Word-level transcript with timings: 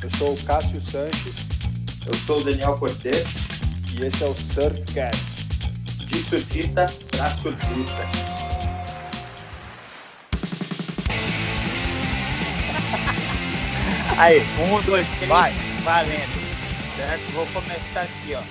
Eu 0.00 0.08
sou 0.10 0.34
o 0.34 0.44
Cássio 0.44 0.80
Sanches. 0.80 1.34
Eu 2.06 2.14
sou 2.20 2.38
o 2.38 2.44
Daniel 2.44 2.78
Cortez. 2.78 3.26
E 3.92 4.06
esse 4.06 4.22
é 4.22 4.28
o 4.28 4.34
Surfcast. 4.34 5.20
De 6.06 6.22
surfista 6.22 6.86
para 7.10 7.28
surfista. 7.30 7.98
Aí, 14.16 14.40
um, 14.40 14.80
dois, 14.82 15.04
três, 15.16 15.28
vai, 15.28 15.52
valendo. 15.82 16.38
Certo? 16.96 17.32
Vou 17.32 17.44
começar 17.48 18.02
aqui, 18.02 18.34
ó. 18.34 18.42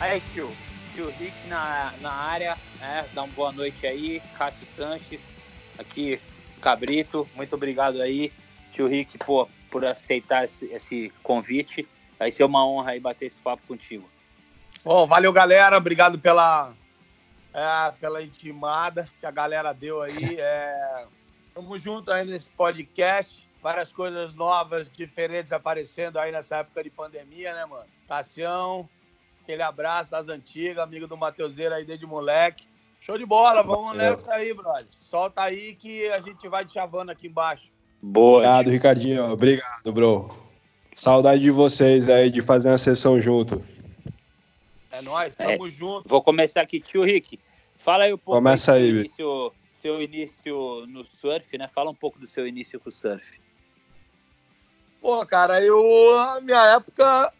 Aí, 0.00 0.22
tio, 0.32 0.50
tio 0.94 1.10
Rick 1.18 1.34
na, 1.46 1.92
na 2.00 2.10
área, 2.10 2.56
né? 2.80 3.04
Dá 3.12 3.24
uma 3.24 3.34
boa 3.34 3.52
noite 3.52 3.86
aí. 3.86 4.22
Cássio 4.38 4.66
Sanches, 4.66 5.30
aqui, 5.78 6.18
Cabrito, 6.62 7.28
muito 7.34 7.54
obrigado 7.54 8.00
aí. 8.00 8.32
Tio 8.72 8.88
Rick, 8.88 9.18
pô, 9.18 9.46
por 9.70 9.84
aceitar 9.84 10.44
esse, 10.44 10.66
esse 10.66 11.12
convite. 11.22 11.88
Vai 12.18 12.30
ser 12.30 12.44
uma 12.44 12.66
honra 12.66 12.92
aí 12.92 13.00
bater 13.00 13.26
esse 13.26 13.40
papo 13.40 13.62
contigo. 13.66 14.08
Bom, 14.84 15.06
valeu, 15.06 15.32
galera. 15.32 15.76
Obrigado 15.76 16.18
pela, 16.18 16.72
é, 17.52 17.92
pela 18.00 18.22
intimada 18.22 19.08
que 19.18 19.26
a 19.26 19.30
galera 19.30 19.72
deu 19.72 20.02
aí. 20.02 20.36
É, 20.38 21.06
tamo 21.54 21.78
junto 21.78 22.12
aí 22.12 22.24
nesse 22.24 22.50
podcast. 22.50 23.46
Várias 23.62 23.92
coisas 23.92 24.34
novas, 24.34 24.88
diferentes 24.90 25.52
aparecendo 25.52 26.18
aí 26.18 26.30
nessa 26.30 26.58
época 26.58 26.84
de 26.84 26.90
pandemia, 26.90 27.54
né, 27.54 27.64
mano? 27.64 27.86
Tassião, 28.06 28.88
aquele 29.42 29.62
abraço 29.62 30.10
das 30.10 30.28
antigas, 30.28 30.78
amigo 30.78 31.06
do 31.06 31.16
Mateuseiro 31.16 31.74
aí 31.74 31.84
desde 31.84 32.06
moleque. 32.06 32.68
Show 33.00 33.16
de 33.16 33.24
bola, 33.24 33.62
vamos 33.62 33.96
nessa 33.96 34.34
aí, 34.34 34.52
brother. 34.52 34.86
Solta 34.90 35.42
aí 35.42 35.74
que 35.74 36.08
a 36.10 36.20
gente 36.20 36.48
vai 36.48 36.64
te 36.64 36.74
chavando 36.74 37.10
aqui 37.10 37.28
embaixo. 37.28 37.72
Boa. 38.02 38.38
Obrigado, 38.38 38.70
Ricardinho. 38.70 39.24
Obrigado, 39.32 39.92
bro. 39.92 40.46
Saudade 40.94 41.42
de 41.42 41.50
vocês 41.50 42.08
aí, 42.08 42.30
de 42.30 42.40
fazer 42.40 42.70
uma 42.70 42.78
sessão 42.78 43.20
junto. 43.20 43.62
É 44.90 45.02
nóis, 45.02 45.34
tamo 45.34 45.66
é. 45.66 45.70
junto. 45.70 46.08
Vou 46.08 46.22
começar 46.22 46.62
aqui, 46.62 46.80
tio 46.80 47.04
Rick. 47.04 47.38
Fala 47.76 48.04
aí 48.04 48.14
um 48.14 48.18
pouco 48.18 48.38
Começa 48.38 48.72
aí, 48.72 48.88
seu, 48.88 48.96
início, 48.96 49.52
seu 49.78 50.02
início 50.02 50.86
no 50.86 51.04
surf, 51.04 51.58
né? 51.58 51.68
Fala 51.68 51.90
um 51.90 51.94
pouco 51.94 52.18
do 52.18 52.26
seu 52.26 52.46
início 52.46 52.80
com 52.80 52.88
o 52.88 52.92
surf. 52.92 53.38
Pô, 55.00 55.24
cara, 55.26 55.62
eu, 55.62 56.18
a 56.18 56.40
minha 56.40 56.64
época, 56.74 57.32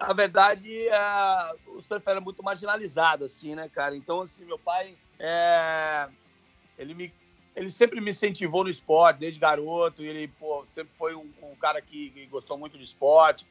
a 0.00 0.12
verdade, 0.14 0.88
é, 0.88 1.54
o 1.66 1.82
surf 1.82 2.02
era 2.08 2.20
muito 2.20 2.42
marginalizado, 2.42 3.26
assim, 3.26 3.54
né, 3.54 3.68
cara? 3.68 3.94
Então, 3.94 4.22
assim, 4.22 4.44
meu 4.44 4.58
pai, 4.58 4.96
é, 5.18 6.08
ele 6.78 6.94
me 6.94 7.12
ele 7.56 7.70
sempre 7.70 8.00
me 8.02 8.10
incentivou 8.10 8.62
no 8.62 8.70
esporte, 8.70 9.18
desde 9.18 9.40
garoto. 9.40 10.02
Ele 10.02 10.28
pô, 10.28 10.62
sempre 10.68 10.92
foi 10.98 11.14
um, 11.14 11.28
um 11.42 11.56
cara 11.56 11.80
que, 11.80 12.10
que, 12.10 12.26
gostou 12.26 12.58
muito 12.58 12.76
de 12.76 12.84
esporte. 12.84 13.46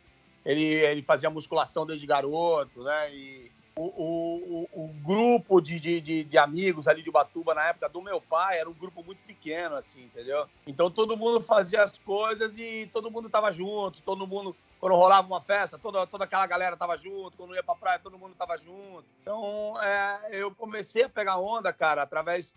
Ele, 0.46 0.64
ele 0.64 1.02
fazia 1.02 1.30
musculação 1.30 1.88
desde 1.88 2.06
garoto, 2.06 2.84
né? 2.84 3.12
E 3.12 3.52
o, 3.76 3.84
o, 3.84 4.70
o, 4.74 4.86
o 4.86 4.88
grupo 5.04 5.60
de, 5.60 5.80
de, 5.80 6.24
de, 6.24 6.38
amigos 6.38 6.88
ali 6.88 7.02
de 7.02 7.10
Batuba 7.10 7.56
na 7.56 7.66
época 7.66 7.90
do 7.90 8.02
meu 8.02 8.22
pai 8.22 8.60
era 8.60 8.70
um 8.70 8.74
grupo 8.74 9.04
muito 9.04 9.20
pequeno, 9.26 9.76
assim, 9.76 10.04
entendeu? 10.04 10.48
Então 10.68 10.90
todo 10.90 11.18
mundo 11.18 11.42
fazia 11.42 11.84
as 11.84 11.98
coisas 11.98 12.54
e 12.56 12.88
todo 12.94 13.12
mundo 13.12 13.28
tava 13.28 13.52
junto, 13.52 14.02
todo 14.02 14.28
mundo 14.28 14.56
quando 14.80 14.96
rolava 14.96 15.28
uma 15.28 15.42
festa, 15.42 15.80
toda, 15.80 16.06
toda 16.06 16.26
aquela 16.26 16.46
galera 16.46 16.78
tava 16.78 16.96
junto, 16.96 17.36
quando 17.36 17.56
ia 17.56 17.64
pra 17.64 17.76
praia, 17.76 18.00
todo 18.00 18.20
mundo 18.20 18.36
tava 18.38 18.56
junto. 18.58 19.04
Então, 19.22 19.82
é, 19.82 20.30
eu 20.32 20.54
comecei 20.54 21.04
a 21.04 21.10
pegar 21.10 21.38
onda, 21.38 21.74
cara, 21.74 22.04
através 22.04 22.54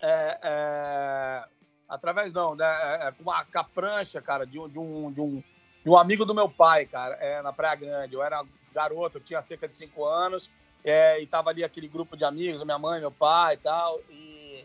é, 0.00 0.38
é, 0.42 1.44
através 1.88 2.32
não, 2.32 2.54
né? 2.54 2.66
É, 2.66 3.08
é, 3.08 3.12
com, 3.12 3.22
uma, 3.22 3.44
com 3.44 3.58
a 3.58 3.64
prancha, 3.64 4.20
cara, 4.20 4.46
de 4.46 4.58
um, 4.58 4.68
de, 4.68 4.78
um, 4.78 5.12
de, 5.12 5.20
um, 5.20 5.42
de 5.82 5.90
um 5.90 5.96
amigo 5.96 6.24
do 6.24 6.34
meu 6.34 6.48
pai, 6.48 6.86
cara, 6.86 7.14
é, 7.16 7.42
na 7.42 7.52
Praia 7.52 7.76
Grande. 7.76 8.14
Eu 8.14 8.22
era 8.22 8.44
garoto, 8.72 9.18
eu 9.18 9.22
tinha 9.22 9.42
cerca 9.42 9.68
de 9.68 9.76
cinco 9.76 10.04
anos, 10.04 10.50
é, 10.82 11.20
e 11.20 11.26
tava 11.26 11.50
ali 11.50 11.62
aquele 11.64 11.88
grupo 11.88 12.16
de 12.16 12.24
amigos, 12.24 12.64
minha 12.64 12.78
mãe, 12.78 13.00
meu 13.00 13.12
pai 13.12 13.54
e 13.54 13.58
tal, 13.58 14.00
e, 14.10 14.64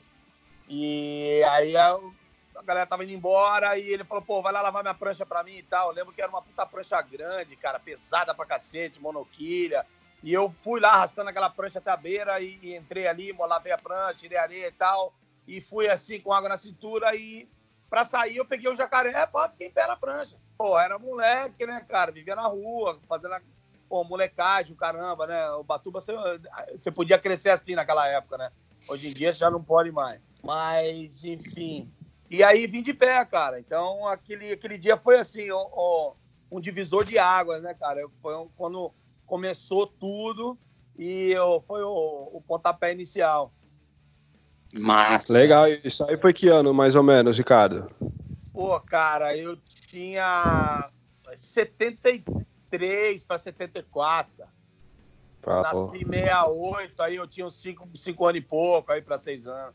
e 0.67 1.43
aí 1.47 1.77
a, 1.77 1.97
a 2.55 2.61
galera 2.61 2.85
tava 2.85 3.03
indo 3.03 3.13
embora 3.13 3.77
e 3.77 3.89
ele 3.89 4.03
falou, 4.03 4.23
pô, 4.23 4.41
vai 4.41 4.51
lá 4.51 4.61
lavar 4.61 4.83
minha 4.83 4.93
prancha 4.93 5.25
pra 5.25 5.43
mim 5.43 5.57
e 5.57 5.63
tal. 5.63 5.89
Eu 5.89 5.95
lembro 5.95 6.13
que 6.13 6.21
era 6.21 6.29
uma 6.29 6.41
puta 6.41 6.65
prancha 6.65 7.01
grande, 7.01 7.55
cara, 7.55 7.79
pesada 7.79 8.33
pra 8.33 8.45
cacete, 8.45 8.99
monoquilha. 8.99 9.85
E 10.21 10.33
eu 10.33 10.49
fui 10.49 10.79
lá 10.79 10.93
arrastando 10.93 11.29
aquela 11.29 11.49
prancha 11.49 11.79
até 11.79 11.91
a 11.91 11.97
beira 11.97 12.39
e, 12.41 12.59
e 12.61 12.75
entrei 12.75 13.07
ali, 13.07 13.31
lavei 13.31 13.71
a 13.71 13.77
prancha, 13.77 14.19
tirei 14.19 14.37
areia 14.37 14.67
e 14.67 14.71
tal 14.71 15.13
e 15.49 15.59
fui 15.59 15.89
assim 15.89 16.19
com 16.21 16.31
água 16.31 16.47
na 16.47 16.57
cintura 16.57 17.15
e 17.15 17.49
para 17.89 18.05
sair 18.05 18.37
eu 18.37 18.45
peguei 18.45 18.69
o 18.69 18.75
jacaré, 18.75 19.25
pô, 19.25 19.41
fiquei 19.49 19.67
em 19.67 19.71
pé 19.71 19.87
na 19.87 19.95
prancha. 19.95 20.37
Pô, 20.55 20.79
era 20.79 20.99
moleque, 20.99 21.65
né, 21.65 21.83
cara? 21.89 22.11
Vivia 22.11 22.35
na 22.35 22.45
rua, 22.45 22.99
fazendo 23.09 23.35
pô, 23.89 24.03
molecagem, 24.03 24.75
caramba, 24.75 25.25
né? 25.25 25.49
O 25.53 25.63
Batuba 25.63 25.99
você, 25.99 26.13
você 26.77 26.91
podia 26.91 27.17
crescer 27.17 27.49
assim 27.49 27.73
naquela 27.73 28.07
época, 28.07 28.37
né? 28.37 28.51
Hoje 28.87 29.09
em 29.09 29.13
dia 29.13 29.33
já 29.33 29.49
não 29.49 29.63
pode 29.63 29.91
mais. 29.91 30.21
Mas, 30.43 31.23
enfim. 31.23 31.91
E 32.29 32.43
aí 32.43 32.67
vim 32.67 32.83
de 32.83 32.93
pé, 32.93 33.25
cara. 33.25 33.59
Então, 33.59 34.07
aquele, 34.07 34.51
aquele 34.51 34.77
dia 34.77 34.97
foi 34.97 35.17
assim, 35.17 35.49
ó, 35.51 36.13
um 36.51 36.61
divisor 36.61 37.03
de 37.03 37.17
águas, 37.17 37.63
né, 37.63 37.73
cara? 37.73 38.07
Foi 38.21 38.47
quando 38.55 38.93
começou 39.29 39.85
tudo 39.85 40.57
e 40.97 41.35
ó, 41.37 41.61
foi 41.61 41.83
o, 41.83 42.31
o 42.33 42.43
pontapé 42.45 42.91
inicial. 42.91 43.53
Massa. 44.73 45.31
Legal. 45.31 45.67
Isso 45.83 46.03
aí 46.03 46.17
foi 46.17 46.33
que 46.33 46.47
ano, 46.47 46.73
mais 46.73 46.95
ou 46.95 47.03
menos, 47.03 47.37
Ricardo? 47.37 47.89
Pô, 48.51 48.79
cara, 48.79 49.37
eu 49.37 49.55
tinha 49.87 50.89
73 51.35 53.23
para 53.23 53.37
74. 53.37 54.43
Ah, 55.45 55.61
Nasci 55.61 55.97
em 55.97 56.05
68, 56.05 57.01
aí 57.01 57.15
eu 57.15 57.25
tinha 57.27 57.45
uns 57.45 57.55
5 57.55 58.25
anos 58.25 58.37
e 58.37 58.41
pouco, 58.41 58.91
aí 58.91 59.01
para 59.01 59.17
6 59.17 59.47
anos. 59.47 59.73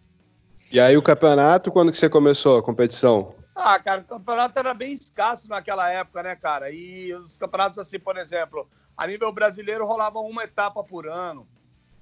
E 0.70 0.78
aí 0.78 0.96
o 0.96 1.02
campeonato, 1.02 1.72
quando 1.72 1.90
que 1.90 1.98
você 1.98 2.08
começou 2.08 2.58
a 2.58 2.62
competição? 2.62 3.34
Ah, 3.54 3.78
cara, 3.78 4.00
o 4.00 4.04
campeonato 4.04 4.58
era 4.58 4.74
bem 4.74 4.92
escasso 4.92 5.48
naquela 5.48 5.88
época, 5.88 6.22
né, 6.22 6.34
cara? 6.34 6.70
E 6.70 7.14
os 7.14 7.38
campeonatos, 7.38 7.78
assim, 7.78 8.00
por 8.00 8.16
exemplo, 8.16 8.68
a 8.96 9.06
nível 9.06 9.30
brasileiro 9.32 9.86
rolava 9.86 10.18
uma 10.18 10.42
etapa 10.42 10.82
por 10.82 11.06
ano. 11.06 11.46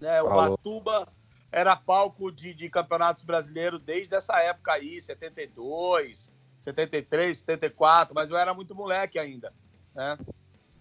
Né? 0.01 0.23
O 0.23 0.29
Falou. 0.29 0.57
Batuba 0.57 1.09
era 1.51 1.77
palco 1.77 2.33
de, 2.33 2.55
de 2.55 2.71
campeonatos 2.71 3.23
brasileiros 3.23 3.81
desde 3.83 4.15
essa 4.15 4.39
época 4.39 4.73
aí, 4.73 5.01
72, 5.03 6.33
73, 6.61 7.39
74, 7.39 8.15
mas 8.15 8.31
eu 8.31 8.37
era 8.39 8.55
muito 8.55 8.75
moleque 8.75 9.19
ainda, 9.19 9.53
né? 9.95 10.17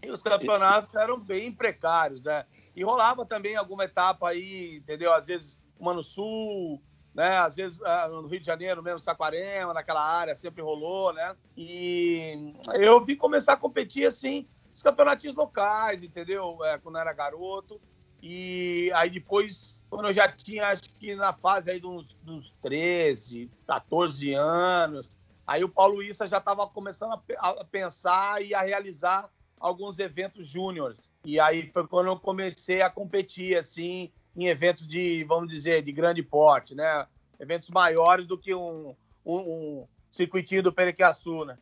E 0.01 0.09
os 0.09 0.23
campeonatos 0.23 0.95
eram 0.95 1.19
bem 1.19 1.51
precários, 1.51 2.23
né? 2.23 2.45
E 2.75 2.83
rolava 2.83 3.25
também 3.25 3.55
alguma 3.55 3.83
etapa 3.83 4.29
aí, 4.29 4.77
entendeu? 4.77 5.13
Às 5.13 5.27
vezes 5.27 5.57
uma 5.77 5.93
no 5.93 6.03
Sul, 6.03 6.81
né? 7.13 7.37
Às 7.37 7.55
vezes 7.55 7.81
ah, 7.83 8.07
no 8.07 8.27
Rio 8.27 8.39
de 8.39 8.45
Janeiro 8.45 8.81
mesmo, 8.81 8.99
Saquarema, 8.99 9.73
naquela 9.73 10.03
área, 10.03 10.35
sempre 10.35 10.61
rolou, 10.61 11.13
né? 11.13 11.35
E 11.55 12.53
eu 12.73 13.03
vi 13.03 13.15
começar 13.15 13.53
a 13.53 13.57
competir, 13.57 14.05
assim, 14.05 14.47
os 14.73 14.81
campeonatos 14.81 15.35
locais, 15.35 16.03
entendeu? 16.03 16.63
É, 16.63 16.77
quando 16.77 16.95
eu 16.95 17.01
era 17.01 17.13
garoto. 17.13 17.81
E 18.21 18.91
aí 18.93 19.09
depois 19.09 19.81
quando 19.91 20.07
eu 20.07 20.13
já 20.13 20.31
tinha, 20.31 20.67
acho 20.67 20.83
que 20.97 21.13
na 21.15 21.33
fase 21.33 21.69
aí 21.69 21.77
dos, 21.77 22.13
dos 22.23 22.53
13, 22.61 23.51
14 23.67 24.33
anos, 24.33 25.17
aí 25.45 25.65
o 25.65 25.69
Paulo 25.69 26.01
Issa 26.01 26.25
já 26.25 26.37
estava 26.37 26.65
começando 26.65 27.11
a, 27.11 27.49
a, 27.49 27.65
pensar 27.65 28.41
e 28.41 28.55
a 28.55 28.61
realizar 28.61 29.29
alguns 29.59 29.99
eventos 29.99 30.47
júniores. 30.47 31.11
E 31.25 31.41
aí 31.41 31.69
foi 31.73 31.85
quando 31.85 32.07
eu 32.07 32.17
comecei 32.17 32.81
a 32.81 32.89
competir, 32.89 33.57
assim, 33.57 34.09
em 34.35 34.47
eventos 34.47 34.87
de, 34.87 35.23
vamos 35.25 35.49
dizer, 35.49 35.83
de 35.83 35.91
grande 35.91 36.23
porte, 36.23 36.73
né? 36.73 37.07
Eventos 37.39 37.69
maiores 37.69 38.27
do 38.27 38.37
que 38.37 38.53
um, 38.53 38.95
um, 39.25 39.37
um 39.37 39.87
circuitinho 40.09 40.63
do 40.63 40.73
Perequiaçu, 40.73 41.45
né? 41.45 41.57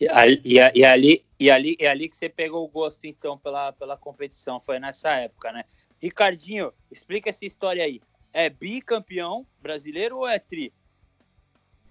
e, 0.00 0.06
e, 0.44 0.54
e, 0.54 0.84
ali, 0.84 1.24
e 1.38 1.50
ali, 1.50 1.76
e 1.78 1.86
ali 1.86 2.08
que 2.08 2.16
você 2.16 2.28
pegou 2.28 2.64
o 2.64 2.68
gosto, 2.68 3.04
então, 3.04 3.36
pela, 3.38 3.72
pela 3.72 3.96
competição, 3.96 4.60
foi 4.60 4.78
nessa 4.78 5.10
época, 5.12 5.52
né? 5.52 5.64
Ricardinho, 6.00 6.72
explica 6.90 7.28
essa 7.28 7.44
história 7.44 7.84
aí. 7.84 8.00
É 8.32 8.48
bicampeão 8.48 9.46
brasileiro 9.60 10.18
ou 10.18 10.28
é 10.28 10.38
tri? 10.38 10.72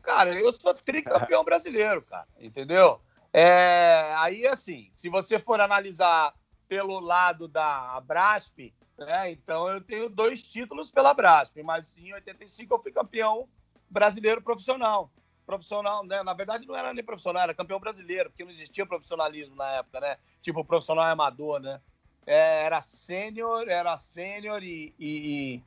Cara, 0.02 0.34
eu 0.40 0.54
sou 0.54 0.74
tricampeão 0.74 1.44
brasileiro, 1.46 2.02
cara, 2.02 2.28
entendeu? 2.40 3.02
É, 3.34 4.14
aí, 4.18 4.48
assim, 4.48 4.90
se 4.96 5.10
você 5.10 5.38
for 5.38 5.60
analisar 5.60 6.34
pelo 6.68 7.00
lado 7.00 7.48
da 7.48 8.00
Brasp, 8.02 8.74
né, 8.98 9.32
então 9.32 9.68
eu 9.70 9.82
tenho 9.82 10.10
dois 10.10 10.44
títulos 10.44 10.92
pela 10.92 11.14
Brasp, 11.14 11.62
mas 11.64 11.98
em 11.98 12.14
85 12.14 12.74
eu 12.74 12.82
fui 12.82 12.92
campeão 12.92 13.48
brasileiro 13.90 14.42
profissional. 14.42 15.12
Profissional, 15.46 16.04
né? 16.04 16.22
Na 16.24 16.34
verdade, 16.34 16.68
não 16.68 16.76
era 16.76 16.94
nem 16.94 17.04
profissional, 17.04 17.44
era 17.44 17.54
campeão 17.54 17.80
brasileiro, 17.80 18.30
porque 18.30 18.44
não 18.44 18.52
existia 18.52 18.86
profissionalismo 18.86 19.56
na 19.56 19.72
época, 19.78 20.02
né? 20.02 20.18
Tipo, 20.42 20.66
profissional 20.66 21.06
amador, 21.06 21.62
né? 21.62 21.80
é, 22.28 22.66
era 22.66 22.82
sênior, 22.82 23.70
era 23.70 23.98
sênior 23.98 24.62
e, 24.62 24.94
e, 25.00 25.62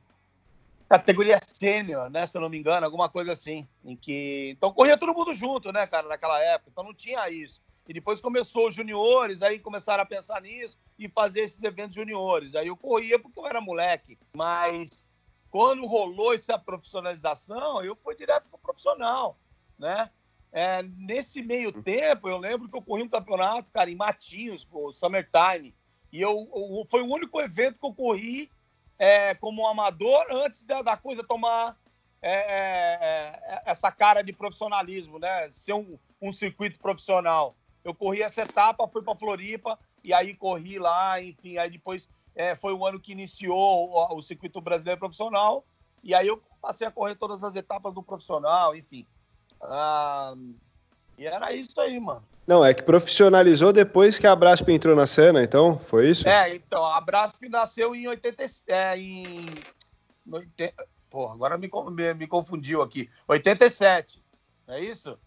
categoria 0.87 1.39
sênior, 1.43 2.09
né? 2.11 2.27
Se 2.27 2.37
eu 2.37 2.41
não 2.41 2.49
me 2.49 2.59
engano, 2.59 2.85
alguma 2.85 3.09
coisa 3.09 3.31
assim. 3.31 3.67
Em 3.83 3.95
que... 3.95 4.51
Então 4.55 4.71
corria 4.71 4.97
todo 4.97 5.13
mundo 5.13 5.33
junto, 5.33 5.71
né, 5.73 5.87
cara, 5.87 6.07
naquela 6.07 6.39
época. 6.39 6.69
Então 6.71 6.83
não 6.83 6.93
tinha 6.93 7.27
isso. 7.29 7.59
E 7.87 7.93
depois 7.93 8.21
começou 8.21 8.67
os 8.67 8.75
juniores, 8.75 9.41
aí 9.41 9.59
começaram 9.59 10.03
a 10.03 10.05
pensar 10.05 10.41
nisso 10.41 10.77
e 10.97 11.09
fazer 11.09 11.41
esses 11.41 11.61
eventos 11.63 11.95
juniores. 11.95 12.55
Aí 12.55 12.67
eu 12.67 12.77
corria 12.77 13.19
porque 13.19 13.39
eu 13.39 13.47
era 13.47 13.59
moleque. 13.59 14.17
Mas 14.35 14.89
quando 15.49 15.85
rolou 15.85 16.33
essa 16.33 16.57
profissionalização, 16.57 17.83
eu 17.83 17.95
fui 17.95 18.15
direto 18.15 18.47
para 18.49 18.57
o 18.57 18.61
profissional, 18.61 19.37
né? 19.77 20.09
É, 20.53 20.83
nesse 20.83 21.41
meio 21.41 21.71
tempo, 21.71 22.27
eu 22.27 22.37
lembro 22.37 22.67
que 22.67 22.75
eu 22.75 22.81
corri 22.81 23.03
um 23.03 23.09
campeonato, 23.09 23.69
cara, 23.71 23.89
em 23.89 23.95
Matinhos, 23.95 24.67
o 24.71 24.93
Summertime. 24.93 25.73
E 26.11 26.21
eu, 26.21 26.49
eu, 26.53 26.85
foi 26.89 27.01
o 27.01 27.11
único 27.11 27.39
evento 27.39 27.79
que 27.79 27.85
eu 27.85 27.93
corri 27.93 28.51
é, 28.99 29.33
como 29.35 29.63
um 29.63 29.67
amador 29.67 30.25
antes 30.29 30.63
da, 30.63 30.81
da 30.81 30.97
coisa 30.97 31.23
tomar 31.23 31.77
é, 32.21 32.31
é, 32.31 33.39
é, 33.55 33.61
essa 33.65 33.91
cara 33.91 34.21
de 34.21 34.31
profissionalismo, 34.33 35.17
né? 35.17 35.49
Ser 35.51 35.73
um, 35.73 35.97
um 36.21 36.31
circuito 36.31 36.77
profissional. 36.77 37.55
Eu 37.83 37.93
corri 37.93 38.21
essa 38.21 38.43
etapa, 38.43 38.87
fui 38.87 39.01
para 39.01 39.15
Floripa 39.15 39.77
e 40.03 40.13
aí 40.13 40.33
corri 40.35 40.77
lá, 40.77 41.21
enfim, 41.21 41.57
aí 41.57 41.69
depois 41.69 42.09
é, 42.35 42.55
foi 42.55 42.73
o 42.73 42.85
ano 42.85 42.99
que 42.99 43.11
iniciou 43.11 43.89
o, 43.89 44.17
o, 44.17 44.21
circuito 44.21 44.61
brasileiro 44.61 44.99
profissional 44.99 45.65
e 46.03 46.13
aí 46.13 46.27
eu 46.27 46.41
passei 46.61 46.87
a 46.87 46.91
correr 46.91 47.15
todas 47.15 47.43
as 47.43 47.55
etapas 47.55 47.93
do 47.93 48.03
profissional, 48.03 48.75
enfim. 48.75 49.05
Ah, 49.61 50.33
e 51.17 51.25
era 51.25 51.53
isso 51.53 51.79
aí, 51.79 51.99
mano. 51.99 52.23
Não, 52.47 52.65
é 52.65 52.73
que 52.73 52.81
profissionalizou 52.81 53.71
depois 53.71 54.17
que 54.17 54.25
a 54.25 54.35
Brasp 54.35 54.67
entrou 54.69 54.95
na 54.95 55.05
cena, 55.05 55.43
então? 55.43 55.77
Foi 55.79 56.09
isso? 56.09 56.27
É, 56.27 56.55
então, 56.55 56.83
a 56.83 56.99
Brasp 56.99 57.47
nasceu 57.47 57.95
em 57.95 58.07
80, 58.07 58.45
é, 58.67 58.97
em... 58.97 59.45
Porra, 61.09 61.35
agora 61.35 61.57
me, 61.57 61.69
me, 61.91 62.13
me 62.13 62.27
confundiu 62.27 62.81
aqui. 62.81 63.09
87, 63.27 64.23
é 64.67 64.79
isso? 64.79 65.17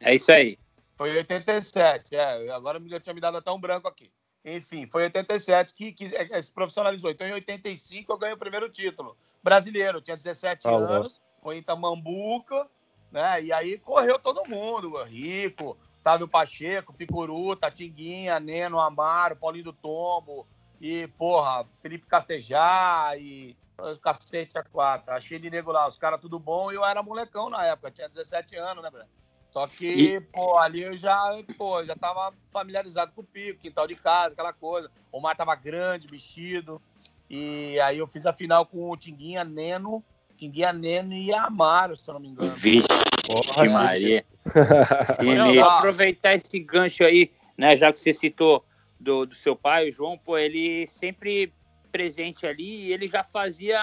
É 0.00 0.14
isso 0.14 0.32
aí. 0.32 0.58
Foi 0.96 1.10
87, 1.16 2.14
é. 2.14 2.50
Agora 2.50 2.78
eu 2.78 3.00
tinha 3.00 3.14
me 3.14 3.20
dado 3.20 3.36
até 3.36 3.50
um 3.50 3.60
branco 3.60 3.88
aqui. 3.88 4.10
Enfim, 4.44 4.86
foi 4.86 5.04
87 5.04 5.74
que, 5.74 5.92
que, 5.92 6.10
que 6.10 6.42
se 6.42 6.52
profissionalizou. 6.52 7.10
Então, 7.10 7.26
em 7.26 7.32
85, 7.32 8.12
eu 8.12 8.18
ganhei 8.18 8.34
o 8.34 8.38
primeiro 8.38 8.68
título 8.68 9.16
brasileiro. 9.42 9.98
Eu 9.98 10.02
tinha 10.02 10.16
17 10.16 10.68
anos, 10.68 11.20
foi 11.42 11.56
em 11.56 11.62
Tamambuca, 11.62 12.68
né? 13.10 13.42
E 13.42 13.52
aí 13.52 13.78
correu 13.78 14.18
todo 14.18 14.48
mundo, 14.48 15.02
Rico, 15.02 15.76
Otávio 16.00 16.28
Pacheco, 16.28 16.92
Picuru, 16.92 17.56
Tatinguinha, 17.56 18.38
Neno, 18.38 18.78
Amaro, 18.78 19.36
Paulinho 19.36 19.64
do 19.64 19.72
Tombo, 19.72 20.46
e, 20.80 21.06
porra, 21.16 21.66
Felipe 21.80 22.06
Castejar, 22.06 23.18
e 23.18 23.56
cacete 24.02 24.58
a 24.58 24.62
quatro. 24.62 25.14
Achei 25.14 25.38
de 25.38 25.48
nego 25.48 25.72
lá, 25.72 25.88
os 25.88 25.96
caras 25.96 26.20
tudo 26.20 26.38
bom, 26.38 26.70
e 26.70 26.74
eu 26.74 26.84
era 26.84 27.02
molecão 27.02 27.48
na 27.48 27.64
época, 27.64 27.90
tinha 27.90 28.08
17 28.08 28.56
anos, 28.56 28.82
né, 28.82 28.90
Breno? 28.90 29.08
Só 29.54 29.68
que, 29.68 29.86
e... 29.86 30.20
pô, 30.20 30.58
ali 30.58 30.82
eu 30.82 30.98
já, 30.98 31.40
pô, 31.56 31.84
já 31.84 31.94
tava 31.94 32.34
familiarizado 32.50 33.12
com 33.12 33.20
o 33.20 33.24
pico, 33.24 33.60
quintal 33.60 33.86
de 33.86 33.94
casa, 33.94 34.32
aquela 34.32 34.52
coisa. 34.52 34.90
O 35.12 35.20
mar 35.20 35.36
tava 35.36 35.54
grande, 35.54 36.10
mexido. 36.10 36.82
E 37.30 37.78
aí 37.78 37.98
eu 37.98 38.06
fiz 38.08 38.26
a 38.26 38.32
final 38.32 38.66
com 38.66 38.90
o 38.90 38.96
Tinguinha, 38.96 39.44
Neno, 39.44 40.02
Tinguinha, 40.36 40.72
Neno 40.72 41.14
e 41.14 41.32
Amaro, 41.32 41.96
se 41.96 42.10
eu 42.10 42.14
não 42.14 42.20
me 42.20 42.28
engano. 42.28 42.50
Vixe, 42.50 42.88
Porra, 43.28 43.64
Maria. 43.72 44.26
Sim, 45.20 45.60
aproveitar 45.60 46.34
esse 46.34 46.58
gancho 46.58 47.04
aí, 47.04 47.30
né, 47.56 47.76
já 47.76 47.92
que 47.92 48.00
você 48.00 48.12
citou 48.12 48.64
do, 48.98 49.24
do 49.24 49.36
seu 49.36 49.54
pai, 49.54 49.88
o 49.88 49.92
João, 49.92 50.18
pô, 50.18 50.36
ele 50.36 50.86
sempre 50.88 51.52
presente 51.92 52.44
ali 52.44 52.86
e 52.86 52.92
ele 52.92 53.06
já 53.06 53.22
fazia, 53.22 53.80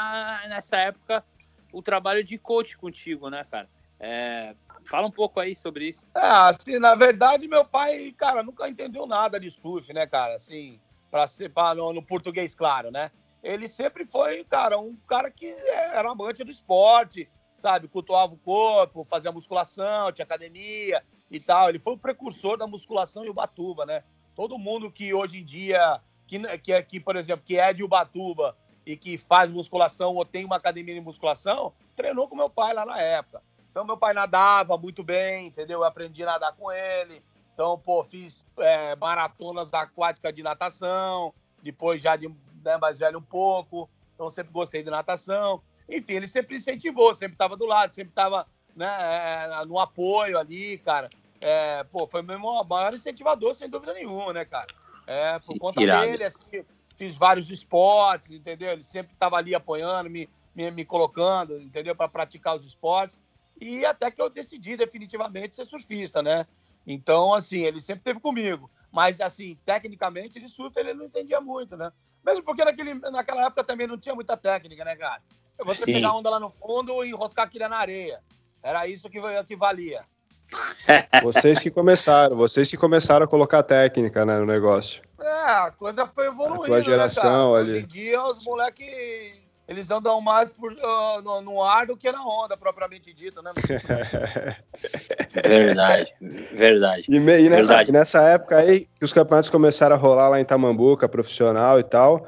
nessa 0.50 0.76
época, 0.78 1.24
o 1.72 1.82
trabalho 1.82 2.24
de 2.24 2.38
coach 2.38 2.78
contigo, 2.78 3.30
né, 3.30 3.46
cara? 3.50 3.70
É, 4.00 4.54
Fala 4.86 5.08
um 5.08 5.12
pouco 5.12 5.40
aí 5.40 5.56
sobre 5.56 5.90
isso. 5.90 6.04
É, 6.16 6.20
assim, 6.22 6.80
na 6.80 6.96
verdade, 6.96 7.48
meu 7.48 7.64
pai, 7.66 8.14
cara, 8.18 8.44
nunca 8.44 8.68
entendeu 8.68 9.06
nada 9.06 9.40
de 9.40 9.50
surf, 9.50 9.94
né, 9.94 10.06
cara? 10.06 10.36
Assim, 10.36 10.80
para 11.10 11.28
ser 11.28 11.50
pra, 11.50 11.76
no, 11.76 11.94
no, 11.94 12.02
português, 12.02 12.56
claro, 12.56 12.92
né? 12.92 13.12
Ele 13.44 13.68
sempre 13.68 14.06
foi, 14.06 14.44
cara, 14.44 14.78
um 14.80 14.96
cara 15.08 15.32
que 15.32 15.48
era 15.48 16.12
amante 16.12 16.44
do 16.44 16.52
esporte, 16.52 17.30
sabe? 17.58 17.88
Cultuava 17.88 18.34
o 18.34 18.38
corpo, 18.38 19.06
fazia 19.10 19.32
musculação, 19.32 20.12
tinha 20.12 20.26
academia 20.26 21.04
e 21.30 21.40
tal. 21.40 21.70
Ele 21.70 21.80
foi 21.80 21.94
o 21.94 21.98
precursor 21.98 22.58
da 22.58 22.68
musculação 22.68 23.26
em 23.26 23.30
Ubatuba, 23.30 23.86
né? 23.86 24.04
Todo 24.36 24.58
mundo 24.58 24.92
que 24.92 25.14
hoje 25.14 25.40
em 25.40 25.46
dia, 25.46 26.00
que, 26.28 26.40
que, 26.60 26.74
é, 26.74 26.82
que 26.82 27.00
por 27.00 27.16
exemplo, 27.16 27.46
que 27.46 27.58
é 27.58 27.74
de 27.74 27.84
Ubatuba 27.84 28.58
e 28.86 28.98
que 28.98 29.18
faz 29.18 29.52
musculação 29.52 30.16
ou 30.16 30.26
tem 30.26 30.46
uma 30.46 30.56
academia 30.56 30.96
de 30.96 31.02
musculação, 31.02 31.74
treinou 31.96 32.28
com 32.28 32.36
meu 32.36 32.50
pai 32.50 32.74
lá 32.74 32.86
na 32.86 33.00
época. 33.00 33.44
Então, 33.72 33.86
meu 33.86 33.98
pai 33.98 34.14
nadava 34.14 34.78
muito 34.78 35.02
bem, 35.02 35.48
entendeu? 35.48 35.80
Eu 35.80 35.86
aprendi 35.86 36.22
a 36.24 36.26
nadar 36.26 36.54
com 36.54 36.70
ele. 36.70 37.24
Então, 37.54 37.80
pô, 37.80 38.04
fiz 38.04 38.46
é, 38.58 38.96
maratonas 38.98 39.74
aquáticas 39.74 40.36
de 40.36 40.44
natação, 40.44 41.34
depois 41.64 42.02
já 42.02 42.18
de 42.18 42.28
né, 42.64 42.78
mais 42.78 43.00
velho 43.00 43.20
um 43.20 43.24
pouco. 43.24 43.90
Então, 44.14 44.30
sempre 44.30 44.52
gostei 44.52 44.84
de 44.84 44.90
natação. 44.90 45.62
Enfim, 45.88 46.14
ele 46.14 46.28
sempre 46.28 46.58
incentivou, 46.58 47.14
sempre 47.14 47.36
estava 47.36 47.56
do 47.56 47.66
lado, 47.66 47.94
sempre 47.94 48.12
estava 48.12 48.46
né, 48.76 48.88
é, 48.88 49.66
no 49.66 49.80
apoio 49.80 50.38
ali, 50.38 50.78
cara. 50.80 51.10
É, 51.40 51.84
pô, 51.86 52.06
foi 52.06 52.22
mesmo 52.22 52.48
o 52.48 52.64
maior 52.66 52.94
incentivador, 52.94 53.56
sem 53.56 53.70
dúvida 53.70 53.94
nenhuma, 53.94 54.34
né, 54.34 54.44
cara? 54.44 54.68
É, 55.08 55.40
por 55.40 55.58
conta 55.58 55.82
Irado. 55.82 56.06
dele, 56.06 56.26
assim, 56.26 56.66
fiz 56.98 57.16
vários 57.16 57.50
esportes, 57.50 58.32
entendeu? 58.32 58.70
Ele 58.70 58.84
sempre 58.84 59.14
estava 59.14 59.38
ali 59.38 59.56
apoiando, 59.56 60.10
me, 60.10 60.30
me, 60.54 60.70
me 60.72 60.86
colocando, 60.86 61.60
entendeu? 61.60 61.96
Para 61.96 62.10
praticar 62.10 62.56
os 62.56 62.66
esportes 62.66 63.20
e 63.62 63.86
até 63.86 64.10
que 64.10 64.20
eu 64.20 64.28
decidi 64.28 64.76
definitivamente 64.76 65.56
ser 65.56 65.66
surfista, 65.66 66.24
né? 66.24 66.48
Então, 66.86 67.32
assim, 67.32 67.60
ele 67.60 67.80
sempre 67.80 68.00
esteve 68.00 68.20
comigo. 68.20 68.70
Mas, 68.92 69.22
assim, 69.22 69.56
tecnicamente, 69.64 70.40
de 70.40 70.50
surf 70.50 70.78
ele 70.78 70.96
não 70.96 71.06
entendia 71.06 71.40
muito, 71.40 71.78
né? 71.78 71.92
Mesmo 72.26 72.44
porque 72.44 72.66
naquele, 72.66 72.96
naquela 72.96 73.46
época 73.46 73.64
também 73.64 73.86
não 73.86 74.00
tinha 74.00 74.16
muita 74.16 74.36
técnica, 74.36 74.84
né, 74.84 74.96
cara? 74.96 75.22
Você 75.64 75.86
Sim. 75.86 75.94
pegar 75.94 76.14
onda 76.14 76.30
lá 76.32 76.40
no 76.40 76.50
fundo 76.50 77.06
e 77.06 77.10
enroscar 77.10 77.46
aquilo 77.46 77.70
na 77.70 77.78
areia. 77.78 78.20
Era 78.64 78.88
isso 78.88 79.10
que, 79.10 79.20
que 79.44 79.56
valia. 79.56 80.04
Vocês 81.24 81.60
que 81.60 81.72
começaram, 81.72 82.36
vocês 82.36 82.70
que 82.70 82.76
começaram 82.76 83.24
a 83.24 83.28
colocar 83.28 83.64
técnica 83.64 84.26
né, 84.26 84.38
no 84.38 84.46
negócio. 84.46 85.02
É, 85.18 85.30
a 85.30 85.72
coisa 85.72 86.06
foi 86.08 86.28
evoluindo. 86.28 86.64
A 86.64 86.68
tua 86.68 86.82
geração 86.82 87.54
né, 87.54 87.60
ali. 87.60 87.72
Hoje 87.72 87.84
em 87.84 87.88
dia, 87.88 88.22
os 88.22 88.44
moleques 88.44 89.41
eles 89.72 89.90
andam 89.90 90.20
mais 90.20 90.50
por, 90.50 90.74
uh, 90.74 91.22
no, 91.24 91.42
no, 91.42 91.64
ar 91.64 91.88
do 91.88 91.96
que 91.96 92.12
na 92.12 92.22
onda, 92.22 92.58
propriamente 92.58 93.14
dito, 93.14 93.42
né? 93.42 93.54
verdade, 95.48 96.14
verdade. 96.52 97.06
E, 97.08 97.16
e 97.16 97.20
nessa, 97.20 97.70
verdade. 97.70 97.92
nessa 97.94 98.22
época 98.24 98.58
aí 98.58 98.82
que 99.00 99.06
os 99.06 99.14
campeonatos 99.14 99.50
começaram 99.50 99.96
a 99.96 100.00
rolar 100.00 100.28
lá 100.28 100.42
em 100.42 100.46
Tamambuca, 100.46 101.08
profissional 101.08 101.80
e 101.80 101.84
tal, 101.84 102.28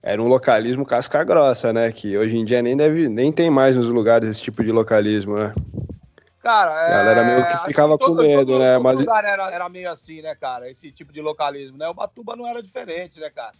era 0.00 0.22
um 0.22 0.28
localismo 0.28 0.86
casca 0.86 1.24
grossa, 1.24 1.72
né? 1.72 1.90
Que 1.90 2.16
hoje 2.16 2.36
em 2.36 2.44
dia 2.44 2.62
nem, 2.62 2.76
deve, 2.76 3.08
nem 3.08 3.32
tem 3.32 3.50
mais 3.50 3.76
nos 3.76 3.88
lugares 3.88 4.28
esse 4.28 4.42
tipo 4.42 4.62
de 4.62 4.70
localismo, 4.70 5.36
né? 5.36 5.52
Cara, 6.40 6.70
a 6.74 6.88
galera 6.90 7.20
é... 7.22 7.24
meio 7.24 7.46
que 7.46 7.64
ficava 7.64 7.98
todo, 7.98 8.16
com 8.16 8.22
medo, 8.22 8.52
todo, 8.52 8.58
né? 8.60 8.74
Todo 8.74 8.82
Mas... 8.84 9.00
lugar 9.00 9.24
era, 9.24 9.50
era 9.50 9.68
meio 9.68 9.90
assim, 9.90 10.22
né, 10.22 10.36
cara? 10.36 10.70
Esse 10.70 10.92
tipo 10.92 11.12
de 11.12 11.20
localismo, 11.20 11.76
né? 11.76 11.88
O 11.88 11.94
Batuba 11.94 12.36
não 12.36 12.46
era 12.46 12.62
diferente, 12.62 13.18
né, 13.18 13.30
cara? 13.30 13.54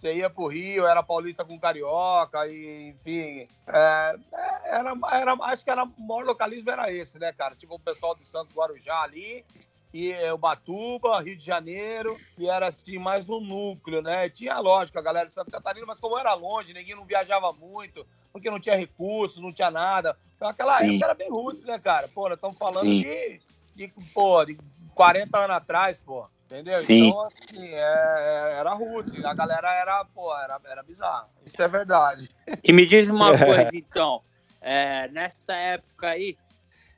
Você 0.00 0.14
ia 0.14 0.30
pro 0.30 0.46
Rio, 0.46 0.86
era 0.86 1.02
paulista 1.02 1.44
com 1.44 1.60
carioca, 1.60 2.46
e, 2.46 2.88
enfim. 2.88 3.46
É, 3.66 4.16
é, 4.32 4.78
era, 4.78 4.94
era, 5.12 5.32
acho 5.42 5.62
que 5.62 5.70
era, 5.70 5.84
o 5.84 6.00
maior 6.00 6.24
localismo 6.24 6.70
era 6.70 6.90
esse, 6.90 7.18
né, 7.18 7.34
cara? 7.34 7.54
Tipo 7.54 7.74
o 7.74 7.78
pessoal 7.78 8.14
do 8.14 8.24
Santos 8.24 8.54
Guarujá 8.54 9.02
ali, 9.02 9.44
e 9.92 10.14
o 10.30 10.38
Batuba, 10.38 11.20
Rio 11.20 11.36
de 11.36 11.44
Janeiro, 11.44 12.18
e 12.38 12.48
era 12.48 12.68
assim, 12.68 12.96
mais 12.96 13.28
um 13.28 13.40
núcleo, 13.40 14.00
né? 14.00 14.30
Tinha, 14.30 14.58
lógico, 14.58 14.98
a 14.98 15.02
galera 15.02 15.28
de 15.28 15.34
Santa 15.34 15.50
Catarina, 15.50 15.84
mas 15.84 16.00
como 16.00 16.18
era 16.18 16.32
longe, 16.32 16.72
ninguém 16.72 16.96
não 16.96 17.04
viajava 17.04 17.52
muito, 17.52 18.06
porque 18.32 18.50
não 18.50 18.58
tinha 18.58 18.76
recursos, 18.76 19.42
não 19.42 19.52
tinha 19.52 19.70
nada. 19.70 20.16
Então, 20.34 20.48
aquela 20.48 20.78
Sim. 20.78 20.92
época 20.92 21.04
era 21.04 21.14
bem 21.14 21.28
roots, 21.28 21.62
né, 21.64 21.78
cara? 21.78 22.08
Pô, 22.08 22.26
estamos 22.32 22.56
falando 22.58 22.88
de, 22.88 23.38
de, 23.74 23.88
pô, 24.14 24.42
de 24.46 24.56
40 24.94 25.38
anos 25.38 25.56
atrás, 25.56 26.00
pô. 26.00 26.26
Entendeu? 26.50 26.80
Sim. 26.80 27.08
Então, 27.08 27.26
assim, 27.26 27.68
é, 27.68 27.78
é, 27.78 28.54
era 28.58 28.72
rude. 28.72 29.24
A 29.24 29.32
galera 29.32 29.72
era, 29.72 30.04
pô, 30.04 30.36
era, 30.36 30.60
era 30.64 30.82
bizarro. 30.82 31.28
Isso 31.46 31.62
é 31.62 31.68
verdade. 31.68 32.28
E 32.64 32.72
me 32.72 32.84
diz 32.84 33.08
uma 33.08 33.30
coisa, 33.38 33.70
então. 33.72 34.20
É, 34.60 35.06
nessa 35.08 35.54
época 35.54 36.08
aí, 36.08 36.36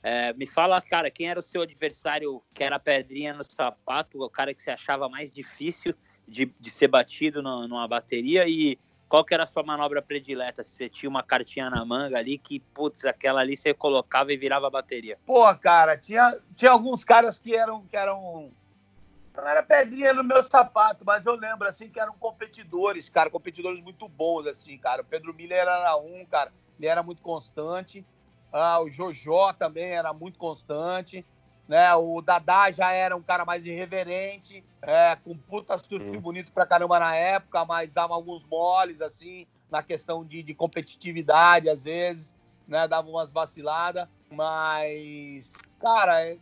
é, 0.03 0.33
me 0.33 0.47
fala, 0.47 0.81
cara, 0.81 1.11
quem 1.11 1.29
era 1.29 1.39
o 1.39 1.43
seu 1.43 1.61
adversário 1.61 2.43
que 2.55 2.65
era 2.65 2.79
pedrinha 2.79 3.35
no 3.35 3.45
sapato, 3.45 4.23
o 4.23 4.31
cara 4.31 4.55
que 4.55 4.63
você 4.63 4.71
achava 4.71 5.07
mais 5.07 5.33
difícil 5.33 5.95
de, 6.27 6.47
de 6.59 6.71
ser 6.71 6.89
batido 6.89 7.43
no, 7.43 7.69
numa 7.69 7.87
bateria 7.87 8.49
e 8.49 8.79
qual 9.07 9.23
que 9.23 9.35
era 9.35 9.43
a 9.43 9.47
sua 9.47 9.63
manobra 9.63 10.01
predileta? 10.01 10.65
Você 10.65 10.89
tinha 10.89 11.11
uma 11.11 11.23
cartinha 11.23 11.69
na 11.69 11.85
manga 11.85 12.17
ali 12.17 12.39
que, 12.39 12.59
putz, 12.59 13.05
aquela 13.05 13.43
ali 13.43 13.55
você 13.55 13.75
colocava 13.75 14.33
e 14.33 14.37
virava 14.39 14.69
a 14.69 14.71
bateria. 14.71 15.19
Pô, 15.27 15.55
cara, 15.57 15.99
tinha, 15.99 16.39
tinha 16.57 16.71
alguns 16.71 17.05
caras 17.05 17.39
que 17.39 17.55
eram, 17.55 17.85
que 17.87 17.95
eram 17.95 18.51
não 19.41 19.49
era 19.49 19.63
pedrinha 19.63 20.13
no 20.13 20.23
meu 20.23 20.43
sapato, 20.43 21.05
mas 21.05 21.25
eu 21.25 21.35
lembro, 21.35 21.67
assim, 21.67 21.89
que 21.89 21.99
eram 21.99 22.15
competidores, 22.15 23.09
cara, 23.09 23.31
competidores 23.31 23.83
muito 23.83 24.07
bons, 24.09 24.47
assim, 24.47 24.77
cara. 24.77 25.03
O 25.03 25.05
Pedro 25.05 25.33
Miller 25.33 25.59
era 25.59 25.97
um, 25.97 26.25
cara, 26.27 26.53
ele 26.79 26.87
era 26.87 27.03
muito 27.03 27.23
constante. 27.23 28.05
Ah, 28.53 28.81
o 28.81 28.91
Jojó 28.91 29.53
também 29.55 29.93
era 29.93 30.13
muito 30.13 30.39
constante. 30.39 31.25
né? 31.67 31.95
O 31.95 32.21
Dadá 32.21 32.71
já 32.71 32.93
era 32.93 33.17
um 33.17 33.23
cara 33.23 33.45
mais 33.47 33.65
irreverente, 33.65 34.63
é, 34.83 35.17
com 35.17 35.37
puta 35.37 35.79
surf 35.79 36.07
Sim. 36.07 36.21
bonito 36.21 36.53
pra 36.53 36.67
caramba 36.67 36.99
na 36.99 37.15
época, 37.17 37.65
mas 37.65 37.91
dava 37.91 38.15
alguns 38.15 38.45
moles, 38.45 39.01
assim, 39.01 39.47
na 39.71 39.83
questão 39.83 40.23
de, 40.23 40.43
de 40.43 40.55
competitividade, 40.55 41.71
às 41.71 41.85
vezes, 41.85 42.37
né? 42.69 42.87
Dava 42.87 43.09
umas 43.09 43.33
vaciladas, 43.33 44.07
mas, 44.31 45.51
cara, 45.81 46.37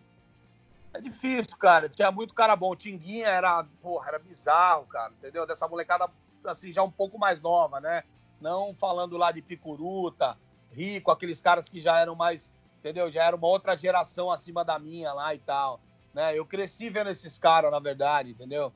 é, 0.94 1.00
difícil, 1.00 1.56
cara. 1.56 1.88
Tinha 1.88 2.10
muito 2.10 2.34
cara 2.34 2.54
bom. 2.56 2.70
O 2.70 2.76
Tinguinha 2.76 3.28
era, 3.28 3.64
porra, 3.80 4.08
era 4.08 4.18
bizarro, 4.18 4.86
cara, 4.86 5.12
entendeu? 5.12 5.46
Dessa 5.46 5.68
molecada, 5.68 6.08
assim, 6.44 6.72
já 6.72 6.82
um 6.82 6.90
pouco 6.90 7.18
mais 7.18 7.40
nova, 7.40 7.80
né? 7.80 8.04
Não 8.40 8.74
falando 8.74 9.16
lá 9.16 9.30
de 9.32 9.42
Picuruta, 9.42 10.36
Rico, 10.70 11.10
aqueles 11.10 11.40
caras 11.40 11.68
que 11.68 11.80
já 11.80 11.98
eram 11.98 12.14
mais, 12.14 12.50
entendeu? 12.78 13.10
Já 13.10 13.24
era 13.24 13.36
uma 13.36 13.48
outra 13.48 13.76
geração 13.76 14.30
acima 14.30 14.64
da 14.64 14.78
minha 14.78 15.12
lá 15.12 15.34
e 15.34 15.38
tal, 15.38 15.80
né? 16.14 16.36
Eu 16.38 16.46
cresci 16.46 16.88
vendo 16.88 17.10
esses 17.10 17.36
caras, 17.38 17.70
na 17.70 17.78
verdade, 17.78 18.30
entendeu? 18.30 18.72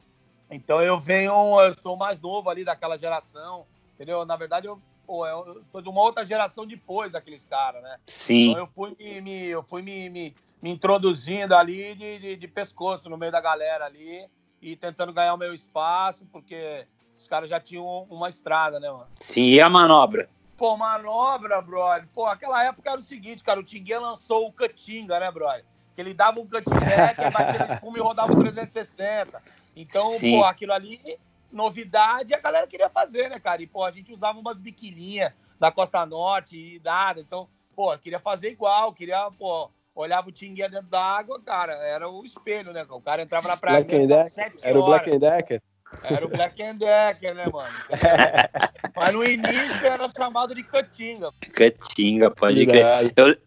Então 0.51 0.83
eu 0.83 1.01
venho, 1.01 1.33
eu 1.63 1.75
sou 1.79 1.97
mais 1.97 2.21
novo 2.21 2.51
ali 2.51 2.65
daquela 2.65 2.99
geração, 2.99 3.67
entendeu? 3.95 4.25
Na 4.27 4.37
verdade, 4.37 4.67
eu, 4.67 4.81
pô, 5.07 5.27
eu 5.27 5.65
sou 5.73 5.81
de 5.81 5.89
uma 5.89 6.03
outra 6.03 6.25
geração 6.25 6.67
depois 6.67 7.13
daqueles 7.13 7.45
caras, 7.47 7.83
né? 7.83 7.99
Sim. 8.07 8.51
Então 8.51 8.59
eu 8.59 8.67
fui 8.67 8.95
me, 8.99 9.21
me- 9.23 9.47
eu 9.47 9.63
fui 9.63 9.81
me, 9.81 10.11
me- 10.11 10.35
me 10.65 10.71
introduzindo 10.71 11.55
ali 11.55 11.95
de, 11.95 12.19
de, 12.19 12.37
de 12.37 12.49
pescoço 12.49 13.07
no 13.11 13.19
meio 13.19 13.31
da 13.31 13.39
galera 13.39 13.85
ali 13.85 14.27
e 14.63 14.75
tentando 14.75 15.13
ganhar 15.13 15.35
o 15.35 15.37
meu 15.37 15.53
espaço, 15.53 16.25
porque 16.33 16.87
os 17.15 17.29
caras 17.29 17.51
já 17.51 17.61
tinham 17.61 17.85
uma 18.09 18.31
estrada, 18.31 18.81
né, 18.81 18.91
mano? 18.91 19.07
Sim, 19.21 19.43
e 19.43 19.61
a 19.61 19.69
manobra? 19.69 20.27
Pô, 20.57 20.75
manobra, 20.75 21.61
brother. 21.61 22.09
Pô, 22.15 22.25
aquela 22.25 22.65
época 22.65 22.93
era 22.93 22.99
o 22.99 23.03
seguinte, 23.03 23.45
cara, 23.45 23.61
o 23.61 23.63
Tinguinha 23.63 24.01
lançou 24.01 24.49
o 24.49 24.53
Catinga, 24.55 25.21
né, 25.21 25.31
brother? 25.31 25.67
Que 25.95 26.01
ele 26.01 26.15
dava 26.15 26.41
um 26.41 26.47
cantingue, 26.47 26.79
aí 26.83 27.31
batia 27.31 27.67
no 27.67 27.75
espuma 27.75 27.99
e 27.99 28.01
rodava 28.01 28.33
o 28.33 28.41
360. 28.41 29.43
Então, 29.77 30.13
Sim. 30.13 30.31
pô, 30.31 30.45
aquilo 30.45 30.73
ali, 30.73 31.19
novidade, 31.53 32.33
a 32.33 32.41
galera 32.41 32.67
queria 32.67 32.89
fazer, 32.89 33.29
né, 33.29 33.39
cara? 33.39 33.61
E, 33.61 33.67
pô, 33.67 33.85
a 33.85 33.93
gente 33.93 34.15
usava 34.15 34.39
umas 34.39 34.63
biquininhas 34.63 35.31
da 35.61 35.71
Costa 35.71 36.07
Norte 36.07 36.57
e 36.57 36.81
nada. 36.83 37.21
Então, 37.21 37.51
pô, 37.77 37.99
queria 37.99 38.19
fazer 38.19 38.51
igual, 38.51 38.95
queria, 38.95 39.31
pô, 39.33 39.71
olhava 39.95 40.29
o 40.29 40.33
Tinguinha 40.33 40.69
dentro 40.69 40.89
da 40.89 41.01
água, 41.01 41.41
cara, 41.41 41.73
era 41.75 42.09
o 42.09 42.25
espelho, 42.25 42.73
né? 42.73 42.85
O 42.91 43.01
cara 43.01 43.23
entrava 43.23 43.49
na 43.49 43.57
praia 43.57 43.85
Black 43.85 44.07
dentro, 44.07 44.31
sete 44.31 44.57
Era 44.67 44.79
o 44.79 44.83
horas. 44.83 45.03
Black 45.03 45.17
and 45.17 45.19
Decker? 45.21 45.63
Era 46.03 46.27
o 46.27 46.29
Black 46.29 46.61
and 46.63 46.77
Decker, 46.77 47.35
né, 47.35 47.47
mano? 47.53 47.69
Mas 48.97 49.13
no 49.13 49.25
início 49.25 49.87
era 49.87 50.09
chamado 50.17 50.55
de 50.55 50.63
Catinga. 50.65 51.31
Catinga, 51.53 52.31
pode 52.31 52.67
crer. 52.67 52.81
Irado. 52.81 53.39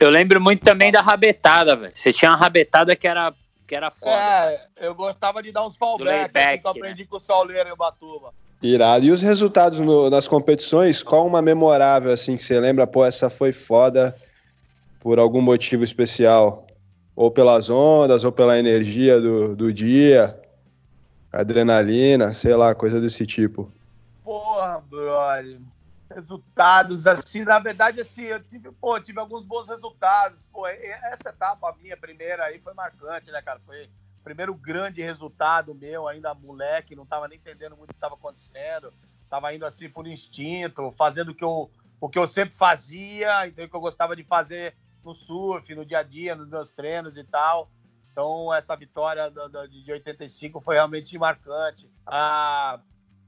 Eu 0.00 0.10
lembro 0.10 0.40
muito 0.40 0.62
também 0.64 0.90
da 0.90 1.00
rabetada, 1.00 1.76
velho. 1.76 1.92
Você 1.94 2.12
tinha 2.12 2.30
uma 2.32 2.36
rabetada 2.36 2.96
que 2.96 3.06
era, 3.06 3.32
que 3.68 3.74
era 3.76 3.90
foda. 3.90 4.10
É, 4.12 4.68
eu 4.80 4.94
gostava 4.94 5.42
de 5.42 5.52
dar 5.52 5.64
uns 5.64 5.76
fallback 5.76 6.08
layback, 6.08 6.62
que 6.62 6.66
eu 6.66 6.70
aprendi 6.72 7.04
com 7.06 7.16
o 7.16 7.20
Sauleiro 7.20 7.68
em 7.68 7.72
Ubatuba. 7.72 8.32
Irado. 8.62 9.04
E 9.04 9.10
os 9.10 9.20
resultados 9.22 9.78
no- 9.78 10.08
nas 10.10 10.26
competições? 10.26 11.02
Qual 11.02 11.26
uma 11.26 11.42
memorável, 11.42 12.10
assim, 12.12 12.34
que 12.36 12.42
você 12.42 12.58
lembra? 12.58 12.86
Pô, 12.86 13.04
essa 13.04 13.28
foi 13.30 13.52
foda 13.52 14.16
por 15.04 15.18
algum 15.18 15.42
motivo 15.42 15.84
especial? 15.84 16.66
Ou 17.14 17.30
pelas 17.30 17.68
ondas, 17.68 18.24
ou 18.24 18.32
pela 18.32 18.58
energia 18.58 19.20
do, 19.20 19.54
do 19.54 19.70
dia, 19.70 20.40
adrenalina, 21.30 22.32
sei 22.32 22.56
lá, 22.56 22.74
coisa 22.74 22.98
desse 22.98 23.26
tipo. 23.26 23.70
Porra, 24.24 24.82
brother. 24.88 25.60
Resultados, 26.12 27.06
assim, 27.06 27.44
na 27.44 27.58
verdade, 27.58 28.00
assim, 28.00 28.22
eu 28.22 28.42
tive, 28.42 28.70
pô, 28.72 28.98
tive 28.98 29.20
alguns 29.20 29.44
bons 29.44 29.68
resultados. 29.68 30.40
Pô, 30.50 30.66
essa 30.66 31.28
etapa 31.28 31.76
minha 31.82 31.98
primeira 31.98 32.44
aí 32.44 32.58
foi 32.58 32.72
marcante, 32.72 33.30
né, 33.30 33.42
cara? 33.42 33.60
Foi 33.66 33.84
o 33.84 34.24
primeiro 34.24 34.54
grande 34.54 35.02
resultado 35.02 35.74
meu, 35.74 36.08
ainda 36.08 36.34
moleque, 36.34 36.96
não 36.96 37.04
tava 37.04 37.28
nem 37.28 37.36
entendendo 37.36 37.76
muito 37.76 37.90
o 37.90 37.94
que 37.94 38.00
tava 38.00 38.14
acontecendo. 38.14 38.90
Tava 39.28 39.52
indo 39.54 39.66
assim 39.66 39.88
por 39.88 40.06
instinto, 40.06 40.90
fazendo 40.92 41.32
o 41.32 41.34
que 41.34 41.44
eu, 41.44 41.70
o 42.00 42.08
que 42.08 42.18
eu 42.18 42.26
sempre 42.26 42.54
fazia, 42.54 43.46
então 43.46 43.66
o 43.66 43.68
que 43.68 43.76
eu 43.76 43.80
gostava 43.80 44.16
de 44.16 44.24
fazer 44.24 44.74
no 45.04 45.14
surf, 45.14 45.74
no 45.74 45.84
dia 45.84 45.98
a 45.98 46.02
dia, 46.02 46.34
nos 46.34 46.48
meus 46.48 46.70
treinos 46.70 47.16
e 47.16 47.24
tal. 47.24 47.70
Então, 48.10 48.52
essa 48.54 48.76
vitória 48.76 49.30
de 49.68 49.90
85 49.92 50.60
foi 50.60 50.76
realmente 50.76 51.18
marcante. 51.18 51.90
Ah, 52.06 52.78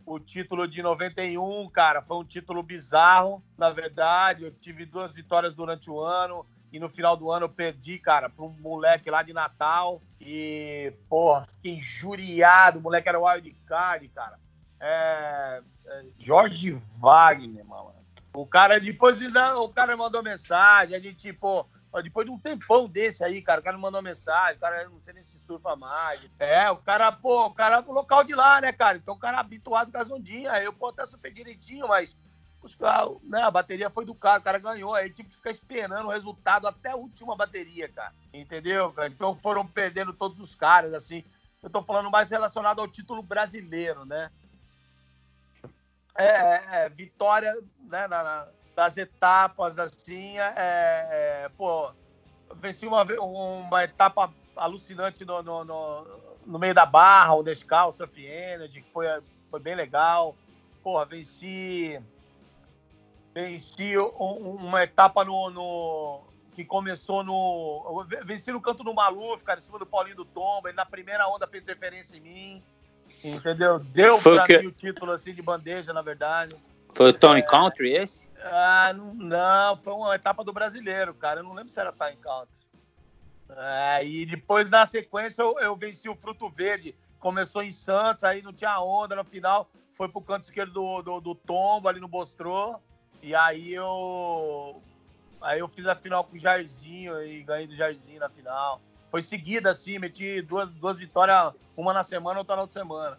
o 0.06 0.21
título 0.21 0.68
de 0.68 0.80
91, 0.80 1.68
cara, 1.71 2.00
foi 2.00 2.16
um 2.16 2.25
título 2.25 2.62
bizarro, 2.62 3.42
na 3.59 3.71
verdade. 3.71 4.45
Eu 4.45 4.52
tive 4.52 4.87
duas 4.87 5.12
vitórias 5.12 5.54
durante 5.54 5.90
o 5.90 6.00
ano 6.00 6.47
e 6.73 6.78
no 6.78 6.88
final 6.88 7.16
do 7.16 7.30
ano 7.30 7.47
eu 7.47 7.49
perdi, 7.49 7.99
cara, 7.99 8.30
para 8.30 8.45
um 8.45 8.50
moleque 8.61 9.11
lá 9.11 9.25
de 9.25 9.33
Natal. 9.33 10.00
E, 10.21 10.92
porra, 11.09 11.45
fiquei 11.47 11.75
injuriado. 11.75 12.78
O 12.78 12.83
moleque 12.83 13.09
era 13.09 13.18
wild 13.18 13.50
card, 13.66 14.09
cara. 14.11 14.38
É, 14.78 15.62
é, 15.87 16.04
Jorge 16.18 16.80
Wagner, 16.99 17.64
mano. 17.64 17.95
O 18.36 18.46
cara 18.46 18.78
depois 18.78 19.16
o 19.56 19.68
cara 19.70 19.96
mandou 19.96 20.22
mensagem, 20.22 20.94
a 20.94 21.00
gente, 21.00 21.32
pô, 21.32 21.66
depois 22.02 22.26
de 22.26 22.30
um 22.30 22.38
tempão 22.38 22.86
desse 22.86 23.24
aí, 23.24 23.40
cara, 23.40 23.62
o 23.62 23.64
cara 23.64 23.78
mandou 23.78 24.02
mensagem, 24.02 24.56
o 24.56 24.60
cara 24.60 24.86
não 24.90 25.00
sei 25.00 25.14
nem 25.14 25.22
se 25.22 25.40
surfa 25.40 25.74
mais. 25.74 26.20
É, 26.38 26.70
o 26.70 26.76
cara, 26.76 27.10
pô, 27.10 27.46
o 27.46 27.54
cara 27.54 27.76
é 27.76 27.90
local 27.90 28.22
de 28.24 28.34
lá, 28.34 28.60
né, 28.60 28.72
cara? 28.72 28.98
Então 28.98 29.14
o 29.14 29.18
cara 29.18 29.38
é 29.38 29.40
habituado 29.40 29.90
com 29.90 29.96
as 29.96 30.10
ondinhas, 30.10 30.62
eu 30.62 30.70
pô, 30.70 30.88
até 30.88 31.06
super 31.06 31.32
direitinho, 31.32 31.88
mas 31.88 32.14
né, 33.22 33.40
a 33.42 33.50
bateria 33.50 33.88
foi 33.88 34.04
do 34.04 34.14
cara, 34.14 34.40
o 34.40 34.42
cara 34.42 34.58
ganhou, 34.58 34.94
aí 34.94 35.08
tive 35.08 35.30
que 35.30 35.36
ficar 35.36 35.50
esperando 35.50 36.08
o 36.08 36.10
resultado 36.10 36.66
até 36.66 36.90
a 36.90 36.96
última 36.96 37.34
bateria, 37.34 37.88
cara. 37.88 38.12
Entendeu, 38.34 38.92
cara? 38.92 39.08
Então 39.08 39.34
foram 39.34 39.66
perdendo 39.66 40.12
todos 40.12 40.40
os 40.40 40.54
caras, 40.54 40.92
assim. 40.92 41.24
Eu 41.62 41.70
tô 41.70 41.82
falando 41.82 42.10
mais 42.10 42.28
relacionado 42.28 42.80
ao 42.80 42.88
título 42.88 43.22
brasileiro, 43.22 44.04
né? 44.04 44.30
É, 46.18 46.25
é, 46.26 46.64
é, 46.85 46.88
vitória 46.88 47.52
né, 47.80 48.06
na- 48.08 48.23
na- 48.23 48.49
das 48.75 48.96
etapas, 48.96 49.78
assim, 49.78 50.38
é, 50.38 50.54
é, 50.56 51.49
pô, 51.56 51.90
venci 52.56 52.87
uma, 52.87 53.02
uma 53.04 53.85
etapa 53.85 54.32
alucinante 54.54 55.25
no, 55.25 55.42
no, 55.42 55.64
no, 55.64 56.04
no 56.46 56.58
meio 56.58 56.75
da 56.75 56.85
barra, 56.85 57.35
o 57.35 57.42
Nescau, 57.42 57.88
o 57.88 57.92
Surf 57.92 58.18
Energy, 58.25 58.82
que 58.82 58.90
foi, 58.92 59.06
foi 59.50 59.61
bem 59.61 59.75
legal. 59.75 60.37
Porra, 60.82 61.04
venci, 61.06 62.00
venci 63.35 63.99
um- 63.99 64.56
uma 64.56 64.82
etapa 64.82 65.25
no, 65.25 65.50
no- 65.50 66.25
que 66.54 66.64
começou 66.64 67.23
no... 67.23 68.04
Venci 68.25 68.50
no 68.52 68.61
canto 68.62 68.82
do 68.82 68.94
Maluf, 68.94 69.44
cara, 69.44 69.58
em 69.58 69.62
cima 69.62 69.78
do 69.78 69.87
Paulinho 69.87 70.16
do 70.16 70.25
Tomba, 70.25 70.68
ele 70.68 70.76
na 70.76 70.87
primeira 70.87 71.28
onda 71.28 71.46
fez 71.46 71.64
referência 71.66 72.16
em 72.16 72.20
mim, 72.20 72.64
entendeu? 73.23 73.78
Deu 73.78 74.18
Foi 74.20 74.32
o 74.32 74.37
pra 74.37 74.46
que- 74.46 74.58
mim 74.58 74.66
o 74.66 74.73
título, 74.73 75.12
assim, 75.12 75.35
de 75.35 75.42
bandeja, 75.42 75.92
na 75.92 76.02
verdade. 76.02 76.56
Foi 76.94 77.11
o 77.11 77.12
Tony 77.12 77.42
Country 77.42 77.92
esse? 77.92 78.28
Ah, 78.42 78.92
não, 78.96 79.12
não, 79.14 79.76
foi 79.78 79.92
uma 79.92 80.14
etapa 80.14 80.42
do 80.44 80.52
brasileiro, 80.52 81.12
cara. 81.14 81.40
Eu 81.40 81.44
não 81.44 81.52
lembro 81.54 81.70
se 81.70 81.78
era 81.80 81.92
time 81.92 82.16
country. 82.16 82.54
É, 83.50 84.04
e 84.04 84.26
depois, 84.26 84.68
na 84.70 84.85
sequência, 84.87 85.42
eu, 85.42 85.58
eu 85.61 85.76
venci 85.76 86.08
o 86.08 86.16
Fruto 86.16 86.49
Verde. 86.49 86.94
Começou 87.20 87.62
em 87.62 87.70
Santos, 87.70 88.25
aí 88.25 88.42
não 88.42 88.52
tinha 88.52 88.78
onda 88.80 89.14
no 89.16 89.25
final. 89.25 89.68
Foi 89.94 90.08
pro 90.08 90.20
canto 90.20 90.44
esquerdo 90.44 90.73
do, 90.73 91.02
do, 91.02 91.20
do 91.20 91.35
tombo, 91.35 91.88
ali 91.88 92.00
no 92.00 92.08
Bostrô. 92.08 92.78
E 93.23 93.35
aí 93.35 93.73
eu. 93.73 94.82
Aí 95.40 95.58
eu 95.61 95.68
fiz 95.68 95.87
a 95.87 95.94
final 95.94 96.25
com 96.25 96.35
o 96.35 96.38
Jairzinho 96.38 97.23
e 97.23 97.42
ganhei 97.42 97.66
do 97.66 97.75
Jairzinho 97.76 98.20
na 98.20 98.28
final. 98.28 98.80
Foi 99.10 99.22
seguida, 99.22 99.70
assim, 99.70 99.98
meti 99.98 100.42
duas, 100.42 100.70
duas 100.70 100.98
vitórias, 100.98 101.52
uma 101.76 101.92
na 101.92 102.02
semana, 102.02 102.38
outra 102.38 102.56
na 102.56 102.62
outra 102.62 102.80
semana. 102.80 103.18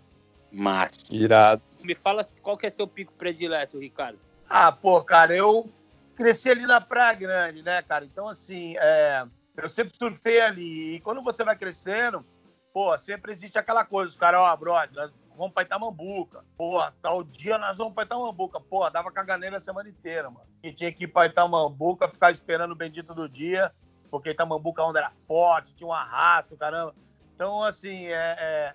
Massa. 0.51 0.95
Irado. 1.11 1.61
Me 1.81 1.95
fala 1.95 2.25
qual 2.41 2.57
que 2.57 2.67
é 2.67 2.69
seu 2.69 2.87
pico 2.87 3.13
predileto, 3.13 3.79
Ricardo. 3.79 4.19
Ah, 4.49 4.71
pô, 4.71 5.01
cara, 5.03 5.35
eu 5.35 5.69
cresci 6.15 6.49
ali 6.49 6.65
na 6.65 6.81
Praia 6.81 7.13
Grande, 7.13 7.61
né, 7.61 7.81
cara? 7.81 8.05
Então, 8.05 8.27
assim, 8.27 8.75
é, 8.77 9.25
eu 9.55 9.69
sempre 9.69 9.95
surfei 9.95 10.41
ali. 10.41 10.95
E 10.95 10.99
quando 11.01 11.21
você 11.21 11.43
vai 11.43 11.55
crescendo, 11.55 12.25
pô, 12.73 12.97
sempre 12.97 13.31
existe 13.31 13.57
aquela 13.57 13.83
coisa. 13.83 14.09
Os 14.09 14.17
caras, 14.17 14.39
ó, 14.39 14.55
brother, 14.55 14.95
nós 14.95 15.11
vamos 15.37 15.53
pra 15.53 15.63
Itamambuca. 15.63 16.43
Pô, 16.57 16.81
tal 17.01 17.23
dia 17.23 17.57
nós 17.57 17.77
vamos 17.77 17.93
pra 17.93 18.03
Itamambuca. 18.03 18.59
Pô, 18.59 18.89
dava 18.89 19.11
caganeira 19.11 19.57
a 19.57 19.61
semana 19.61 19.89
inteira, 19.89 20.29
mano. 20.29 20.47
E 20.63 20.73
tinha 20.73 20.91
que 20.91 21.03
ir 21.03 21.07
pra 21.07 21.27
Itamambuca, 21.27 22.09
ficar 22.09 22.31
esperando 22.31 22.71
o 22.71 22.75
bendito 22.75 23.13
do 23.13 23.29
dia, 23.29 23.71
porque 24.09 24.31
Itamambuca 24.31 24.81
a 24.81 24.87
onda 24.87 24.99
era 24.99 25.11
forte, 25.11 25.73
tinha 25.73 25.87
um 25.87 25.93
arrasto, 25.93 26.55
caramba. 26.57 26.95
Então, 27.35 27.63
assim, 27.63 28.07
é... 28.07 28.35
é, 28.39 28.73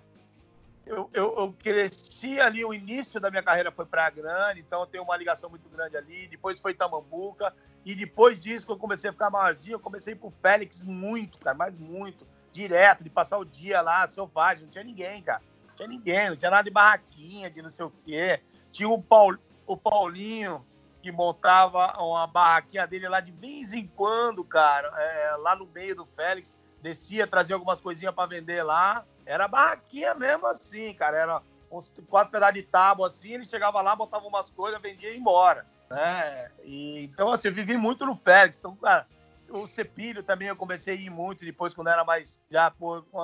eu, 0.84 1.08
eu, 1.12 1.34
eu 1.38 1.52
cresci 1.52 2.40
ali, 2.40 2.64
o 2.64 2.74
início 2.74 3.20
da 3.20 3.30
minha 3.30 3.42
carreira 3.42 3.70
foi 3.70 3.86
Praia 3.86 4.10
Grande, 4.10 4.60
então 4.60 4.80
eu 4.80 4.86
tenho 4.86 5.04
uma 5.04 5.16
ligação 5.16 5.48
muito 5.48 5.68
grande 5.68 5.96
ali. 5.96 6.26
Depois 6.26 6.60
foi 6.60 6.74
Tamambuca. 6.74 7.54
E 7.84 7.94
depois 7.94 8.38
disso, 8.38 8.66
que 8.66 8.72
eu 8.72 8.76
comecei 8.76 9.10
a 9.10 9.12
ficar 9.12 9.30
maiorzinho, 9.30 9.74
eu 9.74 9.80
comecei 9.80 10.14
pro 10.14 10.32
Félix 10.42 10.82
muito, 10.82 11.38
cara, 11.38 11.56
mas 11.56 11.76
muito. 11.76 12.26
Direto, 12.52 13.02
de 13.02 13.10
passar 13.10 13.38
o 13.38 13.44
dia 13.44 13.80
lá, 13.80 14.06
selvagem. 14.08 14.64
Não 14.64 14.70
tinha 14.70 14.84
ninguém, 14.84 15.22
cara. 15.22 15.40
Não 15.68 15.74
tinha 15.74 15.88
ninguém, 15.88 16.30
não 16.30 16.36
tinha 16.36 16.50
nada 16.50 16.64
de 16.64 16.70
barraquinha, 16.70 17.50
de 17.50 17.62
não 17.62 17.70
sei 17.70 17.86
o 17.86 17.92
quê. 18.04 18.40
Tinha 18.70 18.88
o, 18.88 19.02
Paul, 19.02 19.38
o 19.66 19.76
Paulinho, 19.76 20.64
que 21.02 21.10
montava 21.10 21.92
uma 22.00 22.26
barraquinha 22.26 22.86
dele 22.86 23.08
lá 23.08 23.20
de 23.20 23.32
vez 23.32 23.72
em 23.72 23.86
quando, 23.88 24.44
cara, 24.44 24.88
é, 24.96 25.36
lá 25.36 25.56
no 25.56 25.66
meio 25.66 25.96
do 25.96 26.06
Félix. 26.06 26.56
descia, 26.80 27.26
trazia 27.26 27.56
algumas 27.56 27.80
coisinhas 27.80 28.14
para 28.14 28.28
vender 28.28 28.62
lá. 28.62 29.04
Era 29.26 29.48
barraquinha 29.48 30.14
mesmo 30.14 30.46
assim, 30.46 30.94
cara. 30.94 31.16
Era 31.18 31.42
uns 31.70 31.90
quatro 32.08 32.30
pedaços 32.30 32.54
de 32.54 32.62
tábua 32.62 33.08
assim, 33.08 33.32
ele 33.32 33.44
chegava 33.44 33.80
lá, 33.80 33.96
botava 33.96 34.26
umas 34.26 34.50
coisas, 34.50 34.80
vendia 34.80 35.10
e 35.10 35.14
ia 35.14 35.18
embora. 35.18 35.66
Né? 35.90 36.50
E, 36.62 37.04
então, 37.04 37.30
assim, 37.30 37.48
eu 37.48 37.54
vivi 37.54 37.76
muito 37.76 38.06
no 38.06 38.14
Félix. 38.14 38.56
Então, 38.58 38.76
cara, 38.76 39.06
o 39.50 39.66
Cepilho 39.66 40.22
também 40.22 40.48
eu 40.48 40.56
comecei 40.56 40.94
a 40.94 41.00
ir 41.00 41.10
muito 41.10 41.44
depois, 41.44 41.74
quando 41.74 41.88
era 41.88 42.04
mais 42.04 42.40
já 42.50 42.72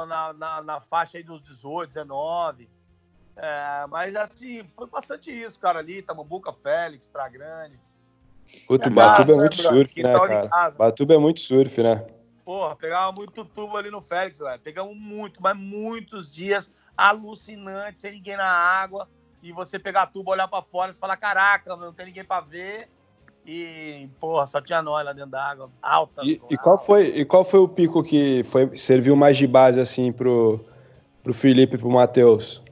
na, 0.06 0.32
na, 0.32 0.62
na, 0.62 0.80
faixa 0.80 1.16
aí 1.16 1.25
dos 1.25 1.40
18, 1.40 1.88
19. 1.88 2.68
É, 3.40 3.87
mas 3.88 4.16
assim, 4.16 4.64
foi 4.76 4.87
bastante 4.88 5.30
isso, 5.30 5.59
cara, 5.59 5.78
ali, 5.78 6.02
Tamambuca, 6.02 6.52
Félix, 6.52 7.09
Pra 7.09 7.28
Grande. 7.28 7.78
Puta, 8.66 8.90
Batuba 8.90 9.33
é 9.33 9.37
muito 9.37 9.57
surf, 9.57 10.02
né, 10.02 10.12
cara? 10.12 10.71
Batuba 10.76 11.14
é 11.14 11.18
muito 11.18 11.40
surf, 11.40 11.83
né? 11.83 12.07
Porra, 12.45 12.75
pegava 12.75 13.12
muito 13.12 13.45
tubo 13.45 13.76
ali 13.76 13.90
no 13.90 14.00
Félix, 14.00 14.38
velho. 14.38 14.61
Pegamos 14.61 14.97
muito, 14.97 15.40
mas 15.40 15.57
muitos 15.57 16.30
dias 16.30 16.73
alucinantes, 16.97 18.00
sem 18.00 18.12
ninguém 18.12 18.37
na 18.37 18.47
água. 18.47 19.07
E 19.42 19.52
você 19.52 19.78
pegar 19.78 20.07
tubo, 20.07 20.30
olhar 20.30 20.49
para 20.49 20.62
fora 20.62 20.90
e 20.90 20.95
falar: 20.95 21.16
caraca, 21.18 21.76
não 21.76 21.92
tem 21.92 22.07
ninguém 22.07 22.25
para 22.25 22.40
ver. 22.40 22.88
E, 23.47 24.09
porra, 24.18 24.47
só 24.47 24.61
tinha 24.61 24.83
nós 24.83 25.04
lá 25.04 25.12
dentro 25.12 25.30
da 25.30 25.42
água, 25.42 25.71
alta. 25.80 26.23
E, 26.23 26.40
e, 26.50 26.57
qual 26.57 26.76
foi, 26.76 27.07
e 27.09 27.25
qual 27.25 27.45
foi 27.45 27.61
o 27.61 27.68
pico 27.68 28.02
que 28.02 28.42
foi, 28.45 28.76
serviu 28.76 29.14
mais 29.14 29.37
de 29.37 29.47
base, 29.47 29.80
assim, 29.80 30.11
pro, 30.12 30.62
pro 31.23 31.33
Felipe 31.33 31.76
e 31.76 31.78
pro 31.78 31.90
Matheus? 31.90 32.62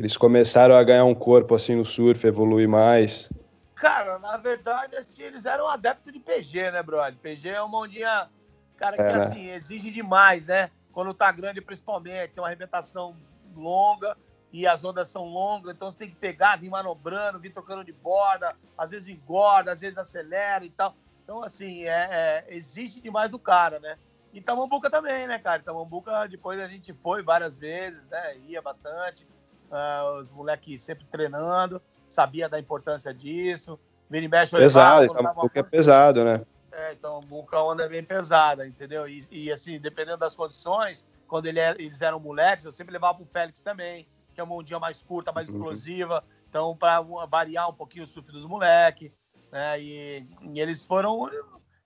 Eles 0.00 0.16
começaram 0.16 0.74
a 0.74 0.82
ganhar 0.82 1.04
um 1.04 1.14
corpo, 1.14 1.54
assim, 1.54 1.74
no 1.74 1.84
surf, 1.84 2.26
evoluir 2.26 2.66
mais. 2.66 3.30
Cara, 3.74 4.18
na 4.18 4.38
verdade, 4.38 4.96
assim, 4.96 5.22
eles 5.22 5.44
eram 5.44 5.68
adeptos 5.68 6.10
de 6.10 6.18
PG, 6.18 6.70
né, 6.70 6.82
brother? 6.82 7.18
PG 7.20 7.50
é 7.50 7.60
uma 7.60 7.80
ondinha, 7.80 8.30
cara, 8.78 8.96
que, 8.96 9.02
é, 9.02 9.12
né? 9.12 9.24
assim, 9.24 9.50
exige 9.50 9.90
demais, 9.90 10.46
né? 10.46 10.70
Quando 10.90 11.12
tá 11.12 11.30
grande, 11.30 11.60
principalmente, 11.60 12.32
tem 12.32 12.42
uma 12.42 12.46
arrebentação 12.46 13.14
longa 13.54 14.16
e 14.50 14.66
as 14.66 14.82
ondas 14.82 15.06
são 15.08 15.24
longas, 15.26 15.74
então 15.74 15.92
você 15.92 15.98
tem 15.98 16.08
que 16.08 16.16
pegar, 16.16 16.58
vir 16.58 16.70
manobrando, 16.70 17.38
vir 17.38 17.52
tocando 17.52 17.84
de 17.84 17.92
borda, 17.92 18.56
às 18.78 18.92
vezes 18.92 19.06
engorda, 19.06 19.72
às 19.72 19.82
vezes 19.82 19.98
acelera 19.98 20.64
e 20.64 20.70
tal. 20.70 20.94
Então, 21.22 21.44
assim, 21.44 21.84
é, 21.84 22.08
é, 22.10 22.44
exige 22.48 23.02
demais 23.02 23.30
do 23.30 23.38
cara, 23.38 23.78
né? 23.78 23.98
E 24.32 24.40
Tamambuca 24.40 24.88
também, 24.88 25.26
né, 25.26 25.38
cara? 25.38 25.62
Tamambuca, 25.62 26.26
depois 26.26 26.58
a 26.58 26.66
gente 26.66 26.94
foi 27.02 27.22
várias 27.22 27.54
vezes, 27.54 28.06
né? 28.06 28.38
Ia 28.48 28.62
bastante. 28.62 29.28
Uh, 29.70 30.20
os 30.20 30.32
moleques 30.32 30.82
sempre 30.82 31.04
treinando, 31.06 31.80
sabia 32.08 32.48
da 32.48 32.58
importância 32.58 33.14
disso. 33.14 33.78
Vira 34.08 34.24
e 34.24 34.28
mexe, 34.28 34.56
pesado, 34.56 35.14
Tamambuca 35.14 35.60
é 35.60 35.62
pesado, 35.62 36.24
né? 36.24 36.44
É, 36.72 36.92
então 36.92 37.20
a 37.52 37.64
onda 37.64 37.84
é 37.84 37.88
bem 37.88 38.02
pesada, 38.02 38.66
entendeu? 38.66 39.08
E, 39.08 39.24
e 39.30 39.52
assim, 39.52 39.78
dependendo 39.78 40.18
das 40.18 40.34
condições, 40.34 41.06
quando 41.28 41.46
ele 41.46 41.60
era, 41.60 41.80
eles 41.80 42.02
eram 42.02 42.18
moleques, 42.18 42.64
eu 42.64 42.72
sempre 42.72 42.92
levava 42.92 43.18
pro 43.18 43.26
Félix 43.26 43.60
também 43.60 44.08
que 44.34 44.40
é 44.40 44.44
uma 44.44 44.54
ondinha 44.54 44.78
mais 44.78 45.02
curta, 45.02 45.32
mais 45.32 45.48
uhum. 45.48 45.56
explosiva. 45.56 46.24
Então, 46.48 46.76
para 46.76 47.00
variar 47.28 47.68
um 47.68 47.74
pouquinho 47.74 48.04
o 48.04 48.06
surf 48.06 48.30
dos 48.32 48.46
moleques, 48.46 49.12
né? 49.52 49.80
E, 49.80 50.26
e, 50.52 50.60
eles 50.60 50.84
foram 50.84 51.28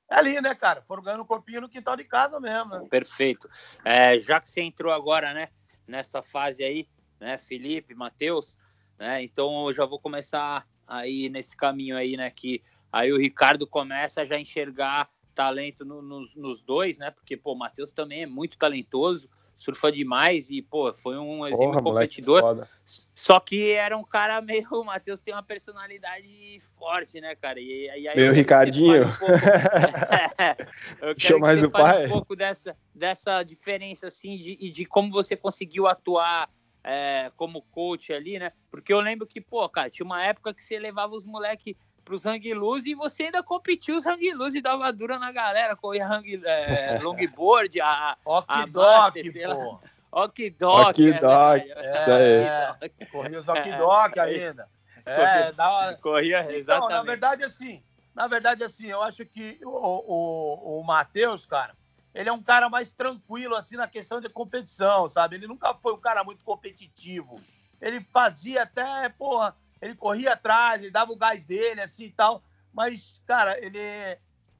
ali, 0.08 0.40
né, 0.40 0.54
cara? 0.54 0.82
Foram 0.82 1.02
ganhando 1.02 1.22
um 1.22 1.26
corpinho 1.26 1.62
no 1.62 1.68
quintal 1.68 1.96
de 1.96 2.04
casa 2.04 2.38
mesmo, 2.40 2.70
né? 2.70 2.86
Perfeito. 2.88 3.48
É, 3.84 4.18
já 4.20 4.40
que 4.40 4.50
você 4.50 4.62
entrou 4.62 4.92
agora, 4.92 5.34
né, 5.34 5.48
nessa 5.86 6.22
fase 6.22 6.62
aí, 6.62 6.88
né, 7.24 7.38
Felipe, 7.38 7.94
Matheus, 7.94 8.58
né? 8.98 9.22
Então 9.22 9.66
eu 9.66 9.72
já 9.72 9.84
vou 9.84 9.98
começar 9.98 10.66
aí 10.86 11.28
nesse 11.28 11.56
caminho 11.56 11.96
aí, 11.96 12.16
né? 12.16 12.30
Que 12.30 12.62
aí 12.92 13.12
o 13.12 13.18
Ricardo 13.18 13.66
começa 13.66 14.22
a 14.22 14.26
já 14.26 14.38
enxergar 14.38 15.08
talento 15.34 15.84
no, 15.84 16.02
nos, 16.02 16.34
nos 16.36 16.62
dois, 16.62 16.98
né? 16.98 17.10
Porque, 17.10 17.36
pô, 17.36 17.52
o 17.52 17.58
Matheus 17.58 17.92
também 17.92 18.22
é 18.22 18.26
muito 18.26 18.58
talentoso 18.58 19.28
surfa 19.56 19.90
demais 19.90 20.50
e, 20.50 20.60
pô, 20.62 20.92
foi 20.92 21.16
um 21.16 21.46
exímio 21.46 21.82
competidor. 21.82 22.66
Só 23.14 23.38
que 23.40 23.72
era 23.72 23.96
um 23.96 24.04
cara 24.04 24.40
meio. 24.40 24.64
O 24.74 24.82
Matheus 24.82 25.20
tem 25.20 25.32
uma 25.32 25.42
personalidade 25.42 26.60
forte, 26.76 27.20
né, 27.20 27.34
cara? 27.36 27.60
E, 27.60 27.86
e 27.86 28.08
aí, 28.08 28.16
meio 28.16 28.32
Ricardinho. 28.32 29.04
Um 29.06 29.08
pouco, 29.08 29.24
eu 31.06 31.14
quero 31.14 31.40
mais 31.40 31.62
o 31.62 31.70
pai. 31.70 32.06
um 32.06 32.08
pouco 32.08 32.34
dessa, 32.34 32.76
dessa 32.94 33.42
diferença, 33.42 34.08
assim, 34.08 34.36
de, 34.36 34.56
de 34.56 34.84
como 34.84 35.10
você 35.10 35.36
conseguiu 35.36 35.86
atuar. 35.86 36.50
É, 36.86 37.32
como 37.36 37.62
coach 37.62 38.12
ali, 38.12 38.38
né? 38.38 38.52
Porque 38.70 38.92
eu 38.92 39.00
lembro 39.00 39.26
que, 39.26 39.40
pô, 39.40 39.66
cara, 39.70 39.88
tinha 39.88 40.04
uma 40.04 40.22
época 40.22 40.52
que 40.52 40.62
você 40.62 40.78
levava 40.78 41.14
os 41.14 41.24
moleques 41.24 41.74
para 42.04 42.14
os 42.14 42.26
hang 42.26 42.52
loose 42.52 42.90
e 42.90 42.94
você 42.94 43.24
ainda 43.24 43.42
competiu 43.42 43.96
os 43.96 44.04
hang 44.04 44.32
loose 44.34 44.58
e 44.58 44.62
dava 44.62 44.92
dura 44.92 45.18
na 45.18 45.32
galera, 45.32 45.74
corria 45.74 46.06
hang, 46.06 46.42
é, 46.44 46.98
longboard, 47.02 47.80
a, 47.80 48.16
Okidok, 48.24 49.32
pô. 49.32 49.80
Okidok. 50.12 50.90
Okidok, 50.90 51.72
é, 51.72 52.76
é, 52.80 53.06
corria 53.06 53.40
os 53.40 53.48
Okidok 53.48 54.20
ainda. 54.20 54.68
É, 55.06 55.52
dava... 55.52 55.94
corria, 55.98 56.40
então, 56.44 56.56
exatamente. 56.56 56.92
na 56.92 57.02
verdade, 57.02 57.44
assim, 57.44 57.82
na 58.14 58.26
verdade, 58.26 58.64
assim, 58.64 58.86
eu 58.86 59.02
acho 59.02 59.26
que 59.26 59.60
o, 59.62 59.68
o, 59.68 60.80
o 60.80 60.82
Matheus, 60.82 61.44
cara, 61.44 61.74
ele 62.14 62.28
é 62.28 62.32
um 62.32 62.42
cara 62.42 62.68
mais 62.68 62.92
tranquilo, 62.92 63.56
assim, 63.56 63.76
na 63.76 63.88
questão 63.88 64.20
de 64.20 64.28
competição, 64.28 65.08
sabe? 65.08 65.34
Ele 65.34 65.48
nunca 65.48 65.74
foi 65.74 65.92
um 65.92 66.00
cara 66.00 66.22
muito 66.22 66.44
competitivo. 66.44 67.40
Ele 67.80 68.00
fazia 68.12 68.62
até, 68.62 69.08
porra, 69.08 69.56
ele 69.82 69.96
corria 69.96 70.34
atrás, 70.34 70.80
ele 70.80 70.92
dava 70.92 71.12
o 71.12 71.16
gás 71.16 71.44
dele, 71.44 71.80
assim 71.80 72.04
e 72.04 72.12
tal. 72.12 72.42
Mas, 72.72 73.20
cara, 73.26 73.58
ele. 73.62 73.78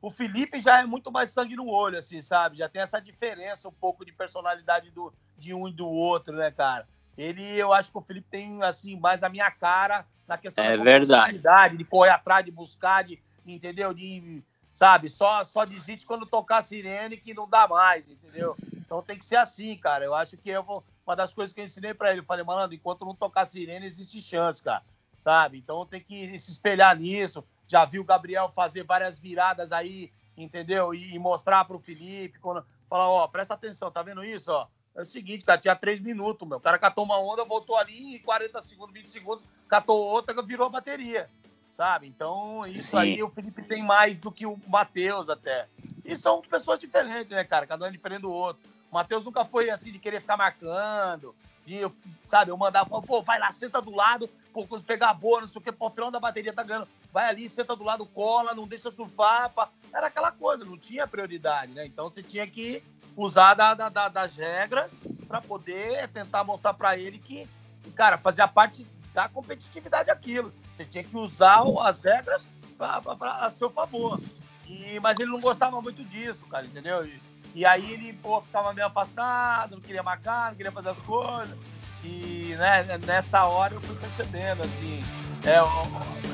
O 0.03 0.11
Felipe 0.11 0.59
já 0.61 0.81
é 0.81 0.85
muito 0.85 1.11
mais 1.11 1.31
sangue 1.31 1.57
no 1.57 1.69
olho, 1.69 1.99
assim, 1.99 2.21
sabe? 2.21 2.59
Já 2.59 2.69
tem 2.69 2.83
essa 2.83 3.01
diferença 3.01 3.69
um 3.69 3.73
pouco 3.73 4.05
de 4.05 4.13
personalidade 4.13 4.91
do, 4.91 5.15
de 5.39 5.55
um 5.55 5.67
e 5.67 5.73
do 5.73 5.89
outro, 5.89 6.37
né, 6.37 6.51
cara? 6.51 6.87
Ele, 7.17 7.43
eu 7.57 7.73
acho 7.73 7.91
que 7.91 7.97
o 7.97 8.03
Felipe 8.03 8.27
tem, 8.29 8.63
assim, 8.63 8.99
mais 8.99 9.23
a 9.23 9.31
minha 9.31 9.51
cara 9.51 10.05
na 10.27 10.37
questão 10.37 10.63
é 10.63 10.77
da 10.77 10.83
verdade. 10.83 11.77
de 11.79 11.85
correr 11.85 12.11
atrás, 12.11 12.45
de 12.45 12.51
buscar, 12.51 13.05
de, 13.05 13.19
entendeu? 13.47 13.95
De, 13.95 14.43
sabe, 14.75 15.09
só, 15.09 15.45
só 15.45 15.65
desiste 15.65 16.05
quando 16.05 16.27
tocar 16.27 16.63
sirene 16.63 17.17
que 17.17 17.33
não 17.33 17.49
dá 17.49 17.67
mais, 17.67 18.09
entendeu? 18.09 18.57
Então 18.75 19.03
tem 19.03 19.19
que 19.19 19.25
ser 19.25 19.37
assim, 19.37 19.77
cara. 19.77 20.05
Eu 20.05 20.15
acho 20.15 20.37
que 20.37 20.51
eu 20.51 20.63
vou, 20.63 20.85
uma 21.07 21.17
das 21.17 21.33
coisas 21.33 21.55
que 21.55 21.61
eu 21.61 21.65
ensinei 21.65 21.95
para 21.95 22.11
ele, 22.11 22.21
eu 22.21 22.25
falei, 22.25 22.45
mano, 22.45 22.75
enquanto 22.75 23.05
não 23.05 23.15
tocar 23.15 23.47
sirene, 23.47 23.87
existe 23.87 24.21
chance, 24.21 24.63
cara 24.63 24.83
sabe? 25.25 25.57
Então 25.57 25.87
tem 25.87 26.03
que 26.03 26.39
se 26.39 26.51
espelhar 26.51 26.95
nisso. 26.99 27.43
Já 27.67 27.87
viu 27.87 28.03
o 28.03 28.05
Gabriel 28.05 28.51
fazer 28.51 28.85
várias 28.85 29.19
viradas 29.19 29.73
aí, 29.73 30.13
entendeu? 30.37 30.93
E, 30.93 31.15
e 31.15 31.19
mostrar 31.19 31.65
para 31.65 31.77
o 31.77 31.81
Felipe, 31.81 32.39
quando 32.39 32.63
falar, 32.91 33.09
ó, 33.09 33.27
presta 33.27 33.55
atenção, 33.55 33.91
tá 33.91 34.03
vendo 34.03 34.23
isso, 34.23 34.53
ó? 34.53 34.69
É 34.95 35.01
o 35.01 35.05
seguinte, 35.07 35.45
cara, 35.45 35.59
tinha 35.59 35.75
três 35.75 35.99
minutos, 35.99 36.47
meu. 36.47 36.59
O 36.59 36.61
cara 36.61 36.79
catou 36.79 37.05
uma 37.05 37.19
onda, 37.19 37.43
voltou 37.43 37.77
ali 37.77 38.15
em 38.15 38.19
40 38.19 38.63
segundos, 38.63 38.93
20 38.93 39.11
segundos, 39.11 39.45
catou 39.67 39.97
outra, 39.97 40.41
virou 40.43 40.67
a 40.67 40.71
bateria, 40.71 41.31
sabe? 41.75 42.07
Então, 42.07 42.65
isso 42.67 42.91
Sim. 42.91 42.99
aí 42.99 43.23
o 43.23 43.29
Felipe 43.29 43.63
tem 43.63 43.83
mais 43.83 44.17
do 44.17 44.31
que 44.31 44.47
o 44.47 44.57
Matheus 44.69 45.29
até. 45.29 45.69
E 46.05 46.17
são 46.17 46.41
pessoas 46.41 46.79
diferentes, 46.79 47.31
né, 47.31 47.43
cara? 47.43 47.67
Cada 47.67 47.85
um 47.85 47.89
é 47.89 47.91
diferente 47.91 48.23
do 48.23 48.33
outro. 48.33 48.63
O 48.91 48.95
Matheus 48.95 49.25
nunca 49.25 49.45
foi 49.45 49.71
assim 49.71 49.91
de 49.91 49.99
querer 49.99 50.21
ficar 50.21 50.37
marcando, 50.37 51.35
de, 51.67 51.81
sabe, 52.23 52.53
eu 52.53 52.57
mandar, 52.57 52.87
pô, 52.87 53.23
vai 53.23 53.41
lá, 53.41 53.51
senta 53.51 53.83
do 53.83 53.91
lado, 53.91 54.29
pô, 54.53 54.65
pegar 54.87 55.11
a 55.11 55.15
boa, 55.15 55.41
não 55.41 55.49
sei 55.49 55.61
o 55.61 55.65
que, 55.65 55.73
pô, 55.73 55.89
o 55.89 55.91
final 55.91 56.13
da 56.13 56.21
bateria 56.21 56.53
tá 56.53 56.63
ganhando, 56.63 56.87
vai 57.13 57.27
ali, 57.27 57.49
senta 57.49 57.75
do 57.75 57.83
lado, 57.83 58.07
cola, 58.07 58.55
não 58.55 58.69
deixa 58.69 58.93
surfar, 58.93 59.51
pá. 59.51 59.69
era 59.93 60.07
aquela 60.07 60.31
coisa, 60.31 60.65
não 60.65 60.79
tinha 60.79 61.09
prioridade, 61.09 61.73
né? 61.73 61.85
Então 61.87 62.09
você 62.09 62.23
tinha 62.23 62.47
que 62.47 62.85
usar 63.17 63.55
da, 63.55 63.75
da, 63.75 63.89
da, 63.89 64.09
das 64.09 64.37
regras 64.37 64.97
para 65.27 65.41
poder 65.41 66.07
tentar 66.09 66.45
mostrar 66.45 66.75
para 66.75 66.97
ele 66.97 67.19
que, 67.19 67.49
cara, 67.97 68.17
fazia 68.17 68.47
parte 68.47 68.87
da 69.15 69.29
competitividade 69.29 70.11
aquilo. 70.11 70.53
Você 70.75 70.85
tinha 70.85 71.05
que 71.05 71.17
usar 71.17 71.63
as 71.81 72.01
regras 72.01 72.45
a 72.79 73.51
seu 73.51 73.71
favor. 73.71 74.21
E, 74.67 74.99
mas 75.01 75.19
ele 75.19 75.31
não 75.31 75.41
gostava 75.41 75.81
muito 75.81 76.03
disso, 76.05 76.45
cara, 76.47 76.67
entendeu? 76.67 77.07
E, 77.07 77.23
e 77.55 77.65
aí 77.65 77.93
ele, 77.93 78.13
pô, 78.15 78.41
ficava 78.41 78.75
meio 78.75 78.89
afastado, 78.89 79.77
não 79.77 79.81
queria 79.81 80.03
marcar, 80.03 80.51
não 80.51 80.57
queria 80.57 80.73
fazer 80.73 80.89
as 80.91 80.99
coisas. 80.99 81.57
E 82.03 82.55
né, 82.59 82.99
nessa 83.07 83.45
hora 83.45 83.75
eu 83.75 83.81
fui 83.81 83.97
percebendo, 83.97 84.63
assim, 84.63 85.03
é, 85.45 85.63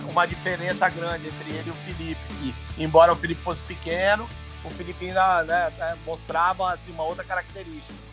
uma 0.08 0.26
diferença 0.26 0.88
grande 0.88 1.28
entre 1.28 1.50
ele 1.50 1.68
e 1.68 1.70
o 1.70 1.74
Felipe. 1.74 2.20
E, 2.42 2.82
embora 2.82 3.12
o 3.12 3.16
Felipe 3.16 3.42
fosse 3.42 3.62
pequeno, 3.64 4.26
o 4.64 4.70
Felipe 4.70 5.06
ainda 5.06 5.44
né, 5.44 5.72
é, 5.78 5.96
mostrava 6.06 6.72
assim, 6.72 6.92
uma 6.92 7.04
outra 7.04 7.24
característica. 7.24 8.09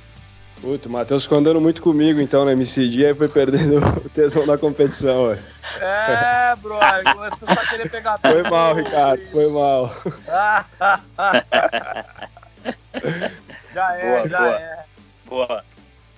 Puta, 0.61 0.89
o 0.89 0.91
Matheus 0.91 1.23
ficou 1.23 1.37
andando 1.37 1.61
muito 1.61 1.81
comigo, 1.81 2.19
então, 2.19 2.43
na 2.43 2.51
MCD, 2.53 3.05
aí 3.05 3.13
foi 3.13 3.27
perdendo 3.27 3.77
o 4.03 4.09
tesão 4.09 4.45
da 4.45 4.57
competição, 4.57 5.27
ué. 5.27 5.37
É, 5.79 6.55
brother, 6.55 7.03
começou 7.13 7.47
a 7.47 7.67
querer 7.67 7.89
pegar 7.89 8.17
Foi 8.25 8.41
mal, 8.43 8.73
Ricardo, 8.75 9.21
foi 9.31 9.47
mal. 9.51 9.95
já 13.73 13.95
é, 13.95 14.09
boa, 14.09 14.27
já 14.27 14.39
boa. 14.39 14.55
é. 14.55 14.83
Boa. 15.29 15.63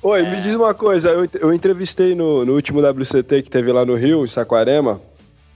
Oi, 0.01 0.21
é... 0.21 0.29
me 0.29 0.41
diz 0.41 0.55
uma 0.55 0.73
coisa, 0.73 1.09
eu, 1.09 1.27
eu 1.41 1.53
entrevistei 1.53 2.15
no, 2.15 2.45
no 2.45 2.53
último 2.53 2.79
WCT 2.79 3.41
que 3.41 3.49
teve 3.49 3.71
lá 3.73 3.85
no 3.85 3.95
Rio, 3.95 4.23
em 4.23 4.27
Saquarema, 4.27 5.01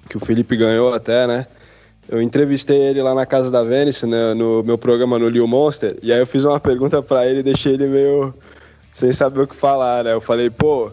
que 0.10 0.18
o 0.18 0.20
Felipe 0.20 0.58
ganhou 0.58 0.94
até, 0.94 1.26
né? 1.26 1.48
eu 2.10 2.22
entrevistei 2.22 2.78
ele 2.78 3.02
lá 3.02 3.16
na 3.16 3.26
casa 3.26 3.50
da 3.50 3.64
Venice, 3.64 4.06
né, 4.06 4.34
no 4.34 4.62
meu 4.64 4.78
programa 4.78 5.18
no 5.18 5.30
Lil 5.30 5.48
Monster, 5.48 5.98
e 6.02 6.12
aí 6.12 6.20
eu 6.20 6.28
fiz 6.28 6.44
uma 6.44 6.60
pergunta 6.60 7.02
para 7.02 7.26
ele 7.28 7.40
e 7.40 7.44
deixei 7.44 7.74
ele 7.74 7.88
meio 7.88 8.34
sem 8.94 9.12
saber 9.12 9.42
o 9.42 9.48
que 9.48 9.56
falar, 9.56 10.04
né? 10.04 10.14
Eu 10.14 10.22
falei, 10.22 10.52
pô, 10.52 10.92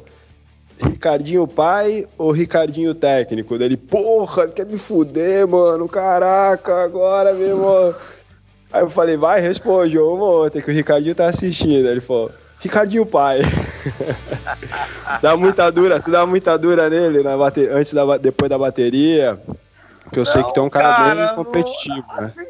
Ricardinho 0.83 1.47
pai 1.47 2.09
ou 2.17 2.33
Ricardinho 2.33 2.95
técnico? 2.95 3.59
Dele, 3.59 3.77
porra, 3.77 4.49
quer 4.49 4.65
me 4.65 4.79
fuder, 4.79 5.47
mano? 5.47 5.87
Caraca, 5.87 6.83
agora 6.83 7.35
mesmo. 7.35 7.95
Aí 8.73 8.83
eu 8.83 8.89
falei, 8.89 9.19
vai, 9.19 9.41
responde, 9.41 9.99
ou 9.99 10.17
uma 10.17 10.25
outra, 10.25 10.63
que 10.63 10.71
o 10.71 10.75
Ricardinho 10.75 11.15
tá 11.15 11.27
assistindo. 11.29 11.87
Ele 11.87 12.01
falou, 12.01 12.31
Ricardinho 12.61 13.05
pai. 13.05 13.41
dá 15.21 15.37
muita 15.37 15.71
dura, 15.71 16.01
tu 16.01 16.11
dá 16.11 16.25
muita 16.25 16.57
dura 16.57 16.89
nele 16.89 17.23
na 17.23 17.37
bate... 17.37 17.69
antes 17.69 17.93
da 17.93 18.17
depois 18.17 18.49
da 18.49 18.57
bateria. 18.57 19.39
Que 20.11 20.19
eu 20.19 20.25
não, 20.25 20.33
sei 20.33 20.43
que 20.43 20.55
tem 20.55 20.63
um 20.63 20.71
cara, 20.71 20.95
cara 20.95 21.27
bem 21.27 21.35
competitivo, 21.37 22.07
né? 22.19 22.33
Assim, 22.35 22.47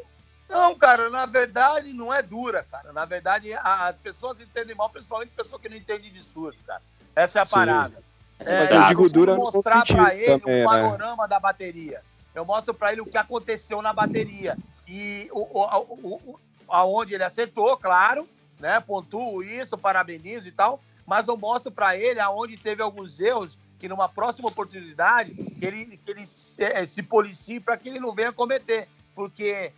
não, 0.51 0.75
cara, 0.75 1.09
na 1.09 1.27
verdade 1.27 1.93
não 1.93 2.13
é 2.13 2.21
dura, 2.21 2.67
cara. 2.69 2.93
Na 2.93 3.05
verdade, 3.05 3.53
as 3.55 3.97
pessoas 3.97 4.41
entendem 4.41 4.75
mal, 4.75 4.91
principalmente 4.91 5.31
pessoa 5.31 5.61
que 5.61 5.69
não 5.69 5.77
entende 5.77 6.11
de 6.11 6.23
surf, 6.23 6.59
cara. 6.67 6.83
Essa 7.15 7.39
é 7.39 7.43
a 7.43 7.47
Sim. 7.47 7.53
parada. 7.53 8.03
É, 8.41 8.59
Mas 8.59 8.71
eu 8.71 8.85
digo 8.85 9.09
dura 9.09 9.37
mostrar 9.37 9.87
para 9.87 10.15
ele 10.15 10.41
também, 10.41 10.57
um 10.57 10.59
né? 10.59 10.65
panorama 10.65 11.23
né? 11.23 11.29
da 11.29 11.39
bateria. 11.39 12.03
Eu 12.35 12.45
mostro 12.45 12.75
para 12.75 12.93
ele 12.93 13.01
o 13.01 13.07
que 13.07 13.19
aconteceu 13.19 13.81
na 13.81 13.93
bateria 13.93 14.57
e 14.89 15.29
o, 15.33 15.41
o, 15.41 15.95
o, 16.03 16.41
aonde 16.69 17.15
ele 17.15 17.25
acertou, 17.25 17.77
claro, 17.77 18.29
né? 18.59 18.81
Pontuo 18.81 19.43
isso, 19.43 19.79
parabenizo 19.79 20.49
e 20.49 20.53
tal. 20.53 20.81
Mas 21.07 21.29
eu 21.29 21.37
mostro 21.37 21.71
para 21.71 21.97
ele 21.97 22.19
aonde 22.19 22.57
teve 22.57 22.83
alguns 22.83 23.21
erros 23.21 23.59
que 23.79 23.89
numa 23.89 24.09
próxima 24.09 24.49
oportunidade 24.49 25.33
que 25.35 25.65
ele, 25.65 25.97
que 25.97 26.11
ele 26.11 26.27
se, 26.27 26.63
eh, 26.63 26.87
se 26.87 27.03
policie 27.03 27.61
para 27.61 27.77
que 27.77 27.89
ele 27.89 28.01
não 28.01 28.15
venha 28.15 28.33
cometer. 28.33 28.89
Porque 29.15 29.73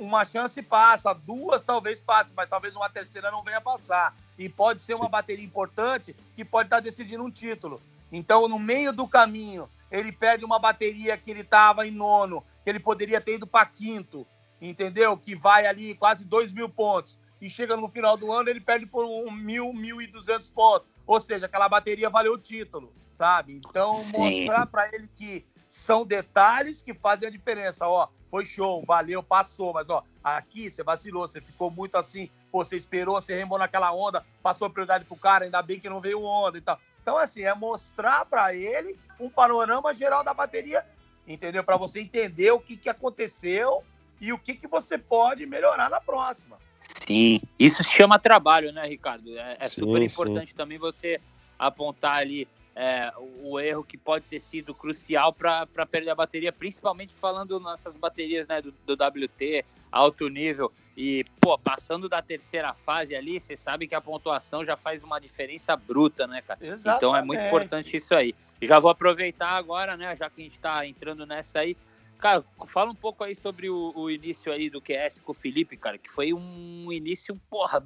uma 0.00 0.24
chance 0.24 0.62
passa, 0.62 1.12
duas 1.12 1.62
talvez 1.64 2.00
passe, 2.00 2.32
mas 2.34 2.48
talvez 2.48 2.74
uma 2.74 2.88
terceira 2.88 3.30
não 3.30 3.42
venha 3.42 3.60
passar. 3.60 4.16
E 4.38 4.48
pode 4.48 4.82
ser 4.82 4.94
uma 4.94 5.08
bateria 5.08 5.44
importante 5.44 6.16
que 6.34 6.44
pode 6.44 6.68
estar 6.68 6.76
tá 6.76 6.82
decidindo 6.82 7.22
um 7.22 7.30
título. 7.30 7.82
Então, 8.10 8.48
no 8.48 8.58
meio 8.58 8.92
do 8.92 9.06
caminho, 9.06 9.68
ele 9.90 10.10
perde 10.10 10.44
uma 10.44 10.58
bateria 10.58 11.18
que 11.18 11.30
ele 11.30 11.40
estava 11.40 11.86
em 11.86 11.90
nono, 11.90 12.42
que 12.64 12.70
ele 12.70 12.80
poderia 12.80 13.20
ter 13.20 13.34
ido 13.34 13.46
para 13.46 13.66
quinto, 13.66 14.26
entendeu? 14.60 15.16
Que 15.18 15.34
vai 15.34 15.66
ali 15.66 15.94
quase 15.94 16.24
dois 16.24 16.50
mil 16.50 16.68
pontos. 16.68 17.18
E 17.40 17.50
chega 17.50 17.76
no 17.76 17.88
final 17.88 18.16
do 18.16 18.32
ano, 18.32 18.48
ele 18.48 18.60
perde 18.60 18.86
por 18.86 19.04
um 19.04 19.30
mil, 19.30 19.72
mil 19.72 20.00
e 20.00 20.06
duzentos 20.06 20.50
pontos. 20.50 20.88
Ou 21.06 21.20
seja, 21.20 21.46
aquela 21.46 21.68
bateria 21.68 22.08
valeu 22.08 22.34
o 22.34 22.38
título, 22.38 22.92
sabe? 23.12 23.60
Então, 23.68 23.94
Sim. 23.94 24.18
mostrar 24.18 24.66
para 24.66 24.88
ele 24.94 25.08
que 25.14 25.44
são 25.68 26.06
detalhes 26.06 26.82
que 26.82 26.94
fazem 26.94 27.28
a 27.28 27.30
diferença. 27.30 27.86
Ó, 27.86 28.08
foi 28.30 28.44
show, 28.44 28.84
valeu, 28.86 29.22
passou, 29.22 29.72
mas 29.72 29.88
ó, 29.88 30.02
aqui 30.22 30.70
você 30.70 30.82
vacilou, 30.82 31.26
você 31.26 31.40
ficou 31.40 31.70
muito 31.70 31.96
assim, 31.96 32.30
pô, 32.50 32.64
você 32.64 32.76
esperou, 32.76 33.20
você 33.20 33.34
remou 33.34 33.58
naquela 33.58 33.92
onda, 33.92 34.24
passou 34.42 34.70
prioridade 34.70 35.04
pro 35.04 35.16
cara, 35.16 35.44
ainda 35.44 35.62
bem 35.62 35.80
que 35.80 35.88
não 35.88 36.00
veio 36.00 36.22
onda 36.22 36.58
e 36.58 36.60
tal. 36.60 36.78
Então, 37.02 37.16
assim, 37.16 37.42
é 37.42 37.54
mostrar 37.54 38.26
para 38.26 38.54
ele 38.54 38.98
um 39.18 39.30
panorama 39.30 39.94
geral 39.94 40.22
da 40.22 40.34
bateria, 40.34 40.84
entendeu? 41.26 41.64
Para 41.64 41.76
você 41.76 42.00
entender 42.00 42.50
o 42.50 42.60
que, 42.60 42.76
que 42.76 42.88
aconteceu 42.88 43.82
e 44.20 44.32
o 44.32 44.38
que, 44.38 44.54
que 44.54 44.66
você 44.66 44.98
pode 44.98 45.46
melhorar 45.46 45.88
na 45.88 46.00
próxima. 46.00 46.58
Sim, 47.06 47.40
isso 47.58 47.82
se 47.82 47.90
chama 47.90 48.18
trabalho, 48.18 48.72
né, 48.72 48.86
Ricardo? 48.86 49.36
É, 49.38 49.56
é 49.58 49.68
sim, 49.68 49.80
super 49.80 50.02
importante 50.02 50.50
sim. 50.50 50.56
também 50.56 50.78
você 50.78 51.20
apontar 51.58 52.18
ali 52.18 52.46
é, 52.80 53.12
o 53.42 53.58
erro 53.58 53.82
que 53.82 53.98
pode 53.98 54.24
ter 54.26 54.38
sido 54.38 54.72
crucial 54.72 55.32
para 55.32 55.66
perder 55.84 56.10
a 56.10 56.14
bateria, 56.14 56.52
principalmente 56.52 57.12
falando 57.12 57.58
nessas 57.58 57.96
baterias 57.96 58.46
né, 58.46 58.62
do, 58.62 58.72
do, 58.86 58.94
WT, 58.94 59.64
alto 59.90 60.28
nível. 60.28 60.72
E, 60.96 61.24
pô, 61.40 61.58
passando 61.58 62.08
da 62.08 62.22
terceira 62.22 62.72
fase 62.72 63.16
ali, 63.16 63.40
você 63.40 63.56
sabe 63.56 63.88
que 63.88 63.96
a 63.96 64.00
pontuação 64.00 64.64
já 64.64 64.76
faz 64.76 65.02
uma 65.02 65.18
diferença 65.18 65.74
bruta, 65.76 66.24
né, 66.28 66.40
cara? 66.40 66.60
Exatamente. 66.62 66.98
Então 66.98 67.16
é 67.16 67.20
muito 67.20 67.44
importante 67.44 67.96
isso 67.96 68.14
aí. 68.14 68.32
Já 68.62 68.78
vou 68.78 68.92
aproveitar 68.92 69.50
agora, 69.50 69.96
né, 69.96 70.14
já 70.14 70.30
que 70.30 70.40
a 70.40 70.44
gente 70.44 70.54
está 70.54 70.86
entrando 70.86 71.26
nessa 71.26 71.58
aí. 71.58 71.76
Cara, 72.20 72.44
fala 72.68 72.92
um 72.92 72.96
pouco 72.96 73.24
aí 73.24 73.34
sobre 73.34 73.68
o, 73.68 73.92
o, 73.96 74.08
início 74.08 74.52
aí 74.52 74.70
do 74.70 74.80
QS 74.80 75.18
com 75.24 75.32
o 75.32 75.34
Felipe, 75.34 75.76
cara, 75.76 75.98
que 75.98 76.08
foi 76.08 76.32
um 76.32 76.92
início, 76.92 77.34
porra, 77.50 77.84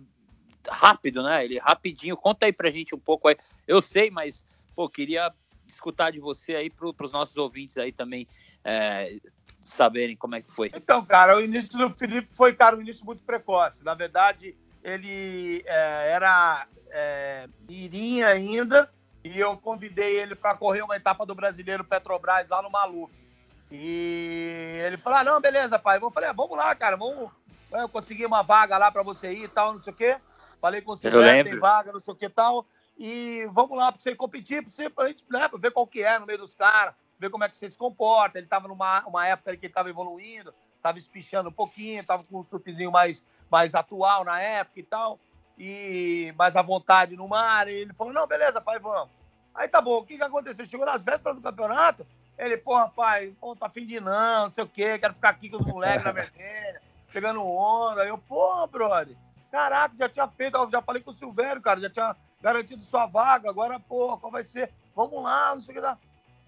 rápido, 0.68 1.22
né? 1.22 1.42
Ele 1.46 1.58
rapidinho. 1.58 2.14
Conta 2.14 2.44
aí 2.44 2.52
pra 2.52 2.70
gente 2.70 2.94
um 2.94 2.98
pouco 2.98 3.28
aí. 3.28 3.36
Eu 3.66 3.80
sei, 3.80 4.10
mas 4.10 4.44
pô, 4.74 4.88
queria 4.88 5.32
escutar 5.66 6.10
de 6.10 6.20
você 6.20 6.54
aí 6.54 6.70
para 6.70 7.06
os 7.06 7.12
nossos 7.12 7.36
ouvintes 7.36 7.76
aí 7.78 7.92
também 7.92 8.26
é, 8.64 9.16
saberem 9.64 10.16
como 10.16 10.34
é 10.34 10.42
que 10.42 10.50
foi. 10.50 10.70
Então, 10.74 11.04
cara, 11.04 11.36
o 11.36 11.40
início 11.40 11.78
do 11.78 11.90
Felipe 11.90 12.28
foi, 12.32 12.54
cara, 12.54 12.76
um 12.76 12.80
início 12.80 13.04
muito 13.04 13.22
precoce. 13.22 13.84
Na 13.84 13.94
verdade, 13.94 14.56
ele 14.82 15.62
é, 15.66 16.12
era 16.12 16.66
é, 16.90 17.48
mirim 17.68 18.22
ainda 18.22 18.90
e 19.24 19.38
eu 19.38 19.56
convidei 19.56 20.18
ele 20.18 20.34
para 20.34 20.56
correr 20.56 20.82
uma 20.82 20.96
etapa 20.96 21.24
do 21.24 21.34
Brasileiro 21.34 21.84
Petrobras 21.84 22.48
lá 22.48 22.62
no 22.62 22.70
Maluf. 22.70 23.22
E 23.70 24.80
ele 24.84 24.98
falou: 24.98 25.20
ah, 25.20 25.24
não, 25.24 25.40
beleza, 25.40 25.78
pai. 25.78 25.98
Eu 25.98 26.10
falei: 26.10 26.28
ah, 26.28 26.34
vamos 26.34 26.56
lá, 26.56 26.74
cara, 26.74 26.96
vamos. 26.96 27.30
Eu 27.70 27.88
consegui 27.88 28.26
uma 28.26 28.42
vaga 28.42 28.76
lá 28.76 28.90
para 28.90 29.02
você 29.02 29.30
ir 29.30 29.44
e 29.44 29.48
tal, 29.48 29.72
não 29.72 29.80
sei 29.80 29.92
o 29.92 29.96
quê. 29.96 30.16
Falei 30.60 30.82
com 30.82 30.92
o 30.92 30.96
Silvio, 30.96 31.22
tem 31.42 31.58
vaga, 31.58 31.92
não 31.92 32.00
sei 32.00 32.12
o 32.12 32.16
que 32.16 32.26
e 32.26 32.28
tal. 32.28 32.66
E 32.98 33.46
vamos 33.52 33.76
lá 33.76 33.90
para 33.90 34.00
você 34.00 34.14
competir, 34.14 34.64
para 34.94 35.08
gente, 35.08 35.24
né, 35.30 35.48
ver 35.58 35.70
qual 35.70 35.86
que 35.86 36.02
é 36.02 36.18
no 36.18 36.26
meio 36.26 36.38
dos 36.38 36.54
caras, 36.54 36.94
ver 37.18 37.30
como 37.30 37.44
é 37.44 37.48
que 37.48 37.56
você 37.56 37.70
se 37.70 37.78
comporta. 37.78 38.38
Ele 38.38 38.46
estava 38.46 38.68
numa 38.68 39.04
uma 39.06 39.26
época 39.26 39.56
que 39.56 39.66
ele 39.66 39.70
estava 39.70 39.90
evoluindo, 39.90 40.54
estava 40.76 40.98
espichando 40.98 41.48
um 41.48 41.52
pouquinho, 41.52 42.00
estava 42.00 42.24
com 42.24 42.40
um 42.40 42.44
surfzinho 42.44 42.90
mais, 42.90 43.24
mais 43.50 43.74
atual 43.74 44.24
na 44.24 44.40
época 44.40 44.80
e 44.80 44.82
tal, 44.82 45.18
e 45.58 46.34
mais 46.36 46.56
à 46.56 46.62
vontade 46.62 47.16
no 47.16 47.28
mar. 47.28 47.68
E 47.68 47.72
ele 47.72 47.92
falou: 47.94 48.12
não, 48.12 48.26
beleza, 48.26 48.60
pai, 48.60 48.78
vamos. 48.78 49.10
Aí 49.54 49.68
tá 49.68 49.80
bom, 49.80 49.98
o 49.98 50.04
que, 50.04 50.16
que 50.16 50.22
aconteceu? 50.22 50.64
Chegou 50.64 50.86
nas 50.86 51.04
vésperas 51.04 51.36
do 51.36 51.42
campeonato, 51.42 52.06
ele, 52.38 52.56
porra, 52.56 52.88
pai, 52.88 53.34
pô, 53.40 53.54
tá 53.54 53.68
fim 53.68 53.86
de 53.86 54.00
não, 54.00 54.44
não 54.44 54.50
sei 54.50 54.64
o 54.64 54.68
quê, 54.68 54.98
quero 54.98 55.14
ficar 55.14 55.28
aqui 55.28 55.50
com 55.50 55.58
os 55.58 55.66
moleques 55.66 56.04
na 56.04 56.12
vermelha, 56.12 56.82
pegando 57.12 57.44
onda. 57.44 58.02
Aí 58.02 58.08
eu, 58.08 58.18
pô, 58.18 58.66
brother, 58.66 59.14
caraca, 59.50 59.94
já 59.98 60.08
tinha 60.08 60.26
feito, 60.28 60.70
já 60.70 60.80
falei 60.80 61.02
com 61.02 61.10
o 61.10 61.14
Silvério, 61.14 61.60
cara, 61.60 61.80
já 61.80 61.90
tinha 61.90 62.16
garantido 62.42 62.82
sua 62.82 63.06
vaga, 63.06 63.48
agora, 63.48 63.78
pô, 63.78 64.18
qual 64.18 64.32
vai 64.32 64.42
ser? 64.42 64.70
Vamos 64.94 65.22
lá, 65.22 65.54
não 65.54 65.62
sei 65.62 65.72
o 65.72 65.74
que 65.76 65.80
lá. 65.80 65.96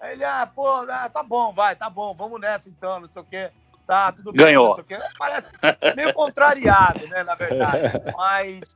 Aí 0.00 0.12
ele, 0.12 0.24
ah, 0.24 0.50
pô, 0.52 0.68
ah, 0.68 1.08
tá 1.08 1.22
bom, 1.22 1.52
vai, 1.52 1.76
tá 1.76 1.88
bom, 1.88 2.12
vamos 2.12 2.40
nessa 2.40 2.68
então, 2.68 3.00
não 3.00 3.08
sei 3.08 3.22
o 3.22 3.24
que. 3.24 3.50
Tá, 3.86 4.12
tudo 4.12 4.32
bem. 4.32 4.46
Ganhou. 4.46 4.76
Parece 5.18 5.52
meio 5.94 6.12
contrariado, 6.12 7.06
né, 7.06 7.22
na 7.22 7.34
verdade. 7.34 8.02
Mas, 8.16 8.74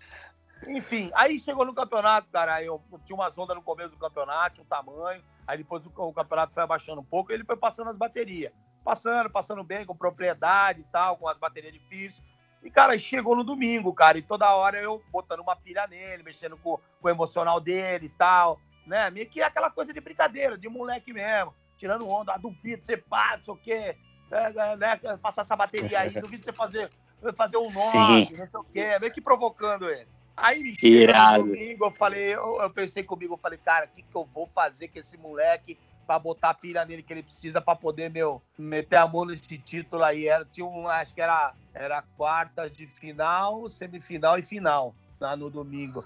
enfim, 0.66 1.10
aí 1.14 1.38
chegou 1.38 1.64
no 1.64 1.74
campeonato, 1.74 2.28
cara, 2.30 2.62
eu 2.62 2.80
tinha 3.04 3.16
uma 3.16 3.32
sonda 3.32 3.54
no 3.54 3.62
começo 3.62 3.90
do 3.90 3.96
campeonato, 3.96 4.56
tinha 4.56 4.64
um 4.64 4.68
tamanho, 4.68 5.22
aí 5.46 5.58
depois 5.58 5.84
o, 5.84 5.92
o 5.96 6.12
campeonato 6.12 6.54
foi 6.54 6.62
abaixando 6.62 7.00
um 7.00 7.04
pouco, 7.04 7.32
ele 7.32 7.44
foi 7.44 7.56
passando 7.56 7.90
as 7.90 7.98
baterias. 7.98 8.52
Passando, 8.84 9.28
passando 9.28 9.64
bem, 9.64 9.84
com 9.84 9.96
propriedade 9.96 10.80
e 10.80 10.84
tal, 10.84 11.16
com 11.16 11.28
as 11.28 11.36
baterias 11.36 11.72
difíceis. 11.72 12.22
E, 12.62 12.70
cara, 12.70 12.98
chegou 12.98 13.36
no 13.36 13.44
domingo, 13.44 13.92
cara, 13.92 14.18
e 14.18 14.22
toda 14.22 14.54
hora 14.54 14.80
eu 14.80 15.02
botando 15.10 15.40
uma 15.40 15.54
pilha 15.54 15.86
nele, 15.86 16.22
mexendo 16.22 16.56
com, 16.56 16.76
com 16.76 17.08
o 17.08 17.10
emocional 17.10 17.60
dele 17.60 18.06
e 18.06 18.10
tal, 18.10 18.60
né? 18.86 19.10
Meio 19.10 19.28
que 19.28 19.40
aquela 19.40 19.70
coisa 19.70 19.92
de 19.92 20.00
brincadeira, 20.00 20.58
de 20.58 20.68
moleque 20.68 21.12
mesmo, 21.12 21.54
tirando 21.76 22.08
onda, 22.08 22.34
ah, 22.34 22.38
duvido 22.38 22.84
você 22.84 22.96
pá, 22.96 23.36
não 23.36 23.42
sei 23.42 23.54
o 23.54 23.56
quê, 23.56 23.96
é, 24.30 24.76
né? 24.76 24.96
Passar 25.22 25.42
essa 25.42 25.56
bateria 25.56 26.00
aí, 26.00 26.10
duvido 26.10 26.44
você 26.44 26.52
fazer, 26.52 26.90
fazer 27.36 27.56
um 27.58 27.70
nome, 27.70 28.30
não 28.32 28.48
sei 28.48 28.60
o 28.60 28.64
quê, 28.64 28.98
meio 28.98 29.12
que 29.12 29.20
provocando 29.20 29.88
ele. 29.88 30.08
Aí 30.36 30.62
me 30.62 30.74
chega 30.78 31.38
no 31.38 31.44
domingo, 31.44 31.86
eu 31.86 31.90
falei, 31.90 32.34
eu, 32.34 32.60
eu 32.60 32.70
pensei 32.70 33.02
comigo, 33.02 33.34
eu 33.34 33.38
falei, 33.38 33.58
cara, 33.58 33.86
o 33.86 33.88
que, 33.88 34.02
que 34.02 34.16
eu 34.16 34.24
vou 34.32 34.46
fazer 34.48 34.88
com 34.88 34.98
esse 34.98 35.16
moleque 35.16 35.78
para 36.08 36.18
botar 36.18 36.48
a 36.48 36.54
pilha 36.54 36.86
nele 36.86 37.02
que 37.02 37.12
ele 37.12 37.22
precisa 37.22 37.60
para 37.60 37.76
poder, 37.76 38.08
meu, 38.10 38.40
meter 38.56 38.96
a 38.96 39.06
mão 39.06 39.26
nesse 39.26 39.58
título 39.58 40.02
aí. 40.02 40.26
Era, 40.26 40.42
tinha 40.46 40.64
um, 40.64 40.88
acho 40.88 41.14
que 41.14 41.20
era, 41.20 41.52
era 41.74 42.00
quartas 42.16 42.72
de 42.72 42.86
final, 42.86 43.68
semifinal 43.68 44.38
e 44.38 44.42
final 44.42 44.94
lá 45.20 45.36
no 45.36 45.50
domingo. 45.50 46.02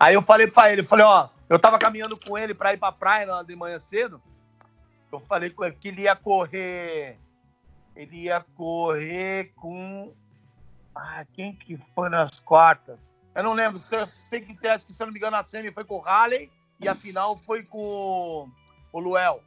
Aí 0.00 0.14
eu 0.14 0.20
falei 0.20 0.48
para 0.48 0.72
ele, 0.72 0.82
falei, 0.82 1.06
ó, 1.06 1.28
eu 1.48 1.60
tava 1.60 1.78
caminhando 1.78 2.18
com 2.18 2.36
ele 2.36 2.54
para 2.54 2.74
ir 2.74 2.76
pra 2.76 2.90
praia 2.90 3.24
lá 3.24 3.42
de 3.44 3.54
manhã 3.54 3.78
cedo. 3.78 4.20
Eu 5.12 5.20
falei 5.20 5.48
com 5.50 5.64
ele 5.64 5.76
que 5.76 5.88
ele 5.88 6.02
ia 6.02 6.16
correr. 6.16 7.16
Ele 7.94 8.24
ia 8.24 8.44
correr 8.56 9.52
com. 9.54 10.12
Ah, 10.92 11.24
quem 11.32 11.54
que 11.54 11.78
foi 11.94 12.08
nas 12.08 12.40
quartas? 12.40 12.98
Eu 13.32 13.44
não 13.44 13.52
lembro. 13.52 13.78
Sei 13.78 14.40
que, 14.40 14.56
que 14.56 14.92
se 14.92 15.00
eu 15.00 15.06
não 15.06 15.12
me 15.12 15.20
engano, 15.20 15.36
a 15.36 15.44
semi 15.44 15.70
foi 15.70 15.84
com 15.84 15.98
o 15.98 16.00
Halley 16.00 16.50
e 16.80 16.88
a 16.88 16.96
final 16.96 17.38
foi 17.38 17.62
com 17.62 18.50
o 18.96 19.00
Luel. 19.00 19.42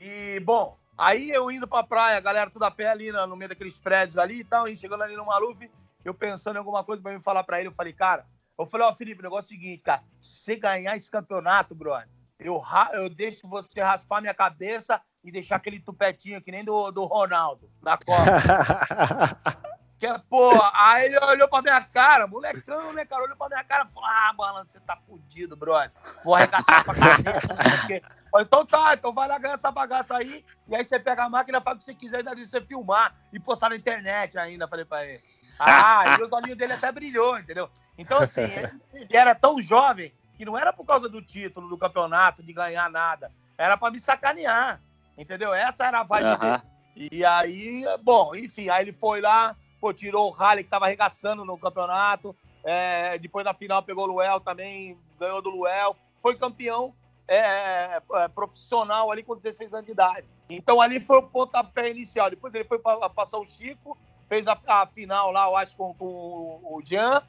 E, 0.00 0.40
bom, 0.40 0.76
aí 0.98 1.30
eu 1.30 1.50
indo 1.50 1.66
pra 1.66 1.82
praia, 1.82 2.16
a 2.16 2.20
galera 2.20 2.50
tudo 2.50 2.64
a 2.64 2.70
pé 2.70 2.88
ali 2.88 3.12
no 3.12 3.36
meio 3.36 3.48
daqueles 3.48 3.78
prédios 3.78 4.18
ali 4.18 4.40
e 4.40 4.44
tal, 4.44 4.68
e 4.68 4.76
chegando 4.76 5.02
ali 5.04 5.16
no 5.16 5.26
Maluf, 5.26 5.70
eu 6.04 6.12
pensando 6.12 6.56
em 6.56 6.58
alguma 6.58 6.82
coisa 6.82 7.00
pra 7.00 7.12
me 7.12 7.22
falar 7.22 7.44
pra 7.44 7.60
ele, 7.60 7.68
eu 7.68 7.74
falei, 7.74 7.92
cara, 7.92 8.26
eu 8.58 8.66
falei, 8.66 8.86
ó, 8.86 8.90
oh, 8.90 8.96
Felipe, 8.96 9.20
o 9.20 9.22
negócio 9.22 9.54
é 9.54 9.56
o 9.56 9.60
seguinte, 9.60 9.82
cara, 9.82 10.02
se 10.20 10.56
ganhar 10.56 10.96
esse 10.96 11.10
campeonato, 11.10 11.74
brother, 11.74 12.08
eu, 12.38 12.60
eu 12.94 13.08
deixo 13.08 13.46
você 13.48 13.80
raspar 13.80 14.20
minha 14.20 14.34
cabeça 14.34 15.00
e 15.22 15.30
deixar 15.30 15.56
aquele 15.56 15.78
tupetinho 15.78 16.42
que 16.42 16.50
nem 16.50 16.64
do, 16.64 16.90
do 16.90 17.04
Ronaldo, 17.04 17.70
da 17.82 17.96
Copa. 17.96 18.24
Que 20.00 20.06
é, 20.06 20.16
pô, 20.30 20.50
aí 20.72 21.04
ele 21.04 21.18
olhou 21.18 21.46
pra 21.46 21.60
minha 21.60 21.78
cara, 21.82 22.26
molecão, 22.26 22.90
né, 22.94 23.04
cara? 23.04 23.24
Olhou 23.24 23.36
pra 23.36 23.48
minha 23.48 23.62
cara 23.62 23.86
e 23.86 23.92
falou: 23.92 24.08
Ah, 24.08 24.32
mano, 24.34 24.66
você 24.66 24.80
tá 24.80 24.96
fudido, 24.96 25.54
brother. 25.54 25.92
Vou 26.24 26.34
arregaçar 26.34 26.80
essa. 26.80 26.94
Falei, 26.94 28.02
então 28.40 28.64
tá, 28.64 28.94
então 28.94 29.12
vai 29.12 29.28
lá 29.28 29.38
ganhar 29.38 29.54
essa 29.54 29.70
bagaça 29.70 30.16
aí. 30.16 30.42
E 30.66 30.74
aí 30.74 30.82
você 30.82 30.98
pega 30.98 31.24
a 31.24 31.28
máquina, 31.28 31.60
faz 31.60 31.76
o 31.76 31.78
que 31.80 31.84
você 31.84 31.94
quiser, 31.94 32.16
ainda 32.18 32.34
você 32.34 32.62
filmar 32.62 33.14
e 33.30 33.38
postar 33.38 33.68
na 33.68 33.76
internet 33.76 34.38
ainda. 34.38 34.66
Falei 34.66 34.86
pra 34.86 35.04
ele. 35.04 35.22
Ah, 35.58 36.16
e 36.18 36.22
os 36.22 36.32
olhinhos 36.32 36.56
dele 36.56 36.72
até 36.72 36.90
brilhou, 36.90 37.38
entendeu? 37.38 37.68
Então, 37.98 38.16
assim, 38.16 38.40
ele, 38.94 39.14
era 39.14 39.34
tão 39.34 39.60
jovem 39.60 40.14
que 40.34 40.46
não 40.46 40.56
era 40.56 40.72
por 40.72 40.86
causa 40.86 41.10
do 41.10 41.20
título 41.20 41.68
do 41.68 41.76
campeonato, 41.76 42.42
de 42.42 42.54
ganhar 42.54 42.88
nada. 42.88 43.30
Era 43.58 43.76
pra 43.76 43.90
me 43.90 44.00
sacanear, 44.00 44.80
entendeu? 45.18 45.52
Essa 45.52 45.84
era 45.84 46.00
a 46.00 46.04
vibe 46.04 46.38
dele. 46.38 46.52
Aham. 46.52 46.62
E 46.96 47.24
aí, 47.24 47.84
bom, 48.02 48.34
enfim, 48.34 48.70
aí 48.70 48.84
ele 48.84 48.92
foi 48.94 49.20
lá, 49.20 49.54
pô, 49.80 49.92
tirou 49.92 50.28
o 50.28 50.30
Raleigh 50.30 50.64
que 50.64 50.70
tava 50.70 50.84
arregaçando 50.84 51.44
no 51.44 51.58
campeonato. 51.58 52.36
é, 52.62 53.18
depois 53.18 53.44
na 53.44 53.54
final 53.54 53.82
pegou 53.82 54.04
o 54.04 54.12
Luel 54.12 54.40
também, 54.40 54.98
ganhou 55.18 55.40
do 55.40 55.50
Luel. 55.50 55.96
Foi 56.20 56.36
campeão 56.36 56.94
é, 57.26 58.02
é, 58.14 58.28
profissional 58.28 59.10
ali 59.10 59.22
com 59.22 59.36
16 59.36 59.72
anos 59.72 59.86
de 59.86 59.92
idade. 59.92 60.26
Então 60.48 60.80
ali 60.80 60.98
foi 60.98 61.18
o 61.18 61.22
pontapé 61.22 61.88
inicial. 61.88 62.28
Depois 62.28 62.52
ele 62.52 62.64
foi 62.64 62.80
para 62.80 63.08
passar 63.08 63.38
o 63.38 63.46
Chico, 63.46 63.96
fez 64.28 64.48
a, 64.48 64.58
a 64.66 64.86
final 64.86 65.30
lá, 65.30 65.46
eu 65.46 65.56
acho, 65.56 65.76
com, 65.76 65.94
com 65.94 66.04
o, 66.04 66.80
Jean. 66.84 67.22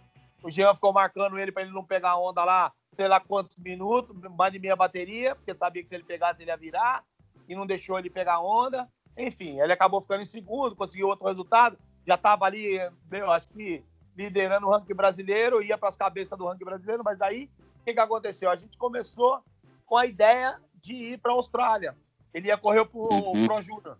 O 0.43 0.49
Jean 0.49 0.73
ficou 0.73 0.91
marcando 0.91 1.37
ele 1.37 1.51
para 1.51 1.61
ele 1.61 1.71
não 1.71 1.85
pegar 1.85 2.17
onda 2.17 2.43
lá, 2.43 2.71
sei 2.95 3.07
lá 3.07 3.19
quantos 3.19 3.55
minutos, 3.57 4.15
mais 4.35 4.51
de 4.51 4.57
meia 4.57 4.75
bateria, 4.75 5.35
porque 5.35 5.53
sabia 5.53 5.83
que 5.83 5.89
se 5.89 5.93
ele 5.93 6.03
pegasse 6.03 6.41
ele 6.41 6.49
ia 6.49 6.57
virar, 6.57 7.03
e 7.47 7.55
não 7.55 7.67
deixou 7.67 7.99
ele 7.99 8.09
pegar 8.09 8.39
onda. 8.39 8.89
Enfim, 9.15 9.59
ele 9.59 9.71
acabou 9.71 10.01
ficando 10.01 10.23
em 10.23 10.25
segundo, 10.25 10.75
conseguiu 10.75 11.09
outro 11.09 11.27
resultado. 11.27 11.77
Já 12.05 12.15
estava 12.15 12.45
ali, 12.45 12.79
eu 13.11 13.31
acho 13.31 13.47
que 13.49 13.83
liderando 14.15 14.67
o 14.67 14.71
ranking 14.71 14.93
brasileiro, 14.93 15.61
ia 15.61 15.77
para 15.77 15.89
as 15.89 15.97
cabeças 15.97 16.37
do 16.37 16.47
ranking 16.47 16.65
brasileiro, 16.65 17.03
mas 17.03 17.21
aí 17.21 17.49
o 17.79 17.83
que, 17.83 17.93
que 17.93 17.99
aconteceu? 17.99 18.49
A 18.49 18.55
gente 18.55 18.77
começou 18.77 19.43
com 19.85 19.97
a 19.97 20.05
ideia 20.05 20.59
de 20.75 20.93
ir 20.93 21.17
para 21.19 21.31
a 21.31 21.35
Austrália. 21.35 21.95
Ele 22.33 22.47
ia 22.47 22.57
correr 22.57 22.85
pro 22.85 23.01
Uhum. 23.01 23.47
Pro 23.47 23.61
Júnior. 23.61 23.97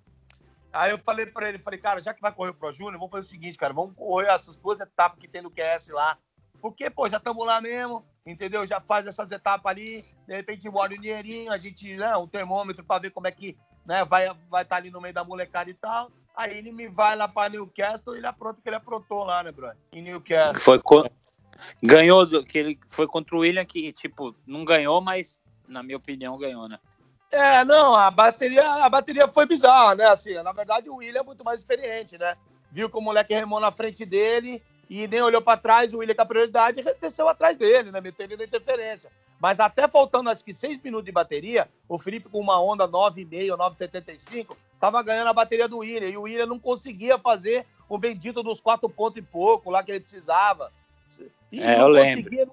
Aí 0.74 0.92
eu 0.92 0.98
falei 0.98 1.26
para 1.26 1.50
ele, 1.50 1.60
falei, 1.60 1.80
cara, 1.80 2.02
já 2.02 2.14
que 2.14 2.22
vai 2.22 2.32
correr 2.32 2.52
o 2.52 2.54
Pro 2.54 2.72
Júnior, 2.72 2.94
vamos 2.94 3.12
fazer 3.12 3.26
o 3.26 3.30
seguinte, 3.30 3.58
cara, 3.58 3.74
vamos 3.74 3.94
correr 3.96 4.30
essas 4.30 4.56
duas 4.56 4.80
etapas 4.80 5.20
que 5.20 5.28
tem 5.28 5.42
no 5.42 5.52
QS 5.52 5.90
lá. 5.90 6.18
Porque, 6.62 6.90
pô, 6.90 7.10
já 7.10 7.18
estamos 7.18 7.46
lá 7.46 7.60
mesmo, 7.60 8.06
entendeu? 8.26 8.66
Já 8.66 8.80
faz 8.80 9.06
essas 9.06 9.32
etapas 9.32 9.70
ali, 9.70 10.06
de 10.26 10.34
repente 10.34 10.70
bora 10.70 10.94
um 10.94 10.98
dinheirinho, 10.98 11.52
a 11.52 11.58
gente, 11.58 11.98
né, 11.98 12.16
um 12.16 12.28
termômetro 12.28 12.86
para 12.86 13.02
ver 13.02 13.12
como 13.12 13.28
é 13.28 13.32
que 13.32 13.58
né, 13.86 14.06
vai 14.06 14.28
estar 14.28 14.38
vai 14.50 14.64
tá 14.64 14.76
ali 14.78 14.92
no 14.92 15.02
meio 15.02 15.14
da 15.14 15.24
molecada 15.24 15.70
e 15.70 15.74
tal. 15.74 16.12
Aí 16.36 16.58
ele 16.58 16.72
me 16.72 16.88
vai 16.88 17.16
lá 17.16 17.28
para 17.28 17.50
Newcastle 17.50 18.16
e 18.16 18.20
ele 18.20 18.28
apronta 18.28 18.60
o 18.60 18.64
que 18.64 18.70
ele 18.70 18.76
aprontou 18.76 19.24
lá, 19.24 19.44
né, 19.44 19.52
brother? 19.52 19.78
Em 19.92 20.02
Newcastle. 20.02 20.60
Foi 20.60 20.80
co- 20.80 21.10
ganhou 21.84 22.26
do, 22.26 22.44
que 22.44 22.58
ele 22.58 22.80
foi 22.90 23.08
contra 23.08 23.36
o 23.36 23.40
William 23.40 23.66
que 23.66 23.92
tipo 23.94 24.36
não 24.46 24.64
ganhou, 24.66 25.02
mas 25.02 25.40
na 25.68 25.84
minha 25.84 25.98
opinião 25.98 26.38
ganhou, 26.38 26.68
né? 26.68 26.80
É, 27.32 27.64
não, 27.64 27.96
a 27.96 28.12
bateria, 28.12 28.68
a 28.84 28.90
bateria 28.90 29.28
foi 29.28 29.46
bizarra, 29.46 29.96
né? 29.96 30.06
Assim, 30.06 30.34
na 30.34 30.52
verdade, 30.52 30.90
o 30.90 30.96
William 30.96 31.22
é 31.22 31.24
muito 31.24 31.44
mais 31.46 31.62
experiente, 31.62 32.18
né? 32.18 32.36
Viu 32.72 32.90
que 32.90 32.98
o 32.98 33.02
moleque 33.02 33.34
remou 33.34 33.60
na 33.60 33.72
frente 33.72 34.06
dele 34.06 34.62
e 34.90 35.08
nem 35.08 35.22
olhou 35.22 35.42
para 35.42 35.58
trás, 35.58 35.94
o 35.94 36.00
William 36.00 36.16
com 36.16 36.22
a 36.22 36.26
prioridade 36.26 36.84
desceu 37.00 37.30
atrás 37.30 37.56
dele, 37.56 37.92
né? 37.92 38.02
Meteu 38.02 38.26
ele 38.26 38.36
na 38.36 38.44
interferência. 38.44 39.10
Mas 39.42 39.60
até 39.60 39.88
faltando, 39.88 40.30
acho 40.30 40.46
que 40.46 40.54
seis 40.54 40.80
minutos 40.82 41.06
de 41.06 41.12
bateria, 41.12 41.68
o 41.90 41.98
Felipe 41.98 42.30
com 42.30 42.40
uma 42.40 42.62
onda 42.62 42.88
9,5 42.88 43.52
ou 43.52 43.58
9,75, 43.58 44.56
tava 44.80 45.02
ganhando 45.02 45.30
a 45.30 45.34
bateria 45.34 45.68
do 45.68 45.80
William. 45.80 46.08
E 46.10 46.16
o 46.18 46.22
William 46.24 46.46
não 46.46 46.60
conseguia 46.60 47.18
fazer 47.18 47.66
o 47.90 47.98
bendito 47.98 48.44
dos 48.44 48.62
quatro 48.62 48.88
pontos 48.88 49.18
e 49.18 49.22
pouco 49.24 49.72
lá 49.72 49.82
que 49.84 49.92
ele 49.92 50.00
precisava. 50.00 50.72
E, 51.52 51.60
É, 51.62 51.76
não 51.76 51.86
eu 51.86 51.88
lembro. 51.88 52.24
conseguia- 52.30 52.50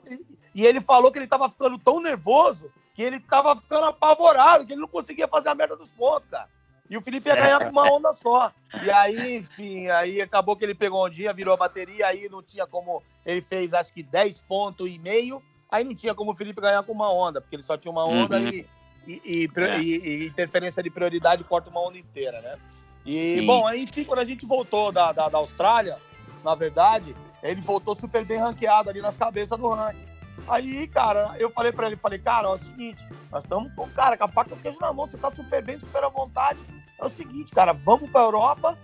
e 0.55 0.67
ele 0.67 0.81
falou 0.81 1.13
que 1.13 1.19
ele 1.19 1.27
tava 1.27 1.49
ficando 1.51 1.79
tão 1.79 2.01
nervoso 2.01 2.73
que 2.95 3.03
ele 3.03 3.21
tava 3.21 3.55
ficando 3.55 3.85
apavorado, 3.85 4.67
que 4.67 4.73
ele 4.73 4.81
não 4.81 4.89
conseguia 4.89 5.29
fazer 5.29 5.51
a 5.51 5.55
merda 5.55 5.77
dos 5.77 5.93
pontos, 5.93 6.29
cara. 6.31 6.49
E 6.91 6.97
o 6.97 7.03
Felipe 7.03 7.29
ia 7.29 7.37
ganhar 7.37 7.61
com 7.61 7.71
uma 7.71 7.85
onda 7.93 8.13
só. 8.15 8.51
E 8.83 8.91
aí, 8.91 9.37
enfim, 9.37 9.89
aí 9.89 10.23
acabou 10.23 10.57
que 10.57 10.65
ele 10.65 10.75
pegou 10.75 11.07
um 11.07 11.11
dia, 11.11 11.35
virou 11.35 11.53
a 11.53 11.57
bateria, 11.59 12.07
aí 12.07 12.29
não 12.31 12.43
tinha 12.43 12.67
como. 12.67 13.03
Ele 13.27 13.43
fez 13.43 13.75
acho 13.75 13.93
que 13.93 14.03
10 14.03 14.43
pontos 14.43 14.89
e 14.89 14.99
meio, 14.99 15.41
aí 15.71 15.85
não 15.85 15.95
tinha 15.95 16.15
como 16.15 16.33
o 16.33 16.35
Felipe 16.35 16.61
ganhar 16.61 16.83
com 16.83 16.93
uma 16.93 17.13
onda, 17.13 17.41
porque 17.41 17.57
ele 17.57 17.63
só 17.63 17.77
tinha 17.77 17.93
uma 17.93 18.05
onda 18.05 18.39
Uhum. 18.41 18.49
e, 18.49 18.67
e, 19.07 19.21
e, 19.25 19.51
É. 19.61 19.79
e- 19.81 20.27
interferência 20.27 20.83
de 20.83 20.91
prioridade 20.91 21.45
corta 21.45 21.71
uma 21.71 21.81
onda 21.81 21.99
inteira, 21.99 22.41
né? 22.41 22.57
E, 23.05 23.37
Sim. 23.39 23.47
bom, 23.47 23.67
aí, 23.67 23.83
enfim, 23.85 24.05
quando 24.05 24.21
a 24.21 24.25
gente 24.25 24.45
voltou 24.47 24.93
da, 24.93 25.13
da, 25.13 25.29
da 25.29 25.39
Austrália, 25.39 25.99
na 26.45 26.55
verdade, 26.55 27.17
ele 27.43 27.61
voltou 27.61 27.95
super 27.95 28.25
bem 28.25 28.39
ranqueado 28.39 28.91
ali 28.91 29.01
nas 29.01 29.17
cabeças 29.17 29.59
do 29.59 29.69
ranking. 29.71 30.07
Aí, 30.47 30.87
cara, 30.89 31.35
eu 31.39 31.51
falei 31.51 31.73
pra 31.73 31.87
ele, 31.87 31.97
falei, 31.97 32.19
cara, 32.19 32.49
ó, 32.49 32.53
é 32.53 32.57
o 32.57 32.59
seguinte, 32.59 33.07
nós 33.31 33.45
estamos 33.45 33.73
com, 33.75 33.89
cara, 33.91 34.17
com 34.17 34.25
a 34.25 34.29
faca 34.29 34.55
e 34.55 34.59
o 34.59 34.61
queijo 34.61 34.81
na 34.81 34.93
mão, 34.93 35.07
você 35.07 35.17
tá 35.19 35.31
super 35.35 35.63
bem, 35.63 35.79
super 35.79 36.03
à 36.05 36.09
vontade. 36.09 36.59
É 36.99 37.05
o 37.05 37.09
seguinte, 37.09 37.53
cara, 37.53 37.73
vamos 37.73 38.11
pra 38.11 38.23
Europa 38.23 38.77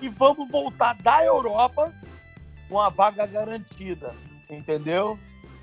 e 0.00 0.08
vamos 0.08 0.50
voltar 0.50 0.94
da 0.96 1.24
Europa 1.24 1.92
com 2.68 2.78
a 2.80 2.88
vaga 2.88 3.26
garantida, 3.26 4.14
entendeu? 4.50 5.18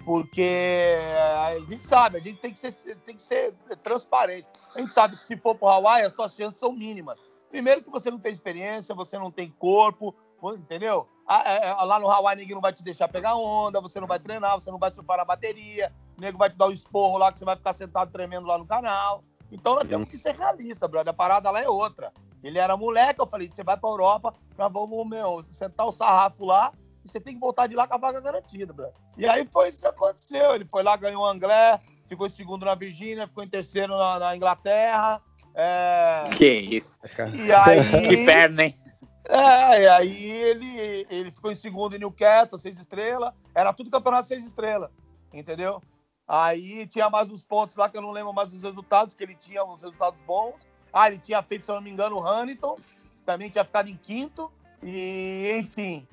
Porque 0.10 0.98
a 1.46 1.60
gente 1.70 1.86
sabe, 1.86 2.18
a 2.18 2.20
gente 2.20 2.40
tem 2.40 2.52
que 2.52 2.58
ser, 2.58 2.74
tem 3.06 3.16
que 3.16 3.22
ser 3.22 3.54
transparente. 3.84 4.50
A 4.74 4.80
gente 4.80 4.92
sabe 4.92 5.16
que 5.16 5.24
se 5.24 5.38
for 5.38 5.54
pro 5.54 5.68
Hawaii, 5.68 6.04
as 6.04 6.16
suas 6.16 6.34
chances 6.34 6.60
são 6.60 6.72
mínimas. 6.72 7.20
Primeiro 7.48 7.84
que 7.84 7.92
você 7.92 8.10
não 8.10 8.18
tem 8.18 8.32
experiência, 8.32 8.96
você 8.96 9.20
não 9.20 9.30
tem 9.30 9.52
corpo, 9.52 10.16
entendeu? 10.56 11.08
É, 11.30 11.68
é, 11.68 11.74
Lá 11.74 12.00
no 12.00 12.10
Hawaii, 12.10 12.40
ninguém 12.40 12.56
não 12.56 12.62
vai 12.62 12.74
te 12.74 12.84
deixar 12.84 13.08
pegar 13.08 13.36
onda, 13.36 13.80
você 13.80 14.00
não 14.00 14.08
vai 14.08 14.18
treinar, 14.18 14.60
você 14.60 14.72
não 14.72 14.80
vai 14.80 14.92
surfar 14.92 15.18
na 15.18 15.26
bateria, 15.26 15.94
o 16.18 16.22
nego 16.22 16.40
vai 16.40 16.50
te 16.50 16.58
dar 16.58 16.70
um 16.70 16.72
esporro 16.72 17.20
lá 17.20 17.32
que 17.32 17.38
você 17.38 17.46
vai 17.46 17.56
ficar 17.56 17.74
sentado 17.74 18.12
tremendo 18.12 18.48
lá 18.48 18.58
no 18.58 18.66
canal. 18.66 19.24
Então 19.52 19.76
nós 19.76 19.88
temos 19.88 20.10
que 20.10 20.18
ser 20.18 20.34
realistas, 20.34 20.90
brother. 20.90 21.12
A 21.12 21.16
parada 21.16 21.52
lá 21.52 21.62
é 21.62 21.70
outra. 21.70 22.12
Ele 22.44 22.58
era 22.58 22.76
moleque, 22.76 23.22
eu 23.22 23.28
falei, 23.28 23.48
você 23.48 23.64
vai 23.64 23.78
pra 23.78 23.88
Europa, 23.88 24.34
nós 24.58 24.74
vamos, 24.74 25.08
meu, 25.08 25.44
sentar 25.52 25.86
o 25.86 25.92
sarrafo 25.92 26.46
lá 26.46 26.74
você 27.10 27.20
tem 27.20 27.34
que 27.34 27.40
voltar 27.40 27.68
de 27.68 27.76
lá 27.76 27.88
com 27.88 27.96
a 27.96 27.98
vaga 27.98 28.22
garantida, 28.22 28.72
brother. 28.72 28.94
E 29.18 29.28
aí 29.28 29.46
foi 29.46 29.70
isso 29.70 29.80
que 29.80 29.88
aconteceu. 29.88 30.56
Ele 30.56 30.66
foi 30.66 30.84
lá, 30.84 30.96
ganhou 30.96 31.24
o 31.24 31.26
Anglé, 31.26 31.80
ficou 32.06 32.28
em 32.28 32.30
segundo 32.30 32.66
na 32.66 32.76
Virgínia, 32.76 33.28
ficou 33.28 33.44
em 33.44 33.50
terceiro 33.50 33.98
na, 33.98 34.20
na 34.20 34.36
Inglaterra. 34.36 35.22
É... 35.56 36.30
Que 36.38 36.50
isso. 36.50 36.98
E 37.36 37.52
aí. 37.52 37.80
Que 38.10 38.26
perna, 38.26 38.64
hein? 38.64 38.80
É, 39.28 39.84
e 39.84 39.88
aí 39.88 40.26
ele, 40.26 41.08
ele 41.10 41.32
ficou 41.32 41.52
em 41.52 41.56
segundo 41.56 41.96
em 41.96 42.00
Newcastle, 42.00 42.58
seis 42.58 42.80
estrelas. 42.80 43.32
Era 43.54 43.74
tudo 43.74 43.92
campeonato 43.92 44.28
seis 44.28 44.44
estrelas, 44.44 44.90
entendeu? 45.32 45.82
Aí 46.28 46.88
tinha 46.88 47.10
mais 47.10 47.30
uns 47.30 47.44
pontos 47.44 47.76
lá 47.76 47.90
que 47.90 47.98
eu 47.98 48.02
não 48.02 48.12
lembro 48.12 48.34
mais 48.34 48.54
os 48.54 48.64
resultados, 48.64 49.14
que 49.14 49.24
ele 49.24 49.36
tinha 49.36 49.64
uns 49.64 49.84
resultados 49.84 50.22
bons. 50.24 50.56
Ah, 50.92 51.08
ele 51.08 51.20
tinha 51.20 51.42
feito, 51.44 51.66
se 51.66 51.72
eu 51.72 51.76
não 51.76 51.82
me 51.82 51.92
engano, 51.92 52.18
o 52.18 52.28
Hamilton, 52.28 52.78
também 53.26 53.50
tinha 53.50 53.64
ficado 53.64 53.90
em 53.90 53.96
quinto. 53.96 54.52
E, 54.82 55.56
enfim. 55.60 56.08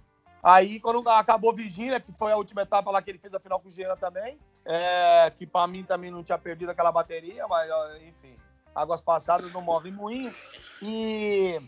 Aí, 0.49 0.79
quando 0.79 1.09
acabou 1.09 1.53
Virgínia, 1.53 1.99
que 1.99 2.13
foi 2.13 2.31
a 2.31 2.37
última 2.37 2.63
etapa 2.63 2.89
lá 2.89 3.03
que 3.03 3.11
ele 3.11 3.19
fez 3.19 3.35
a 3.35 3.41
final 3.41 3.59
com 3.59 3.67
o 3.67 3.71
Jean 3.71 3.97
também, 3.97 4.39
é, 4.65 5.29
que 5.37 5.45
pra 5.45 5.67
mim 5.67 5.83
também 5.83 6.09
não 6.09 6.23
tinha 6.23 6.39
perdido 6.39 6.71
aquela 6.71 6.93
bateria, 6.93 7.49
mas, 7.49 7.69
enfim, 8.03 8.37
águas 8.73 9.03
passadas 9.03 9.53
não 9.53 9.61
movem 9.61 9.91
moinho. 9.91 10.33
E 10.81 11.61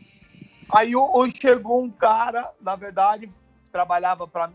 aí 0.71 0.95
hoje 0.95 1.35
chegou 1.41 1.83
um 1.83 1.91
cara, 1.91 2.53
na 2.61 2.77
verdade, 2.77 3.29
trabalhava 3.73 4.29
para 4.29 4.49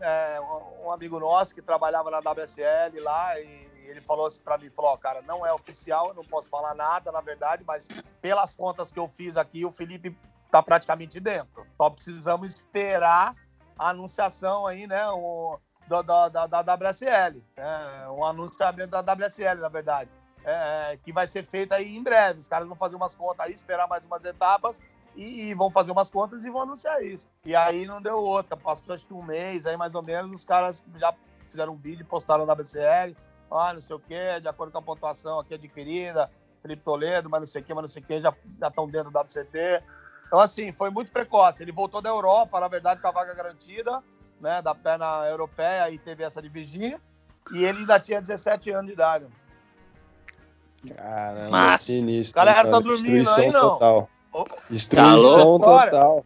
um 0.82 0.90
amigo 0.90 1.20
nosso 1.20 1.54
que 1.54 1.60
trabalhava 1.60 2.10
na 2.10 2.20
WSL 2.20 2.98
lá 3.02 3.38
e 3.38 3.68
ele 3.84 4.00
falou 4.00 4.26
assim 4.26 4.40
para 4.40 4.56
mim, 4.56 4.70
falou, 4.70 4.92
ó, 4.92 4.96
cara, 4.96 5.20
não 5.20 5.44
é 5.44 5.52
oficial, 5.52 6.08
eu 6.08 6.14
não 6.14 6.24
posso 6.24 6.48
falar 6.48 6.74
nada, 6.74 7.12
na 7.12 7.20
verdade, 7.20 7.62
mas 7.66 7.86
pelas 8.22 8.54
contas 8.54 8.90
que 8.90 8.98
eu 8.98 9.06
fiz 9.06 9.36
aqui, 9.36 9.66
o 9.66 9.70
Felipe 9.70 10.16
tá 10.50 10.62
praticamente 10.62 11.20
dentro. 11.20 11.66
Só 11.76 11.90
precisamos 11.90 12.54
esperar 12.54 13.36
a 13.78 13.90
anunciação 13.90 14.66
aí, 14.66 14.86
né, 14.86 15.06
o, 15.08 15.58
da, 15.88 16.28
da, 16.28 16.46
da, 16.46 16.74
WSL, 16.74 17.42
é, 17.56 18.08
um 18.08 18.24
anunciamento 18.24 18.90
da 18.90 19.00
WSL, 19.00 19.60
na 19.60 19.68
verdade, 19.68 20.10
é, 20.44 20.98
que 21.02 21.12
vai 21.12 21.26
ser 21.26 21.44
feito 21.44 21.72
aí 21.72 21.96
em 21.96 22.02
breve. 22.02 22.40
Os 22.40 22.48
caras 22.48 22.66
vão 22.66 22.76
fazer 22.76 22.96
umas 22.96 23.14
contas 23.14 23.40
aí, 23.40 23.54
esperar 23.54 23.88
mais 23.88 24.04
umas 24.04 24.24
etapas 24.24 24.80
e, 25.14 25.48
e 25.48 25.54
vão 25.54 25.70
fazer 25.70 25.92
umas 25.92 26.10
contas 26.10 26.44
e 26.44 26.50
vão 26.50 26.62
anunciar 26.62 27.02
isso. 27.04 27.28
E 27.44 27.54
aí 27.54 27.86
não 27.86 28.00
deu 28.00 28.18
outra, 28.18 28.56
passou 28.56 28.94
acho 28.94 29.06
que 29.06 29.14
um 29.14 29.22
mês 29.22 29.66
aí 29.66 29.76
mais 29.76 29.94
ou 29.94 30.02
menos, 30.02 30.30
os 30.32 30.44
caras 30.44 30.82
já 30.96 31.14
fizeram 31.48 31.74
um 31.74 31.76
vídeo, 31.76 32.04
postaram 32.06 32.46
na 32.46 32.52
WSL, 32.52 33.16
ah, 33.50 33.72
não 33.72 33.80
sei 33.80 33.96
o 33.96 34.00
quê, 34.00 34.40
de 34.40 34.48
acordo 34.48 34.72
com 34.72 34.78
a 34.78 34.82
pontuação 34.82 35.38
aqui 35.38 35.54
adquirida, 35.54 36.30
Felipe 36.60 36.82
Toledo, 36.82 37.28
mas 37.30 37.40
não 37.40 37.46
sei 37.46 37.62
o 37.62 37.64
quê, 37.64 37.74
mas 37.74 37.82
não 37.82 37.88
sei 37.88 38.02
o 38.02 38.06
quê, 38.06 38.20
já 38.20 38.34
estão 38.62 38.88
dentro 38.88 39.10
da 39.10 39.20
WCT. 39.20 39.82
Então, 40.34 40.42
assim, 40.42 40.72
foi 40.72 40.90
muito 40.90 41.12
precoce. 41.12 41.62
Ele 41.62 41.70
voltou 41.70 42.02
da 42.02 42.08
Europa, 42.08 42.58
na 42.58 42.66
verdade, 42.66 43.00
com 43.00 43.06
a 43.06 43.12
vaga 43.12 43.32
garantida, 43.34 44.02
né, 44.40 44.60
da 44.60 44.74
perna 44.74 45.24
europeia, 45.30 45.88
e 45.92 45.96
teve 45.96 46.24
essa 46.24 46.42
de 46.42 46.48
Virgínia, 46.48 47.00
e 47.54 47.64
ele 47.64 47.78
ainda 47.78 48.00
tinha 48.00 48.20
17 48.20 48.68
anos 48.72 48.86
de 48.88 48.94
idade. 48.94 49.26
Caramba, 50.96 51.50
Mas- 51.50 51.82
sinistro. 51.82 52.34
Galera, 52.34 52.64
hein, 52.66 52.70
tá 52.72 52.80
dormindo 52.80 53.30
aí, 53.30 53.50
não? 53.52 53.60
Total. 53.78 54.08
Destruição 54.68 55.44
louco? 55.44 55.64
total. 55.66 56.24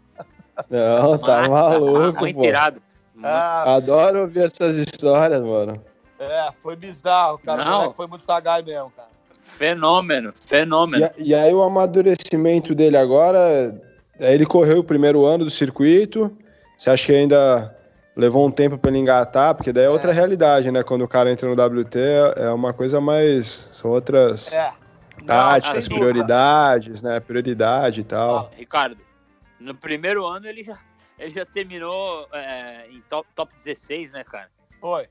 Não, 0.71 1.18
tá 1.18 1.47
Massa, 1.47 1.51
maluco, 1.79 2.21
Muito 2.21 2.42
irado. 2.44 2.81
Ah, 3.23 3.75
Adoro 3.75 4.23
ouvir 4.23 4.44
essas 4.47 4.75
histórias, 4.77 5.42
mano. 5.42 5.85
é, 6.18 6.49
foi 6.61 6.77
bizarro, 6.77 7.38
cara. 7.40 7.62
Não. 7.62 7.92
Foi 7.92 8.07
muito 8.07 8.23
sagaz 8.25 8.64
mesmo, 8.64 8.90
cara. 8.97 9.09
Fenômeno, 9.59 10.33
fenômeno. 10.33 11.03
E, 11.03 11.05
a- 11.05 11.12
e 11.18 11.35
aí 11.35 11.53
o 11.53 11.62
amadurecimento 11.62 12.75
dele 12.75 12.97
agora, 12.97 13.79
ele 14.18 14.44
correu 14.46 14.78
o 14.81 14.85
primeiro 14.85 15.24
ano 15.24 15.44
do 15.44 15.50
circuito. 15.50 16.37
Você 16.76 16.90
acha 16.90 17.07
que 17.07 17.12
ainda 17.14 17.74
levou 18.16 18.46
um 18.46 18.50
tempo 18.50 18.78
pra 18.78 18.90
ele 18.90 18.98
engatar? 18.98 19.54
Porque 19.54 19.72
daí 19.72 19.85
é 19.85 19.90
outra 19.90 20.11
É. 20.11 20.14
realidade, 20.14 20.70
né? 20.70 20.83
Quando 20.83 21.02
o 21.02 21.09
cara 21.09 21.31
entra 21.31 21.48
no 21.48 21.54
WT, 21.54 21.98
é 22.37 22.50
uma 22.50 22.72
coisa 22.72 23.00
mais. 23.00 23.68
São 23.72 23.90
outras 23.90 24.52
É. 24.52 24.72
Não, 25.20 25.26
táticas, 25.26 25.88
dúvida. 25.88 26.07
prioridades, 26.11 27.02
né? 27.02 27.18
Prioridade 27.20 28.00
e 28.00 28.04
tal. 28.04 28.50
Ricardo, 28.57 28.96
no 29.59 29.74
primeiro 29.74 30.24
ano 30.24 30.46
ele 30.46 30.62
já, 30.62 30.78
ele 31.18 31.35
já 31.35 31.44
terminou 31.44 32.28
é, 32.33 32.87
em 32.90 33.00
top, 33.11 33.28
top 33.35 33.52
16, 33.64 34.12
né, 34.12 34.22
cara? 34.24 34.48
Foi, 34.81 35.09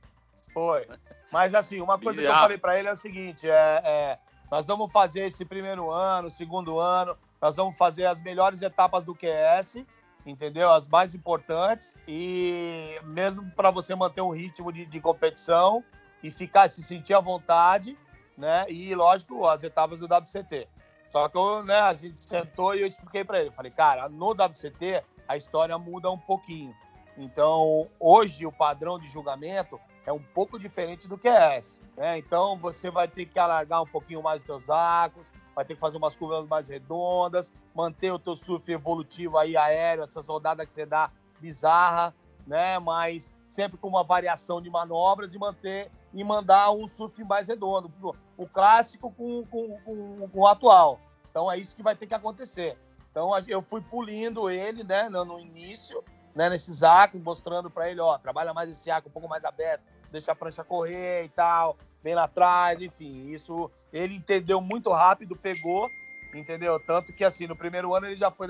foi. 0.53 0.87
Mas 1.29 1.53
assim, 1.53 1.81
uma 1.81 1.99
coisa 1.99 2.21
que 2.21 2.27
eu 2.27 2.33
falei 2.33 2.57
pra 2.57 2.79
ele 2.79 2.87
é 2.87 2.93
o 2.93 2.95
seguinte: 2.95 3.49
é, 3.49 3.81
é, 3.83 4.17
nós 4.49 4.65
vamos 4.65 4.89
fazer 4.93 5.27
esse 5.27 5.43
primeiro 5.43 5.91
ano, 5.91 6.29
segundo 6.29 6.79
ano, 6.79 7.17
nós 7.41 7.55
vamos 7.55 7.77
fazer 7.77 8.05
as 8.05 8.21
melhores 8.21 8.61
etapas 8.61 9.05
do 9.05 9.15
QS, 9.15 9.85
entendeu? 10.25 10.71
As 10.71 10.87
mais 10.87 11.13
importantes 11.15 11.95
e 12.07 12.99
mesmo 13.03 13.49
para 13.51 13.71
você 13.71 13.95
manter 13.95 14.21
um 14.21 14.31
ritmo 14.31 14.71
de, 14.71 14.85
de 14.85 14.99
competição 14.99 15.83
e 16.23 16.31
ficar 16.31 16.69
se 16.69 16.83
sentir 16.83 17.13
à 17.13 17.19
vontade, 17.19 17.97
né? 18.37 18.65
E 18.69 18.93
lógico 18.95 19.47
as 19.47 19.63
etapas 19.63 19.99
do 19.99 20.05
WCT. 20.05 20.67
Só 21.09 21.29
que 21.29 21.37
eu, 21.37 21.63
né, 21.63 21.79
a 21.79 21.93
gente 21.93 22.21
sentou 22.21 22.75
e 22.75 22.81
eu 22.81 22.87
expliquei 22.87 23.23
para 23.23 23.39
ele, 23.39 23.51
falei, 23.51 23.71
cara, 23.71 24.09
no 24.09 24.31
WCT 24.31 25.03
a 25.27 25.37
história 25.37 25.77
muda 25.77 26.11
um 26.11 26.17
pouquinho. 26.17 26.75
Então, 27.17 27.87
hoje 27.99 28.45
o 28.45 28.51
padrão 28.51 28.99
de 28.99 29.07
julgamento 29.07 29.79
é 30.05 30.11
um 30.11 30.21
pouco 30.21 30.59
diferente 30.59 31.07
do 31.07 31.19
esse. 31.23 31.81
Né? 31.95 32.17
Então, 32.19 32.57
você 32.57 32.91
vai 32.91 33.07
ter 33.07 33.25
que 33.25 33.39
alargar 33.39 33.81
um 33.81 33.87
pouquinho 33.87 34.21
mais 34.21 34.41
os 34.41 34.45
seus 34.45 34.69
arcos, 34.69 35.27
vai 35.57 35.65
ter 35.65 35.73
que 35.73 35.79
fazer 35.79 35.97
umas 35.97 36.15
curvas 36.15 36.47
mais 36.47 36.67
redondas, 36.67 37.51
manter 37.73 38.11
o 38.11 38.19
teu 38.19 38.35
surf 38.35 38.71
evolutivo 38.71 39.39
aí 39.39 39.57
aéreo, 39.57 40.03
essas 40.03 40.27
rodadas 40.27 40.67
que 40.67 40.73
você 40.75 40.85
dá 40.85 41.09
bizarra, 41.39 42.13
né? 42.45 42.77
Mas 42.77 43.31
sempre 43.49 43.75
com 43.75 43.87
uma 43.87 44.03
variação 44.03 44.61
de 44.61 44.69
manobras 44.69 45.33
e 45.33 45.37
manter 45.39 45.89
e 46.13 46.23
mandar 46.23 46.69
um 46.69 46.87
surf 46.87 47.23
mais 47.23 47.47
redondo, 47.47 47.91
o 48.37 48.47
clássico 48.47 49.11
com, 49.11 49.43
com, 49.47 49.79
com, 49.79 50.29
com 50.29 50.39
o 50.39 50.45
atual. 50.45 50.99
Então 51.31 51.51
é 51.51 51.57
isso 51.57 51.75
que 51.75 51.81
vai 51.81 51.95
ter 51.95 52.05
que 52.05 52.13
acontecer. 52.13 52.77
Então 53.09 53.31
eu 53.47 53.63
fui 53.63 53.81
pulindo 53.81 54.51
ele, 54.51 54.83
né, 54.83 55.09
no, 55.09 55.25
no 55.25 55.39
início, 55.39 56.03
né, 56.35 56.51
nesses 56.51 56.83
arcos, 56.83 57.19
mostrando 57.19 57.67
para 57.67 57.89
ele, 57.89 57.99
ó, 57.99 58.15
trabalha 58.19 58.53
mais 58.53 58.69
esse 58.69 58.91
arco 58.91 59.09
um 59.09 59.11
pouco 59.11 59.27
mais 59.27 59.43
aberto, 59.43 59.81
deixa 60.11 60.33
a 60.33 60.35
prancha 60.35 60.63
correr 60.63 61.23
e 61.23 61.29
tal, 61.29 61.75
vem 62.03 62.13
lá 62.13 62.25
atrás, 62.25 62.79
enfim, 62.79 63.31
isso 63.31 63.71
ele 63.91 64.15
entendeu 64.15 64.59
muito 64.61 64.91
rápido, 64.91 65.35
pegou, 65.35 65.91
entendeu? 66.33 66.79
Tanto 66.79 67.13
que 67.13 67.23
assim, 67.23 67.47
no 67.47 67.55
primeiro 67.55 67.93
ano 67.95 68.05
ele 68.07 68.15
já 68.15 68.29
foi 68.31 68.47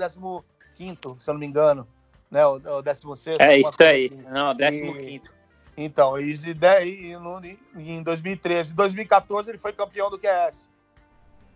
15 0.74 0.98
se 1.20 1.30
eu 1.30 1.34
não 1.34 1.40
me 1.40 1.46
engano, 1.46 1.86
né, 2.30 2.46
o, 2.46 2.54
o 2.54 2.82
16 2.82 3.38
É 3.40 3.58
isso 3.58 3.82
aí. 3.82 4.06
assim. 4.06 4.22
Não, 4.30 4.54
15 4.56 5.22
Então, 5.76 6.18
e, 6.84 7.10
e 7.12 7.16
no- 7.18 7.40
em 7.76 8.02
2013, 8.02 8.72
em 8.72 8.74
2014 8.76 9.50
ele 9.50 9.58
foi 9.58 9.72
campeão 9.72 10.10
do 10.10 10.18
QS, 10.18 10.68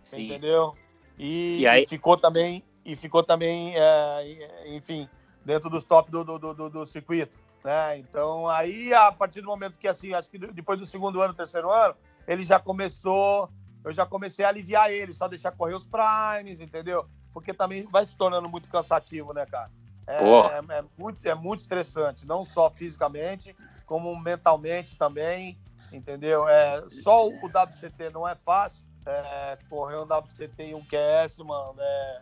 Sim. 0.03 0.25
entendeu? 0.25 0.75
E, 1.17 1.59
E 1.61 1.67
aí- 1.67 1.83
e 1.83 1.87
ficou 1.87 2.17
também, 2.17 2.63
e 2.85 2.95
ficou 2.95 3.21
também, 3.21 3.73
é, 3.75 4.75
enfim, 4.75 5.07
dentro 5.45 5.69
dos 5.69 5.85
top 5.85 6.09
do, 6.09 6.23
do, 6.23 6.39
do, 6.39 6.53
do- 6.53 6.69
do 6.69 6.85
circuito, 6.85 7.37
né? 7.63 7.97
Então, 7.97 8.47
aí, 8.47 8.93
a 8.93 9.11
partir 9.11 9.41
do 9.41 9.47
momento 9.47 9.77
que, 9.77 9.87
assim, 9.87 10.13
acho 10.13 10.29
que 10.29 10.37
depois 10.37 10.79
do 10.79 10.85
segundo 10.85 11.21
ano, 11.21 11.33
terceiro 11.33 11.69
ano, 11.69 11.95
ele 12.27 12.43
já 12.43 12.59
começou, 12.59 13.49
eu 13.83 13.91
já 13.91 14.05
comecei 14.05 14.45
a 14.45 14.49
aliviar 14.49 14.91
ele, 14.91 15.13
só 15.13 15.27
deixar 15.27 15.51
correr 15.51 15.73
os 15.75 15.87
primes, 15.87 16.59
entendeu? 16.61 17.05
Porque 17.33 17.53
também 17.53 17.85
vai 17.87 18.05
se 18.05 18.15
tornando 18.17 18.47
muito 18.49 18.69
cansativo, 18.69 19.33
né, 19.33 19.45
cara? 19.45 19.69
É, 20.05 20.17
Porra. 20.17 20.63
é, 20.69 20.83
muito, 20.97 21.27
é 21.27 21.33
muito 21.33 21.61
estressante, 21.61 22.27
não 22.27 22.43
só 22.43 22.69
fisicamente, 22.69 23.55
como 23.85 24.15
mentalmente 24.19 24.97
também, 24.97 25.57
entendeu? 25.91 26.47
É, 26.47 26.83
só 26.89 27.25
o 27.27 27.45
WCT 27.47 28.09
não 28.11 28.27
é 28.27 28.35
fácil, 28.35 28.85
é, 29.05 29.57
correr 29.69 29.97
um 29.97 30.03
WCT 30.05 30.63
e 30.69 30.75
um 30.75 30.83
QS, 30.85 31.39
mano, 31.39 31.75
é, 31.79 32.21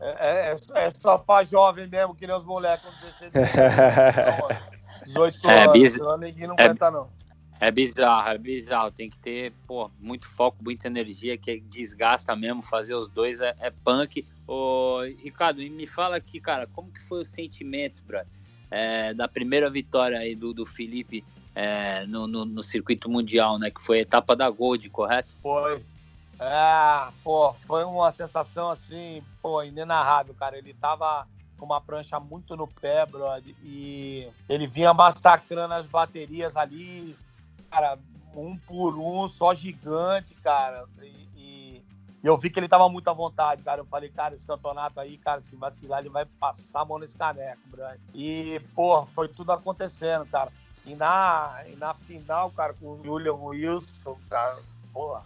é, 0.00 0.50
é, 0.50 0.56
é 0.86 0.90
só 0.90 1.16
pra 1.18 1.42
jovem 1.42 1.88
mesmo, 1.88 2.14
que 2.14 2.26
nem 2.26 2.36
os 2.36 2.44
moleques 2.44 2.84
com 2.88 2.94
16, 3.06 3.32
17, 3.32 4.16
mano. 4.42 4.72
18 5.04 5.48
É, 5.50 5.62
anos, 5.62 5.72
biz- 5.72 5.92
senão 5.94 6.16
ninguém 6.18 6.46
não 6.46 6.54
é- 6.58 6.64
aguenta, 6.64 6.90
não. 6.90 7.08
É 7.62 7.70
bizarro, 7.70 8.28
é 8.28 8.36
bizarro. 8.36 8.90
Tem 8.90 9.08
que 9.08 9.16
ter, 9.16 9.52
pô, 9.68 9.88
muito 10.00 10.26
foco, 10.26 10.56
muita 10.60 10.88
energia, 10.88 11.38
que 11.38 11.60
desgasta 11.60 12.34
mesmo. 12.34 12.60
Fazer 12.60 12.96
os 12.96 13.08
dois 13.08 13.40
é, 13.40 13.54
é 13.60 13.70
punk. 13.70 14.26
Ô, 14.48 15.02
Ricardo, 15.22 15.58
me 15.58 15.86
fala 15.86 16.16
aqui, 16.16 16.40
cara, 16.40 16.66
como 16.66 16.90
que 16.90 17.00
foi 17.02 17.22
o 17.22 17.24
sentimento, 17.24 18.02
brother, 18.02 18.26
é, 18.68 19.14
da 19.14 19.28
primeira 19.28 19.70
vitória 19.70 20.18
aí 20.18 20.34
do, 20.34 20.52
do 20.52 20.66
Felipe 20.66 21.24
é, 21.54 22.04
no, 22.04 22.26
no, 22.26 22.44
no 22.44 22.64
circuito 22.64 23.08
mundial, 23.08 23.60
né? 23.60 23.70
Que 23.70 23.80
foi 23.80 23.98
a 23.98 24.02
etapa 24.02 24.34
da 24.34 24.50
Gold, 24.50 24.90
correto? 24.90 25.32
Foi. 25.40 25.84
É, 26.40 27.12
pô, 27.22 27.52
foi 27.52 27.84
uma 27.84 28.10
sensação 28.10 28.72
assim, 28.72 29.22
pô, 29.40 29.62
inenarrável, 29.62 30.34
cara. 30.34 30.58
Ele 30.58 30.74
tava 30.74 31.28
com 31.56 31.64
uma 31.64 31.80
prancha 31.80 32.18
muito 32.18 32.56
no 32.56 32.66
pé, 32.66 33.06
brother, 33.06 33.54
e 33.62 34.28
ele 34.48 34.66
vinha 34.66 34.92
massacrando 34.92 35.74
as 35.74 35.86
baterias 35.86 36.56
ali, 36.56 37.16
cara, 37.72 37.98
um 38.34 38.58
por 38.58 38.98
um, 38.98 39.26
só 39.26 39.54
gigante, 39.54 40.34
cara. 40.34 40.84
E, 41.00 41.28
e- 41.34 41.82
eu 42.22 42.36
vi 42.38 42.50
que 42.50 42.60
ele 42.60 42.68
tava 42.68 42.88
muito 42.88 43.08
à 43.08 43.12
vontade, 43.12 43.62
cara. 43.62 43.80
Eu 43.80 43.86
falei, 43.86 44.08
cara, 44.10 44.34
esse 44.36 44.46
campeonato 44.46 45.00
aí, 45.00 45.16
cara, 45.18 45.42
se 45.42 45.56
vacilar, 45.56 46.00
ele 46.00 46.08
vai 46.10 46.24
passar 46.38 46.82
a 46.82 46.84
mão 46.84 46.98
nesse 46.98 47.16
caneco, 47.16 47.60
brother. 47.66 47.98
E, 48.14 48.60
pô, 48.76 49.04
foi 49.06 49.26
tudo 49.26 49.50
acontecendo, 49.50 50.26
cara. 50.26 50.52
E 50.84 50.94
na, 50.94 51.64
e 51.66 51.74
na 51.76 51.94
final, 51.94 52.50
cara, 52.52 52.74
com 52.74 53.00
o 53.00 53.02
Julian 53.02 53.34
Wilson, 53.34 54.16
cara, 54.28 54.58
porra, 54.92 55.22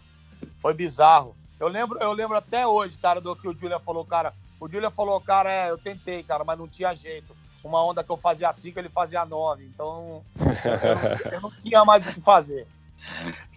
foi 0.59 0.73
bizarro. 0.73 1.37
Eu 1.59 1.69
lembro, 1.69 1.99
eu 1.99 2.13
lembro 2.13 2.37
até 2.37 2.67
hoje, 2.67 2.97
cara, 2.99 3.21
do 3.21 3.35
que 3.35 3.49
o 3.49 3.59
Julian 3.59 3.81
falou, 3.81 4.05
cara. 4.05 4.33
O 4.61 4.69
Julian 4.69 4.91
falou, 4.91 5.21
cara, 5.21 5.51
é, 5.51 5.71
eu 5.71 5.79
tentei, 5.79 6.23
cara, 6.23 6.45
mas 6.45 6.59
não 6.59 6.69
tinha 6.69 6.95
jeito. 6.95 7.37
Uma 7.65 7.85
onda 7.85 8.05
que 8.05 8.11
eu 8.11 8.17
fazia 8.17 8.53
5, 8.53 8.79
ele 8.79 8.89
fazia 8.89 9.25
9. 9.25 9.65
Então, 9.65 10.23
eu, 10.39 11.33
eu 11.33 11.41
não, 11.41 11.51
tinha 11.51 11.85
mais 11.85 12.07
o 12.07 12.15
que 12.15 12.21
fazer. 12.21 12.67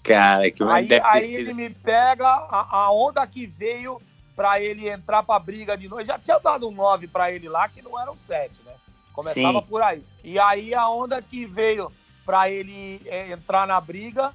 Cara, 0.03 0.49
que 0.49 0.63
Aí, 0.63 0.89
aí 1.03 1.35
ele 1.35 1.53
me 1.53 1.69
pega, 1.69 2.27
a, 2.27 2.77
a 2.77 2.91
onda 2.91 3.25
que 3.27 3.45
veio 3.45 4.01
pra 4.35 4.61
ele 4.61 4.87
entrar 4.87 5.21
pra 5.21 5.37
briga 5.37 5.77
de 5.77 5.87
novo. 5.87 6.01
Eu 6.01 6.05
já 6.05 6.17
tinha 6.17 6.39
dado 6.39 6.67
um 6.67 6.71
9 6.71 7.07
pra 7.07 7.31
ele 7.31 7.49
lá, 7.49 7.67
que 7.67 7.81
não 7.81 7.99
era 7.99 8.11
um 8.11 8.17
7, 8.17 8.61
né? 8.63 8.73
Começava 9.13 9.59
Sim. 9.59 9.67
por 9.67 9.81
aí. 9.81 10.03
E 10.23 10.39
aí 10.39 10.73
a 10.73 10.89
onda 10.89 11.21
que 11.21 11.45
veio 11.45 11.91
pra 12.25 12.49
ele 12.49 13.01
é, 13.05 13.31
entrar 13.31 13.67
na 13.67 13.81
briga, 13.81 14.33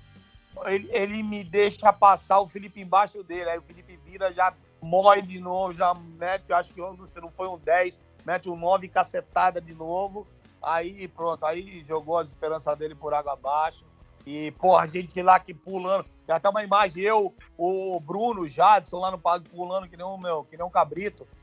ele, 0.67 0.89
ele 0.93 1.23
me 1.23 1.43
deixa 1.43 1.93
passar 1.93 2.41
o 2.41 2.49
Felipe 2.49 2.81
embaixo 2.81 3.23
dele. 3.23 3.51
Aí 3.51 3.59
o 3.59 3.63
Felipe 3.63 3.99
vira, 4.05 4.33
já 4.33 4.53
morre 4.83 5.23
de 5.23 5.41
novo, 5.41 5.73
já 5.73 5.95
mete, 5.95 6.53
acho 6.53 6.73
que 6.73 6.81
se 7.09 7.21
não 7.21 7.31
foi 7.31 7.49
um 7.49 7.59
10, 7.59 7.99
mete 8.25 8.49
um 8.49 8.57
9 8.57 8.89
cacetada 8.89 9.61
de 9.61 9.75
novo. 9.75 10.27
Aí 10.63 11.07
pronto, 11.09 11.45
aí 11.45 11.83
jogou 11.87 12.19
as 12.19 12.29
esperanças 12.29 12.77
dele 12.79 12.95
por 12.95 13.13
água 13.15 13.33
abaixo. 13.35 13.85
E, 14.27 14.51
porra, 14.53 14.85
a 14.85 14.87
gente 14.87 15.21
lá 15.21 15.39
que 15.39 15.53
pulando. 15.53 16.07
Tem 16.27 16.35
até 16.35 16.49
uma 16.49 16.65
imagem, 16.65 17.03
eu, 17.03 17.35
o 17.59 18.01
Bruno, 18.01 18.41
o 18.41 18.49
Jadson 18.49 18.99
lá 18.99 19.11
no 19.11 19.19
palco 19.19 19.45
pulando 19.51 19.87
que 19.87 19.95
nem 19.95 20.07
um, 20.07 20.17
meu, 20.17 20.45
que 20.51 20.57
nem 20.57 20.65
um 20.65 20.71
cabrito. 20.71 21.27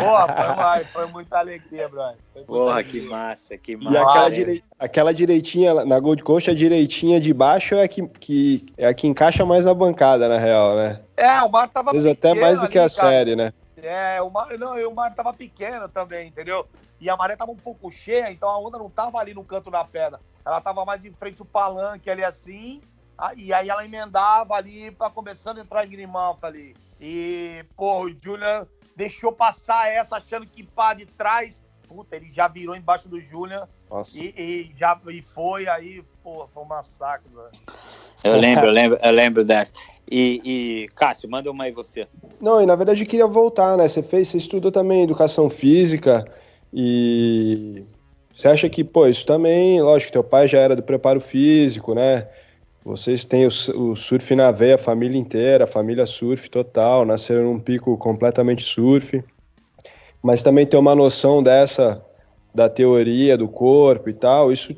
Porra, 0.00 0.34
foi, 0.34 0.52
uma- 0.52 0.84
foi 0.92 1.06
muita 1.06 1.38
alegria, 1.38 1.88
brother. 1.88 2.16
Muita 2.34 2.46
Porra, 2.52 2.72
alegria. 2.74 3.00
que 3.02 3.08
massa, 3.08 3.56
que 3.58 3.72
E 3.72 3.76
massa. 3.76 3.98
aquela, 4.00 4.14
Massa. 4.14 4.30
direi- 4.30 4.64
aquela 4.78 5.14
direitinha 5.14 5.84
na 5.84 5.98
Gold 6.00 6.22
Coast, 6.24 6.50
a 6.50 6.54
direitinha 6.54 7.20
de 7.20 7.32
baixo 7.32 7.74
é 7.76 7.82
a 7.84 7.88
que, 7.88 8.06
que, 8.08 8.66
é 8.76 8.86
a 8.88 8.94
que 8.94 9.06
encaixa 9.06 9.44
mais 9.46 9.64
na 9.64 9.72
bancada, 9.74 10.28
na 10.28 10.38
real, 10.38 10.74
né? 10.76 11.00
É, 11.16 11.40
o 11.42 11.48
mar 11.50 11.68
tava 11.68 11.90
Às 11.90 11.96
vezes 12.02 12.10
até 12.10 12.34
mais 12.34 12.60
do 12.60 12.68
que 12.68 12.78
a 12.78 12.82
ali, 12.84 12.94
cara. 12.94 13.08
série, 13.10 13.36
né? 13.36 13.52
É, 13.76 14.22
o 14.22 14.30
mar, 14.30 14.56
não, 14.58 14.74
o 14.88 14.94
mar 14.94 15.14
tava 15.14 15.32
pequeno 15.34 15.88
também, 15.88 16.28
entendeu? 16.28 16.66
E 17.00 17.10
a 17.10 17.16
maré 17.16 17.36
tava 17.36 17.52
um 17.52 17.56
pouco 17.56 17.90
cheia, 17.92 18.30
então 18.30 18.48
a 18.48 18.58
onda 18.58 18.78
não 18.78 18.88
tava 18.88 19.18
ali 19.18 19.34
no 19.34 19.44
canto 19.44 19.70
da 19.70 19.84
pedra. 19.84 20.18
Ela 20.44 20.60
tava 20.60 20.84
mais 20.84 21.02
de 21.02 21.10
frente 21.10 21.40
ao 21.42 21.46
palanque 21.46 22.10
ali 22.10 22.24
assim. 22.24 22.80
a- 23.18 23.34
E 23.34 23.52
aí 23.52 23.68
ela 23.70 23.84
emendava 23.84 24.54
ali 24.54 24.90
pra 24.90 25.08
começando 25.10 25.58
a 25.58 25.60
entrar 25.62 25.84
em 25.86 25.90
Grimão, 25.90 26.38
ali. 26.42 26.74
E, 27.00 27.64
pô, 27.76 28.02
o 28.04 28.10
Julian 28.18 28.66
deixou 28.94 29.32
passar 29.32 29.88
essa 29.90 30.16
achando 30.16 30.46
que 30.46 30.62
pá 30.62 30.94
de 30.94 31.04
trás. 31.06 31.62
Puta, 31.88 32.16
ele 32.16 32.30
já 32.32 32.48
virou 32.48 32.74
embaixo 32.76 33.08
do 33.08 33.20
Julian 33.20 33.68
e, 34.18 34.70
e 34.72 34.74
já 34.76 35.00
e 35.08 35.22
foi 35.22 35.68
aí, 35.68 36.04
porra, 36.26 36.48
foi 36.48 36.62
um 36.64 36.66
massacre, 36.66 37.30
velho. 37.32 37.78
Eu 38.24 38.36
lembro, 38.36 38.66
eu 38.66 38.72
lembro, 38.72 38.98
eu 39.00 39.12
lembro 39.12 39.44
dessa. 39.44 39.72
E, 40.10 40.40
e, 40.44 40.88
Cássio, 40.96 41.30
manda 41.30 41.48
uma 41.48 41.64
aí 41.64 41.70
você. 41.70 42.08
Não, 42.40 42.60
e 42.60 42.66
na 42.66 42.74
verdade 42.74 43.04
eu 43.04 43.08
queria 43.08 43.28
voltar, 43.28 43.76
né? 43.76 43.86
Você 43.86 44.02
fez, 44.02 44.26
você 44.26 44.38
estudou 44.38 44.72
também 44.72 45.04
educação 45.04 45.48
física 45.48 46.26
e 46.74 47.84
você 48.32 48.48
acha 48.48 48.68
que, 48.68 48.82
pô, 48.82 49.06
isso 49.06 49.24
também, 49.24 49.80
lógico, 49.80 50.12
teu 50.12 50.24
pai 50.24 50.48
já 50.48 50.58
era 50.58 50.74
do 50.74 50.82
preparo 50.82 51.20
físico, 51.20 51.94
né? 51.94 52.26
Vocês 52.84 53.24
têm 53.24 53.46
o, 53.46 53.48
o 53.48 53.94
surf 53.94 54.34
na 54.34 54.50
veia, 54.50 54.74
a 54.74 54.78
família 54.78 55.18
inteira, 55.18 55.62
a 55.62 55.68
família 55.68 56.06
surf 56.06 56.50
total, 56.50 57.04
nasceram 57.04 57.44
num 57.44 57.60
pico 57.60 57.96
completamente 57.96 58.64
surf. 58.64 59.22
Mas 60.20 60.42
também 60.42 60.66
ter 60.66 60.76
uma 60.76 60.94
noção 60.94 61.40
dessa, 61.40 62.04
da 62.52 62.68
teoria 62.68 63.38
do 63.38 63.48
corpo 63.48 64.08
e 64.08 64.12
tal, 64.12 64.52
isso 64.52 64.74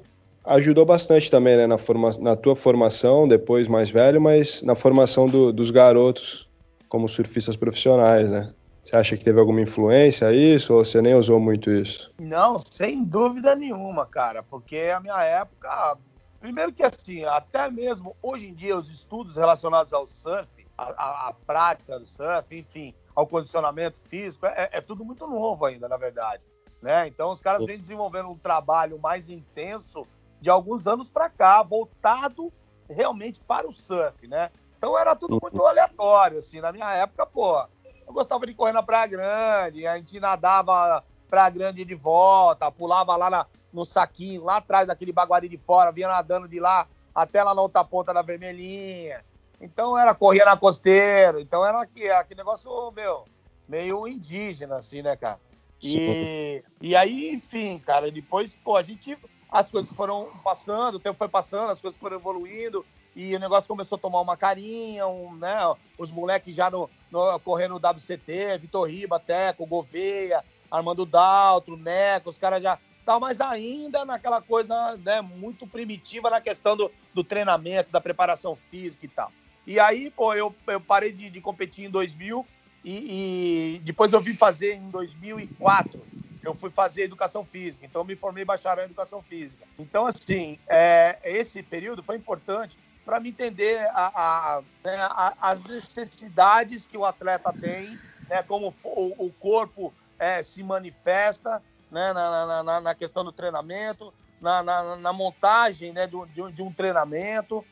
ajudou 0.48 0.84
bastante 0.84 1.30
também, 1.30 1.56
né, 1.56 1.66
na, 1.66 1.78
forma, 1.78 2.10
na 2.18 2.34
tua 2.34 2.56
formação, 2.56 3.28
depois 3.28 3.68
mais 3.68 3.90
velho, 3.90 4.20
mas 4.20 4.62
na 4.62 4.74
formação 4.74 5.28
do, 5.28 5.52
dos 5.52 5.70
garotos 5.70 6.48
como 6.88 7.06
surfistas 7.08 7.54
profissionais, 7.54 8.30
né? 8.30 8.52
Você 8.82 8.96
acha 8.96 9.16
que 9.18 9.24
teve 9.24 9.38
alguma 9.38 9.60
influência 9.60 10.32
isso 10.32 10.72
ou 10.72 10.82
você 10.82 11.02
nem 11.02 11.14
usou 11.14 11.38
muito 11.38 11.70
isso? 11.70 12.10
Não, 12.18 12.58
sem 12.58 13.04
dúvida 13.04 13.54
nenhuma, 13.54 14.06
cara, 14.06 14.42
porque 14.42 14.90
a 14.94 14.98
minha 14.98 15.22
época, 15.22 15.98
primeiro 16.40 16.72
que 16.72 16.82
assim, 16.82 17.22
até 17.24 17.70
mesmo 17.70 18.16
hoje 18.22 18.46
em 18.46 18.54
dia 18.54 18.74
os 18.74 18.90
estudos 18.90 19.36
relacionados 19.36 19.92
ao 19.92 20.08
surf, 20.08 20.48
a, 20.78 20.84
a, 20.84 21.28
a 21.28 21.34
prática 21.46 21.98
do 21.98 22.06
surf, 22.06 22.56
enfim, 22.56 22.94
ao 23.14 23.26
condicionamento 23.26 23.98
físico, 24.00 24.46
é, 24.46 24.70
é, 24.72 24.80
tudo 24.80 25.04
muito 25.04 25.26
novo 25.26 25.66
ainda, 25.66 25.86
na 25.86 25.98
verdade. 25.98 26.42
Né? 26.80 27.08
Então 27.08 27.30
os 27.30 27.42
caras 27.42 27.66
vêm 27.66 27.78
desenvolvendo 27.78 28.30
um 28.30 28.38
trabalho 28.38 28.98
mais 28.98 29.28
intenso 29.28 30.06
de 30.40 30.50
alguns 30.50 30.86
anos 30.86 31.10
para 31.10 31.28
cá, 31.28 31.62
voltado 31.62 32.52
realmente 32.88 33.40
para 33.40 33.68
o 33.68 33.72
surf, 33.72 34.26
né? 34.26 34.50
Então 34.76 34.98
era 34.98 35.14
tudo 35.14 35.34
uhum. 35.34 35.40
muito 35.42 35.64
aleatório, 35.66 36.38
assim. 36.38 36.60
Na 36.60 36.72
minha 36.72 36.92
época, 36.94 37.26
pô, 37.26 37.60
eu 38.06 38.12
gostava 38.12 38.46
de 38.46 38.54
correr 38.54 38.72
na 38.72 38.82
Praia 38.82 39.06
Grande, 39.06 39.86
a 39.86 39.96
gente 39.96 40.18
nadava 40.20 41.04
Praia 41.28 41.50
Grande 41.50 41.84
de 41.84 41.94
volta, 41.94 42.70
pulava 42.70 43.14
lá 43.16 43.28
na, 43.28 43.46
no 43.72 43.84
saquinho, 43.84 44.44
lá 44.44 44.56
atrás 44.56 44.86
daquele 44.86 45.12
baguari 45.12 45.48
de 45.48 45.58
fora, 45.58 45.92
vinha 45.92 46.08
nadando 46.08 46.48
de 46.48 46.60
lá 46.60 46.86
até 47.14 47.42
lá 47.42 47.54
na 47.54 47.60
outra 47.60 47.84
ponta 47.84 48.14
da 48.14 48.22
vermelhinha. 48.22 49.24
Então 49.60 49.98
era 49.98 50.14
correr 50.14 50.44
na 50.44 50.56
costeira, 50.56 51.40
então 51.40 51.66
era 51.66 51.82
aqui, 51.82 52.08
aquele 52.08 52.38
negócio, 52.38 52.92
meu, 52.92 53.24
meio 53.68 54.06
indígena, 54.06 54.76
assim, 54.76 55.02
né, 55.02 55.16
cara? 55.16 55.40
E, 55.82 56.62
e 56.80 56.96
aí, 56.96 57.30
enfim, 57.30 57.78
cara, 57.78 58.10
depois, 58.10 58.56
pô, 58.56 58.76
a 58.76 58.82
gente 58.82 59.16
as 59.50 59.70
coisas 59.70 59.92
foram 59.92 60.28
passando, 60.44 60.96
o 60.96 61.00
tempo 61.00 61.18
foi 61.18 61.28
passando, 61.28 61.70
as 61.70 61.80
coisas 61.80 61.98
foram 61.98 62.16
evoluindo 62.16 62.84
e 63.16 63.34
o 63.34 63.40
negócio 63.40 63.68
começou 63.68 63.96
a 63.96 64.00
tomar 64.00 64.20
uma 64.20 64.36
carinha, 64.36 65.06
um, 65.06 65.34
né? 65.34 65.58
Os 65.96 66.12
moleques 66.12 66.54
já 66.54 66.70
no, 66.70 66.88
no, 67.10 67.38
correndo 67.40 67.78
no 67.78 67.88
WCT, 67.88 68.58
Vitor 68.60 68.86
Riba, 68.86 69.18
Teco, 69.18 69.66
Gouveia, 69.66 70.44
Armando 70.70 71.06
Daltro, 71.06 71.76
Neco, 71.76 72.28
os 72.28 72.38
caras 72.38 72.62
já 72.62 72.78
tal, 73.08 73.18
mas 73.18 73.40
ainda 73.40 74.04
naquela 74.04 74.42
coisa 74.42 74.94
né, 74.98 75.22
muito 75.22 75.66
primitiva 75.66 76.28
na 76.28 76.42
questão 76.42 76.76
do, 76.76 76.90
do 77.14 77.24
treinamento, 77.24 77.90
da 77.90 78.02
preparação 78.02 78.54
física 78.70 79.06
e 79.06 79.08
tal. 79.08 79.32
E 79.66 79.80
aí, 79.80 80.10
pô, 80.10 80.34
eu, 80.34 80.54
eu 80.66 80.78
parei 80.78 81.10
de, 81.10 81.30
de 81.30 81.40
competir 81.40 81.86
em 81.86 81.90
2000 81.90 82.46
e, 82.84 83.76
e 83.76 83.78
depois 83.78 84.12
eu 84.12 84.20
vim 84.20 84.34
fazer 84.34 84.74
em 84.74 84.90
2004 84.90 86.02
eu 86.48 86.54
fui 86.54 86.70
fazer 86.70 87.02
educação 87.02 87.44
física, 87.44 87.84
então 87.84 88.02
me 88.02 88.16
formei 88.16 88.44
bacharel 88.44 88.84
em 88.84 88.86
educação 88.86 89.22
física. 89.22 89.66
Então, 89.78 90.06
assim, 90.06 90.58
é, 90.66 91.18
esse 91.22 91.62
período 91.62 92.02
foi 92.02 92.16
importante 92.16 92.78
para 93.04 93.20
me 93.20 93.28
entender 93.28 93.86
a, 93.92 94.56
a, 94.56 94.62
né, 94.82 94.96
a, 94.96 95.34
as 95.40 95.62
necessidades 95.62 96.86
que 96.86 96.96
o 96.96 97.04
atleta 97.04 97.52
tem, 97.52 97.98
né, 98.28 98.42
como 98.42 98.74
o, 98.82 99.26
o 99.26 99.32
corpo 99.32 99.92
é, 100.18 100.42
se 100.42 100.62
manifesta 100.62 101.62
né, 101.90 102.12
na, 102.14 102.62
na, 102.62 102.80
na, 102.80 102.94
questão 102.94 103.22
do 103.22 103.32
treinamento, 103.32 104.12
na, 104.40 104.62
na, 104.62 104.96
na 104.96 105.12
montagem 105.12 105.92
né, 105.92 106.06
do, 106.06 106.24
de, 106.26 106.52
de 106.52 106.62
um 106.62 106.72
treinamento, 106.72 107.62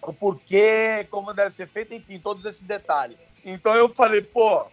o 0.00 0.12
porquê, 0.12 1.06
como 1.10 1.34
deve 1.34 1.54
ser 1.54 1.68
feito, 1.68 1.92
enfim, 1.92 2.18
todos 2.18 2.46
esses 2.46 2.62
detalhes. 2.62 3.18
Então 3.44 3.74
eu 3.74 3.88
falei, 3.90 4.22
pô, 4.22 4.66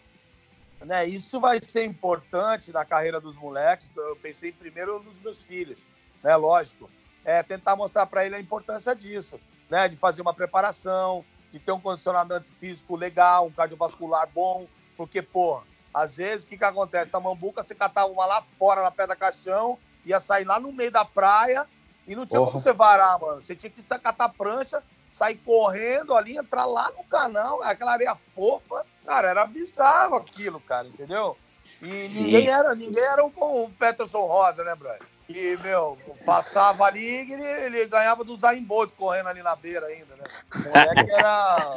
né? 0.86 1.06
Isso 1.06 1.40
vai 1.40 1.60
ser 1.62 1.86
importante 1.86 2.72
na 2.72 2.86
carreira 2.86 3.20
dos 3.20 3.38
moleques. 3.38 3.90
Eu 3.96 4.16
pensei 4.16 4.52
primeiro 4.52 5.02
nos 5.04 5.20
meus 5.20 5.44
filhos, 5.44 5.86
né? 6.24 6.36
Lógico. 6.36 6.90
É 7.26 7.44
tentar 7.44 7.76
mostrar 7.76 8.06
para 8.06 8.26
ele 8.26 8.36
a 8.36 8.40
importância 8.40 8.96
disso, 8.96 9.40
né? 9.70 9.88
De 9.88 9.96
fazer 9.96 10.22
uma 10.22 10.34
preparação, 10.34 11.24
de 11.52 11.60
ter 11.60 11.72
um 11.72 11.80
condicionamento 11.80 12.50
físico 12.58 12.96
legal, 12.96 13.48
um 13.48 13.52
cardiovascular 13.52 14.28
bom, 14.34 14.68
porque, 14.96 15.22
pô, 15.22 15.62
às 15.94 16.18
vezes 16.18 16.46
o 16.46 16.48
que, 16.48 16.58
que 16.58 16.64
acontece? 16.64 17.12
Na 17.12 17.20
Mambuca, 17.20 17.64
você 17.64 17.76
catava 17.76 18.08
uma 18.08 18.26
lá 18.26 18.44
fora 18.58 18.82
na 18.82 18.92
pedra 18.92 19.16
caixão, 19.16 19.78
ia 20.06 20.20
sair 20.20 20.46
lá 20.46 20.60
no 20.60 20.72
meio 20.72 20.92
da 20.92 21.04
praia 21.04 21.68
e 22.08 22.16
não 22.16 22.26
tinha 22.26 22.40
como 22.40 22.58
você 22.58 22.72
varar, 22.72 23.20
mano. 23.20 23.42
Você 23.42 23.56
tinha 23.56 23.70
que 23.70 23.84
catar 23.84 24.30
prancha, 24.30 24.84
sair 25.12 25.38
correndo 25.38 26.16
ali, 26.16 26.38
entrar 26.38 26.66
lá 26.66 26.92
no 26.92 27.04
canal, 27.04 27.62
aquela 27.64 27.94
areia 27.94 28.18
fofa 28.36 28.86
Cara, 29.10 29.30
era 29.30 29.44
bizarro 29.44 30.18
aquilo, 30.18 30.60
cara, 30.60 30.88
entendeu? 30.88 31.36
E 31.82 32.08
Sim. 32.08 32.26
ninguém 32.26 32.48
era, 32.48 32.76
ninguém 32.76 33.04
era 33.04 33.26
um, 33.26 33.32
um 33.40 33.72
Peterson 33.72 34.28
Rosa, 34.28 34.64
né, 34.64 34.76
Brian? 34.76 35.00
E, 35.28 35.58
meu, 35.64 35.98
passava 36.24 36.84
ali 36.84 37.24
e 37.24 37.34
ele, 37.34 37.44
ele 37.44 37.86
ganhava 37.88 38.24
do 38.24 38.36
Zayn 38.36 38.64
Bolt 38.64 38.92
correndo 38.96 39.30
ali 39.30 39.42
na 39.42 39.56
beira 39.56 39.88
ainda, 39.88 40.16
né? 40.16 40.26
O 40.54 40.70
moleque 40.70 41.12
era... 41.12 41.76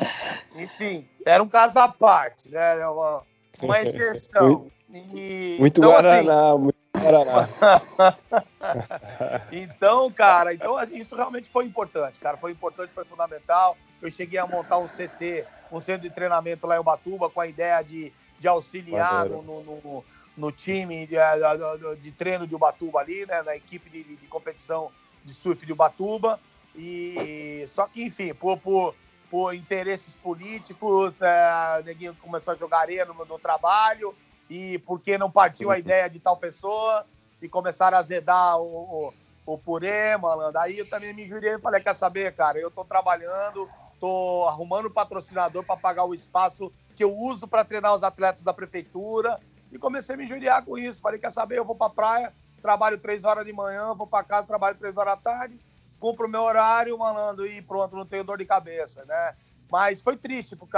Enfim, 0.57 1.09
era 1.24 1.43
um 1.43 1.49
caso 1.49 1.78
à 1.78 1.89
parte, 1.89 2.51
né? 2.51 2.87
Uma, 2.87 3.22
uma 3.62 3.80
exceção. 3.80 4.70
E, 4.93 5.57
muito 5.59 5.80
então, 5.80 5.91
Guaraná, 5.91 6.53
assim. 6.53 6.72
então, 9.53 10.11
cara, 10.12 10.55
então 10.55 10.80
isso 10.84 11.16
realmente 11.16 11.50
foi 11.50 11.64
importante, 11.64 12.20
cara. 12.20 12.36
Foi 12.36 12.53
importante, 12.53 12.92
foi 12.92 13.05
fundamental. 13.05 13.76
Eu 14.00 14.11
cheguei 14.11 14.38
a 14.38 14.46
montar 14.46 14.78
um 14.78 14.86
CT 14.86 15.44
um 15.72 15.80
centro 15.80 16.03
de 16.03 16.14
treinamento 16.14 16.66
lá 16.66 16.76
em 16.76 16.80
Ubatuba 16.80 17.30
com 17.30 17.40
a 17.40 17.46
ideia 17.46 17.82
de, 17.82 18.12
de 18.38 18.46
auxiliar 18.46 19.28
no, 19.28 19.42
no, 19.42 19.62
no, 19.62 20.05
no, 20.36 20.53
time 20.53 21.07
de, 21.07 21.16
de, 21.16 22.03
de, 22.03 22.12
treino 22.12 22.46
de 22.46 22.55
Ubatuba 22.55 23.00
ali, 23.00 23.26
né, 23.26 23.42
na 23.42 23.57
equipe 23.57 23.88
de, 23.88 24.16
de, 24.16 24.26
competição 24.26 24.92
de 25.24 25.32
surf 25.32 25.64
de 25.64 25.72
Ubatuba. 25.72 26.38
E, 26.76 27.64
só 27.68 27.86
que, 27.86 28.03
enfim, 28.03 28.34
por, 28.34 28.59
por, 28.59 28.94
por 29.30 29.55
interesses 29.55 30.14
políticos, 30.14 31.14
é, 31.20 31.80
o 31.80 31.84
neguinho 31.84 32.14
começou 32.16 32.53
a 32.53 32.57
jogar 32.57 32.80
areia 32.80 33.07
no, 33.07 33.14
no 33.24 33.38
trabalho 33.38 34.14
e 34.53 34.78
porque 34.80 35.16
não 35.16 35.30
partiu 35.30 35.70
a 35.70 35.78
ideia 35.80 36.09
de 36.09 36.20
tal 36.20 36.36
pessoa 36.36 37.07
e 37.40 37.48
começaram 37.48 37.96
a 37.96 38.00
azedar 38.00 38.59
o, 38.59 39.09
o, 39.09 39.14
o 39.46 39.59
purê, 39.59 40.16
malandro. 40.16 40.61
Aí 40.61 40.78
eu 40.78 40.88
também 40.88 41.12
me 41.12 41.26
jurei 41.26 41.55
e 41.55 41.59
falei, 41.59 41.80
quer 41.80 41.94
saber, 41.94 42.34
cara, 42.34 42.59
eu 42.59 42.70
tô 42.70 42.84
trabalhando, 42.84 43.68
Estou 44.03 44.48
arrumando 44.48 44.90
patrocinador 44.90 45.62
para 45.62 45.76
pagar 45.76 46.05
o 46.05 46.12
espaço 46.12 46.72
que 46.96 47.05
eu 47.05 47.14
uso 47.14 47.46
para 47.46 47.64
treinar 47.64 47.94
os 47.94 48.03
atletas 48.03 48.42
da 48.42 48.53
prefeitura. 48.53 49.38
E 49.70 49.78
comecei 49.78 50.16
a 50.16 50.18
me 50.18 50.24
injuriar 50.24 50.64
com 50.64 50.76
isso. 50.76 51.00
Falei, 51.00 51.20
quer 51.20 51.30
saber? 51.30 51.59
Eu 51.59 51.64
vou 51.64 51.76
para 51.76 51.86
a 51.86 51.90
praia, 51.90 52.34
trabalho 52.61 52.98
três 52.98 53.22
horas 53.22 53.46
de 53.46 53.53
manhã, 53.53 53.94
vou 53.94 54.09
para 54.09 54.24
casa, 54.24 54.44
trabalho 54.44 54.76
três 54.76 54.96
horas 54.96 55.14
da 55.14 55.20
tarde, 55.20 55.57
cumpro 56.00 56.26
o 56.26 56.28
meu 56.28 56.42
horário, 56.42 56.98
malandro, 56.98 57.46
e 57.46 57.62
pronto, 57.62 57.94
não 57.94 58.05
tenho 58.05 58.24
dor 58.24 58.38
de 58.38 58.44
cabeça, 58.44 59.05
né? 59.05 59.36
Mas 59.70 60.03
foi 60.03 60.16
triste, 60.16 60.57
porque, 60.57 60.76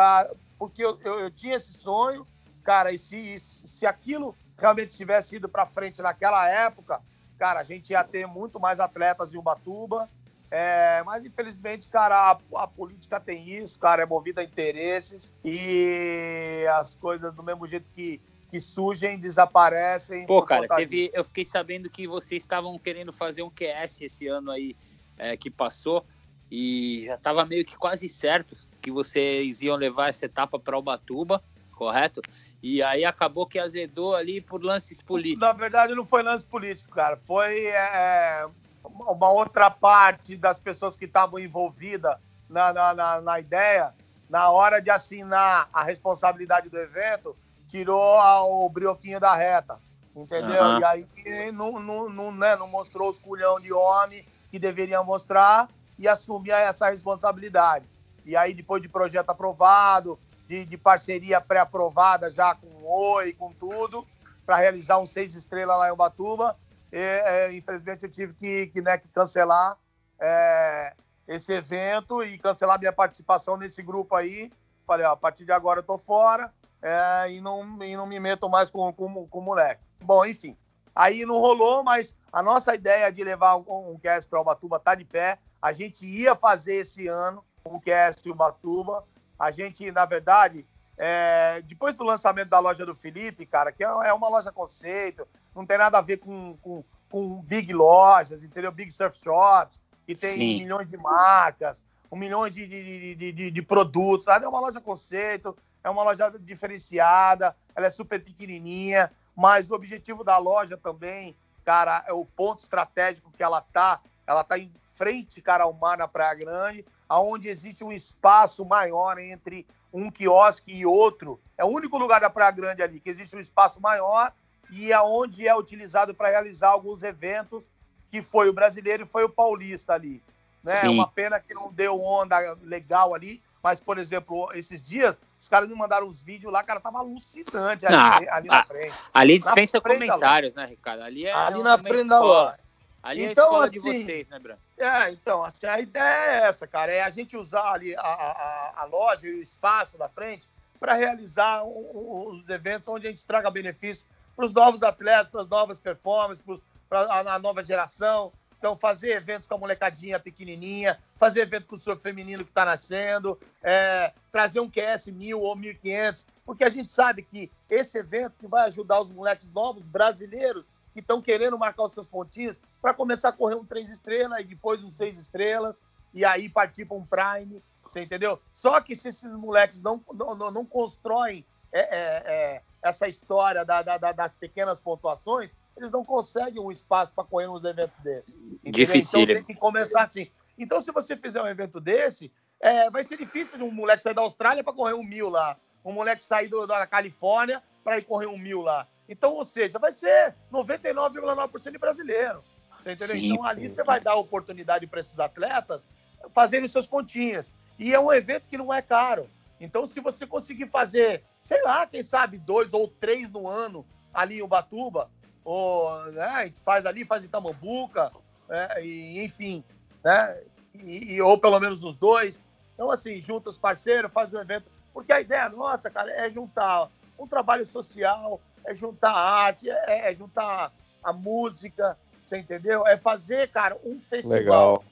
porque 0.58 0.84
eu, 0.84 1.00
eu, 1.00 1.20
eu 1.20 1.30
tinha 1.30 1.56
esse 1.56 1.72
sonho, 1.72 2.26
cara, 2.64 2.90
e 2.90 2.98
se, 2.98 3.38
se 3.38 3.86
aquilo 3.86 4.34
realmente 4.58 4.96
tivesse 4.96 5.36
ido 5.36 5.48
para 5.48 5.66
frente 5.66 6.00
naquela 6.02 6.48
época, 6.48 7.00
cara, 7.38 7.60
a 7.60 7.64
gente 7.64 7.90
ia 7.90 8.02
ter 8.02 8.26
muito 8.26 8.58
mais 8.58 8.80
atletas 8.80 9.34
em 9.34 9.38
Ubatuba, 9.38 10.08
é, 10.50 11.02
mas 11.04 11.24
infelizmente, 11.24 11.88
cara, 11.88 12.30
a, 12.30 12.62
a, 12.62 12.66
política 12.66 13.20
tem 13.20 13.56
isso, 13.58 13.78
cara, 13.78 14.02
é 14.02 14.06
movida 14.06 14.40
a 14.40 14.44
interesses 14.44 15.32
e 15.44 16.64
as 16.74 16.94
coisas 16.94 17.34
do 17.34 17.42
mesmo 17.42 17.66
jeito 17.66 17.86
que, 17.94 18.20
que 18.50 18.60
surgem, 18.60 19.18
desaparecem. 19.18 20.26
Pô, 20.26 20.42
cara, 20.42 20.68
teve, 20.68 21.10
eu 21.12 21.24
fiquei 21.24 21.44
sabendo 21.44 21.90
que 21.90 22.06
vocês 22.06 22.42
estavam 22.42 22.78
querendo 22.78 23.12
fazer 23.12 23.42
um 23.42 23.50
QS 23.50 24.02
esse 24.02 24.28
ano 24.28 24.50
aí 24.50 24.76
é, 25.18 25.36
que 25.36 25.50
passou 25.50 26.06
e 26.50 27.04
já 27.06 27.16
estava 27.16 27.44
meio 27.44 27.64
que 27.64 27.76
quase 27.76 28.08
certo 28.08 28.56
que 28.80 28.92
vocês 28.92 29.60
iam 29.62 29.76
levar 29.76 30.10
essa 30.10 30.26
etapa 30.26 30.58
para 30.58 30.78
Ubatuba, 30.78 31.42
correto? 31.72 32.20
E 32.66 32.82
aí 32.82 33.04
acabou 33.04 33.46
que 33.46 33.58
azedou 33.58 34.14
ali 34.14 34.40
por 34.40 34.64
lances 34.64 34.98
políticos. 35.02 35.46
Na 35.46 35.52
verdade, 35.52 35.94
não 35.94 36.06
foi 36.06 36.22
lance 36.22 36.46
político, 36.46 36.90
cara. 36.92 37.14
Foi 37.22 37.66
é, 37.66 38.46
uma 38.82 39.30
outra 39.30 39.70
parte 39.70 40.34
das 40.34 40.58
pessoas 40.58 40.96
que 40.96 41.04
estavam 41.04 41.38
envolvidas 41.38 42.16
na, 42.48 42.72
na, 42.72 42.94
na, 42.94 43.20
na, 43.20 43.38
ideia, 43.38 43.92
na 44.30 44.48
hora 44.48 44.80
de 44.80 44.88
assinar 44.88 45.68
a 45.70 45.82
responsabilidade 45.82 46.70
do 46.70 46.78
evento, 46.78 47.36
tirou 47.68 48.18
o 48.18 48.66
brioquinho 48.70 49.20
da 49.20 49.34
reta, 49.34 49.78
entendeu? 50.16 50.64
Uhum. 50.64 50.78
E 50.80 50.84
aí 50.84 51.52
não, 51.52 51.78
não, 51.78 52.08
não, 52.08 52.32
né, 52.32 52.56
não 52.56 52.66
mostrou 52.66 53.10
os 53.10 53.18
culhão 53.18 53.60
de 53.60 53.74
homem 53.74 54.24
que 54.50 54.58
deveria 54.58 55.02
mostrar, 55.02 55.68
e 55.98 56.08
assumir 56.08 56.52
essa 56.52 56.88
responsabilidade. 56.88 57.84
E 58.24 58.34
aí, 58.34 58.54
depois 58.54 58.80
de 58.80 58.88
projeto 58.88 59.28
aprovado, 59.28 60.18
de, 60.48 60.64
de 60.64 60.76
parceria 60.76 61.40
pré-aprovada 61.40 62.30
já 62.30 62.54
com 62.54 62.66
o 62.66 63.12
Oi, 63.14 63.32
com 63.32 63.52
tudo, 63.52 64.06
para 64.44 64.56
realizar 64.56 64.98
um 64.98 65.06
seis 65.06 65.34
estrelas 65.34 65.78
lá 65.78 65.88
em 65.88 65.92
Ubatuba, 65.92 66.56
e, 66.92 66.98
é, 66.98 67.52
infelizmente 67.52 68.04
eu 68.04 68.10
tive 68.10 68.34
que, 68.34 68.66
que, 68.68 68.80
né, 68.80 68.98
que 68.98 69.08
cancelar 69.08 69.76
é, 70.20 70.94
esse 71.26 71.52
evento 71.52 72.22
e 72.22 72.38
cancelar 72.38 72.78
minha 72.78 72.92
participação 72.92 73.56
nesse 73.56 73.82
grupo 73.82 74.14
aí. 74.14 74.52
Falei, 74.86 75.06
ó, 75.06 75.12
a 75.12 75.16
partir 75.16 75.44
de 75.44 75.52
agora 75.52 75.80
eu 75.80 75.84
tô 75.84 75.96
fora 75.96 76.52
é, 76.82 77.30
e, 77.30 77.40
não, 77.40 77.82
e 77.82 77.96
não 77.96 78.06
me 78.06 78.20
meto 78.20 78.48
mais 78.48 78.70
com, 78.70 78.92
com, 78.92 79.26
com 79.26 79.38
o 79.38 79.42
moleque. 79.42 79.82
Bom, 80.02 80.24
enfim, 80.24 80.56
aí 80.94 81.24
não 81.24 81.38
rolou, 81.38 81.82
mas 81.82 82.14
a 82.30 82.42
nossa 82.42 82.74
ideia 82.74 83.10
de 83.10 83.24
levar 83.24 83.56
um, 83.56 83.92
um 83.92 83.98
cast 83.98 84.28
para 84.28 84.40
Ubatuba 84.40 84.78
tá 84.78 84.94
de 84.94 85.04
pé. 85.04 85.38
A 85.60 85.72
gente 85.72 86.06
ia 86.06 86.36
fazer 86.36 86.76
esse 86.76 87.08
ano 87.08 87.42
um 87.64 87.80
cast 87.80 88.28
Ubatuba. 88.28 89.04
A 89.44 89.50
gente, 89.50 89.92
na 89.92 90.06
verdade, 90.06 90.64
é, 90.96 91.60
depois 91.66 91.94
do 91.96 92.02
lançamento 92.02 92.48
da 92.48 92.58
loja 92.58 92.86
do 92.86 92.94
Felipe, 92.94 93.44
cara, 93.44 93.70
que 93.70 93.84
é, 93.84 93.86
é 93.86 94.12
uma 94.14 94.26
loja 94.26 94.50
conceito, 94.50 95.28
não 95.54 95.66
tem 95.66 95.76
nada 95.76 95.98
a 95.98 96.00
ver 96.00 96.16
com, 96.16 96.56
com, 96.62 96.82
com 97.10 97.42
big 97.42 97.70
lojas, 97.74 98.42
entendeu? 98.42 98.72
Big 98.72 98.90
surf 98.90 99.18
shops, 99.18 99.82
que 100.06 100.14
tem 100.14 100.32
Sim. 100.32 100.58
milhões 100.60 100.88
de 100.88 100.96
marcas, 100.96 101.84
um 102.10 102.16
milhão 102.16 102.48
de, 102.48 102.66
de, 102.66 103.14
de, 103.16 103.32
de, 103.32 103.50
de 103.50 103.62
produtos. 103.62 104.26
É 104.28 104.48
uma 104.48 104.60
loja 104.60 104.80
conceito, 104.80 105.54
é 105.82 105.90
uma 105.90 106.02
loja 106.02 106.32
diferenciada, 106.40 107.54
ela 107.76 107.86
é 107.86 107.90
super 107.90 108.24
pequenininha, 108.24 109.12
mas 109.36 109.70
o 109.70 109.74
objetivo 109.74 110.24
da 110.24 110.38
loja 110.38 110.78
também, 110.78 111.36
cara, 111.66 112.02
é 112.06 112.14
o 112.14 112.24
ponto 112.24 112.60
estratégico 112.60 113.30
que 113.30 113.42
ela 113.42 113.60
tá. 113.60 114.00
Ela 114.26 114.42
tá 114.42 114.58
em 114.58 114.72
frente, 114.94 115.42
cara, 115.42 115.64
ao 115.64 115.72
mar 115.74 115.98
na 115.98 116.08
Praia 116.08 116.34
Grande, 116.34 116.82
aonde 117.08 117.48
existe 117.48 117.84
um 117.84 117.92
espaço 117.92 118.64
maior 118.64 119.18
entre 119.18 119.66
um 119.92 120.10
quiosque 120.10 120.72
e 120.72 120.84
outro. 120.84 121.40
É 121.56 121.64
o 121.64 121.68
único 121.68 121.96
lugar 121.98 122.20
da 122.20 122.28
Praia 122.28 122.50
Grande 122.50 122.82
ali 122.82 123.00
que 123.00 123.08
existe 123.08 123.36
um 123.36 123.40
espaço 123.40 123.80
maior 123.80 124.32
e 124.70 124.92
aonde 124.92 125.46
é, 125.46 125.50
é 125.50 125.56
utilizado 125.56 126.14
para 126.14 126.30
realizar 126.30 126.70
alguns 126.70 127.02
eventos, 127.02 127.70
que 128.10 128.20
foi 128.20 128.48
o 128.48 128.52
brasileiro 128.52 129.04
e 129.04 129.06
foi 129.06 129.24
o 129.24 129.28
paulista 129.28 129.92
ali. 129.92 130.22
Né? 130.62 130.80
É 130.84 130.88
uma 130.88 131.06
pena 131.06 131.38
que 131.38 131.52
não 131.54 131.70
deu 131.70 132.02
onda 132.02 132.56
legal 132.62 133.14
ali, 133.14 133.42
mas, 133.62 133.80
por 133.80 133.98
exemplo, 133.98 134.50
esses 134.54 134.82
dias, 134.82 135.16
os 135.38 135.48
caras 135.48 135.68
me 135.68 135.74
mandaram 135.74 136.06
uns 136.06 136.22
vídeos 136.22 136.52
lá, 136.52 136.62
cara, 136.62 136.80
tava 136.80 136.98
alucinante 136.98 137.86
ali, 137.86 137.96
não, 137.96 138.32
ali 138.34 138.48
na 138.48 138.64
frente. 138.64 138.94
Ali 139.12 139.38
dispensa 139.38 139.80
comentários, 139.80 140.54
né, 140.54 140.66
Ricardo? 140.66 141.02
Ali, 141.02 141.26
é 141.26 141.32
ali 141.32 141.62
na 141.62 141.78
frente 141.78 142.08
da 142.08 142.20
loja. 142.20 142.56
Ali 143.04 143.26
então, 143.26 143.44
é 143.44 143.64
a 143.64 143.66
escola 143.66 143.66
assim, 143.66 143.72
de 143.72 143.80
vocês, 143.80 144.28
né, 144.28 144.38
Bruno? 144.38 144.58
É, 144.78 145.10
então, 145.10 145.44
assim, 145.44 145.66
a 145.66 145.78
ideia 145.78 146.04
é 146.04 146.46
essa, 146.46 146.66
cara, 146.66 146.90
é 146.90 147.02
a 147.02 147.10
gente 147.10 147.36
usar 147.36 147.72
ali 147.72 147.94
a, 147.94 148.00
a, 148.00 148.72
a 148.76 148.84
loja 148.84 149.28
e 149.28 149.34
o 149.34 149.42
espaço 149.42 149.98
da 149.98 150.08
frente 150.08 150.48
para 150.80 150.94
realizar 150.94 151.64
os 151.64 152.48
eventos 152.48 152.88
onde 152.88 153.06
a 153.06 153.10
gente 153.10 153.24
traga 153.26 153.50
benefício 153.50 154.06
para 154.34 154.46
os 154.46 154.54
novos 154.54 154.82
atletas, 154.82 155.30
para 155.30 155.42
as 155.42 155.48
novas 155.48 155.78
performances, 155.78 156.42
para 156.88 157.34
a 157.34 157.38
nova 157.38 157.62
geração. 157.62 158.32
Então, 158.58 158.74
fazer 158.74 159.10
eventos 159.10 159.46
com 159.46 159.54
a 159.54 159.58
molecadinha 159.58 160.18
pequenininha, 160.18 160.98
fazer 161.18 161.42
evento 161.42 161.66
com 161.66 161.76
o 161.76 161.78
surf 161.78 162.02
feminino 162.02 162.42
que 162.42 162.50
está 162.50 162.64
nascendo, 162.64 163.38
é, 163.62 164.14
trazer 164.32 164.60
um 164.60 164.70
QS 164.70 165.08
1000 165.08 165.38
ou 165.38 165.54
1500, 165.54 166.24
porque 166.46 166.64
a 166.64 166.70
gente 166.70 166.90
sabe 166.90 167.22
que 167.22 167.50
esse 167.68 167.98
evento 167.98 168.32
que 168.40 168.46
vai 168.46 168.66
ajudar 168.68 169.02
os 169.02 169.10
moleques 169.10 169.52
novos 169.52 169.86
brasileiros 169.86 170.64
que 170.94 171.00
estão 171.00 171.20
querendo 171.20 171.58
marcar 171.58 171.84
os 171.84 171.92
seus 171.92 172.06
pontinhos 172.06 172.58
para 172.80 172.94
começar 172.94 173.30
a 173.30 173.32
correr 173.32 173.56
um 173.56 173.64
três 173.64 173.90
estrelas 173.90 174.40
e 174.40 174.44
depois 174.44 174.82
um 174.82 174.88
seis 174.88 175.18
estrelas 175.18 175.82
e 176.14 176.24
aí 176.24 176.48
partir 176.48 176.84
para 176.84 176.96
um 176.96 177.04
prime, 177.04 177.60
você 177.82 178.02
entendeu? 178.02 178.40
Só 178.52 178.80
que 178.80 178.94
se 178.94 179.08
esses 179.08 179.30
moleques 179.32 179.82
não, 179.82 180.00
não, 180.14 180.50
não 180.52 180.64
constroem 180.64 181.44
é, 181.72 181.80
é, 181.80 182.22
é, 182.26 182.62
essa 182.80 183.08
história 183.08 183.64
da, 183.64 183.82
da, 183.82 184.12
das 184.12 184.36
pequenas 184.36 184.80
pontuações, 184.80 185.56
eles 185.76 185.90
não 185.90 186.04
conseguem 186.04 186.62
um 186.62 186.70
espaço 186.70 187.12
para 187.12 187.24
correr 187.24 187.48
nos 187.48 187.64
eventos 187.64 187.98
desses. 187.98 188.32
Difícil. 188.62 189.20
Então 189.20 189.34
tem 189.34 189.44
que 189.44 189.54
começar 189.56 190.04
assim. 190.04 190.30
Então, 190.56 190.80
se 190.80 190.92
você 190.92 191.16
fizer 191.16 191.42
um 191.42 191.48
evento 191.48 191.80
desse, 191.80 192.30
é, 192.60 192.88
vai 192.88 193.02
ser 193.02 193.18
difícil 193.18 193.58
de 193.58 193.64
um 193.64 193.72
moleque 193.72 194.04
sair 194.04 194.14
da 194.14 194.22
Austrália 194.22 194.62
para 194.62 194.72
correr 194.72 194.94
um 194.94 195.02
mil 195.02 195.28
lá. 195.28 195.56
Um 195.84 195.92
moleque 195.92 196.22
sair 196.22 196.48
do, 196.48 196.64
da 196.64 196.86
Califórnia 196.86 197.60
para 197.82 197.98
ir 197.98 198.02
correr 198.02 198.26
um 198.26 198.38
mil 198.38 198.62
lá. 198.62 198.86
Então, 199.08 199.34
ou 199.34 199.44
seja, 199.44 199.78
vai 199.78 199.92
ser 199.92 200.34
99,9% 200.52 201.72
de 201.72 201.78
brasileiro. 201.78 202.42
Você 202.80 202.92
entendeu? 202.92 203.16
Sim, 203.16 203.32
então, 203.32 203.44
ali 203.44 203.68
você 203.68 203.82
vai 203.82 204.00
dar 204.00 204.14
oportunidade 204.16 204.86
para 204.86 205.00
esses 205.00 205.18
atletas 205.18 205.86
fazerem 206.32 206.66
seus 206.68 206.86
pontinhos. 206.86 207.52
E 207.78 207.92
é 207.92 208.00
um 208.00 208.12
evento 208.12 208.48
que 208.48 208.56
não 208.56 208.72
é 208.72 208.80
caro. 208.80 209.28
Então, 209.60 209.86
se 209.86 210.00
você 210.00 210.26
conseguir 210.26 210.68
fazer, 210.68 211.22
sei 211.40 211.62
lá, 211.62 211.86
quem 211.86 212.02
sabe, 212.02 212.38
dois 212.38 212.72
ou 212.72 212.88
três 212.88 213.30
no 213.30 213.48
ano 213.48 213.84
ali 214.12 214.38
em 214.38 214.42
Ubatuba, 214.42 215.10
ou 215.44 216.04
né, 216.12 216.22
a 216.22 216.44
gente 216.44 216.60
faz 216.60 216.86
ali, 216.86 217.04
faz 217.04 217.24
em 217.24 217.28
Tamambuca, 217.28 218.12
né, 218.48 218.68
e, 218.82 219.22
enfim, 219.22 219.64
né, 220.02 220.42
e, 220.74 221.14
e, 221.14 221.22
ou 221.22 221.38
pelo 221.38 221.60
menos 221.60 221.82
os 221.82 221.96
dois. 221.96 222.40
Então, 222.74 222.90
assim, 222.90 223.20
junta 223.20 223.50
os 223.50 223.58
parceiros, 223.58 224.12
faz 224.12 224.32
um 224.32 224.40
evento. 224.40 224.70
Porque 224.92 225.12
a 225.12 225.20
ideia 225.20 225.48
nossa, 225.48 225.90
cara, 225.90 226.10
é 226.12 226.30
juntar 226.30 226.90
um 227.18 227.26
trabalho 227.26 227.66
social, 227.66 228.40
é 228.66 228.74
juntar 228.74 229.10
a 229.10 229.30
arte, 229.44 229.68
é, 229.68 230.10
é 230.10 230.14
juntar 230.14 230.72
a 231.02 231.12
música, 231.12 231.96
você 232.22 232.38
entendeu? 232.38 232.86
É 232.86 232.96
fazer, 232.96 233.48
cara, 233.48 233.76
um 233.84 234.00
festival. 234.00 234.30
Legal. 234.38 234.84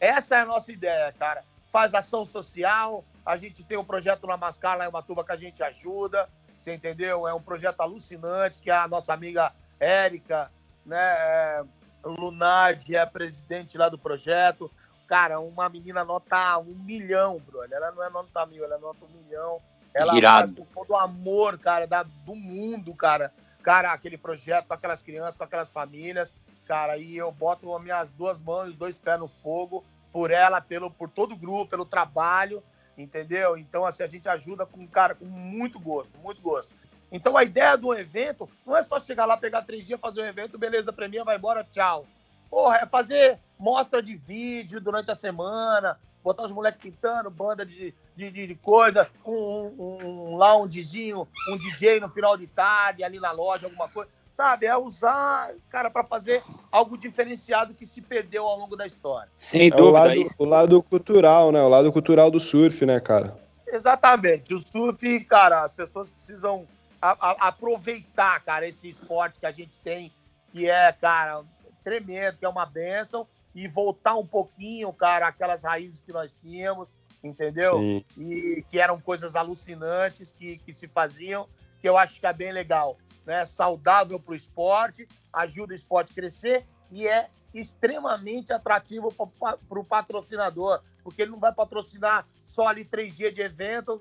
Essa 0.00 0.36
é 0.36 0.40
a 0.40 0.46
nossa 0.46 0.72
ideia, 0.72 1.12
cara. 1.12 1.44
Faz 1.70 1.94
ação 1.94 2.24
social, 2.24 3.04
a 3.24 3.36
gente 3.36 3.64
tem 3.64 3.78
um 3.78 3.84
projeto 3.84 4.26
na 4.26 4.36
Mascar, 4.36 4.76
lá 4.76 4.88
em 4.88 4.90
Matuba, 4.92 5.24
que 5.24 5.32
a 5.32 5.36
gente 5.36 5.62
ajuda, 5.62 6.28
você 6.58 6.74
entendeu? 6.74 7.26
É 7.26 7.32
um 7.32 7.40
projeto 7.40 7.80
alucinante, 7.80 8.58
que 8.58 8.70
a 8.70 8.86
nossa 8.88 9.12
amiga 9.12 9.52
Érica, 9.78 10.50
né, 10.84 10.98
é, 10.98 11.64
Lunardi 12.04 12.96
é 12.96 13.00
a 13.00 13.06
presidente 13.06 13.78
lá 13.78 13.88
do 13.88 13.98
projeto. 13.98 14.70
Cara, 15.06 15.40
uma 15.40 15.68
menina 15.68 16.04
nota 16.04 16.58
um 16.58 16.74
milhão, 16.74 17.38
brother. 17.40 17.76
Ela 17.76 17.92
não 17.92 18.02
é 18.02 18.10
nota 18.10 18.46
mil, 18.46 18.64
ela 18.64 18.76
é 18.76 18.78
nota 18.78 19.04
um 19.04 19.08
milhão. 19.08 19.60
Ela 19.94 20.16
Irado. 20.16 20.54
faz 20.54 20.58
com 20.58 20.64
todo 20.64 20.90
o 20.90 20.96
amor, 20.96 21.58
cara, 21.58 21.86
da, 21.86 22.02
do 22.02 22.34
mundo, 22.34 22.94
cara. 22.94 23.32
Cara, 23.62 23.92
aquele 23.92 24.18
projeto 24.18 24.66
com 24.66 24.74
aquelas 24.74 25.02
crianças, 25.02 25.36
com 25.36 25.44
aquelas 25.44 25.70
famílias, 25.70 26.34
cara, 26.66 26.96
e 26.96 27.16
eu 27.16 27.30
boto 27.30 27.74
as 27.74 27.82
minhas 27.82 28.10
duas 28.10 28.40
mãos, 28.40 28.70
os 28.70 28.76
dois 28.76 28.98
pés 28.98 29.18
no 29.18 29.28
fogo 29.28 29.84
por 30.12 30.30
ela, 30.30 30.60
pelo, 30.60 30.90
por 30.90 31.08
todo 31.08 31.32
o 31.32 31.36
grupo, 31.36 31.70
pelo 31.70 31.84
trabalho, 31.84 32.62
entendeu? 32.98 33.56
Então, 33.56 33.84
assim, 33.84 34.02
a 34.02 34.06
gente 34.06 34.28
ajuda 34.28 34.66
com, 34.66 34.86
cara, 34.86 35.14
com 35.14 35.24
muito 35.24 35.78
gosto, 35.78 36.18
muito 36.18 36.42
gosto. 36.42 36.72
Então, 37.10 37.36
a 37.36 37.44
ideia 37.44 37.76
do 37.76 37.94
evento 37.94 38.48
não 38.66 38.76
é 38.76 38.82
só 38.82 38.98
chegar 38.98 39.26
lá, 39.26 39.36
pegar 39.36 39.62
três 39.62 39.86
dias, 39.86 40.00
fazer 40.00 40.22
um 40.22 40.26
evento, 40.26 40.58
beleza, 40.58 40.92
premia, 40.92 41.24
vai 41.24 41.36
embora, 41.36 41.64
tchau. 41.70 42.06
Porra, 42.50 42.78
é 42.78 42.86
fazer 42.86 43.38
mostra 43.58 44.02
de 44.02 44.16
vídeo 44.16 44.80
durante 44.80 45.10
a 45.10 45.14
semana, 45.14 45.98
botar 46.22 46.44
os 46.44 46.52
moleques 46.52 46.82
pintando, 46.82 47.30
banda 47.30 47.64
de, 47.64 47.94
de, 48.16 48.30
de 48.30 48.54
coisa, 48.54 49.08
um, 49.24 49.34
um, 49.34 49.98
um 50.02 50.36
loungezinho, 50.36 51.26
um 51.48 51.56
DJ 51.56 52.00
no 52.00 52.08
final 52.08 52.36
de 52.36 52.46
tarde, 52.46 53.02
ali 53.02 53.18
na 53.18 53.32
loja, 53.32 53.66
alguma 53.66 53.88
coisa. 53.88 54.10
Sabe? 54.30 54.66
É 54.66 54.76
usar, 54.76 55.50
cara, 55.68 55.90
para 55.90 56.04
fazer 56.04 56.42
algo 56.70 56.96
diferenciado 56.96 57.74
que 57.74 57.84
se 57.84 58.00
perdeu 58.00 58.46
ao 58.46 58.58
longo 58.58 58.76
da 58.76 58.86
história. 58.86 59.30
Sem 59.38 59.68
dúvida. 59.68 59.84
É 59.84 59.90
o, 59.90 59.90
lado, 59.90 60.34
o 60.38 60.44
lado 60.44 60.82
cultural, 60.82 61.52
né? 61.52 61.62
O 61.62 61.68
lado 61.68 61.92
cultural 61.92 62.30
do 62.30 62.40
surf, 62.40 62.86
né, 62.86 62.98
cara? 62.98 63.36
Exatamente. 63.66 64.54
O 64.54 64.60
surf, 64.60 65.20
cara, 65.24 65.62
as 65.62 65.72
pessoas 65.72 66.10
precisam 66.10 66.66
a, 67.00 67.10
a, 67.10 67.48
aproveitar, 67.48 68.42
cara, 68.42 68.66
esse 68.66 68.88
esporte 68.88 69.40
que 69.40 69.46
a 69.46 69.50
gente 69.50 69.78
tem, 69.80 70.10
que 70.50 70.68
é, 70.68 70.92
cara, 70.92 71.42
tremendo, 71.84 72.38
que 72.38 72.44
é 72.44 72.48
uma 72.48 72.64
bênção, 72.64 73.26
e 73.54 73.68
voltar 73.68 74.14
um 74.16 74.26
pouquinho, 74.26 74.92
cara, 74.92 75.26
aquelas 75.26 75.64
raízes 75.64 76.00
que 76.00 76.12
nós 76.12 76.30
tínhamos, 76.40 76.88
entendeu? 77.22 77.78
Sim. 77.78 78.04
E 78.16 78.64
que 78.68 78.78
eram 78.78 79.00
coisas 79.00 79.34
alucinantes 79.36 80.32
que, 80.32 80.58
que 80.58 80.72
se 80.72 80.88
faziam, 80.88 81.48
que 81.80 81.88
eu 81.88 81.96
acho 81.96 82.20
que 82.20 82.26
é 82.26 82.32
bem 82.32 82.52
legal, 82.52 82.96
né? 83.24 83.44
Saudável 83.44 84.18
para 84.18 84.32
o 84.32 84.36
esporte, 84.36 85.06
ajuda 85.32 85.72
o 85.72 85.76
esporte 85.76 86.12
a 86.12 86.14
crescer 86.14 86.66
e 86.90 87.06
é 87.06 87.28
extremamente 87.54 88.52
atrativo 88.52 89.12
para 89.12 89.78
o 89.78 89.84
patrocinador, 89.84 90.80
porque 91.04 91.22
ele 91.22 91.32
não 91.32 91.38
vai 91.38 91.52
patrocinar 91.52 92.26
só 92.42 92.68
ali 92.68 92.84
três 92.84 93.14
dias 93.14 93.34
de 93.34 93.42
evento, 93.42 94.00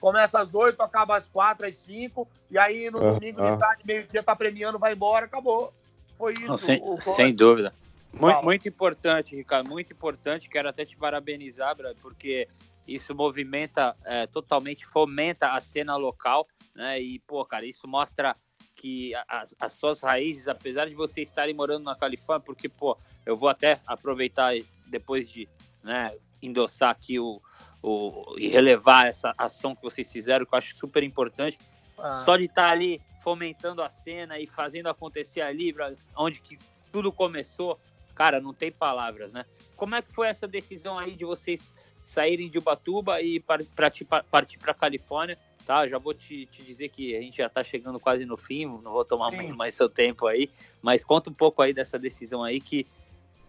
começa 0.00 0.40
às 0.40 0.54
oito, 0.54 0.82
acaba 0.82 1.16
às 1.16 1.28
quatro, 1.28 1.66
às 1.66 1.76
cinco, 1.76 2.28
e 2.50 2.58
aí 2.58 2.90
no 2.90 3.00
domingo 3.00 3.42
de 3.42 3.56
tarde, 3.58 3.82
meio-dia, 3.84 4.22
tá 4.22 4.36
premiando, 4.36 4.78
vai 4.78 4.92
embora, 4.92 5.26
acabou. 5.26 5.72
Foi 6.16 6.34
isso. 6.34 6.46
Não, 6.46 6.58
sem, 6.58 6.80
o... 6.82 7.00
sem 7.00 7.34
dúvida. 7.34 7.74
Muito, 8.18 8.42
muito, 8.42 8.68
importante, 8.68 9.34
Ricardo, 9.34 9.68
muito 9.68 9.92
importante. 9.92 10.48
Quero 10.48 10.68
até 10.68 10.84
te 10.84 10.96
parabenizar, 10.96 11.76
porque 12.00 12.46
isso 12.86 13.14
movimenta 13.14 13.96
é, 14.04 14.26
totalmente, 14.26 14.86
fomenta 14.86 15.52
a 15.52 15.60
cena 15.60 15.96
local, 15.96 16.46
né? 16.74 17.00
E, 17.00 17.18
pô, 17.20 17.44
cara, 17.44 17.64
isso 17.64 17.86
mostra 17.88 18.36
que 18.74 19.12
as, 19.28 19.54
as, 19.60 19.72
suas 19.74 20.02
raízes, 20.02 20.48
apesar 20.48 20.88
de 20.88 20.94
você 20.94 21.22
estarem 21.22 21.54
morando 21.54 21.84
na 21.84 21.94
Califórnia, 21.94 22.44
porque, 22.44 22.68
pô, 22.68 22.98
eu 23.24 23.36
vou 23.36 23.48
até 23.48 23.80
aproveitar 23.86 24.54
depois 24.86 25.28
de 25.28 25.48
né, 25.82 26.14
endossar 26.42 26.90
aqui 26.90 27.18
o, 27.18 27.40
o, 27.82 28.34
e 28.38 28.48
relevar 28.48 29.06
essa 29.06 29.34
ação 29.38 29.74
que 29.74 29.82
vocês 29.82 30.10
fizeram, 30.10 30.44
que 30.44 30.54
eu 30.54 30.58
acho 30.58 30.76
super 30.76 31.02
importante. 31.02 31.58
Ah. 31.98 32.12
Só 32.24 32.36
de 32.36 32.44
estar 32.44 32.66
tá 32.66 32.70
ali 32.70 33.00
fomentando 33.22 33.82
a 33.82 33.88
cena 33.88 34.38
e 34.38 34.46
fazendo 34.46 34.88
acontecer 34.88 35.40
ali, 35.40 35.74
onde 36.16 36.40
que 36.40 36.58
tudo 36.90 37.12
começou, 37.12 37.80
cara, 38.14 38.40
não 38.40 38.52
tem 38.54 38.70
palavras, 38.70 39.32
né? 39.32 39.44
Como 39.76 39.94
é 39.94 40.02
que 40.02 40.12
foi 40.12 40.28
essa 40.28 40.46
decisão 40.46 40.98
aí 40.98 41.14
de 41.14 41.24
vocês 41.24 41.74
saírem 42.04 42.48
de 42.48 42.58
Ubatuba 42.58 43.20
e 43.20 43.40
partir 43.40 44.04
para 44.04 44.24
a 44.66 44.74
Califórnia? 44.74 45.38
Tá, 45.66 45.86
já 45.86 45.96
vou 45.96 46.12
te, 46.12 46.46
te, 46.46 46.62
dizer 46.64 46.88
que 46.88 47.14
a 47.14 47.20
gente 47.20 47.36
já 47.36 47.46
está 47.46 47.62
chegando 47.62 48.00
quase 48.00 48.24
no 48.24 48.36
fim, 48.36 48.66
não 48.66 48.92
vou 48.92 49.04
tomar 49.04 49.30
Sim. 49.30 49.36
muito 49.36 49.56
mais 49.56 49.74
seu 49.76 49.88
tempo 49.88 50.26
aí, 50.26 50.50
mas 50.82 51.04
conta 51.04 51.30
um 51.30 51.34
pouco 51.34 51.62
aí 51.62 51.72
dessa 51.72 51.96
decisão 51.96 52.42
aí, 52.42 52.60
que 52.60 52.84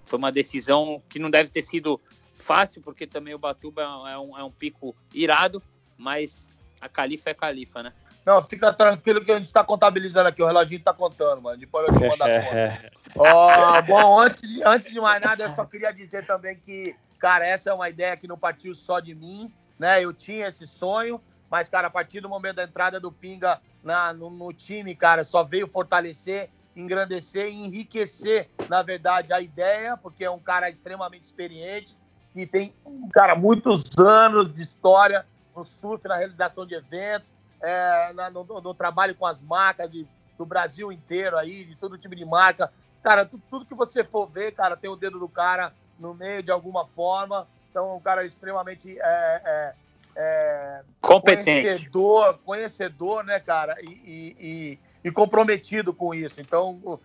foi 0.06 0.20
uma 0.20 0.32
decisão 0.32 1.02
que 1.10 1.18
não 1.18 1.32
deve 1.32 1.50
ter 1.50 1.64
sido 1.64 2.00
fácil, 2.38 2.82
porque 2.82 3.08
também 3.08 3.34
o 3.34 3.40
Batuba 3.40 3.82
é 3.82 4.18
um, 4.18 4.38
é 4.38 4.44
um 4.44 4.52
pico 4.52 4.96
irado, 5.12 5.62
mas 5.98 6.50
a 6.80 6.88
Califa 6.88 7.32
é 7.32 7.34
Califa, 7.34 7.82
né? 7.82 7.94
Não, 8.26 8.42
fica 8.44 8.72
tranquilo 8.72 9.24
que 9.24 9.32
a 9.32 9.36
gente 9.36 9.46
está 9.46 9.64
contabilizando 9.64 10.30
aqui, 10.30 10.42
o 10.42 10.46
reloginho 10.46 10.80
está 10.80 10.94
contando, 10.94 11.42
mano. 11.42 11.58
Depois 11.58 11.88
eu 11.88 11.94
te 11.96 12.08
mando 12.08 12.24
a 12.24 12.30
conta. 12.42 12.92
oh, 13.16 13.82
bom, 13.84 14.20
antes 14.20 14.42
de, 14.42 14.64
antes 14.64 14.92
de 14.92 15.00
mais 15.00 15.22
nada, 15.22 15.44
eu 15.44 15.50
só 15.50 15.66
queria 15.66 15.92
dizer 15.92 16.26
também 16.26 16.56
que, 16.56 16.96
cara, 17.20 17.46
essa 17.46 17.70
é 17.70 17.74
uma 17.74 17.90
ideia 17.90 18.16
que 18.16 18.28
não 18.28 18.38
partiu 18.38 18.74
só 18.74 19.00
de 19.00 19.14
mim, 19.14 19.54
né? 19.78 20.02
Eu 20.02 20.14
tinha 20.14 20.48
esse 20.48 20.66
sonho, 20.66 21.22
mas, 21.50 21.70
cara, 21.70 21.88
a 21.88 21.92
partir 21.92 22.22
do 22.22 22.30
momento 22.30 22.56
da 22.56 22.64
entrada 22.64 23.00
do 23.00 23.12
Pinga 23.12 23.60
na, 23.84 24.14
no, 24.14 24.30
no 24.30 24.54
time, 24.54 24.96
cara, 24.96 25.26
só 25.26 25.44
veio 25.44 25.68
fortalecer, 25.68 26.50
engrandecer 26.76 27.48
e 27.48 27.66
enriquecer, 27.66 28.50
na 28.70 28.82
verdade, 28.82 29.34
a 29.34 29.42
ideia, 29.42 29.98
porque 29.98 30.24
é 30.24 30.32
um 30.32 30.40
cara 30.40 30.70
extremamente 30.70 31.26
experiente, 31.26 31.98
que 32.34 32.48
tem, 32.48 32.74
cara, 33.12 33.36
muitos 33.36 33.84
anos 34.00 34.54
de 34.54 34.62
história 34.62 35.26
no 35.56 35.64
surf, 35.64 36.08
na 36.08 36.16
realização 36.16 36.66
de 36.66 36.74
eventos, 36.74 37.36
é, 37.64 38.12
na, 38.14 38.30
no, 38.30 38.44
no, 38.44 38.74
trabalho 38.74 39.16
com 39.16 39.26
as 39.26 39.40
marcas 39.40 39.90
de, 39.90 40.06
do 40.38 40.46
Brasil 40.46 40.92
inteiro 40.92 41.38
aí, 41.38 41.64
de 41.64 41.76
todo 41.78 41.98
tipo 41.98 42.14
de 42.14 42.26
marca. 42.26 42.72
Cara, 43.02 43.26
tudo, 43.26 43.42
tudo, 43.50 43.66
que 43.66 43.74
você 43.74 44.04
for 44.04 44.28
ver, 44.28 44.52
cara, 44.52 44.76
tem 44.76 44.90
o 44.90 44.98
dedo 44.98 45.18
do 45.18 45.30
cara 45.30 45.74
no 45.98 46.14
meio 46.14 46.44
de 46.44 46.52
alguma 46.52 46.86
forma. 46.88 47.48
Então, 47.72 47.96
um 47.96 48.02
cara 48.02 48.26
extremamente 48.26 49.00
é, 49.00 49.42
é, 49.46 49.74
é 50.16 50.82
competente, 51.02 51.62
conhecedor, 51.62 52.38
conhecedor, 52.46 53.24
né, 53.24 53.40
cara, 53.40 53.78
e, 53.82 53.88
e, 53.88 54.36
e, 54.40 54.80
e 55.06 55.12
comprometido 55.12 55.94
com 55.94 56.14
isso. 56.14 56.42
Então, 56.42 57.00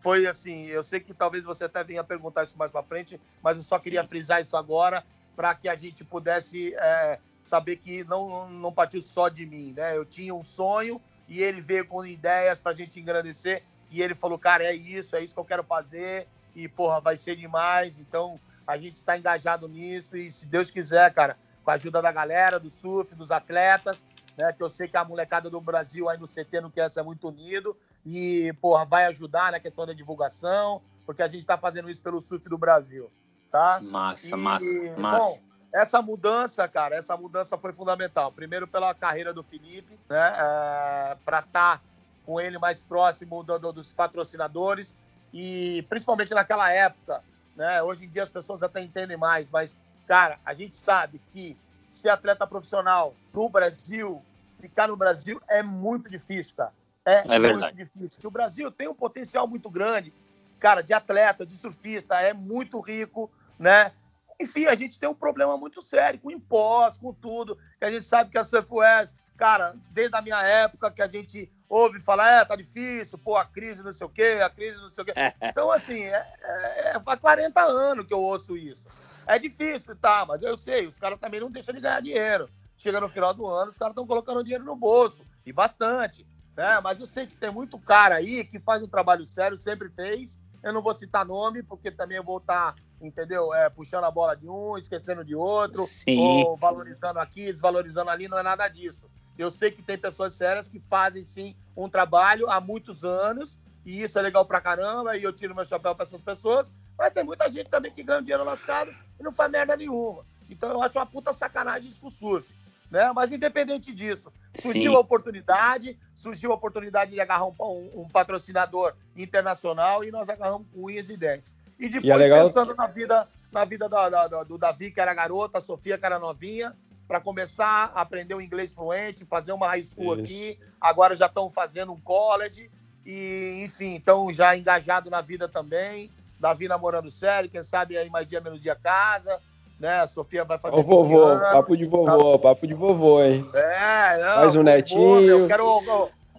foi 0.00 0.26
assim. 0.26 0.66
Eu 0.66 0.84
sei 0.84 1.00
que 1.00 1.12
talvez 1.12 1.42
você 1.42 1.64
até 1.64 1.82
venha 1.82 2.04
perguntar 2.04 2.44
isso 2.44 2.56
mais 2.56 2.70
para 2.70 2.82
frente, 2.84 3.20
mas 3.42 3.56
eu 3.56 3.62
só 3.64 3.78
queria 3.78 4.02
Sim. 4.02 4.08
frisar 4.08 4.40
isso 4.40 4.56
agora 4.56 5.04
para 5.34 5.52
que 5.54 5.68
a 5.68 5.74
gente 5.74 6.04
pudesse 6.04 6.72
é, 6.76 7.18
saber 7.44 7.76
que 7.76 8.02
não, 8.04 8.48
não 8.48 8.72
partiu 8.72 9.00
só 9.02 9.28
de 9.28 9.46
mim, 9.46 9.72
né? 9.76 9.96
Eu 9.96 10.04
tinha 10.04 10.34
um 10.34 10.42
sonho 10.42 11.00
e 11.28 11.42
ele 11.42 11.60
veio 11.60 11.86
com 11.86 12.04
ideias 12.04 12.58
para 12.58 12.72
a 12.72 12.74
gente 12.74 12.98
engrandecer 12.98 13.62
e 13.90 14.02
ele 14.02 14.14
falou, 14.14 14.38
cara, 14.38 14.64
é 14.64 14.74
isso, 14.74 15.14
é 15.14 15.22
isso 15.22 15.34
que 15.34 15.40
eu 15.40 15.44
quero 15.44 15.62
fazer 15.62 16.26
e, 16.54 16.68
porra, 16.68 17.00
vai 17.00 17.16
ser 17.16 17.36
demais. 17.36 17.98
Então, 17.98 18.40
a 18.66 18.76
gente 18.76 18.96
está 18.96 19.16
engajado 19.16 19.68
nisso 19.68 20.16
e, 20.16 20.32
se 20.32 20.46
Deus 20.46 20.70
quiser, 20.70 21.12
cara, 21.12 21.36
com 21.62 21.70
a 21.70 21.74
ajuda 21.74 22.00
da 22.00 22.10
galera, 22.10 22.58
do 22.58 22.70
surf, 22.70 23.14
dos 23.14 23.30
atletas, 23.30 24.04
né, 24.36 24.52
que 24.52 24.62
eu 24.62 24.68
sei 24.68 24.88
que 24.88 24.96
a 24.96 25.04
molecada 25.04 25.48
do 25.48 25.60
Brasil 25.60 26.08
aí 26.08 26.18
no 26.18 26.26
CT 26.26 26.60
no 26.60 26.70
QS 26.70 26.96
é 26.96 27.02
muito 27.02 27.28
unido 27.28 27.76
e, 28.04 28.52
porra, 28.60 28.84
vai 28.84 29.04
ajudar 29.06 29.52
na 29.52 29.60
questão 29.60 29.86
da 29.86 29.92
divulgação, 29.92 30.82
porque 31.06 31.22
a 31.22 31.28
gente 31.28 31.40
está 31.40 31.56
fazendo 31.56 31.90
isso 31.90 32.02
pelo 32.02 32.20
surf 32.20 32.48
do 32.48 32.58
Brasil, 32.58 33.10
tá? 33.50 33.80
Massa, 33.82 34.28
e, 34.28 34.36
massa, 34.36 34.96
massa. 34.98 35.40
Essa 35.74 36.00
mudança, 36.00 36.68
cara, 36.68 36.94
essa 36.94 37.16
mudança 37.16 37.58
foi 37.58 37.72
fundamental. 37.72 38.30
Primeiro 38.30 38.64
pela 38.64 38.94
carreira 38.94 39.34
do 39.34 39.42
Felipe, 39.42 39.98
né? 40.08 40.32
É, 40.36 41.16
para 41.24 41.40
estar 41.40 41.78
tá 41.78 41.80
com 42.24 42.40
ele 42.40 42.58
mais 42.58 42.80
próximo 42.80 43.42
do, 43.42 43.58
do, 43.58 43.72
dos 43.72 43.90
patrocinadores 43.90 44.96
e 45.32 45.84
principalmente 45.88 46.32
naquela 46.32 46.72
época, 46.72 47.24
né? 47.56 47.82
Hoje 47.82 48.04
em 48.04 48.08
dia 48.08 48.22
as 48.22 48.30
pessoas 48.30 48.62
até 48.62 48.80
entendem 48.80 49.16
mais, 49.16 49.50
mas 49.50 49.76
cara, 50.06 50.38
a 50.46 50.54
gente 50.54 50.76
sabe 50.76 51.20
que 51.32 51.56
ser 51.90 52.10
atleta 52.10 52.46
profissional 52.46 53.12
no 53.32 53.48
Brasil, 53.48 54.22
ficar 54.60 54.86
no 54.86 54.96
Brasil 54.96 55.42
é 55.48 55.60
muito 55.60 56.08
difícil, 56.08 56.54
cara. 56.56 56.72
É, 57.04 57.34
é 57.34 57.38
muito 57.38 57.74
difícil. 57.74 58.28
O 58.28 58.30
Brasil 58.30 58.70
tem 58.70 58.86
um 58.86 58.94
potencial 58.94 59.48
muito 59.48 59.68
grande, 59.68 60.12
cara, 60.60 60.82
de 60.82 60.92
atleta, 60.94 61.44
de 61.44 61.54
surfista, 61.54 62.14
é 62.20 62.32
muito 62.32 62.80
rico, 62.80 63.28
né? 63.58 63.92
Enfim, 64.40 64.66
a 64.66 64.74
gente 64.74 64.98
tem 64.98 65.08
um 65.08 65.14
problema 65.14 65.56
muito 65.56 65.80
sério 65.80 66.20
com 66.20 66.30
impostos, 66.30 66.98
com 66.98 67.12
tudo, 67.12 67.56
que 67.78 67.84
a 67.84 67.92
gente 67.92 68.04
sabe 68.04 68.30
que 68.30 68.38
a 68.38 68.44
Surfwest, 68.44 69.14
cara, 69.36 69.74
desde 69.90 70.16
a 70.16 70.22
minha 70.22 70.40
época 70.42 70.90
que 70.90 71.02
a 71.02 71.08
gente 71.08 71.50
ouve 71.68 72.00
falar, 72.00 72.40
é, 72.40 72.44
tá 72.44 72.56
difícil, 72.56 73.18
pô, 73.18 73.36
a 73.36 73.44
crise 73.44 73.82
não 73.82 73.92
sei 73.92 74.06
o 74.06 74.10
quê, 74.10 74.40
a 74.42 74.50
crise 74.50 74.76
não 74.78 74.90
sei 74.90 75.02
o 75.02 75.04
quê. 75.06 75.12
Então, 75.42 75.70
assim, 75.70 76.04
é, 76.04 76.26
é, 76.42 76.92
é, 76.96 77.00
faz 77.00 77.20
40 77.20 77.60
anos 77.60 78.04
que 78.06 78.14
eu 78.14 78.20
ouço 78.20 78.56
isso. 78.56 78.84
É 79.26 79.38
difícil, 79.38 79.96
tá, 79.96 80.24
mas 80.26 80.42
eu 80.42 80.56
sei, 80.56 80.86
os 80.86 80.98
caras 80.98 81.18
também 81.18 81.40
não 81.40 81.50
deixam 81.50 81.74
de 81.74 81.80
ganhar 81.80 82.00
dinheiro. 82.00 82.48
Chega 82.76 83.00
no 83.00 83.08
final 83.08 83.32
do 83.32 83.46
ano, 83.46 83.70
os 83.70 83.78
caras 83.78 83.92
estão 83.92 84.06
colocando 84.06 84.42
dinheiro 84.42 84.64
no 84.64 84.76
bolso, 84.76 85.24
e 85.46 85.52
bastante. 85.52 86.26
Né? 86.56 86.80
Mas 86.80 87.00
eu 87.00 87.06
sei 87.06 87.26
que 87.26 87.36
tem 87.36 87.50
muito 87.50 87.78
cara 87.78 88.16
aí 88.16 88.44
que 88.44 88.60
faz 88.60 88.82
um 88.82 88.88
trabalho 88.88 89.24
sério, 89.24 89.56
sempre 89.56 89.88
fez. 89.90 90.38
Eu 90.62 90.72
não 90.72 90.82
vou 90.82 90.94
citar 90.94 91.26
nome, 91.26 91.62
porque 91.62 91.90
também 91.90 92.16
eu 92.16 92.24
vou 92.24 92.38
estar 92.38 92.72
tá 92.72 92.82
entendeu? 93.00 93.52
É, 93.54 93.68
puxando 93.68 94.04
a 94.04 94.10
bola 94.10 94.36
de 94.36 94.48
um, 94.48 94.76
esquecendo 94.78 95.24
de 95.24 95.34
outro, 95.34 95.84
Sim. 95.86 96.18
ou 96.18 96.56
valorizando 96.56 97.18
aqui, 97.18 97.52
desvalorizando 97.52 98.10
ali, 98.10 98.28
não 98.28 98.38
é 98.38 98.42
nada 98.42 98.66
disso. 98.68 99.08
Eu 99.36 99.50
sei 99.50 99.70
que 99.70 99.82
tem 99.82 99.98
pessoas 99.98 100.32
sérias 100.34 100.68
que 100.68 100.80
fazem 100.88 101.26
sim 101.26 101.56
um 101.76 101.88
trabalho 101.88 102.48
há 102.48 102.60
muitos 102.60 103.04
anos, 103.04 103.58
e 103.84 104.02
isso 104.02 104.18
é 104.18 104.22
legal 104.22 104.44
pra 104.44 104.60
caramba, 104.60 105.16
e 105.16 105.22
eu 105.22 105.32
tiro 105.32 105.54
meu 105.54 105.64
chapéu 105.64 105.94
para 105.94 106.04
essas 106.04 106.22
pessoas, 106.22 106.72
mas 106.96 107.12
tem 107.12 107.24
muita 107.24 107.50
gente 107.50 107.68
também 107.68 107.92
que 107.92 108.02
ganha 108.02 108.20
dinheiro 108.20 108.44
lascado 108.44 108.94
e 109.18 109.22
não 109.22 109.32
faz 109.32 109.50
merda 109.50 109.76
nenhuma. 109.76 110.24
Então 110.48 110.70
eu 110.70 110.82
acho 110.82 110.98
uma 110.98 111.06
puta 111.06 111.32
sacanagem 111.32 111.88
isso 111.88 112.00
com 112.00 112.06
o 112.06 112.10
surf. 112.10 112.48
Né? 112.90 113.10
Mas 113.12 113.32
independente 113.32 113.92
disso, 113.92 114.32
surgiu 114.54 114.92
Sim. 114.92 114.96
a 114.96 115.00
oportunidade, 115.00 115.98
surgiu 116.14 116.52
a 116.52 116.54
oportunidade 116.54 117.10
de 117.10 117.20
agarrar 117.20 117.46
um, 117.46 117.54
um, 117.58 118.02
um 118.02 118.08
patrocinador 118.08 118.94
internacional 119.16 120.04
e 120.04 120.12
nós 120.12 120.28
agarramos 120.28 120.68
com 120.72 120.84
unhas 120.84 121.10
e 121.10 121.16
dentes. 121.16 121.56
E 121.84 121.88
depois, 121.90 122.06
e 122.06 122.10
é 122.10 122.16
legal... 122.16 122.46
pensando 122.46 122.74
na 122.74 122.86
vida, 122.86 123.28
na 123.52 123.62
vida 123.66 123.90
da, 123.90 124.08
da, 124.08 124.42
do 124.42 124.56
Davi, 124.56 124.90
que 124.90 124.98
era 124.98 125.12
garota, 125.12 125.58
a 125.58 125.60
Sofia, 125.60 125.98
que 125.98 126.06
era 126.06 126.18
novinha, 126.18 126.74
para 127.06 127.20
começar 127.20 127.92
a 127.94 128.00
aprender 128.00 128.34
o 128.34 128.40
inglês 128.40 128.74
fluente, 128.74 129.26
fazer 129.26 129.52
uma 129.52 129.66
high 129.66 129.82
school 129.82 130.14
Isso. 130.14 130.24
aqui. 130.24 130.58
Agora 130.80 131.14
já 131.14 131.26
estão 131.26 131.50
fazendo 131.50 131.92
um 131.92 132.00
college. 132.00 132.70
E, 133.04 133.62
enfim, 133.62 133.96
estão 133.96 134.32
já 134.32 134.56
engajados 134.56 135.10
na 135.10 135.20
vida 135.20 135.46
também. 135.46 136.10
Davi 136.40 136.68
namorando 136.68 137.10
sério, 137.10 137.50
quem 137.50 137.62
sabe 137.62 137.98
aí 137.98 138.08
mais 138.08 138.26
dia, 138.26 138.40
menos 138.40 138.62
dia 138.62 138.74
casa. 138.74 139.38
Né? 139.78 140.00
A 140.00 140.06
Sofia 140.06 140.42
vai 140.42 140.58
fazer. 140.58 140.76
Ô, 140.76 140.82
vovô, 140.82 141.24
anos, 141.24 141.50
papo 141.50 141.76
de 141.76 141.84
vovô, 141.84 142.32
tá... 142.32 142.38
papo 142.38 142.66
de 142.66 142.72
vovô, 142.72 143.22
hein? 143.22 143.46
É, 143.52 144.18
não, 144.22 144.36
Mais 144.36 144.56
um 144.56 144.60
vovô, 144.60 144.70
netinho. 144.70 145.20
Eu 145.20 145.46
quero, 145.46 145.82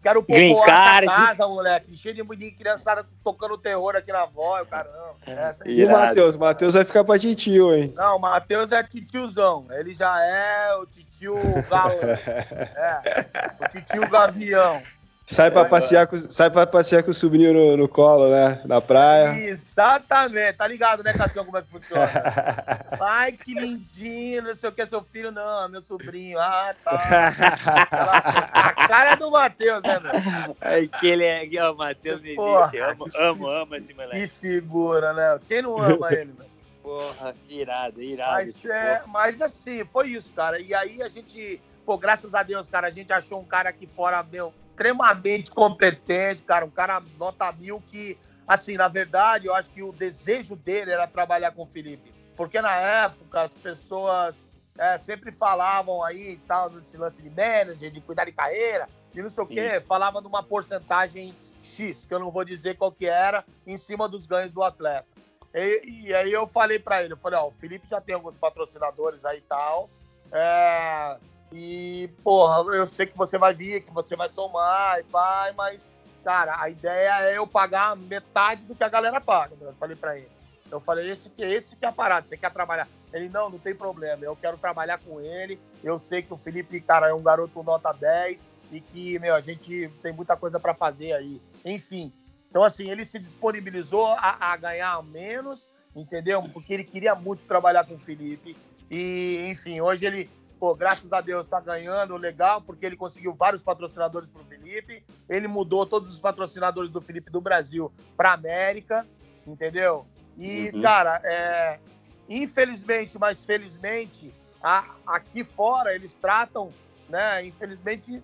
Quero 0.06 0.22
povoar 0.22 1.04
essa 1.04 1.16
casa, 1.16 1.48
moleque. 1.48 1.98
Cheio 1.98 2.14
de, 2.14 2.52
criançada 2.52 3.04
tocando 3.24 3.58
terror 3.58 3.96
aqui 3.96 4.12
na 4.12 4.28
voz, 4.28 4.70
caramba. 4.70 5.16
Essa 5.26 5.68
e 5.68 5.84
o 5.84 5.92
Matheus? 5.92 6.36
O 6.36 6.40
Matheus 6.40 6.76
vai 6.76 6.86
ficar 6.86 7.04
pra 7.04 7.18
titio, 7.18 7.74
hein? 7.74 7.92
Não, 7.96 8.18
o 8.18 8.20
Matheus 8.20 8.72
é 8.72 8.84
titiozão. 8.84 9.66
Ele 9.72 9.96
já 9.96 10.22
é 10.24 10.76
o 10.76 10.86
titio 10.86 11.34
galã. 11.68 11.96
é, 11.96 13.26
o 13.60 13.70
titio 13.70 14.08
gavião. 14.08 14.80
Sai 15.28 15.50
para 15.50 15.66
passear, 15.66 16.06
com, 16.06 16.18
sai 16.18 16.52
pra 16.52 16.68
passear 16.68 17.02
com 17.02 17.10
o 17.10 17.14
sobrinho 17.14 17.52
no, 17.52 17.78
no, 17.78 17.90
colo, 17.90 18.30
né? 18.30 18.62
Na 18.64 18.80
praia. 18.80 19.36
Exatamente. 19.50 20.54
Tá 20.54 20.68
ligado, 20.68 21.04
né, 21.04 21.14
Cassião, 21.14 21.44
como 21.44 21.58
é 21.58 21.64
que 21.64 21.70
funciona? 21.70 22.06
Ai, 23.02 23.32
que 23.32 23.56
lindinho, 23.56 24.44
não 24.44 24.54
sei 24.54 24.70
o 24.70 24.72
que, 24.72 24.86
seu 24.86 25.04
filho. 25.04 25.32
Não, 25.32 25.68
meu 25.68 25.82
sobrinho. 25.82 26.38
Ah, 26.40 26.76
tá. 26.84 26.94
A 28.54 28.88
cara 28.88 29.14
é 29.14 29.16
do 29.16 29.32
Matheus, 29.32 29.82
né, 29.82 30.00
meu? 30.00 30.56
É 30.62 30.86
que 30.86 31.08
ele 31.08 31.24
é... 31.24 31.72
O 31.72 31.76
Matheus 31.76 32.22
me 32.22 32.30
diz, 32.30 32.38
amo, 32.38 33.06
amo, 33.16 33.48
amo 33.48 33.76
esse 33.76 33.96
moleque. 33.96 34.22
Que 34.22 34.28
figura, 34.28 35.12
né? 35.14 35.40
Quem 35.48 35.64
não 35.64 35.80
ama 35.80 36.14
ele, 36.14 36.36
meu? 36.38 36.46
Porra, 36.84 37.34
irado, 37.50 38.00
irado. 38.00 38.34
Mas, 38.34 38.64
é, 38.64 39.02
mas 39.08 39.42
assim, 39.42 39.84
foi 39.92 40.10
isso, 40.10 40.32
cara. 40.34 40.60
E 40.60 40.72
aí 40.72 41.02
a 41.02 41.10
gente... 41.10 41.60
Pô, 41.84 41.98
graças 41.98 42.36
a 42.36 42.44
Deus, 42.44 42.68
cara, 42.68 42.88
a 42.88 42.92
gente 42.92 43.12
achou 43.12 43.40
um 43.40 43.46
cara 43.46 43.70
aqui 43.70 43.88
fora, 43.88 44.22
meu 44.22 44.54
extremamente 44.76 45.50
competente, 45.52 46.44
cara, 46.44 46.66
um 46.66 46.70
cara 46.70 47.02
nota 47.18 47.50
mil 47.54 47.82
que, 47.82 48.18
assim, 48.46 48.76
na 48.76 48.90
verdade, 48.90 49.48
eu 49.48 49.56
acho 49.56 49.70
que 49.70 49.82
o 49.82 49.94
desejo 49.94 50.56
dele 50.56 50.92
era 50.92 51.08
trabalhar 51.08 51.52
com 51.52 51.64
o 51.64 51.68
Felipe. 51.68 52.14
Porque 52.36 52.62
na 52.62 52.76
época 52.76 53.44
as 53.44 53.56
pessoas 53.56 54.44
é, 54.78 54.98
sempre 54.98 55.32
falavam 55.32 56.04
aí 56.04 56.34
e 56.34 56.38
tal, 56.40 56.70
nesse 56.70 56.98
lance 56.98 57.22
de 57.22 57.30
manager, 57.30 57.90
de 57.90 58.02
cuidar 58.02 58.26
de 58.26 58.34
carreira, 58.34 58.90
e 59.14 59.22
não 59.22 59.30
sei 59.30 59.44
o 59.46 59.48
quê, 59.48 59.82
falava 59.88 60.22
de 60.22 60.28
uma 60.28 60.44
porcentagem 60.44 61.34
X, 61.64 62.06
que 62.06 62.14
eu 62.14 62.20
não 62.20 62.30
vou 62.30 62.44
dizer 62.44 62.76
qual 62.76 62.92
que 62.92 63.08
era, 63.08 63.46
em 63.66 63.78
cima 63.78 64.10
dos 64.10 64.26
ganhos 64.26 64.52
do 64.52 64.62
atleta. 64.62 65.08
E, 65.54 66.08
e 66.08 66.14
aí 66.14 66.34
eu 66.34 66.46
falei 66.46 66.78
para 66.78 67.02
ele, 67.02 67.14
eu 67.14 67.18
falei, 67.18 67.40
ó, 67.40 67.48
o 67.48 67.52
Felipe 67.52 67.88
já 67.88 68.02
tem 68.02 68.14
alguns 68.14 68.36
patrocinadores 68.36 69.24
aí 69.24 69.38
e 69.38 69.42
tal. 69.42 69.90
É, 70.34 71.18
e, 71.52 72.10
porra, 72.24 72.76
eu 72.76 72.86
sei 72.86 73.06
que 73.06 73.18
você 73.18 73.38
vai 73.38 73.54
vir, 73.54 73.84
que 73.84 73.94
você 73.94 74.16
vai 74.16 74.30
somar 74.30 75.00
e 75.00 75.04
vai, 75.04 75.52
mas, 75.54 75.92
cara, 76.24 76.60
a 76.60 76.70
ideia 76.70 77.30
é 77.30 77.38
eu 77.38 77.48
pagar 77.48 77.96
metade 77.96 78.64
do 78.64 78.76
que 78.76 78.84
a 78.84 78.90
galera 78.90 79.22
paga. 79.22 79.56
Eu 79.60 79.74
falei 79.74 79.96
para 79.96 80.18
ele. 80.18 80.30
Eu 80.72 80.80
falei, 80.80 81.12
esse, 81.12 81.32
esse 81.38 81.76
que 81.76 81.86
é 81.86 81.88
a 81.88 81.92
parada, 81.92 82.28
você 82.28 82.36
quer 82.36 82.52
trabalhar? 82.52 82.88
Ele, 83.14 83.30
não, 83.30 83.50
não 83.50 83.60
tem 83.60 83.76
problema, 83.76 84.26
eu 84.26 84.36
quero 84.36 84.58
trabalhar 84.58 84.98
com 84.98 85.22
ele. 85.22 85.60
Eu 85.84 86.00
sei 86.00 86.22
que 86.22 86.34
o 86.34 86.38
Felipe, 86.38 86.82
cara, 86.82 87.08
é 87.08 87.14
um 87.14 87.22
garoto 87.22 87.64
nota 87.64 87.92
10 87.94 88.40
e 88.72 88.82
que, 88.82 89.20
meu, 89.20 89.36
a 89.36 89.42
gente 89.42 89.90
tem 90.02 90.12
muita 90.12 90.36
coisa 90.36 90.60
para 90.60 90.74
fazer 90.74 91.14
aí. 91.14 91.40
Enfim, 91.64 92.12
então, 92.50 92.64
assim, 92.64 92.90
ele 92.90 93.04
se 93.04 93.20
disponibilizou 93.20 94.08
a, 94.08 94.38
a, 94.40 94.56
ganhar 94.56 95.04
menos, 95.04 95.70
entendeu? 95.94 96.42
Porque 96.54 96.74
ele 96.74 96.86
queria 96.86 97.14
muito 97.14 97.44
trabalhar 97.46 97.86
com 97.86 97.96
o 97.96 97.98
Felipe. 97.98 98.56
E, 98.90 99.44
enfim, 99.46 99.82
hoje 99.82 100.06
ele, 100.06 100.30
pô, 100.60 100.74
graças 100.76 101.12
a 101.12 101.22
Deus, 101.22 101.46
está 101.46 101.60
ganhando 101.60 102.18
legal, 102.18 102.62
porque 102.62 102.86
ele 102.86 102.96
conseguiu 102.96 103.34
vários 103.34 103.64
patrocinadores 103.64 104.30
para 104.30 104.42
o 104.42 104.46
Felipe. 104.46 105.04
Ele 105.30 105.48
mudou 105.48 105.86
todos 105.86 106.10
os 106.10 106.20
patrocinadores 106.20 106.92
do 106.92 107.02
Felipe 107.02 107.32
do 107.32 107.42
Brasil 107.42 107.92
para 108.16 108.34
América, 108.34 109.06
entendeu? 109.46 110.06
E, 110.38 110.72
uhum. 110.74 110.82
cara, 110.82 111.22
é, 111.24 111.80
infelizmente, 112.28 113.18
mas 113.18 113.46
felizmente, 113.46 114.34
a, 114.62 114.96
aqui 115.06 115.44
fora 115.44 115.94
eles 115.94 116.14
tratam, 116.14 116.72
né? 117.08 117.46
Infelizmente, 117.46 118.22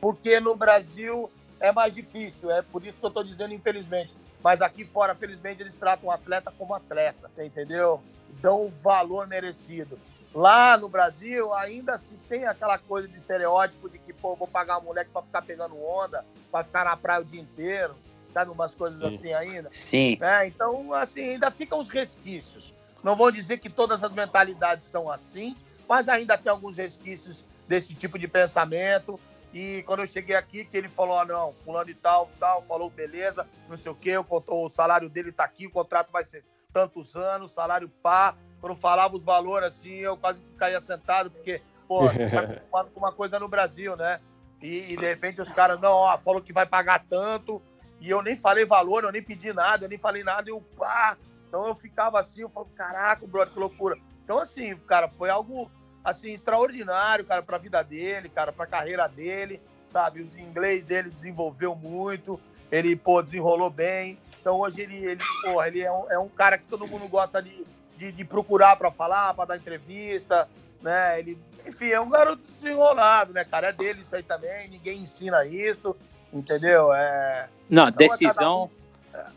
porque 0.00 0.40
no 0.40 0.56
Brasil 0.56 1.30
é 1.60 1.70
mais 1.70 1.94
difícil. 1.94 2.50
É 2.50 2.62
por 2.62 2.84
isso 2.84 2.98
que 2.98 3.04
eu 3.04 3.08
estou 3.08 3.22
dizendo, 3.22 3.54
infelizmente. 3.54 4.14
Mas 4.42 4.60
aqui 4.60 4.84
fora, 4.84 5.14
felizmente, 5.14 5.62
eles 5.62 5.76
tratam 5.76 6.08
o 6.08 6.12
atleta 6.12 6.52
como 6.58 6.74
atleta, 6.74 7.30
entendeu? 7.38 8.02
Dão 8.40 8.66
o 8.66 8.70
valor 8.70 9.28
merecido. 9.28 9.98
Lá 10.34 10.78
no 10.78 10.88
Brasil, 10.88 11.52
ainda 11.52 11.98
se 11.98 12.14
tem 12.28 12.46
aquela 12.46 12.78
coisa 12.78 13.06
de 13.06 13.18
estereótipo 13.18 13.88
de 13.88 13.98
que, 13.98 14.12
pô, 14.14 14.34
vou 14.34 14.48
pagar 14.48 14.78
um 14.78 14.82
moleque 14.82 15.10
para 15.10 15.22
ficar 15.22 15.42
pegando 15.42 15.76
onda, 15.76 16.24
para 16.50 16.64
ficar 16.64 16.84
na 16.84 16.96
praia 16.96 17.20
o 17.20 17.24
dia 17.24 17.40
inteiro, 17.40 17.94
sabe? 18.30 18.50
Umas 18.50 18.74
coisas 18.74 18.98
Sim. 18.98 19.06
assim 19.06 19.32
ainda. 19.34 19.68
Sim. 19.70 20.18
É, 20.20 20.46
então, 20.46 20.92
assim, 20.94 21.32
ainda 21.32 21.50
ficam 21.50 21.78
os 21.78 21.90
resquícios. 21.90 22.74
Não 23.02 23.14
vou 23.14 23.30
dizer 23.30 23.58
que 23.58 23.68
todas 23.68 24.02
as 24.02 24.14
mentalidades 24.14 24.86
são 24.86 25.10
assim, 25.10 25.54
mas 25.86 26.08
ainda 26.08 26.38
tem 26.38 26.50
alguns 26.50 26.78
resquícios 26.78 27.44
desse 27.68 27.94
tipo 27.94 28.18
de 28.18 28.26
pensamento. 28.26 29.20
E 29.52 29.82
quando 29.82 30.00
eu 30.00 30.06
cheguei 30.06 30.34
aqui, 30.34 30.64
que 30.64 30.76
ele 30.76 30.88
falou, 30.88 31.18
ah, 31.18 31.26
não, 31.26 31.52
fulano 31.64 31.90
e 31.90 31.94
tal, 31.94 32.30
tal, 32.40 32.62
falou, 32.62 32.88
beleza, 32.88 33.46
não 33.68 33.76
sei 33.76 33.92
o 33.92 33.94
quê, 33.94 34.16
o, 34.16 34.24
o 34.28 34.68
salário 34.70 35.10
dele 35.10 35.30
tá 35.30 35.44
aqui, 35.44 35.66
o 35.66 35.70
contrato 35.70 36.10
vai 36.10 36.24
ser 36.24 36.42
tantos 36.72 37.14
anos, 37.16 37.50
salário 37.50 37.90
pá. 38.02 38.34
Quando 38.62 38.76
falava 38.76 39.16
os 39.16 39.24
valores 39.24 39.66
assim, 39.66 39.96
eu 39.96 40.16
quase 40.16 40.40
caía 40.56 40.80
sentado, 40.80 41.32
porque, 41.32 41.60
pô, 41.88 42.04
você 42.04 42.30
tá 42.30 42.40
acostumado 42.46 42.90
com 42.92 43.00
uma 43.00 43.10
coisa 43.10 43.36
no 43.40 43.48
Brasil, 43.48 43.96
né? 43.96 44.20
E, 44.62 44.92
e 44.92 44.96
de 44.96 45.04
repente 45.04 45.40
os 45.40 45.50
caras, 45.50 45.80
não, 45.80 45.90
ó, 45.90 46.16
falou 46.18 46.40
que 46.40 46.52
vai 46.52 46.64
pagar 46.64 47.04
tanto, 47.10 47.60
e 48.00 48.08
eu 48.08 48.22
nem 48.22 48.36
falei 48.36 48.64
valor, 48.64 49.02
eu 49.02 49.10
nem 49.10 49.20
pedi 49.20 49.52
nada, 49.52 49.84
eu 49.84 49.88
nem 49.88 49.98
falei 49.98 50.22
nada, 50.22 50.48
e 50.48 50.52
eu, 50.52 50.60
pá. 50.78 51.16
Então 51.48 51.66
eu 51.66 51.74
ficava 51.74 52.20
assim, 52.20 52.42
eu 52.42 52.48
falo, 52.48 52.70
caraca, 52.76 53.26
brother, 53.26 53.52
que 53.52 53.58
loucura. 53.58 53.98
Então, 54.24 54.38
assim, 54.38 54.76
cara, 54.86 55.08
foi 55.08 55.28
algo 55.28 55.68
assim, 56.04 56.32
extraordinário, 56.32 57.24
cara, 57.24 57.42
para 57.42 57.56
a 57.56 57.60
vida 57.60 57.82
dele, 57.82 58.28
cara, 58.28 58.52
para 58.52 58.64
a 58.64 58.68
carreira 58.68 59.08
dele, 59.08 59.60
sabe? 59.88 60.22
O 60.22 60.40
inglês 60.40 60.84
dele 60.84 61.10
desenvolveu 61.10 61.74
muito, 61.74 62.40
ele, 62.70 62.94
pô, 62.94 63.20
desenrolou 63.20 63.70
bem. 63.70 64.20
Então 64.40 64.60
hoje 64.60 64.82
ele, 64.82 65.04
ele, 65.04 65.22
pô, 65.42 65.62
ele 65.64 65.80
é 65.80 65.92
um, 65.92 66.10
é 66.12 66.18
um 66.18 66.28
cara 66.28 66.56
que 66.56 66.64
todo 66.64 66.86
mundo 66.86 67.08
gosta 67.08 67.42
de, 67.42 67.64
de, 67.96 68.12
de 68.12 68.24
procurar 68.24 68.76
para 68.76 68.90
falar, 68.90 69.34
para 69.34 69.46
dar 69.46 69.56
entrevista, 69.56 70.48
né? 70.80 71.18
Ele, 71.18 71.38
enfim, 71.66 71.88
é 71.88 72.00
um 72.00 72.10
garoto 72.10 72.42
desenrolado, 72.52 73.32
né, 73.32 73.44
cara? 73.44 73.68
É 73.68 73.72
dele 73.72 74.02
isso 74.02 74.14
aí 74.14 74.22
também, 74.22 74.68
ninguém 74.68 75.00
ensina 75.00 75.44
isso, 75.44 75.96
entendeu? 76.32 76.92
É... 76.92 77.48
Não, 77.68 77.88
então, 77.88 78.08
decisão. 78.08 78.70
É 78.78 78.82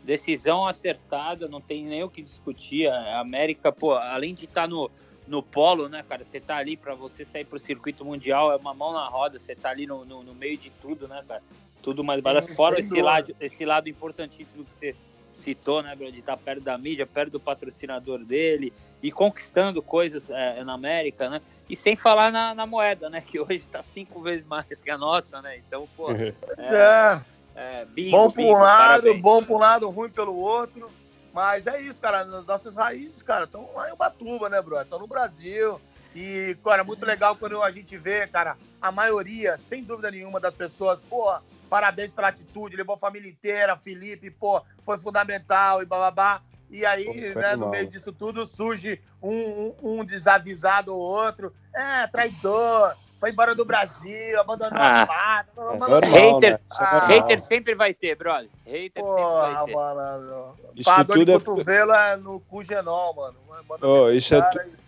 decisão 0.02 0.66
acertada, 0.66 1.48
não 1.48 1.60
tem 1.60 1.84
nem 1.84 2.02
o 2.02 2.08
que 2.08 2.22
discutir. 2.22 2.88
A 2.88 3.20
América, 3.20 3.70
pô, 3.70 3.92
além 3.92 4.34
de 4.34 4.44
estar 4.46 4.62
tá 4.62 4.68
no, 4.68 4.90
no 5.26 5.42
polo, 5.42 5.88
né, 5.88 6.04
cara? 6.08 6.24
Você 6.24 6.40
tá 6.40 6.56
ali 6.56 6.76
para 6.76 6.94
você 6.94 7.24
sair 7.24 7.44
pro 7.44 7.58
circuito 7.58 8.04
mundial, 8.04 8.52
é 8.52 8.56
uma 8.56 8.72
mão 8.72 8.92
na 8.92 9.06
roda, 9.08 9.38
você 9.38 9.54
tá 9.54 9.70
ali 9.70 9.86
no, 9.86 10.04
no, 10.04 10.22
no 10.22 10.34
meio 10.34 10.56
de 10.56 10.70
tudo, 10.70 11.06
né, 11.06 11.22
cara? 11.26 11.42
Tudo 11.82 12.02
mais 12.02 12.20
barato. 12.20 12.52
Fora 12.54 12.80
esse 12.80 13.00
lado, 13.00 13.36
esse 13.40 13.64
lado 13.64 13.88
importantíssimo 13.88 14.64
que 14.64 14.74
você 14.74 14.96
citou, 15.36 15.82
né, 15.82 15.94
de 15.94 16.18
estar 16.18 16.36
tá 16.36 16.42
perto 16.42 16.62
da 16.62 16.78
mídia, 16.78 17.06
perto 17.06 17.32
do 17.32 17.40
patrocinador 17.40 18.24
dele 18.24 18.72
e 19.02 19.12
conquistando 19.12 19.82
coisas 19.82 20.30
é, 20.30 20.64
na 20.64 20.72
América, 20.72 21.28
né? 21.28 21.42
E 21.68 21.76
sem 21.76 21.94
falar 21.94 22.32
na, 22.32 22.54
na, 22.54 22.66
moeda, 22.66 23.10
né? 23.10 23.20
Que 23.20 23.38
hoje 23.38 23.56
está 23.56 23.82
cinco 23.82 24.22
vezes 24.22 24.46
mais 24.46 24.66
que 24.80 24.90
a 24.90 24.96
nossa, 24.96 25.42
né? 25.42 25.58
Então, 25.58 25.86
pô. 25.96 26.08
É, 26.58 27.22
é, 27.54 27.80
é 27.80 27.84
bingo, 27.84 28.16
bom 28.16 28.30
por 28.30 28.42
um 28.42 28.52
lado, 28.52 29.02
parabéns. 29.02 29.22
bom 29.22 29.44
por 29.44 29.56
um 29.56 29.60
lado, 29.60 29.90
ruim 29.90 30.10
pelo 30.10 30.34
outro. 30.36 30.90
Mas 31.32 31.66
é 31.66 31.80
isso, 31.82 32.00
cara. 32.00 32.20
As 32.20 32.46
nossas 32.46 32.74
raízes, 32.74 33.22
cara, 33.22 33.44
estão 33.44 33.68
lá 33.74 33.90
em 33.90 33.92
Ubatuba, 33.92 34.48
né, 34.48 34.60
bro? 34.62 34.80
Estão 34.80 34.98
no 34.98 35.06
Brasil. 35.06 35.78
E, 36.16 36.56
cara, 36.64 36.82
muito 36.82 37.04
legal 37.04 37.36
quando 37.36 37.62
a 37.62 37.70
gente 37.70 37.94
vê, 37.98 38.26
cara, 38.26 38.56
a 38.80 38.90
maioria, 38.90 39.58
sem 39.58 39.84
dúvida 39.84 40.10
nenhuma, 40.10 40.40
das 40.40 40.54
pessoas, 40.54 41.02
pô, 41.02 41.30
parabéns 41.68 42.10
pela 42.10 42.28
atitude, 42.28 42.74
levou 42.74 42.94
a 42.94 42.98
família 42.98 43.28
inteira, 43.28 43.76
Felipe, 43.76 44.30
pô, 44.30 44.62
foi 44.82 44.98
fundamental 44.98 45.82
e 45.82 45.84
bababá. 45.84 46.40
E 46.70 46.86
aí, 46.86 47.04
pô, 47.34 47.38
né, 47.38 47.54
no 47.54 47.68
meio 47.68 47.86
disso 47.86 48.14
tudo, 48.14 48.46
surge 48.46 48.98
um, 49.22 49.30
um, 49.30 49.74
um 49.82 50.04
desavisado 50.06 50.96
ou 50.96 50.98
outro. 50.98 51.52
É, 51.74 52.06
traidor, 52.06 52.96
foi 53.20 53.30
embora 53.30 53.54
do 53.54 53.66
Brasil, 53.66 54.40
abandonou 54.40 54.80
ah, 54.80 55.02
a 55.02 55.06
pátria. 55.06 55.52
É 55.60 55.76
normal, 55.76 56.00
hater, 56.00 56.52
né? 56.52 56.60
ah, 56.78 57.06
hater 57.06 57.40
sempre 57.42 57.74
vai 57.74 57.92
ter, 57.92 58.16
brother. 58.16 58.48
Hater 58.64 59.02
Porra, 59.02 59.48
sempre 59.48 59.54
vai 59.54 59.66
ter. 59.66 59.74
Mano, 59.74 60.54
isso 60.74 60.90
Pá, 60.90 61.04
tudo 61.04 61.24
de 61.26 61.30
é 61.30 61.34
cotovelo 61.34 61.92
é 61.92 62.16
no 62.16 62.40
Cugenol, 62.40 63.14
mano. 63.14 63.36
Oh, 63.82 64.08
isso, 64.08 64.34
é 64.34 64.40
tu... 64.40 64.85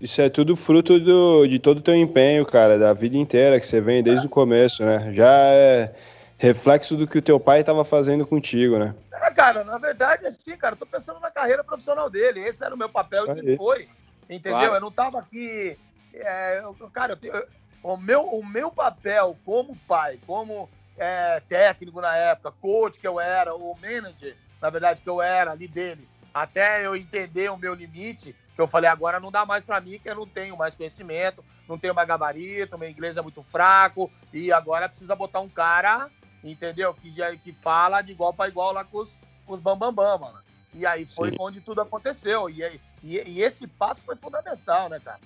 isso 0.00 0.22
é 0.22 0.28
tudo 0.28 0.56
fruto 0.56 0.98
do, 0.98 1.46
de 1.46 1.58
todo 1.58 1.78
o 1.78 1.82
teu 1.82 1.94
empenho, 1.94 2.46
cara, 2.46 2.78
da 2.78 2.92
vida 2.92 3.16
inteira 3.16 3.60
que 3.60 3.66
você 3.66 3.80
vem 3.80 4.02
desde 4.02 4.26
o 4.26 4.30
começo, 4.30 4.84
né? 4.84 5.12
Já 5.12 5.30
é 5.30 5.94
reflexo 6.38 6.96
do 6.96 7.06
que 7.06 7.18
o 7.18 7.22
teu 7.22 7.38
pai 7.38 7.60
estava 7.60 7.84
fazendo 7.84 8.26
contigo, 8.26 8.78
né? 8.78 8.94
É, 9.12 9.30
cara, 9.30 9.62
na 9.62 9.76
verdade, 9.76 10.26
assim, 10.26 10.56
cara, 10.56 10.74
eu 10.74 10.78
tô 10.78 10.86
pensando 10.86 11.20
na 11.20 11.30
carreira 11.30 11.62
profissional 11.62 12.08
dele. 12.08 12.40
Esse 12.40 12.64
era 12.64 12.74
o 12.74 12.78
meu 12.78 12.88
papel 12.88 13.26
e 13.28 13.34
sempre 13.34 13.56
foi. 13.56 13.88
Entendeu? 14.28 14.58
Claro. 14.58 14.74
Eu 14.76 14.80
não 14.80 14.90
tava 14.90 15.18
aqui 15.18 15.76
é, 16.14 16.62
cara, 16.92 17.18
eu, 17.22 17.46
o, 17.82 17.96
meu, 17.96 18.22
o 18.22 18.44
meu 18.44 18.70
papel 18.70 19.36
como 19.44 19.76
pai, 19.86 20.18
como 20.26 20.68
é, 20.96 21.40
técnico 21.48 22.00
na 22.00 22.14
época, 22.16 22.52
coach 22.60 22.98
que 22.98 23.06
eu 23.06 23.20
era, 23.20 23.54
o 23.54 23.76
manager, 23.80 24.36
na 24.60 24.70
verdade, 24.70 25.00
que 25.00 25.08
eu 25.08 25.22
era 25.22 25.52
ali 25.52 25.68
dele, 25.68 26.06
até 26.32 26.84
eu 26.84 26.96
entender 26.96 27.50
o 27.50 27.56
meu 27.56 27.74
limite, 27.74 28.34
que 28.54 28.60
eu 28.60 28.66
falei, 28.66 28.90
agora 28.90 29.20
não 29.20 29.30
dá 29.30 29.46
mais 29.46 29.64
para 29.64 29.80
mim, 29.80 29.98
que 29.98 30.08
eu 30.08 30.14
não 30.14 30.26
tenho 30.26 30.56
mais 30.56 30.74
conhecimento, 30.74 31.44
não 31.68 31.78
tenho 31.78 31.94
mais 31.94 32.06
gabarito, 32.06 32.78
meu 32.78 32.90
inglês 32.90 33.16
é 33.16 33.22
muito 33.22 33.42
fraco, 33.42 34.10
e 34.32 34.52
agora 34.52 34.88
precisa 34.88 35.14
botar 35.14 35.40
um 35.40 35.48
cara, 35.48 36.10
entendeu? 36.42 36.92
Que, 36.94 37.12
já, 37.14 37.34
que 37.36 37.52
fala 37.52 38.02
de 38.02 38.12
igual 38.12 38.32
para 38.32 38.48
igual 38.48 38.72
lá 38.72 38.84
com 38.84 38.98
os, 38.98 39.10
com 39.46 39.54
os 39.54 39.60
bambambam, 39.60 40.18
mano. 40.18 40.38
E 40.74 40.86
aí 40.86 41.06
foi 41.06 41.30
Sim. 41.30 41.36
onde 41.40 41.60
tudo 41.60 41.80
aconteceu. 41.80 42.48
E, 42.48 42.62
e, 43.02 43.18
e 43.26 43.42
esse 43.42 43.66
passo 43.66 44.04
foi 44.04 44.16
fundamental, 44.16 44.88
né, 44.88 45.00
cara? 45.00 45.18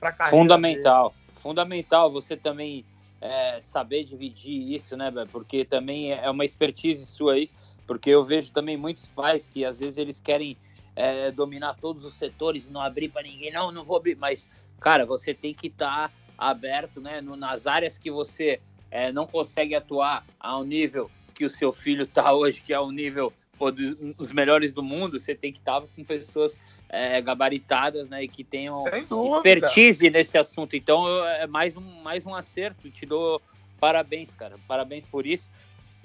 para 0.00 0.12
carreira. 0.12 0.42
Fundamental, 0.42 1.10
dele. 1.10 1.40
fundamental 1.40 2.10
você 2.10 2.36
também 2.36 2.84
é, 3.20 3.60
saber 3.60 4.04
dividir 4.04 4.74
isso, 4.74 4.96
né, 4.96 5.12
porque 5.30 5.64
também 5.64 6.12
é 6.12 6.30
uma 6.30 6.44
expertise 6.44 7.04
sua 7.04 7.38
isso, 7.38 7.54
porque 7.86 8.10
eu 8.10 8.24
vejo 8.24 8.50
também 8.52 8.76
muitos 8.76 9.06
pais 9.08 9.46
que 9.46 9.64
às 9.64 9.78
vezes 9.78 9.98
eles 9.98 10.20
querem 10.20 10.56
é, 10.96 11.30
dominar 11.30 11.74
todos 11.74 12.04
os 12.04 12.14
setores, 12.14 12.68
não 12.68 12.80
abrir 12.80 13.10
para 13.10 13.22
ninguém, 13.22 13.52
não, 13.52 13.70
não 13.70 13.84
vou 13.84 13.98
abrir, 13.98 14.16
mas 14.16 14.48
cara, 14.80 15.06
você 15.06 15.32
tem 15.32 15.54
que 15.54 15.68
estar 15.68 16.08
tá 16.08 16.14
aberto, 16.36 17.00
né, 17.00 17.20
no, 17.20 17.36
nas 17.36 17.66
áreas 17.66 17.98
que 17.98 18.10
você 18.10 18.60
é, 18.90 19.12
não 19.12 19.26
consegue 19.26 19.74
atuar 19.74 20.24
ao 20.40 20.64
nível 20.64 21.10
que 21.34 21.44
o 21.44 21.50
seu 21.50 21.72
filho 21.72 22.04
está 22.04 22.32
hoje, 22.34 22.60
que 22.60 22.72
é 22.72 22.80
o 22.80 22.90
nível 22.90 23.32
pô, 23.58 23.70
dos 23.70 24.32
melhores 24.32 24.72
do 24.72 24.82
mundo, 24.82 25.20
você 25.20 25.34
tem 25.34 25.52
que 25.52 25.58
estar 25.58 25.80
tá 25.80 25.86
com 25.94 26.04
pessoas 26.04 26.58
é, 26.88 27.20
gabaritadas, 27.20 28.08
né, 28.08 28.24
e 28.24 28.28
que 28.28 28.44
tenham 28.44 28.84
expertise 28.86 30.08
nesse 30.10 30.38
assunto. 30.38 30.76
Então, 30.76 31.06
é 31.26 31.46
mais 31.46 31.76
um, 31.76 32.02
mais 32.02 32.24
um 32.24 32.34
acerto. 32.34 32.90
Te 32.90 33.04
dou 33.04 33.40
parabéns, 33.80 34.34
cara. 34.34 34.56
Parabéns 34.66 35.04
por 35.04 35.26
isso. 35.26 35.50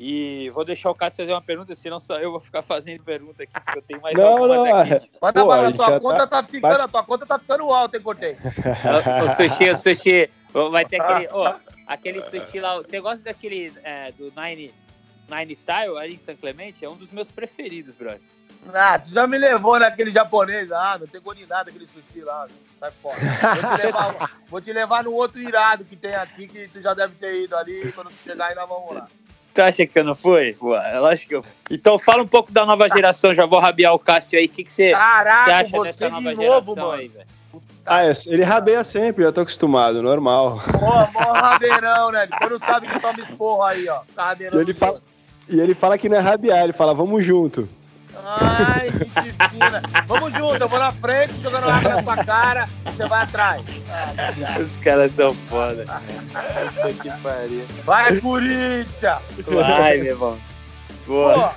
E 0.04 0.49
vou 0.49 0.66
deixar 0.66 0.89
o 0.89 0.95
Cássio 0.95 1.18
fazer 1.18 1.32
uma 1.32 1.43
pergunta, 1.43 1.76
senão 1.76 1.99
só 1.99 2.18
eu 2.18 2.32
vou 2.32 2.39
ficar 2.39 2.64
fazendo 2.64 3.04
pergunta 3.04 3.43
aqui, 3.43 3.54
porque 3.54 3.78
eu 3.78 3.84
tenho 3.84 4.02
mais 4.02 4.18
não, 4.18 4.47
não, 4.47 4.76
aqui. 4.76 4.93
É. 4.95 5.02
Manda 5.22 5.45
Pô, 5.45 5.52
a 5.52 5.72
tua 5.72 5.99
conta 5.99 6.28
tá... 6.28 6.41
tá 6.41 6.43
ficando, 6.49 6.82
a 6.82 6.88
tua 6.88 7.04
conta 7.04 7.26
tá 7.28 7.38
ficando 7.38 7.72
alta, 7.72 7.97
hein, 7.97 8.04
Cortei? 8.04 8.36
o 8.36 9.36
sushi, 9.36 9.70
o 9.70 9.78
sushi, 9.78 10.30
vai 10.72 10.86
ter 10.86 10.99
aquele, 10.99 11.28
aquele 11.86 12.22
sushi 12.24 12.60
lá, 12.60 12.78
você 12.78 12.99
gosta 12.99 13.24
daquele, 13.26 13.72
é, 13.84 14.12
do 14.14 14.34
Nine, 14.36 14.74
Nine 15.30 15.56
Style, 15.56 15.95
ali 15.95 16.16
em 16.16 16.18
São 16.18 16.36
Clemente? 16.36 16.84
É 16.84 16.89
um 16.89 16.95
dos 16.95 17.12
meus 17.12 17.32
preferidos, 17.32 17.93
brother. 17.93 18.22
Ah, 18.74 18.97
tu 18.97 19.10
já 19.10 19.28
me 19.28 19.38
levou 19.38 19.80
naquele 19.80 20.12
japonês 20.12 20.68
lá, 20.68 20.97
não 20.97 21.06
tem 21.06 21.22
gosto 21.22 21.38
de 21.38 21.45
nada 21.45 21.70
aquele 21.70 21.86
sushi 21.86 22.22
lá. 22.22 22.47
Sai 22.80 22.91
fora. 22.91 23.18
Vou 23.20 23.78
te, 23.78 23.84
levar, 23.84 24.32
vou 24.49 24.62
te 24.62 24.74
levar 24.74 25.04
no 25.04 25.14
outro 25.14 25.39
irado 25.39 25.86
que 25.86 25.95
tem 25.95 26.16
aqui, 26.16 26.47
que 26.47 26.68
tu 26.70 26.82
já 26.82 26.95
deve 26.95 27.14
ter 27.16 27.43
ido 27.43 27.56
ali. 27.56 27.91
Quando 27.91 28.08
tu 28.08 28.16
chegar 28.16 28.47
aí, 28.47 28.56
nós 28.56 28.68
vamos 28.68 28.95
lá. 28.95 29.08
Tu 29.54 29.62
acha 29.62 29.86
que 29.86 29.99
eu 29.99 30.04
não 30.04 30.16
fui? 30.16 30.54
Pô, 30.54 30.76
é 30.76 30.97
lógico 30.99 31.28
que 31.30 31.36
eu 31.36 31.45
Então 31.70 31.99
fala 31.99 32.24
um 32.24 32.28
pouco 32.28 32.52
da 32.52 32.66
nova 32.66 32.88
geração, 32.88 33.36
já 33.36 33.45
vou 33.45 33.60
rabiar 33.60 33.93
o 33.93 33.99
Cássio 33.99 34.39
aí. 34.39 34.45
O 34.45 34.49
que, 34.49 34.64
que 34.64 34.72
você, 34.72 34.91
Caraca, 34.91 35.43
você 35.45 35.52
acha 35.52 35.78
você 35.78 35.84
dessa 35.89 36.06
de 36.06 36.12
nova 36.12 36.34
novo, 36.36 36.41
geração 36.74 36.76
mano. 36.76 36.91
aí, 37.02 37.08
velho? 37.10 37.28
Ah, 37.86 38.06
é, 38.06 38.12
ele 38.28 38.43
rabeia 38.43 38.84
sempre, 38.84 39.26
eu 39.26 39.34
tô 39.34 39.41
acostumado, 39.41 40.02
normal. 40.02 40.62
Pô, 40.80 40.80
mó 41.12 41.32
rabeirão, 41.34 42.12
né? 42.12 42.28
Quando 42.38 42.60
sabe 42.60 42.88
que 42.88 42.99
toma 42.99 43.20
esporro 43.20 43.64
aí, 43.64 43.89
ó. 43.89 44.02
Tá 44.16 44.28
rabeirão. 44.28 44.62
Ele 44.62 44.74
fala- 44.74 45.02
E 45.49 45.60
ele 45.60 45.74
fala 45.74 45.97
que 45.97 46.08
não 46.08 46.16
é 46.18 46.20
rabiar, 46.20 46.64
ele 46.64 46.74
fala, 46.74 46.93
vamos 46.93 47.26
junto. 47.26 47.68
Ai, 48.18 48.91
que. 48.91 50.07
Vamos 50.07 50.34
junto, 50.34 50.55
eu 50.62 50.70
vou 50.70 50.80
na 50.80 50.91
frente, 50.91 51.34
jogando 51.41 51.70
água 51.70 51.95
na 51.95 52.03
sua 52.03 52.24
cara, 52.24 52.70
você 52.86 53.07
vai 53.07 53.24
atrás. 53.24 53.66
Ah, 53.89 54.59
Os 54.59 54.84
caras 54.84 55.14
são 55.14 55.34
foda. 55.34 55.86
Que 57.01 57.09
pariu. 57.22 57.66
Vai, 57.84 58.20
Corinthians! 58.20 59.22
Vai, 59.47 59.97
meu 59.97 60.05
irmão. 60.12 60.39
Pô, 61.05 61.14
Boa. 61.14 61.55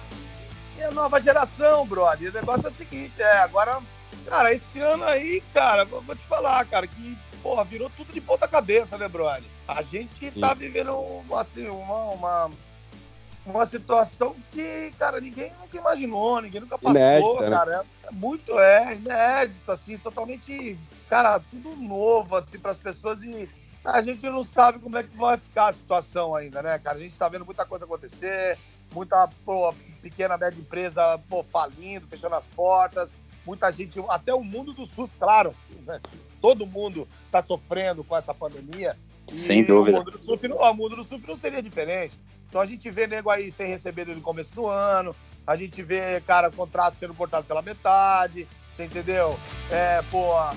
e 0.79 0.83
a 0.83 0.91
nova 0.91 1.21
geração, 1.21 1.87
brother. 1.87 2.31
O 2.31 2.35
negócio 2.35 2.67
é 2.67 2.71
o 2.71 2.73
seguinte, 2.73 3.21
é, 3.21 3.39
agora, 3.39 3.79
cara, 4.27 4.53
esse 4.53 4.81
ano 4.81 5.05
aí, 5.05 5.43
cara, 5.53 5.85
vou, 5.85 6.01
vou 6.01 6.17
te 6.17 6.25
falar, 6.25 6.65
cara, 6.67 6.87
que, 6.87 7.17
porra, 7.43 7.65
virou 7.65 7.91
tudo 7.91 8.13
de 8.13 8.21
ponta 8.21 8.49
cabeça, 8.49 8.97
né, 8.97 9.07
brother? 9.09 9.45
A 9.69 9.83
gente 9.83 10.31
tá 10.41 10.55
vivendo, 10.55 11.23
assim, 11.39 11.69
uma, 11.69 12.05
uma, 12.11 12.51
uma 13.47 13.67
situação 13.67 14.35
que, 14.51 14.91
cara, 14.99 15.21
ninguém 15.21 15.53
nunca 15.61 15.77
imaginou, 15.77 16.41
ninguém 16.41 16.61
nunca 16.61 16.79
passou, 16.79 16.91
Inédita, 16.97 17.41
né? 17.43 17.51
cara. 17.51 17.87
É, 18.03 18.07
é 18.07 18.11
muito, 18.13 18.59
é, 18.59 18.95
inédito, 18.95 19.71
assim, 19.71 19.99
totalmente, 19.99 20.79
cara, 21.09 21.39
tudo 21.39 21.77
novo, 21.77 22.37
assim, 22.37 22.59
pras 22.59 22.79
pessoas 22.79 23.23
e 23.23 23.49
a 23.85 24.01
gente 24.01 24.25
não 24.31 24.43
sabe 24.43 24.79
como 24.79 24.97
é 24.97 25.03
que 25.03 25.15
vai 25.17 25.37
ficar 25.37 25.69
a 25.69 25.73
situação 25.73 26.35
ainda, 26.35 26.63
né, 26.63 26.79
cara? 26.79 26.97
A 26.97 27.01
gente 27.01 27.19
tá 27.19 27.29
vendo 27.29 27.45
muita 27.45 27.67
coisa 27.67 27.85
acontecer, 27.85 28.59
muita 28.95 29.29
pô, 29.45 29.75
pequena, 30.01 30.39
média 30.39 30.59
empresa 30.59 31.19
pô, 31.29 31.43
falindo, 31.43 32.07
fechando 32.07 32.35
as 32.35 32.47
portas, 32.47 33.11
muita 33.45 33.71
gente, 33.71 34.03
até 34.09 34.33
o 34.35 34.43
mundo 34.43 34.73
do 34.73 34.87
surf, 34.87 35.15
claro, 35.19 35.55
né? 35.85 36.01
todo 36.41 36.67
mundo 36.67 37.07
está 37.27 37.43
sofrendo 37.43 38.03
com 38.03 38.17
essa 38.17 38.33
pandemia. 38.33 38.97
Sem 39.29 39.65
dúvida. 39.65 39.99
O 39.99 40.01
mundo, 40.01 40.11
do 40.13 40.23
surf, 40.23 40.49
não- 40.49 40.59
o 40.59 40.75
mundo 40.75 40.97
do 40.97 41.05
surf 41.05 41.27
não 41.27 41.37
seria 41.37 41.63
diferente. 41.63 42.19
Então 42.55 42.63
a 42.63 42.67
gente 42.67 42.89
vê 42.89 43.09
nego 43.09 43.31
aí 43.31 43.51
sem 43.51 43.67
receber 43.67 44.05
desde 44.05 44.23
o 44.23 44.25
começo 44.25 44.55
do 44.55 44.69
ano, 44.69 45.13
a 45.45 45.57
gente 45.57 45.83
vê, 45.83 46.21
cara, 46.21 46.53
contrato 46.53 46.95
sendo 46.95 47.13
cortado 47.13 47.45
pela 47.45 47.61
metade, 47.61 48.47
você 48.71 48.85
entendeu? 48.85 49.37
É, 49.69 50.01
pô, 50.03 50.37
a, 50.37 50.55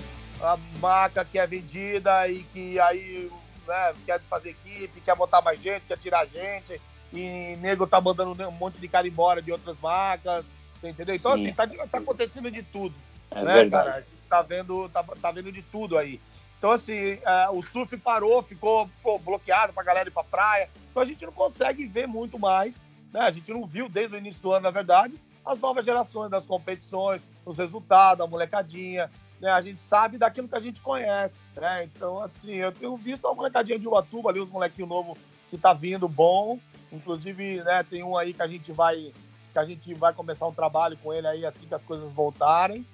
marca 0.79 1.25
que 1.25 1.39
é 1.39 1.47
vendida 1.47 2.27
e 2.27 2.43
que 2.53 2.79
aí 2.79 3.31
né, 3.67 3.95
quer 4.05 4.19
desfazer 4.19 4.49
equipe, 4.49 5.01
quer 5.01 5.15
botar 5.15 5.41
mais 5.41 5.59
gente, 5.59 5.87
quer 5.87 5.97
tirar 5.97 6.27
gente 6.27 6.79
e 7.11 7.57
nego 7.61 7.87
tá 7.87 7.99
mandando 7.99 8.47
um 8.47 8.51
monte 8.51 8.77
de 8.77 8.87
cara 8.87 9.07
embora 9.07 9.41
de 9.41 9.51
outras 9.51 9.79
marcas, 9.79 10.45
você 10.79 10.89
entendeu? 10.89 11.15
Então, 11.15 11.35
Sim. 11.35 11.47
assim, 11.47 11.53
tá, 11.55 11.67
tá 11.87 11.97
acontecendo 11.97 12.51
de 12.51 12.61
tudo, 12.61 12.93
É 13.31 13.43
né, 13.43 13.53
verdade. 13.53 13.85
cara? 13.85 13.97
A 13.97 14.01
gente 14.01 14.27
tá 14.29 14.43
vendo, 14.43 14.87
tá, 14.89 15.03
tá 15.19 15.31
vendo 15.31 15.51
de 15.51 15.63
tudo 15.63 15.97
aí. 15.97 16.21
Então, 16.57 16.71
assim, 16.71 17.19
é, 17.23 17.49
o 17.51 17.61
surf 17.61 17.95
parou, 17.97 18.41
ficou 18.41 18.89
pô, 19.03 19.19
bloqueado 19.19 19.73
pra 19.73 19.83
galera 19.83 20.09
ir 20.09 20.11
pra 20.11 20.23
praia. 20.23 20.69
Então, 20.89 21.03
a 21.03 21.05
gente 21.05 21.25
não 21.25 21.31
consegue 21.31 21.85
ver 21.85 22.07
muito 22.07 22.39
mais, 22.39 22.81
né? 23.13 23.21
A 23.21 23.31
gente 23.31 23.51
não 23.51 23.65
viu 23.65 23.87
desde 23.87 24.15
o 24.15 24.17
início 24.17 24.41
do 24.41 24.51
ano, 24.51 24.63
na 24.63 24.71
verdade, 24.71 25.19
as 25.45 25.59
novas 25.59 25.85
gerações 25.85 26.29
das 26.31 26.47
competições, 26.47 27.25
os 27.45 27.57
resultados, 27.57 28.23
a 28.25 28.27
molecadinha, 28.27 29.09
né? 29.39 29.51
A 29.51 29.61
gente 29.61 29.81
sabe 29.81 30.17
daquilo 30.17 30.47
que 30.47 30.55
a 30.55 30.59
gente 30.59 30.81
conhece, 30.81 31.45
né? 31.55 31.83
Então, 31.83 32.21
assim, 32.21 32.55
eu 32.55 32.71
tenho 32.71 32.97
visto 32.97 33.27
a 33.27 33.33
molecadinha 33.33 33.77
de 33.77 33.87
Ubatuba 33.87 34.29
ali, 34.29 34.39
os 34.39 34.49
molequinhos 34.49 34.89
novos 34.89 35.17
que 35.49 35.57
tá 35.57 35.73
vindo 35.73 36.07
bom. 36.07 36.59
Inclusive, 36.91 37.63
né, 37.63 37.83
tem 37.83 38.03
um 38.03 38.17
aí 38.17 38.33
que 38.33 38.41
a 38.41 38.47
gente 38.47 38.71
vai 38.71 39.13
que 39.51 39.59
a 39.59 39.65
gente 39.65 39.93
vai 39.93 40.13
começar 40.13 40.45
um 40.45 40.53
trabalho 40.53 40.97
com 40.97 41.11
ele 41.11 41.27
aí 41.27 41.45
assim 41.45 41.67
que 41.67 41.73
as 41.73 41.81
coisas 41.83 42.11
voltarem. 42.13 42.85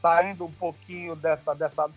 Saindo 0.00 0.44
um 0.44 0.52
pouquinho 0.52 1.16
dessa 1.16 1.54
dessa 1.54 1.88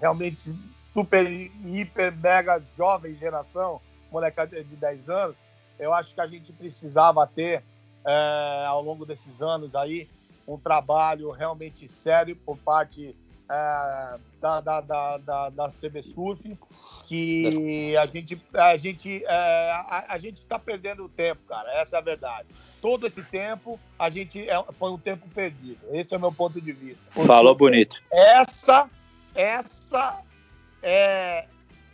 realmente 0.00 0.54
super 0.92 1.28
hiper 1.28 2.16
mega 2.16 2.60
jovem 2.76 3.14
geração, 3.16 3.80
molecada 4.10 4.62
de 4.62 4.76
10 4.76 5.10
anos, 5.10 5.36
eu 5.78 5.92
acho 5.92 6.14
que 6.14 6.20
a 6.20 6.26
gente 6.26 6.52
precisava 6.52 7.26
ter 7.26 7.62
é, 8.06 8.64
ao 8.66 8.82
longo 8.82 9.04
desses 9.04 9.42
anos 9.42 9.74
aí 9.74 10.08
um 10.46 10.58
trabalho 10.58 11.30
realmente 11.30 11.88
sério 11.88 12.36
por 12.36 12.56
parte 12.58 13.16
é, 13.50 14.18
da, 14.40 14.60
da, 14.60 14.80
da, 14.80 15.18
da, 15.18 15.50
da 15.50 15.68
CB 15.68 16.02
Surf, 16.02 16.56
que 17.06 17.96
a 17.96 18.06
gente 18.06 18.40
a 18.54 18.76
gente 18.76 19.24
é, 19.24 19.70
a, 19.72 20.04
a 20.10 20.18
gente 20.18 20.38
está 20.38 20.58
perdendo 20.58 21.08
tempo, 21.08 21.42
cara. 21.48 21.70
Essa 21.80 21.96
é 21.96 21.98
a 21.98 22.02
verdade. 22.02 22.48
Todo 22.80 23.06
esse 23.06 23.22
tempo 23.30 23.80
a 23.98 24.08
gente 24.10 24.48
é, 24.48 24.62
foi 24.72 24.90
um 24.90 24.98
tempo 24.98 25.28
perdido. 25.28 25.80
Esse 25.92 26.14
é 26.14 26.16
o 26.16 26.20
meu 26.20 26.32
ponto 26.32 26.60
de 26.60 26.72
vista. 26.72 27.02
Falou 27.26 27.54
bonito. 27.54 28.02
Essa 28.10 28.88
essa 29.34 30.20
é, 30.82 31.46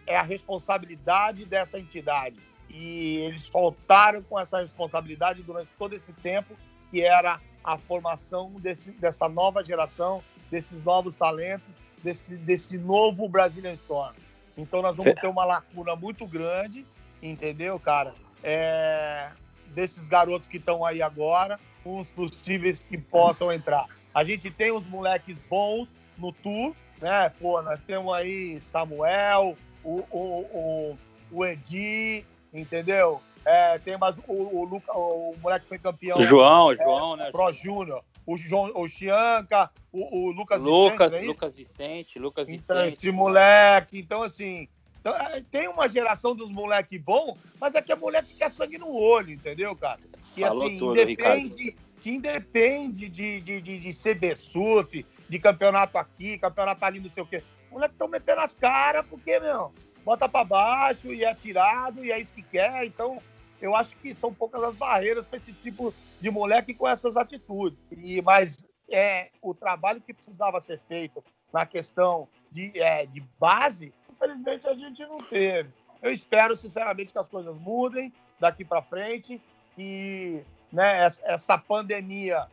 é 0.07 0.17
a 0.17 0.23
responsabilidade 0.23 1.45
dessa 1.45 1.79
entidade. 1.79 2.37
E 2.69 3.17
eles 3.19 3.47
faltaram 3.47 4.23
com 4.23 4.39
essa 4.39 4.61
responsabilidade 4.61 5.43
durante 5.43 5.71
todo 5.79 5.95
esse 5.95 6.13
tempo, 6.13 6.55
que 6.91 7.03
era 7.03 7.41
a 7.65 7.77
formação 7.77 8.53
desse, 8.61 8.91
dessa 8.93 9.29
nova 9.29 9.65
geração, 9.65 10.23
desses 10.51 10.83
novos 10.83 11.17
talentos, 11.17 11.69
desse, 12.03 12.37
desse 12.37 12.79
novo 12.79 13.29
Brazilian 13.29 13.75
Storm. 13.75 14.15
Então 14.57 14.83
nós 14.83 14.97
vamos 14.97 15.15
ter 15.15 15.27
uma 15.27 15.45
lacuna 15.45 15.97
muito 15.97 16.27
grande, 16.27 16.87
entendeu, 17.23 17.79
cara? 17.79 18.15
É, 18.43 19.31
desses 19.69 20.09
garotos 20.09 20.49
que 20.49 20.57
estão 20.57 20.85
aí 20.85 21.03
agora, 21.03 21.59
uns 21.85 22.11
possíveis 22.11 22.79
que 22.79 22.99
possam 22.99 23.53
entrar. 23.53 23.87
A 24.15 24.25
gente 24.25 24.51
tem 24.51 24.73
uns 24.73 24.87
moleques 24.87 25.37
bons 25.49 25.89
no 26.19 26.33
tour, 26.33 26.75
né? 27.01 27.33
Pô, 27.41 27.61
nós 27.63 27.83
temos 27.83 28.15
aí 28.15 28.61
Samuel, 28.61 29.57
o, 29.83 30.05
o, 30.11 30.19
o, 30.53 30.99
o 31.33 31.45
Edi, 31.45 32.25
entendeu? 32.53 33.21
É, 33.45 33.79
tem 33.79 33.97
mais 33.97 34.17
o, 34.29 34.33
o, 34.33 34.65
Luca, 34.65 34.93
o 34.93 35.35
moleque 35.41 35.63
que 35.63 35.69
foi 35.71 35.79
campeão 35.79 36.19
O 36.19 36.23
João, 36.23 36.67
o 36.67 36.75
João, 36.75 37.17
né? 37.17 37.31
Pro 37.31 37.51
Júnior, 37.51 38.05
o, 38.27 38.37
João, 38.37 38.71
o 38.75 38.87
Chianca, 38.87 39.71
o, 39.93 40.27
o 40.27 40.31
Lucas 40.31 40.63
Lucas, 40.63 41.11
Vicente, 41.13 41.25
é? 41.25 41.29
Lucas 41.29 41.55
Vicente, 41.55 42.19
Lucas 42.19 42.49
Então, 42.49 42.77
Vicente. 42.77 42.99
esse 42.99 43.11
moleque, 43.11 43.99
então 43.99 44.23
assim, 44.23 44.69
então, 45.01 45.17
é, 45.17 45.43
tem 45.51 45.67
uma 45.67 45.89
geração 45.89 46.35
dos 46.35 46.53
moleque 46.53 46.99
bom, 46.99 47.37
mas 47.59 47.75
é 47.75 47.81
que 47.81 47.91
é 47.91 47.97
moleque 47.97 48.33
que 48.33 48.39
quer 48.39 48.51
sangue 48.51 48.77
no 48.77 48.93
olho, 48.93 49.33
entendeu, 49.33 49.75
cara? 49.75 50.01
Que 50.35 50.43
Falou 50.43 50.67
assim, 50.67 50.79
tudo, 50.79 51.01
independe, 51.01 51.77
que 52.03 52.11
independe 52.11 53.09
de, 53.09 53.41
de, 53.41 53.61
de, 53.63 53.79
de 53.79 53.91
CB 53.91 54.37
Surf, 54.37 55.07
de 55.31 55.39
campeonato 55.39 55.97
aqui, 55.97 56.37
campeonato 56.39 56.85
ali, 56.85 56.99
não 56.99 57.09
sei 57.09 57.23
o 57.23 57.27
quê. 57.27 57.45
Os 57.67 57.71
moleques 57.71 57.95
estão 57.95 58.09
metendo 58.09 58.41
as 58.41 58.53
caras, 58.53 59.07
porque, 59.09 59.39
meu, 59.39 59.73
bota 60.05 60.29
pra 60.29 60.43
baixo 60.43 61.15
e 61.15 61.25
é 61.25 61.33
tirado, 61.33 62.05
e 62.05 62.11
é 62.11 62.19
isso 62.19 62.35
que 62.35 62.43
quer. 62.43 62.85
Então, 62.85 63.23
eu 63.63 63.77
acho 63.77 63.97
que 63.97 64.13
são 64.13 64.35
poucas 64.35 64.61
as 64.65 64.75
barreiras 64.75 65.29
para 65.29 65.39
esse 65.39 65.53
tipo 65.53 65.95
de 66.21 66.31
moleque 66.31 66.75
com 66.75 66.89
essas 66.89 67.17
atitudes. 67.17 67.79
E, 67.93 68.21
mas 68.21 68.67
é, 68.91 69.31
o 69.41 69.55
trabalho 69.55 70.01
que 70.01 70.13
precisava 70.13 70.61
ser 70.61 70.81
feito 70.89 71.23
na 71.53 71.65
questão 71.65 72.27
de, 72.51 72.73
é, 72.75 73.07
de 73.07 73.21
base, 73.39 73.95
infelizmente 74.11 74.67
a 74.67 74.75
gente 74.75 75.07
não 75.07 75.19
teve. 75.19 75.71
Eu 76.03 76.13
espero, 76.13 76.57
sinceramente, 76.57 77.13
que 77.13 77.19
as 77.19 77.29
coisas 77.29 77.55
mudem 77.57 78.13
daqui 78.41 78.65
para 78.65 78.83
frente, 78.83 79.41
que 79.77 80.43
né, 80.73 81.07
essa 81.23 81.57
pandemia 81.57 82.49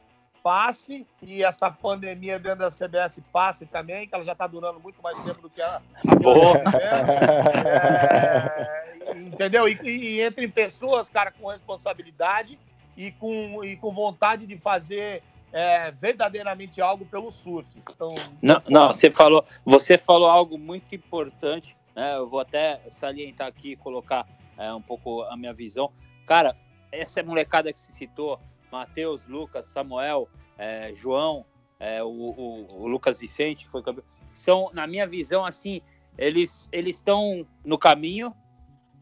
passe 0.48 1.06
e 1.22 1.44
essa 1.44 1.70
pandemia 1.70 2.40
dentro 2.40 2.60
da 2.60 2.72
CBS 2.72 3.20
passe 3.34 3.66
também, 3.66 4.08
que 4.08 4.16
ela 4.16 4.24
já 4.24 4.32
está 4.32 4.48
durando 4.48 4.80
muito 4.80 5.02
mais 5.04 5.18
tempo 5.18 5.42
do 5.42 5.50
que 5.50 5.62
a, 5.62 5.82
Boa. 6.22 6.64
é, 9.04 9.14
entendeu? 9.14 9.68
E, 9.68 9.78
e 9.84 10.22
entre 10.22 10.48
pessoas, 10.48 11.10
cara, 11.10 11.32
com 11.32 11.50
responsabilidade 11.50 12.58
e 12.96 13.12
com, 13.12 13.62
e 13.62 13.76
com 13.76 13.92
vontade 13.92 14.48
de 14.48 14.58
fazer 14.58 15.22
é, 15.52 15.92
verdadeiramente 15.92 16.82
algo 16.82 17.06
pelo 17.06 17.30
surf. 17.30 17.70
Então, 17.80 18.08
Não, 18.42 18.62
não, 18.70 18.88
você 18.94 19.12
falou, 19.12 19.44
você 19.66 19.98
falou 19.98 20.30
algo 20.30 20.58
muito 20.58 20.96
importante, 20.96 21.76
né? 21.94 22.16
Eu 22.16 22.30
vou 22.30 22.40
até 22.40 22.80
salientar 22.90 23.48
aqui 23.48 23.74
e 23.74 23.76
colocar 23.76 24.26
é, 24.58 24.74
um 24.74 24.82
pouco 24.82 25.24
a 25.24 25.36
minha 25.36 25.52
visão. 25.52 25.92
Cara, 26.26 26.56
essa 26.90 27.22
molecada 27.22 27.74
que 27.74 27.80
se 27.80 27.92
citou, 27.92 28.40
Matheus, 28.72 29.26
Lucas, 29.28 29.66
Samuel, 29.66 30.30
é, 30.58 30.94
João, 30.96 31.46
é, 31.80 32.04
o, 32.04 32.08
o- 32.08 32.82
o 32.84 32.88
Lucas 32.88 33.20
Vicente, 33.20 33.66
que 33.66 33.72
foi 33.72 33.82
campeão, 33.84 34.04
são, 34.34 34.70
na 34.74 34.86
minha 34.88 35.08
visão, 35.08 35.46
assim, 35.46 35.82
eles 36.18 36.68
eles 36.72 36.96
estão 36.98 37.46
no 37.64 37.78
caminho, 37.78 38.36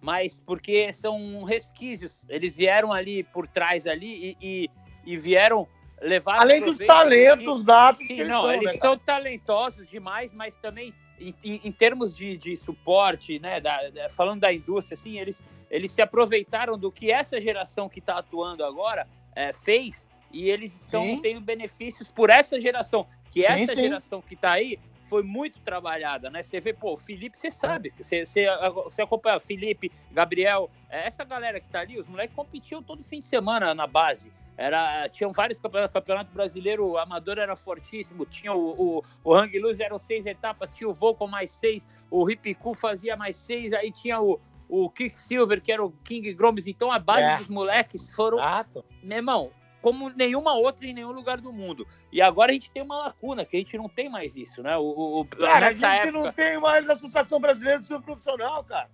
mas 0.02 0.40
porque 0.40 0.92
são 0.94 1.44
resquícios. 1.44 2.26
Eles 2.30 2.56
vieram 2.56 2.92
ali 2.94 3.24
por 3.24 3.48
trás 3.48 3.88
ali 3.88 4.38
e, 4.42 4.70
e, 5.06 5.14
e 5.14 5.18
vieram 5.18 5.68
levar. 6.02 6.40
Além 6.40 6.62
dos 6.62 6.78
talentos 6.78 7.64
natos 7.64 8.06
Sim, 8.08 8.16
que 8.16 8.22
eles 8.22 8.34
não, 8.34 8.42
são, 8.42 8.52
eles 8.52 8.66
né, 8.66 8.74
são 8.76 8.98
talentosos 8.98 9.90
demais, 9.90 10.34
mas 10.34 10.56
também 10.58 10.94
em, 11.20 11.34
em- 11.44 11.62
em 11.64 11.72
termos 11.72 12.14
de, 12.16 12.38
de 12.38 12.58
suporte, 12.58 13.40
né, 13.40 13.60
da- 13.62 13.90
da- 13.90 14.10
falando 14.10 14.42
da 14.42 14.54
indústria, 14.54 14.96
assim, 14.96 15.18
eles, 15.18 15.42
eles 15.72 15.92
se 15.92 16.02
aproveitaram 16.02 16.78
do 16.78 16.92
que 16.92 17.10
essa 17.12 17.40
geração 17.40 17.88
que 17.90 18.00
está 18.00 18.18
atuando 18.18 18.64
agora 18.66 19.08
é, 19.36 19.54
fez 19.54 20.08
e 20.32 20.50
eles 20.50 20.76
estão 20.76 21.04
Sim. 21.04 21.22
tendo 21.22 21.42
benefícios 21.42 22.10
por 22.10 22.30
essa 22.30 22.60
geração, 22.60 23.08
que 23.32 23.44
Sim, 23.44 23.50
essa 23.50 23.74
sim. 23.74 23.82
geração 23.82 24.22
que 24.22 24.34
está 24.34 24.52
aí 24.52 24.80
foi 25.08 25.24
muito 25.24 25.60
trabalhada, 25.60 26.30
né? 26.30 26.42
Você 26.42 26.60
vê, 26.60 26.74
pô, 26.74 26.94
o 26.94 26.98
Felipe, 26.98 27.38
você 27.38 27.52
sabe, 27.52 27.94
você, 27.98 28.26
você, 28.26 28.48
você 28.84 29.02
acompanha 29.02 29.40
Felipe, 29.40 29.92
Gabriel, 30.12 30.70
é, 30.90 31.06
essa 31.06 31.24
galera 31.24 31.60
que 31.60 31.70
tá 31.70 31.82
ali, 31.82 32.00
os 32.00 32.08
moleques 32.08 32.36
competiam 32.36 32.82
todo 32.82 33.04
fim 33.04 33.20
de 33.20 33.26
semana 33.26 33.74
na 33.74 33.86
base. 33.86 34.32
Era, 34.58 35.10
tinham 35.10 35.34
vários 35.34 35.60
campeonatos, 35.60 35.94
campeonato 35.94 36.34
brasileiro, 36.34 36.86
o 36.88 36.98
amador 36.98 37.38
era 37.38 37.56
fortíssimo, 37.58 38.26
tinha 38.26 38.54
o, 38.54 39.00
o, 39.00 39.04
o 39.24 39.36
Hang 39.36 39.58
Loose, 39.60 39.84
eram 39.84 40.00
seis 40.00 40.26
etapas, 40.26 40.74
tinha 40.74 40.90
o 40.90 40.94
Volcom 40.94 41.28
mais 41.28 41.52
seis, 41.52 41.86
o 42.10 42.24
Ripicu 42.24 42.74
fazia 42.74 43.18
mais 43.18 43.36
seis, 43.36 43.74
aí 43.74 43.92
tinha 43.92 44.20
o, 44.22 44.40
o 44.70 44.90
Quicksilver, 44.90 45.62
que 45.62 45.72
era 45.72 45.84
o 45.84 45.92
King 46.04 46.34
Gromes, 46.34 46.68
então 46.68 46.92
a 46.92 47.00
base 47.00 47.24
É. 47.24 47.38
dos 47.38 47.50
moleques 47.50 48.14
foram 48.14 48.38
Exato. 48.40 48.84
meu 49.04 49.18
irmão, 49.18 49.52
como 49.82 50.10
nenhuma 50.10 50.54
outra 50.56 50.86
em 50.88 50.94
nenhum 50.94 51.12
lugar 51.12 51.40
do 51.40 51.54
mundo. 51.54 51.88
E 52.12 52.22
agora 52.22 52.52
a 52.52 52.54
gente 52.54 52.72
tem 52.72 52.82
uma 52.82 52.98
lacuna, 52.98 53.46
que 53.46 53.56
a 53.56 53.60
gente 53.60 53.78
não 53.78 53.88
tem 53.88 54.10
mais 54.10 54.36
isso, 54.36 54.64
né? 54.64 54.76
O, 54.78 55.22
o- 55.22 55.26
Cara, 55.26 55.68
a 55.68 55.72
gente 55.72 55.86
época. 55.86 56.12
não 56.12 56.32
tem 56.32 56.60
mais 56.60 56.90
a 56.90 56.94
Associação 56.94 57.40
Brasileira 57.40 57.80
de 57.80 57.86
Surf 57.86 58.04
Profissional, 58.04 58.64
cara. 58.64 58.90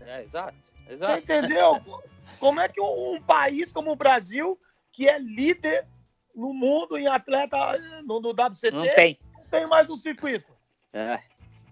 É, 0.00 0.22
exato, 0.22 0.54
Você 0.86 0.92
exato. 0.94 1.18
entendeu? 1.18 1.80
Como 2.40 2.60
é 2.60 2.68
que 2.68 2.80
um, 2.80 3.14
um 3.16 3.20
país 3.20 3.72
como 3.72 3.90
o 3.90 3.96
Brasil, 3.96 4.58
que 4.92 5.08
é 5.08 5.18
líder 5.18 5.86
no 6.34 6.54
mundo 6.54 6.96
em 6.96 7.08
atleta 7.08 7.56
no, 8.06 8.20
no 8.20 8.30
WCT, 8.30 8.70
Não 8.70 8.84
tem. 8.94 9.18
não 9.36 9.44
tem 9.50 9.66
mais 9.66 9.90
um 9.90 9.96
circuito? 9.96 10.46
É, 10.92 11.18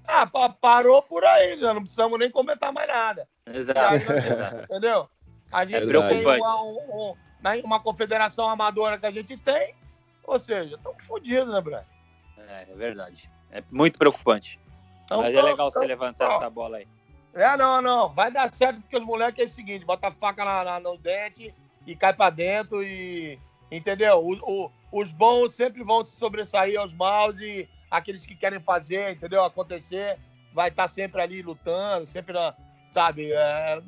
Ah, 0.06 0.26
pa- 0.26 0.48
parou 0.50 1.02
por 1.02 1.24
aí, 1.24 1.58
já 1.58 1.74
não 1.74 1.82
precisamos 1.82 2.18
nem 2.18 2.30
comentar 2.30 2.72
mais 2.72 2.88
nada. 2.88 3.28
exato, 3.46 3.80
Aí, 3.80 3.96
exato. 4.32 4.62
Entendeu? 4.64 5.08
A 5.52 5.64
gente 5.64 5.74
É 5.76 5.78
tem 5.80 5.88
preocupante. 5.88 6.40
uma, 6.40 6.62
um- 6.62 6.76
um- 7.10 7.14
né, 7.40 7.60
uma 7.64 7.80
confederação 7.80 8.48
amadora 8.48 8.98
que 8.98 9.06
a 9.06 9.10
gente 9.10 9.36
tem, 9.36 9.74
ou 10.24 10.38
seja, 10.38 10.76
estamos 10.76 11.04
fodidos, 11.04 11.52
né, 11.52 11.60
Brad? 11.60 11.84
É, 12.38 12.66
é 12.70 12.74
verdade. 12.74 13.28
É 13.50 13.62
muito 13.70 13.98
preocupante. 13.98 14.60
Então, 15.04 15.18
Mas 15.18 15.28
é 15.28 15.32
então, 15.32 15.44
legal 15.44 15.70
você 15.70 15.78
então, 15.78 15.88
levantar 15.88 16.28
ó. 16.28 16.36
essa 16.36 16.50
bola 16.50 16.78
aí. 16.78 16.88
É, 17.34 17.56
não, 17.56 17.80
não. 17.82 18.08
Vai 18.08 18.30
dar 18.30 18.48
certo 18.52 18.80
porque 18.80 18.96
os 18.96 19.04
moleques 19.04 19.40
é 19.40 19.44
o 19.44 19.48
seguinte: 19.48 19.84
bota 19.84 20.08
a 20.08 20.12
faca 20.12 20.44
na, 20.44 20.64
na- 20.64 20.80
no 20.80 20.96
dente 20.98 21.54
e 21.86 21.94
cai 21.94 22.12
pra 22.12 22.30
dentro 22.30 22.82
e. 22.82 23.38
Entendeu? 23.70 24.18
O- 24.24 24.64
o- 24.66 24.70
os 24.92 25.10
bons 25.12 25.52
sempre 25.52 25.82
vão 25.84 26.04
se 26.04 26.16
sobressair 26.16 26.78
aos 26.80 26.92
maus 26.94 27.38
e 27.40 27.68
aqueles 27.90 28.24
que 28.26 28.34
querem 28.34 28.60
fazer, 28.60 29.12
entendeu? 29.12 29.44
Acontecer, 29.44 30.18
vai 30.52 30.68
estar 30.68 30.88
sempre 30.88 31.20
ali 31.20 31.42
lutando, 31.42 32.06
sempre, 32.06 32.34
sabe? 32.92 33.32
é, 33.32 33.80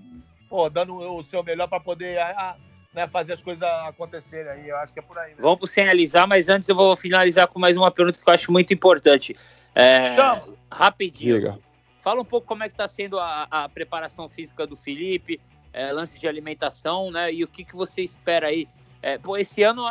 pô, 0.48 0.68
dando 0.68 0.94
o 0.94 1.22
seu 1.22 1.42
melhor 1.42 1.68
pra 1.68 1.80
poder 1.80 2.18
ah, 2.18 2.56
né, 2.92 3.06
fazer 3.06 3.34
as 3.34 3.42
coisas 3.42 3.62
acontecerem 3.62 4.50
aí. 4.50 4.68
Eu 4.68 4.76
acho 4.78 4.92
que 4.92 4.98
é 4.98 5.02
por 5.02 5.18
aí. 5.18 5.30
Né? 5.30 5.36
Vamos 5.40 5.58
pro 5.58 5.68
finalizar, 5.68 6.26
mas 6.26 6.48
antes 6.48 6.68
eu 6.68 6.74
vou 6.74 6.96
finalizar 6.96 7.46
com 7.48 7.58
mais 7.58 7.76
uma 7.76 7.90
pergunta 7.90 8.20
que 8.20 8.28
eu 8.28 8.34
acho 8.34 8.50
muito 8.50 8.72
importante. 8.72 9.36
É, 9.74 10.14
Chama. 10.14 10.54
rapidinho. 10.70 11.36
Diga. 11.36 11.58
Fala 12.00 12.20
um 12.20 12.24
pouco 12.24 12.46
como 12.46 12.64
é 12.64 12.68
que 12.68 12.74
está 12.74 12.88
sendo 12.88 13.18
a, 13.18 13.46
a 13.50 13.68
preparação 13.68 14.28
física 14.28 14.66
do 14.66 14.76
Felipe, 14.76 15.40
é, 15.72 15.92
lance 15.92 16.18
de 16.18 16.26
alimentação, 16.26 17.10
né? 17.10 17.32
E 17.32 17.44
o 17.44 17.48
que, 17.48 17.64
que 17.64 17.76
você 17.76 18.02
espera 18.02 18.48
aí? 18.48 18.66
É, 19.02 19.18
pô, 19.18 19.36
esse 19.36 19.62
ano, 19.62 19.84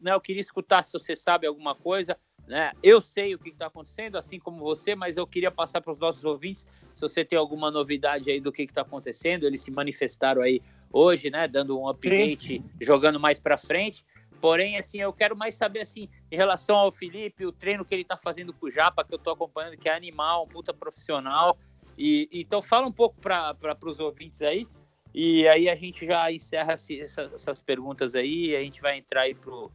né, 0.00 0.12
eu 0.12 0.20
queria 0.20 0.40
escutar 0.40 0.84
se 0.84 0.92
você 0.92 1.14
sabe 1.14 1.46
alguma 1.46 1.74
coisa, 1.74 2.16
né? 2.50 2.72
Eu 2.82 3.00
sei 3.00 3.34
o 3.34 3.38
que 3.38 3.50
está 3.50 3.66
acontecendo, 3.66 4.16
assim 4.18 4.38
como 4.38 4.58
você, 4.58 4.94
mas 4.96 5.16
eu 5.16 5.26
queria 5.26 5.50
passar 5.50 5.80
para 5.80 5.92
os 5.92 5.98
nossos 5.98 6.24
ouvintes 6.24 6.66
se 6.94 7.00
você 7.00 7.24
tem 7.24 7.38
alguma 7.38 7.70
novidade 7.70 8.28
aí 8.30 8.40
do 8.40 8.50
que 8.52 8.62
está 8.62 8.82
acontecendo. 8.82 9.46
Eles 9.46 9.62
se 9.62 9.70
manifestaram 9.70 10.42
aí 10.42 10.60
hoje, 10.92 11.30
né? 11.30 11.46
Dando 11.46 11.78
um 11.78 11.88
update, 11.88 12.62
jogando 12.80 13.20
mais 13.20 13.38
para 13.38 13.56
frente. 13.56 14.04
Porém, 14.40 14.76
assim, 14.76 14.98
eu 15.00 15.12
quero 15.12 15.36
mais 15.36 15.54
saber, 15.54 15.80
assim, 15.80 16.08
em 16.30 16.36
relação 16.36 16.76
ao 16.76 16.90
Felipe, 16.90 17.46
o 17.46 17.52
treino 17.52 17.84
que 17.84 17.94
ele 17.94 18.04
tá 18.04 18.16
fazendo 18.16 18.52
com 18.52 18.66
o 18.66 18.70
Japa, 18.70 19.04
que 19.04 19.14
eu 19.14 19.18
tô 19.18 19.30
acompanhando, 19.30 19.76
que 19.76 19.88
é 19.88 19.94
animal, 19.94 20.44
um 20.44 20.48
puta 20.48 20.74
profissional. 20.74 21.56
E, 21.96 22.28
então, 22.32 22.60
fala 22.60 22.86
um 22.86 22.92
pouco 22.92 23.20
para 23.20 23.56
os 23.84 24.00
ouvintes 24.00 24.42
aí. 24.42 24.66
E 25.14 25.46
aí 25.46 25.68
a 25.68 25.74
gente 25.74 26.06
já 26.06 26.32
encerra 26.32 26.74
esse- 26.74 27.00
essa- 27.00 27.30
essas 27.34 27.60
perguntas 27.60 28.14
aí 28.14 28.48
e 28.48 28.56
a 28.56 28.60
gente 28.62 28.80
vai 28.80 28.96
entrar 28.98 29.22
aí 29.22 29.34
pro, 29.34 29.70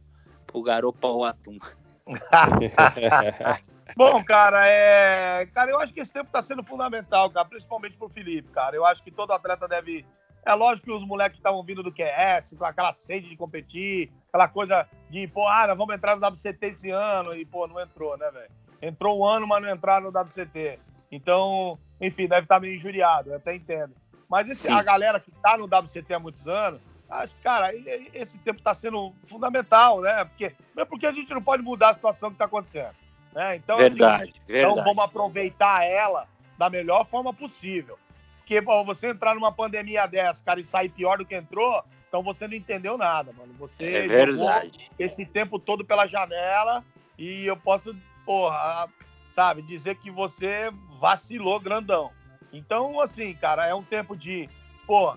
pro 0.46 0.62
Garopa 0.62 1.08
Atum. 1.28 1.58
Bom, 3.96 4.22
cara, 4.24 4.66
é... 4.66 5.46
cara, 5.46 5.70
eu 5.70 5.78
acho 5.78 5.92
que 5.92 6.00
esse 6.00 6.12
tempo 6.12 6.26
está 6.26 6.42
sendo 6.42 6.62
fundamental, 6.62 7.30
cara, 7.30 7.46
principalmente 7.46 7.96
pro 7.96 8.08
Felipe, 8.08 8.50
cara. 8.50 8.76
Eu 8.76 8.84
acho 8.84 9.02
que 9.02 9.10
todo 9.10 9.32
atleta 9.32 9.66
deve. 9.66 10.04
É 10.44 10.54
lógico 10.54 10.86
que 10.86 10.92
os 10.92 11.04
moleques 11.04 11.34
que 11.34 11.40
estavam 11.40 11.62
vindo 11.64 11.82
do 11.82 11.92
QS, 11.92 12.54
com 12.56 12.64
aquela 12.64 12.92
sede 12.92 13.28
de 13.28 13.36
competir, 13.36 14.12
aquela 14.28 14.46
coisa 14.46 14.86
de, 15.10 15.26
pô, 15.26 15.46
ah, 15.48 15.66
nós 15.66 15.76
vamos 15.76 15.94
entrar 15.94 16.14
no 16.16 16.24
WCT 16.24 16.66
esse 16.66 16.90
ano, 16.90 17.34
e, 17.34 17.44
pô, 17.44 17.66
não 17.66 17.80
entrou, 17.80 18.16
né, 18.16 18.30
velho? 18.30 18.50
Entrou 18.80 19.18
um 19.18 19.24
ano, 19.24 19.46
mas 19.46 19.60
não 19.60 19.74
entraram 19.74 20.10
no 20.10 20.20
WCT. 20.20 20.78
Então, 21.10 21.78
enfim, 22.00 22.28
deve 22.28 22.42
estar 22.42 22.60
meio 22.60 22.76
injuriado, 22.76 23.30
eu 23.30 23.36
até 23.36 23.56
entendo. 23.56 23.92
Mas 24.28 24.48
esse, 24.48 24.62
Sim. 24.62 24.72
a 24.72 24.82
galera 24.82 25.18
que 25.18 25.32
tá 25.32 25.56
no 25.56 25.64
WCT 25.64 26.14
há 26.14 26.18
muitos 26.18 26.46
anos, 26.46 26.80
acho 27.08 27.34
que, 27.34 27.42
cara, 27.42 27.70
esse 28.12 28.38
tempo 28.38 28.58
está 28.58 28.74
sendo 28.74 29.14
fundamental, 29.24 30.00
né? 30.00 30.24
Porque, 30.24 30.54
porque 30.88 31.06
a 31.06 31.12
gente 31.12 31.32
não 31.32 31.42
pode 31.42 31.62
mudar 31.62 31.90
a 31.90 31.94
situação 31.94 32.30
que 32.30 32.34
está 32.34 32.46
acontecendo. 32.46 32.94
Né? 33.32 33.56
Então, 33.56 33.78
é 33.78 33.86
o 33.86 33.92
seguinte, 33.92 33.98
Verdade, 33.98 34.34
então 34.44 34.54
verdade. 34.54 34.84
vamos 34.84 35.04
aproveitar 35.04 35.84
ela 35.84 36.26
da 36.56 36.70
melhor 36.70 37.04
forma 37.04 37.32
possível. 37.34 37.98
Porque 38.38 38.62
pô, 38.62 38.84
você 38.84 39.08
entrar 39.08 39.34
numa 39.34 39.52
pandemia 39.52 40.06
dessa, 40.06 40.42
cara, 40.42 40.60
e 40.60 40.64
sair 40.64 40.88
pior 40.88 41.18
do 41.18 41.26
que 41.26 41.34
entrou, 41.34 41.84
então 42.08 42.22
você 42.22 42.46
não 42.46 42.54
entendeu 42.54 42.96
nada, 42.96 43.32
mano. 43.32 43.52
Você 43.58 43.84
É 43.84 44.06
verdade. 44.06 44.88
esse 44.98 45.26
tempo 45.26 45.58
todo 45.58 45.84
pela 45.84 46.06
janela 46.06 46.84
e 47.18 47.44
eu 47.44 47.56
posso, 47.56 47.94
porra, 48.24 48.88
sabe, 49.32 49.62
dizer 49.62 49.96
que 49.96 50.10
você 50.10 50.70
vacilou 51.00 51.60
grandão. 51.60 52.10
Então, 52.52 53.00
assim, 53.00 53.34
cara, 53.34 53.66
é 53.66 53.74
um 53.74 53.82
tempo 53.82 54.16
de, 54.16 54.48
pô, 54.86 55.16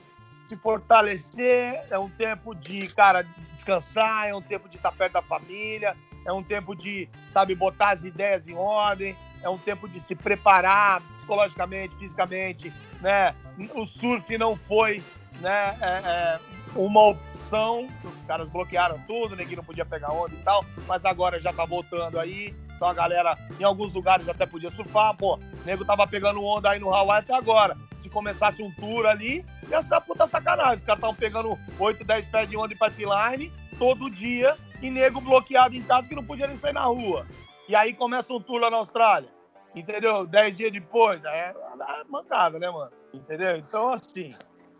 se 0.49 0.57
fortalecer, 0.57 1.85
é 1.91 1.99
um 1.99 2.09
tempo 2.09 2.55
de, 2.55 2.87
cara, 2.87 3.23
descansar, 3.53 4.27
é 4.27 4.35
um 4.35 4.41
tempo 4.41 4.67
de 4.67 4.77
estar 4.77 4.91
perto 4.91 5.13
da 5.13 5.21
família, 5.21 5.95
é 6.25 6.33
um 6.33 6.41
tempo 6.41 6.75
de, 6.75 7.07
sabe, 7.29 7.53
botar 7.53 7.91
as 7.91 8.03
ideias 8.03 8.47
em 8.47 8.55
ordem, 8.55 9.15
é 9.43 9.47
um 9.47 9.59
tempo 9.59 9.87
de 9.87 9.99
se 9.99 10.15
preparar 10.15 11.01
psicologicamente, 11.17 11.95
fisicamente, 11.97 12.73
né? 12.99 13.35
O 13.75 13.85
surf 13.85 14.35
não 14.39 14.55
foi, 14.55 15.03
né, 15.39 15.77
é, 15.79 15.85
é, 15.87 16.39
uma 16.75 17.09
opção, 17.09 17.87
os 18.03 18.21
caras 18.23 18.49
bloquearam 18.49 18.99
tudo, 19.05 19.35
ninguém 19.35 19.55
não 19.55 19.63
podia 19.63 19.85
pegar 19.85 20.11
onda 20.11 20.33
e 20.33 20.39
tal, 20.39 20.65
mas 20.87 21.05
agora 21.05 21.39
já 21.39 21.53
tá 21.53 21.63
voltando 21.63 22.19
aí, 22.19 22.55
então 22.79 22.87
a 22.87 22.93
galera, 22.93 23.37
em 23.59 23.63
alguns 23.65 23.91
lugares 23.91 24.29
até 24.29 24.45
podia 24.45 24.71
surfar, 24.71 25.13
pô, 25.13 25.35
o 25.35 25.65
nego 25.65 25.83
tava 25.83 26.07
pegando 26.07 26.41
onda 26.41 26.69
aí 26.69 26.79
no 26.79 26.93
Hawaii 26.93 27.19
até 27.19 27.33
agora, 27.33 27.75
se 27.97 28.09
começasse 28.09 28.63
um 28.63 28.73
tour 28.75 29.05
ali, 29.05 29.45
ia 29.69 29.81
ser 29.81 29.95
uma 29.95 30.01
puta 30.01 30.25
sacanagem, 30.25 30.77
os 30.77 30.83
caras 30.83 30.99
estavam 30.99 31.13
pegando 31.13 31.59
8, 31.77 32.05
10 32.05 32.29
pés 32.29 32.49
de 32.49 32.55
onda 32.55 32.73
em 32.73 32.77
pipeline, 32.77 33.51
todo 33.77 34.09
dia, 34.09 34.55
e 34.81 34.89
nego 34.89 35.19
bloqueado 35.19 35.75
em 35.75 35.83
casa 35.83 36.07
que 36.07 36.15
não 36.15 36.23
podia 36.23 36.47
nem 36.47 36.55
sair 36.55 36.71
na 36.71 36.85
rua. 36.85 37.27
E 37.67 37.75
aí 37.75 37.93
começa 37.93 38.33
um 38.33 38.41
tour 38.41 38.61
lá 38.61 38.71
na 38.71 38.77
Austrália, 38.77 39.29
entendeu? 39.75 40.25
Dez 40.25 40.55
dias 40.55 40.71
depois, 40.71 41.21
é, 41.25 41.49
é 41.49 42.03
mancada, 42.07 42.57
né, 42.59 42.69
mano? 42.69 42.93
Entendeu? 43.13 43.57
Então, 43.57 43.91
assim, 43.91 44.33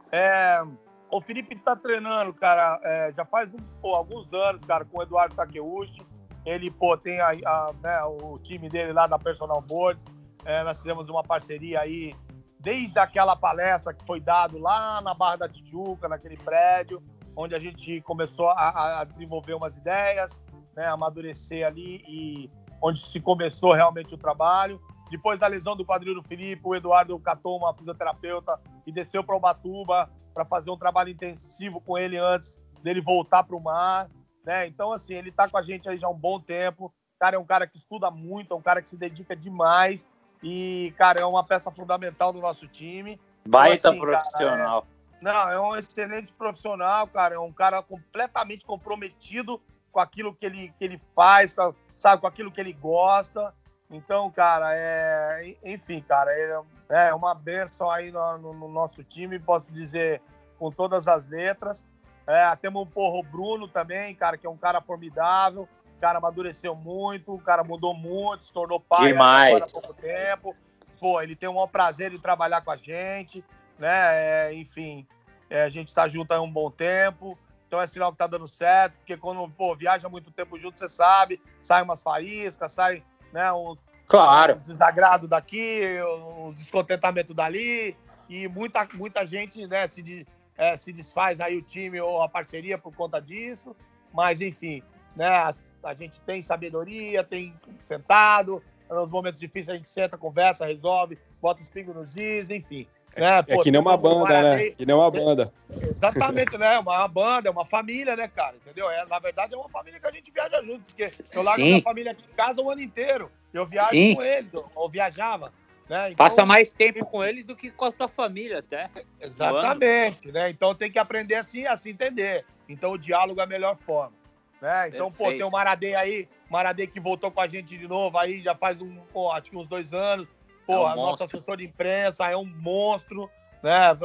é, 0.09 0.63
o 1.11 1.19
Felipe 1.19 1.53
tá 1.57 1.75
treinando, 1.75 2.33
cara, 2.33 2.79
é, 2.81 3.11
já 3.11 3.25
faz 3.25 3.53
um, 3.53 3.57
pô, 3.81 3.93
alguns 3.93 4.33
anos, 4.33 4.63
cara, 4.63 4.85
com 4.85 4.99
o 4.99 5.03
Eduardo 5.03 5.35
Takeuchi. 5.35 6.07
Ele, 6.49 6.71
pô, 6.71 6.97
tem 6.97 7.21
a, 7.21 7.29
a, 7.29 7.73
né, 7.81 8.03
o 8.03 8.39
time 8.39 8.69
dele 8.69 8.91
lá 8.91 9.05
da 9.05 9.19
Personal 9.19 9.61
Boards. 9.61 10.03
É, 10.43 10.63
nós 10.63 10.77
fizemos 10.77 11.07
uma 11.07 11.21
parceria 11.21 11.79
aí 11.81 12.15
desde 12.59 12.97
aquela 12.97 13.35
palestra 13.35 13.93
que 13.93 14.03
foi 14.03 14.19
dado 14.19 14.57
lá 14.57 14.99
na 14.99 15.13
Barra 15.13 15.37
da 15.37 15.49
Tijuca, 15.49 16.09
naquele 16.09 16.37
prédio, 16.37 17.03
onde 17.35 17.53
a 17.53 17.59
gente 17.59 18.01
começou 18.01 18.49
a, 18.49 19.01
a 19.01 19.03
desenvolver 19.03 19.53
umas 19.53 19.77
ideias, 19.77 20.41
né, 20.75 20.87
amadurecer 20.87 21.67
ali 21.67 22.03
e 22.07 22.49
onde 22.81 22.99
se 22.99 23.19
começou 23.19 23.73
realmente 23.73 24.13
o 24.15 24.17
trabalho. 24.17 24.81
Depois 25.11 25.39
da 25.39 25.45
lesão 25.45 25.75
do 25.75 25.85
quadril 25.85 26.15
do 26.15 26.23
Felipe, 26.23 26.61
o 26.65 26.73
Eduardo 26.73 27.17
catou 27.19 27.57
uma 27.57 27.75
fisioterapeuta 27.75 28.59
e 28.87 28.91
desceu 28.91 29.23
para 29.23 29.37
Ubatuba 29.37 30.09
para 30.33 30.45
fazer 30.45 30.71
um 30.71 30.77
trabalho 30.77 31.09
intensivo 31.09 31.79
com 31.79 31.95
ele 31.95 32.17
antes 32.17 32.59
dele 32.81 33.01
voltar 33.01 33.43
para 33.43 33.55
o 33.55 33.61
mar. 33.61 34.09
Né? 34.49 34.65
Então, 34.65 34.91
assim, 34.91 35.13
ele 35.13 35.29
está 35.29 35.47
com 35.47 35.59
a 35.59 35.61
gente 35.61 35.87
aí 35.87 35.95
já 35.99 36.07
há 36.07 36.09
um 36.09 36.17
bom 36.17 36.39
tempo. 36.39 36.85
O 36.85 37.19
cara 37.19 37.35
é 37.35 37.39
um 37.39 37.45
cara 37.45 37.67
que 37.67 37.77
estuda 37.77 38.09
muito, 38.09 38.51
é 38.51 38.57
um 38.57 38.61
cara 38.63 38.81
que 38.81 38.89
se 38.89 38.97
dedica 38.97 39.35
demais. 39.35 40.09
E, 40.41 40.91
cara, 40.97 41.19
é 41.19 41.25
uma 41.25 41.43
peça 41.43 41.69
fundamental 41.69 42.33
do 42.33 42.41
nosso 42.41 42.67
time. 42.67 43.21
Baita 43.47 43.89
assim, 43.89 43.99
cara, 43.99 44.17
profissional. 44.17 44.87
Não, 45.21 45.49
é 45.51 45.61
um 45.61 45.75
excelente 45.75 46.33
profissional, 46.33 47.05
cara. 47.05 47.35
É 47.35 47.39
um 47.39 47.53
cara 47.53 47.83
completamente 47.83 48.65
comprometido 48.65 49.61
com 49.91 49.99
aquilo 49.99 50.33
que 50.33 50.47
ele, 50.47 50.73
que 50.79 50.83
ele 50.83 50.99
faz, 51.15 51.53
com, 51.53 51.75
sabe, 51.95 52.19
com 52.19 52.27
aquilo 52.27 52.51
que 52.51 52.59
ele 52.59 52.73
gosta. 52.73 53.53
Então, 53.87 54.31
cara, 54.31 54.71
é, 54.73 55.57
enfim, 55.63 56.01
cara, 56.01 56.31
é, 56.31 56.59
é 56.89 57.13
uma 57.13 57.35
benção 57.35 57.91
aí 57.91 58.11
no, 58.11 58.37
no, 58.39 58.53
no 58.53 58.67
nosso 58.67 59.03
time, 59.03 59.37
posso 59.37 59.71
dizer 59.71 60.23
com 60.57 60.71
todas 60.71 61.07
as 61.07 61.27
letras. 61.27 61.85
É, 62.29 62.55
temos 62.57 62.83
um 62.83 62.85
porro 62.85 63.23
Bruno 63.23 63.67
também, 63.67 64.13
cara, 64.13 64.37
que 64.37 64.45
é 64.45 64.49
um 64.49 64.55
cara 64.55 64.79
formidável. 64.79 65.67
O 65.97 65.99
cara 65.99 66.19
amadureceu 66.19 66.75
muito, 66.75 67.33
o 67.33 67.41
cara 67.41 67.63
mudou 67.63 67.91
muito, 67.91 68.43
se 68.43 68.53
tornou 68.53 68.79
pai 68.79 69.11
há 69.17 69.67
pouco 69.67 69.93
tempo. 69.95 70.55
Pô, 70.99 71.19
ele 71.19 71.35
tem 71.35 71.49
o 71.49 71.53
maior 71.55 71.65
prazer 71.65 72.11
de 72.11 72.19
trabalhar 72.19 72.61
com 72.61 72.69
a 72.69 72.77
gente, 72.77 73.43
né? 73.79 73.89
É, 73.89 74.53
enfim, 74.53 75.07
é, 75.49 75.63
a 75.63 75.69
gente 75.69 75.87
está 75.87 76.07
junto 76.07 76.31
há 76.31 76.39
um 76.39 76.51
bom 76.51 76.69
tempo. 76.69 77.35
Então 77.67 77.81
é 77.81 77.87
sinal 77.87 78.11
que 78.11 78.19
tá 78.19 78.27
dando 78.27 78.47
certo, 78.47 78.93
porque 78.97 79.17
quando 79.17 79.49
pô, 79.49 79.75
viaja 79.75 80.07
muito 80.07 80.31
tempo 80.31 80.59
junto, 80.59 80.77
você 80.77 80.87
sabe, 80.87 81.41
sai 81.63 81.81
umas 81.81 82.01
faíscas, 82.01 82.71
sai 82.71 83.03
né, 83.33 83.51
uns, 83.51 83.79
Claro. 84.07 84.55
uns 84.55 84.67
desagrados 84.67 85.29
daqui, 85.29 85.99
uns 86.37 86.57
descontentamentos 86.57 87.35
dali, 87.35 87.95
e 88.27 88.47
muita, 88.47 88.87
muita 88.93 89.25
gente 89.25 89.67
né, 89.67 89.87
se, 89.87 90.25
é, 90.59 90.75
se 90.75 90.91
desfaz 90.91 91.39
aí 91.39 91.55
o 91.55 91.61
time 91.61 91.99
ou 92.01 92.21
a 92.21 92.27
parceria 92.27 92.77
por 92.77 92.93
conta 92.93 93.19
disso, 93.21 93.73
mas 94.13 94.41
enfim, 94.41 94.83
né, 95.15 95.25
a, 95.25 95.53
a 95.85 95.93
gente 95.93 96.19
tem 96.21 96.41
sabedoria, 96.41 97.23
tem 97.23 97.55
sentado, 97.79 98.61
nos 98.89 99.09
momentos 99.09 99.39
difíceis 99.39 99.69
a 99.69 99.77
gente 99.77 99.87
senta, 99.87 100.17
conversa, 100.17 100.65
resolve, 100.65 101.17
bota 101.41 101.61
os 101.61 101.69
pingos 101.69 101.95
nos 101.95 102.17
is, 102.17 102.49
enfim. 102.49 102.85
né, 103.15 103.37
É 103.47 103.55
pô, 103.55 103.61
que 103.61 103.71
nem 103.71 103.79
uma 103.79 103.95
um 103.95 103.97
banda, 103.97 104.41
né? 104.41 104.69
Que 104.71 104.85
nem 104.85 104.93
uma 104.95 105.09
banda. 105.09 105.53
Exatamente, 105.81 106.57
né? 106.57 106.77
Uma, 106.79 106.97
uma 106.97 107.07
banda, 107.07 107.47
é 107.47 107.51
uma 107.51 107.65
família, 107.65 108.17
né, 108.17 108.27
cara? 108.27 108.57
Entendeu? 108.57 108.89
É, 108.89 109.05
na 109.05 109.19
verdade, 109.19 109.53
é 109.53 109.57
uma 109.57 109.69
família 109.69 109.97
que 109.97 110.07
a 110.07 110.11
gente 110.11 110.29
viaja 110.29 110.61
junto, 110.61 110.83
porque 110.83 111.13
eu 111.33 111.41
largo 111.41 111.61
Sim. 111.61 111.69
minha 111.69 111.81
família 111.81 112.11
aqui 112.11 112.23
em 112.29 112.35
casa 112.35 112.61
o 112.61 112.69
ano 112.69 112.81
inteiro. 112.81 113.31
Eu 113.53 113.65
viajo 113.65 113.91
Sim. 113.91 114.15
com 114.15 114.21
eles, 114.21 114.53
ou, 114.53 114.69
ou 114.75 114.89
viajava. 114.89 115.53
Né? 115.89 116.11
Então, 116.11 116.17
Passa 116.17 116.45
mais 116.45 116.71
tempo 116.71 117.03
com 117.03 117.23
eles 117.23 117.47
do 117.47 117.55
que 117.55 117.71
com 117.71 117.85
a 117.85 117.91
tua 117.91 118.07
família, 118.07 118.59
até. 118.59 118.89
Exatamente, 119.19 120.31
né? 120.31 120.49
Então 120.51 120.75
tem 120.75 120.91
que 120.91 120.99
aprender 120.99 121.35
assim, 121.35 121.65
a 121.65 121.75
se 121.75 121.89
entender. 121.89 122.45
Então 122.67 122.91
o 122.91 122.97
diálogo 122.97 123.41
é 123.41 123.43
a 123.43 123.47
melhor 123.47 123.75
forma. 123.75 124.13
Né? 124.61 124.89
Então, 124.89 125.09
pô, 125.09 125.23
Perfeito. 125.23 125.37
tem 125.37 125.47
o 125.47 125.51
Maradei 125.51 125.95
aí, 125.95 126.29
Maradei 126.49 126.85
que 126.85 126.99
voltou 126.99 127.31
com 127.31 127.41
a 127.41 127.47
gente 127.47 127.75
de 127.75 127.87
novo 127.87 128.17
aí, 128.17 128.41
já 128.41 128.53
faz 128.53 128.81
um, 128.81 128.97
pô, 129.11 129.31
acho 129.31 129.49
que 129.49 129.57
uns 129.57 129.67
dois 129.67 129.93
anos. 129.93 130.27
Pô, 130.67 130.87
É 130.87 130.91
um 130.91 130.95
nosso 130.97 131.23
assessor 131.23 131.57
de 131.57 131.65
imprensa 131.65 132.27
é 132.27 132.37
um 132.37 132.45
monstro, 132.45 133.27
né? 133.63 133.97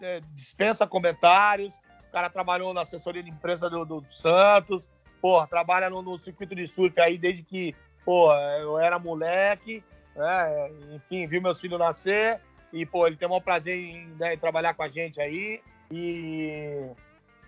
É, 0.00 0.22
Dispensa 0.32 0.86
comentários. 0.86 1.78
O 2.08 2.10
cara 2.10 2.30
trabalhou 2.30 2.72
na 2.72 2.80
assessoria 2.80 3.22
de 3.22 3.28
imprensa 3.28 3.68
do, 3.68 3.84
do 3.84 4.06
Santos. 4.10 4.90
Pô, 5.20 5.46
trabalha 5.46 5.90
no, 5.90 6.00
no 6.00 6.18
circuito 6.18 6.54
de 6.54 6.66
surf 6.66 6.98
aí 6.98 7.18
desde 7.18 7.42
que, 7.42 7.74
pô, 8.02 8.32
eu 8.32 8.78
era 8.78 8.98
moleque, 8.98 9.84
né? 10.18 10.70
Enfim, 10.92 11.26
viu 11.26 11.40
meus 11.40 11.60
filhos 11.60 11.78
nascer. 11.78 12.40
E, 12.72 12.84
pô, 12.84 13.06
ele 13.06 13.16
tem 13.16 13.26
o 13.26 13.30
maior 13.30 13.40
prazer 13.40 13.76
em, 13.76 14.08
né, 14.18 14.34
em 14.34 14.38
trabalhar 14.38 14.74
com 14.74 14.82
a 14.82 14.88
gente 14.88 15.20
aí. 15.20 15.62
E. 15.90 16.84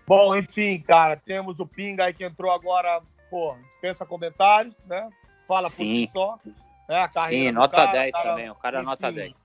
Bom, 0.07 0.35
enfim, 0.35 0.79
cara, 0.79 1.15
temos 1.15 1.59
o 1.59 1.67
Pinga 1.67 2.05
aí 2.05 2.13
que 2.13 2.23
entrou 2.23 2.51
agora, 2.51 3.01
pô, 3.29 3.55
dispensa 3.67 4.05
comentários, 4.05 4.75
né? 4.85 5.09
Fala 5.47 5.69
por 5.69 5.77
Sim. 5.77 6.05
si 6.05 6.11
só. 6.11 6.39
Né? 6.89 6.99
A 6.99 7.07
carreira 7.07 7.49
Sim, 7.49 7.51
nota 7.51 7.75
cara, 7.75 7.91
10 7.91 8.11
cara, 8.11 8.29
também. 8.29 8.49
O 8.49 8.55
cara 8.55 8.79
é 8.79 8.81
nota 8.81 9.09
enfim. 9.09 9.15
10. 9.15 9.35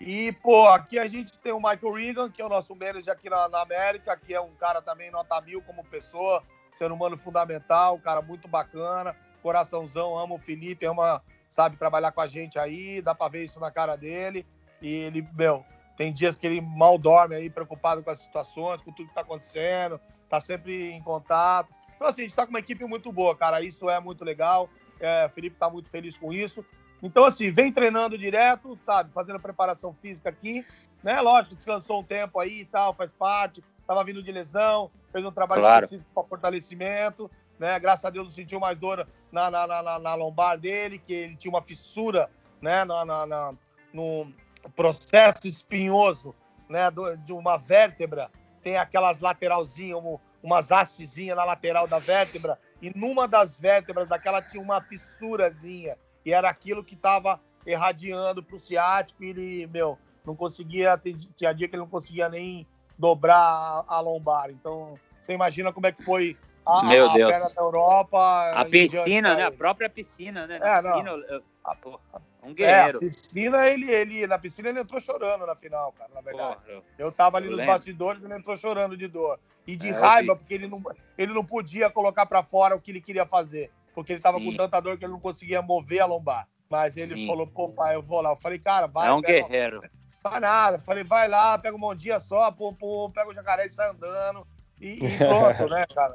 E, 0.00 0.32
pô, 0.32 0.68
aqui 0.68 0.98
a 0.98 1.06
gente 1.06 1.38
tem 1.38 1.52
o 1.52 1.58
Michael 1.58 1.92
Regan, 1.92 2.30
que 2.30 2.42
é 2.42 2.44
o 2.44 2.48
nosso 2.48 2.74
manager 2.74 3.12
aqui 3.12 3.30
na, 3.30 3.48
na 3.48 3.62
América, 3.62 4.16
que 4.16 4.34
é 4.34 4.40
um 4.40 4.54
cara 4.54 4.82
também 4.82 5.10
nota 5.10 5.40
mil 5.40 5.62
como 5.62 5.84
pessoa, 5.84 6.42
ser 6.72 6.92
humano 6.92 7.16
fundamental, 7.16 7.94
um 7.94 8.00
cara 8.00 8.20
muito 8.20 8.46
bacana, 8.46 9.16
coraçãozão, 9.42 10.18
ama 10.18 10.34
o 10.34 10.38
Felipe, 10.38 10.84
ama, 10.84 11.22
sabe, 11.50 11.76
trabalhar 11.76 12.12
com 12.12 12.20
a 12.20 12.26
gente 12.26 12.58
aí, 12.58 13.00
dá 13.00 13.14
pra 13.14 13.28
ver 13.28 13.44
isso 13.44 13.60
na 13.60 13.70
cara 13.70 13.96
dele. 13.96 14.46
E 14.80 14.88
ele, 14.88 15.26
meu, 15.34 15.64
tem 15.96 16.12
dias 16.12 16.36
que 16.36 16.46
ele 16.46 16.60
mal 16.60 16.98
dorme 16.98 17.34
aí, 17.34 17.48
preocupado 17.48 18.02
com 18.02 18.10
as 18.10 18.18
situações, 18.18 18.82
com 18.82 18.92
tudo 18.92 19.08
que 19.08 19.14
tá 19.14 19.22
acontecendo, 19.22 20.00
tá 20.28 20.40
sempre 20.40 20.92
em 20.92 21.02
contato. 21.02 21.72
Então, 21.94 22.06
assim, 22.06 22.22
a 22.22 22.24
gente 22.26 22.36
tá 22.36 22.44
com 22.44 22.50
uma 22.50 22.58
equipe 22.58 22.84
muito 22.84 23.10
boa, 23.10 23.34
cara, 23.34 23.62
isso 23.62 23.88
é 23.88 23.98
muito 23.98 24.24
legal. 24.24 24.68
É, 25.00 25.26
o 25.26 25.30
Felipe 25.30 25.56
tá 25.56 25.68
muito 25.70 25.88
feliz 25.88 26.16
com 26.18 26.32
isso. 26.32 26.64
Então, 27.02 27.24
assim, 27.24 27.50
vem 27.50 27.72
treinando 27.72 28.18
direto, 28.18 28.76
sabe? 28.82 29.12
Fazendo 29.12 29.40
preparação 29.40 29.94
física 29.94 30.28
aqui, 30.28 30.64
né? 31.02 31.20
Lógico, 31.20 31.54
descansou 31.56 32.00
um 32.00 32.04
tempo 32.04 32.38
aí 32.38 32.60
e 32.60 32.64
tal, 32.64 32.94
faz 32.94 33.10
parte. 33.12 33.62
Tava 33.86 34.02
vindo 34.04 34.22
de 34.22 34.32
lesão, 34.32 34.90
fez 35.12 35.24
um 35.24 35.30
trabalho 35.30 35.62
Claro. 35.62 35.84
específico 35.84 36.10
para 36.14 36.24
fortalecimento, 36.28 37.30
né? 37.58 37.78
Graças 37.80 38.04
a 38.04 38.10
Deus 38.10 38.26
não 38.26 38.34
sentiu 38.34 38.60
mais 38.60 38.78
dor 38.78 39.06
na, 39.32 39.50
na, 39.50 39.66
na, 39.66 39.98
na- 39.98 40.14
lombar 40.14 40.58
dele, 40.58 40.98
que 40.98 41.12
ele 41.12 41.36
tinha 41.36 41.50
uma 41.50 41.62
fissura, 41.62 42.30
né? 42.60 42.84
Na, 42.84 43.04
na, 43.04 43.54
no 43.92 44.32
processo 44.74 45.46
espinhoso, 45.46 46.34
né? 46.68 46.90
do- 46.90 47.16
de 47.18 47.32
uma 47.32 47.56
vértebra. 47.56 48.30
Tem 48.62 48.76
aquelas 48.76 49.20
lateralzinhas, 49.20 49.98
um- 50.02 50.18
umas 50.42 50.70
hastezinhas 50.70 51.36
na 51.36 51.44
lateral 51.44 51.86
da 51.88 51.98
vértebra, 51.98 52.58
e 52.80 52.92
numa 52.96 53.26
das 53.26 53.58
vértebras 53.60 54.08
daquela 54.08 54.40
tinha 54.42 54.62
uma 54.62 54.80
fissurazinha 54.80 55.96
e 56.24 56.32
era 56.32 56.48
aquilo 56.48 56.84
que 56.84 56.94
estava 56.94 57.40
irradiando 57.66 58.42
para 58.42 58.56
o 58.56 58.60
ciático 58.60 59.24
e 59.24 59.30
ele, 59.30 59.66
meu, 59.66 59.98
não 60.24 60.36
conseguia, 60.36 61.00
tinha 61.36 61.52
dia 61.52 61.68
que 61.68 61.74
ele 61.74 61.82
não 61.82 61.88
conseguia 61.88 62.28
nem 62.28 62.66
dobrar 62.98 63.36
a, 63.38 63.84
a 63.88 64.00
lombar. 64.00 64.50
Então, 64.50 64.98
você 65.20 65.32
imagina 65.32 65.72
como 65.72 65.86
é 65.86 65.92
que 65.92 66.02
foi 66.02 66.36
a, 66.66 66.82
Meu 66.84 67.08
a 67.08 67.14
Deus. 67.14 67.54
da 67.54 67.62
Europa. 67.62 68.50
A 68.54 68.64
piscina, 68.64 69.34
né? 69.36 69.44
A 69.44 69.52
própria 69.52 69.88
piscina, 69.88 70.46
né? 70.46 70.58
É, 70.60 70.82
piscina, 70.82 71.10
eu- 71.10 71.22
eu- 71.36 71.42
A- 71.64 71.74
pô, 71.74 71.98
um 72.42 72.48
É, 72.48 72.50
a 72.50 72.54
guerreiro. 72.54 72.98
piscina, 73.00 73.66
ele, 73.68 73.90
ele, 73.90 74.26
na 74.26 74.38
piscina 74.38 74.68
ele 74.68 74.80
entrou 74.80 75.00
chorando 75.00 75.46
na 75.46 75.54
final, 75.56 75.92
cara, 75.92 76.10
na 76.14 76.20
verdade. 76.20 76.56
Porra, 76.64 76.82
Eu 76.98 77.10
tava 77.10 77.36
ali 77.38 77.46
Eu 77.46 77.50
nos 77.52 77.58
lembro. 77.60 77.74
bastidores, 77.74 78.22
ele 78.22 78.34
entrou 78.34 78.54
chorando 78.56 78.96
de 78.96 79.08
dor. 79.08 79.38
E 79.66 79.76
de 79.76 79.88
É, 79.88 79.92
raiva, 79.92 80.34
vi. 80.34 80.38
porque 80.40 80.54
ele 80.54 80.68
não, 80.68 80.80
ele 81.18 81.32
não 81.34 81.44
podia 81.44 81.90
colocar 81.90 82.24
para 82.26 82.42
fora 82.42 82.76
o 82.76 82.80
que 82.80 82.92
ele 82.92 83.00
queria 83.00 83.26
fazer. 83.26 83.70
Porque 83.94 84.12
ele 84.12 84.20
tava 84.20 84.38
Sim. 84.38 84.44
com 84.50 84.56
tanta 84.56 84.78
dor 84.80 84.96
que 84.96 85.04
ele 85.04 85.12
não 85.12 85.18
conseguia 85.20 85.60
mover 85.62 86.00
a 86.00 86.06
lombar. 86.06 86.46
Mas 86.70 86.96
ele 86.96 87.14
Sim. 87.14 87.26
falou, 87.26 87.46
pô, 87.46 87.68
pai, 87.70 87.96
eu 87.96 88.02
vou 88.02 88.20
lá. 88.20 88.30
Eu 88.30 88.36
falei, 88.36 88.58
cara, 88.60 88.86
vai. 88.86 89.08
é 89.08 89.12
um 89.12 89.20
pega- 89.22 89.42
guerreiro. 89.48 89.82
Vai 90.22 90.38
nada. 90.40 90.76
Eu 90.76 90.80
Falei, 90.82 91.02
vai 91.02 91.26
lá, 91.28 91.56
pega 91.58 91.76
um 91.76 91.80
bom 91.80 91.94
dia 91.94 92.20
só, 92.20 92.50
pô, 92.52 92.72
pô, 92.72 93.10
pega 93.10 93.28
o 93.30 93.34
jacaré 93.34 93.66
e 93.66 93.70
sai 93.70 93.90
andando. 93.90 94.46
E, 94.80 95.04
e 95.04 95.18
pronto, 95.18 95.68
né, 95.68 95.84
cara? 95.92 96.14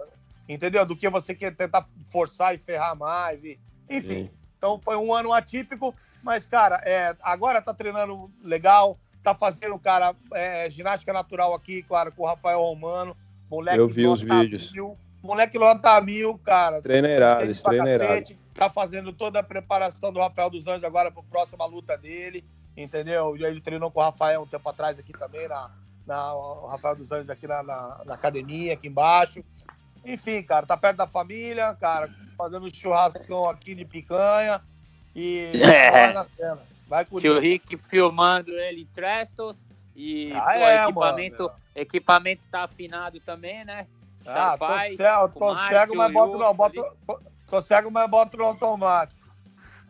Entendeu? 0.54 0.86
Do 0.86 0.95
que 0.95 1.10
você 1.10 1.34
quer 1.34 1.56
tentar 1.56 1.88
forçar 2.08 2.54
e 2.54 2.58
ferrar 2.58 2.95
mais. 2.95 3.43
E... 3.43 3.60
Enfim, 3.89 4.26
Sim. 4.26 4.30
então 4.58 4.80
foi 4.84 4.97
um 4.97 5.14
ano 5.14 5.32
atípico, 5.32 5.95
mas, 6.22 6.45
cara, 6.45 6.82
é, 6.86 7.16
agora 7.22 7.62
tá 7.62 7.74
treinando 7.74 8.30
legal, 8.43 8.97
tá 9.24 9.34
fazendo, 9.34 9.78
cara, 9.80 10.15
é, 10.34 10.69
ginástica 10.69 11.14
natural 11.14 11.53
aqui, 11.53 11.84
claro, 11.84 12.11
com 12.11 12.23
o 12.23 12.28
Rafael 12.28 12.60
Romano. 12.60 13.15
Moleque 13.49 13.80
Eu 13.80 13.88
vi 13.88 14.07
os 14.07 14.22
vídeos. 14.22 14.72
Mil, 14.72 14.98
moleque 15.22 15.57
nota 15.57 15.99
mil, 16.02 16.38
cara. 16.38 16.82
Treina 16.82 17.10
irado, 17.10 17.41
Tênis 17.41 17.57
esse 17.57 17.64
pra 17.64 17.72
treino 17.72 17.88
é 17.88 17.95
irado. 17.95 18.10
cacete, 18.10 18.40
Tá 18.53 18.69
fazendo 18.69 19.14
toda 19.14 19.40
a 19.40 19.44
preparação 19.44 20.11
do 20.11 20.19
Rafael 20.19 20.49
dos 20.49 20.68
Anjos 20.68 20.84
agora 20.84 21.10
para 21.10 21.22
a 21.22 21.26
próxima 21.26 21.65
luta 21.65 21.98
dele, 21.98 22.44
entendeu? 22.76 23.38
Já 23.38 23.48
ele 23.49 23.61
treinou 23.61 23.90
com 23.90 23.99
o 23.99 24.03
Rafael 24.03 24.41
um 24.41 24.48
tempo 24.48 24.68
atrás 24.69 24.99
aqui 24.99 25.14
também, 25.14 25.48
na, 25.48 25.72
na, 26.06 26.34
o 26.34 26.68
Rafael 26.68 26.95
dos 26.95 27.11
Anjos 27.11 27.30
aqui 27.30 27.48
na, 27.48 27.64
na, 27.64 28.02
na 28.06 28.14
academia, 28.14 28.73
aqui 28.73 28.88
embaixo. 28.88 29.44
Enfim, 30.03 30.41
cara, 30.44 30.65
tá 30.65 30.76
perto 30.76 30.98
da 30.98 31.07
família, 31.07 31.73
cara, 31.76 32.10
fazendo 32.38 32.65
um 32.65 32.73
churrascão 32.73 33.48
aqui 33.49 33.76
de 33.76 33.86
picanha 33.86 34.61
e 35.15 35.52
É. 35.61 35.91
vai 35.91 36.14
na 36.14 36.26
cena. 36.26 36.60
Vai 36.88 37.06
com 37.06 37.19
Tio. 37.19 37.40
Rick 37.40 37.78
filmando 37.78 38.52
ele 38.52 38.82
em 38.82 38.86
Trestos. 38.88 39.65
E 39.95 40.32
Ah, 40.34 40.41
pô, 40.41 40.60
é, 40.60 40.84
equipamento, 40.84 41.44
mano. 41.44 41.56
equipamento 41.76 42.44
tá 42.49 42.64
afinado 42.64 43.19
também, 43.19 43.64
né? 43.64 43.86
Ah, 44.26 44.52
tô 44.52 44.57
pai, 44.60 44.90
cego, 44.90 45.30
tô 45.30 45.53
Márcio, 45.53 45.68
cego, 45.68 45.95
mas 45.95 46.14
boto, 46.14 46.38
não, 46.38 46.53
boto, 46.53 46.86
tô, 47.06 47.19
tô 47.48 47.61
cego, 47.61 47.91
mas 47.91 48.10
boto 48.10 48.38
no 48.38 48.45
automático. 48.45 49.19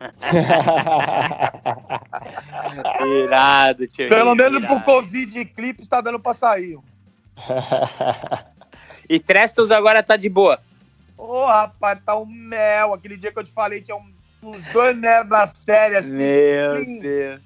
Irado, 3.06 3.86
tio 3.86 4.08
Pelo 4.08 4.34
menos 4.34 4.64
pro. 4.64 4.80
Covid 4.80 5.38
e 5.38 5.44
clipe 5.44 5.82
está 5.82 6.00
dando 6.00 6.18
pra 6.18 6.34
sair. 6.34 6.78
E 9.08 9.18
Trestos 9.18 9.70
agora 9.70 10.02
tá 10.02 10.16
de 10.16 10.28
boa. 10.28 10.60
Ô, 11.16 11.44
rapaz, 11.46 12.00
tá 12.04 12.16
um 12.16 12.26
mel. 12.26 12.92
Aquele 12.94 13.16
dia 13.16 13.32
que 13.32 13.38
eu 13.38 13.44
te 13.44 13.52
falei, 13.52 13.80
tinha 13.80 13.96
um- 13.96 14.12
uns 14.42 14.64
dois 14.66 14.96
mel 14.96 15.24
na 15.24 15.46
série, 15.46 15.96
assim. 15.96 16.16
Meu 16.16 16.84
sim. 16.84 16.98
Deus. 17.00 17.40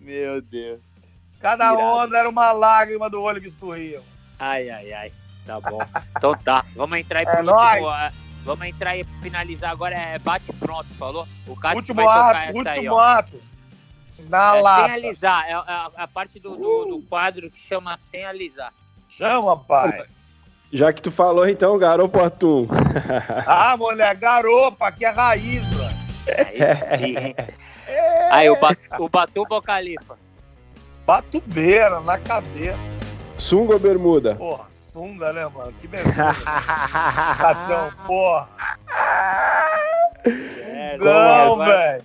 Meu 0.00 0.40
Deus. 0.42 0.80
Cada 1.40 1.64
irado. 1.72 1.80
onda 1.82 2.18
era 2.18 2.28
uma 2.28 2.52
lágrima 2.52 3.10
do 3.10 3.20
olho 3.20 3.40
que 3.40 3.48
escorria. 3.48 4.00
Ai, 4.38 4.70
ai, 4.70 4.92
ai. 4.92 5.12
Tá 5.46 5.60
bom. 5.60 5.78
Então 6.16 6.34
tá. 6.36 6.64
Vamos 6.76 6.98
entrar 6.98 7.18
aí 7.20 7.26
É 7.26 7.30
pro 7.30 7.42
nóis. 7.42 7.70
último. 7.72 7.88
ah, 7.88 8.12
Vamos 8.44 8.66
entrar 8.66 8.90
aí 8.90 9.04
pra 9.04 9.20
finalizar 9.20 9.70
agora. 9.70 9.94
É 9.94 10.18
bate 10.18 10.52
pronto, 10.54 10.86
falou? 10.94 11.28
O 11.46 11.54
Cássio 11.56 11.78
último 11.78 12.02
vai 12.02 12.04
tocar 12.06 12.30
ato, 12.30 12.36
essa 12.58 12.70
aí, 12.70 12.76
último 12.78 12.94
ó. 12.94 12.98
ato. 13.00 13.42
Na 14.28 14.56
É, 14.56 14.60
lata. 14.60 14.84
sem 14.84 14.92
alisar. 14.94 15.44
É 15.48 15.52
a, 15.52 15.90
a 15.96 16.08
parte 16.08 16.38
do, 16.40 16.56
do, 16.56 16.84
do 16.86 17.02
quadro 17.02 17.50
que 17.50 17.58
chama 17.68 17.96
sem 18.00 18.24
alisar. 18.24 18.72
Chama, 19.08 19.56
pai. 19.56 20.04
Já 20.72 20.90
que 20.90 21.02
tu 21.02 21.10
falou, 21.10 21.46
então, 21.46 21.76
garopo 21.78 22.18
atum. 22.18 22.66
Ah, 23.46 23.76
moleque, 23.76 24.20
garopa, 24.22 24.88
aqui 24.88 25.04
é 25.04 25.10
raiz, 25.10 25.62
mano. 25.76 25.92
Aí, 26.90 27.16
hein? 27.16 27.36
Aí 28.30 28.48
o, 28.48 28.58
bat, 28.58 28.78
o 28.98 29.08
Batuba 29.08 29.56
ou 29.56 29.62
Califa? 29.62 30.16
Batubeira 31.06 32.00
na 32.00 32.16
cabeça. 32.18 32.78
Sunga 33.36 33.74
ou 33.74 33.78
bermuda? 33.80 34.34
Porra, 34.36 34.64
sunga, 34.92 35.32
né, 35.32 35.46
mano? 35.46 35.72
Que 35.80 35.88
beleza. 35.88 36.12
Cação, 36.14 37.92
porra. 38.06 38.48
É, 40.24 40.96
Não, 40.98 41.58
velho. 41.58 42.04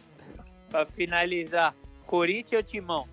Pra 0.69 0.85
finalizar, 0.85 1.73
Corinthians 2.05 2.59
ou 2.59 2.63
Timão? 2.63 3.05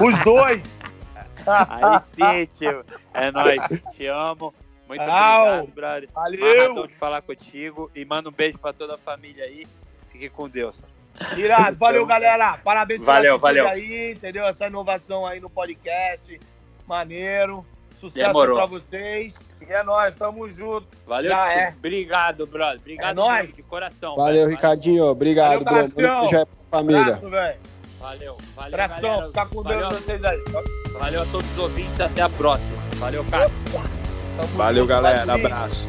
Os 0.00 0.18
dois. 0.20 0.78
Aí 1.46 2.46
sim, 2.46 2.58
tio. 2.58 2.84
É 3.14 3.30
nóis. 3.30 3.60
Te 3.94 4.06
amo. 4.06 4.54
Muito 4.88 5.00
Au. 5.02 5.42
obrigado, 5.60 5.74
brother. 5.74 6.08
Valeu. 6.14 6.44
Amarradão 6.62 6.86
de 6.86 6.94
falar 6.94 7.22
contigo. 7.22 7.90
E 7.94 8.04
manda 8.04 8.28
um 8.28 8.32
beijo 8.32 8.58
pra 8.58 8.72
toda 8.72 8.94
a 8.94 8.98
família 8.98 9.44
aí. 9.44 9.66
Fique 10.10 10.28
com 10.28 10.48
Deus. 10.48 10.84
Irado. 11.36 11.76
Valeu, 11.78 12.06
galera. 12.06 12.58
Parabéns 12.62 13.00
pela 13.00 13.14
Valeu, 13.14 13.34
atitude 13.36 13.42
valeu. 13.60 13.68
aí, 13.68 14.12
entendeu? 14.12 14.44
Essa 14.44 14.66
inovação 14.66 15.26
aí 15.26 15.40
no 15.40 15.50
podcast. 15.50 16.40
Maneiro. 16.86 17.66
Sucesso 17.96 18.26
Demorou. 18.26 18.56
pra 18.56 18.66
vocês. 18.66 19.42
E 19.66 19.72
é 19.72 19.82
nóis, 19.82 20.14
tamo 20.14 20.48
junto. 20.50 20.86
Valeu, 21.06 21.30
Já 21.30 21.50
é. 21.52 21.70
Obrigado, 21.76 22.46
brother. 22.46 22.78
Obrigado 22.78 23.10
É 23.10 23.14
nóis. 23.14 23.54
de 23.54 23.62
coração. 23.62 24.14
Valeu, 24.14 24.44
velho. 24.44 24.50
Ricardinho. 24.50 25.04
Obrigado, 25.06 25.64
Valeu, 25.64 25.88
Bruno. 25.88 26.28
Já 26.30 26.40
é 26.42 26.46
família. 26.70 27.00
Abraço, 27.00 27.28
velho. 27.30 27.58
Valeu, 28.00 28.36
valeu. 28.54 28.74
Abração. 28.74 29.00
galera. 29.02 29.26
Fica 29.26 29.46
com 29.46 29.62
valeu, 29.62 29.88
Deus 29.88 30.00
vocês 30.02 30.24
aí. 30.24 30.42
valeu 30.98 31.22
a 31.22 31.26
todos 31.26 31.50
os 31.52 31.58
ouvintes. 31.58 32.00
Até 32.00 32.22
a 32.22 32.28
próxima. 32.28 32.76
Valeu, 32.96 33.24
Cássio. 33.24 33.50
Tamo 34.36 34.48
Valeu, 34.56 34.82
junto, 34.82 34.88
galera. 34.88 35.26
Valeu. 35.26 35.46
Abraço. 35.46 35.88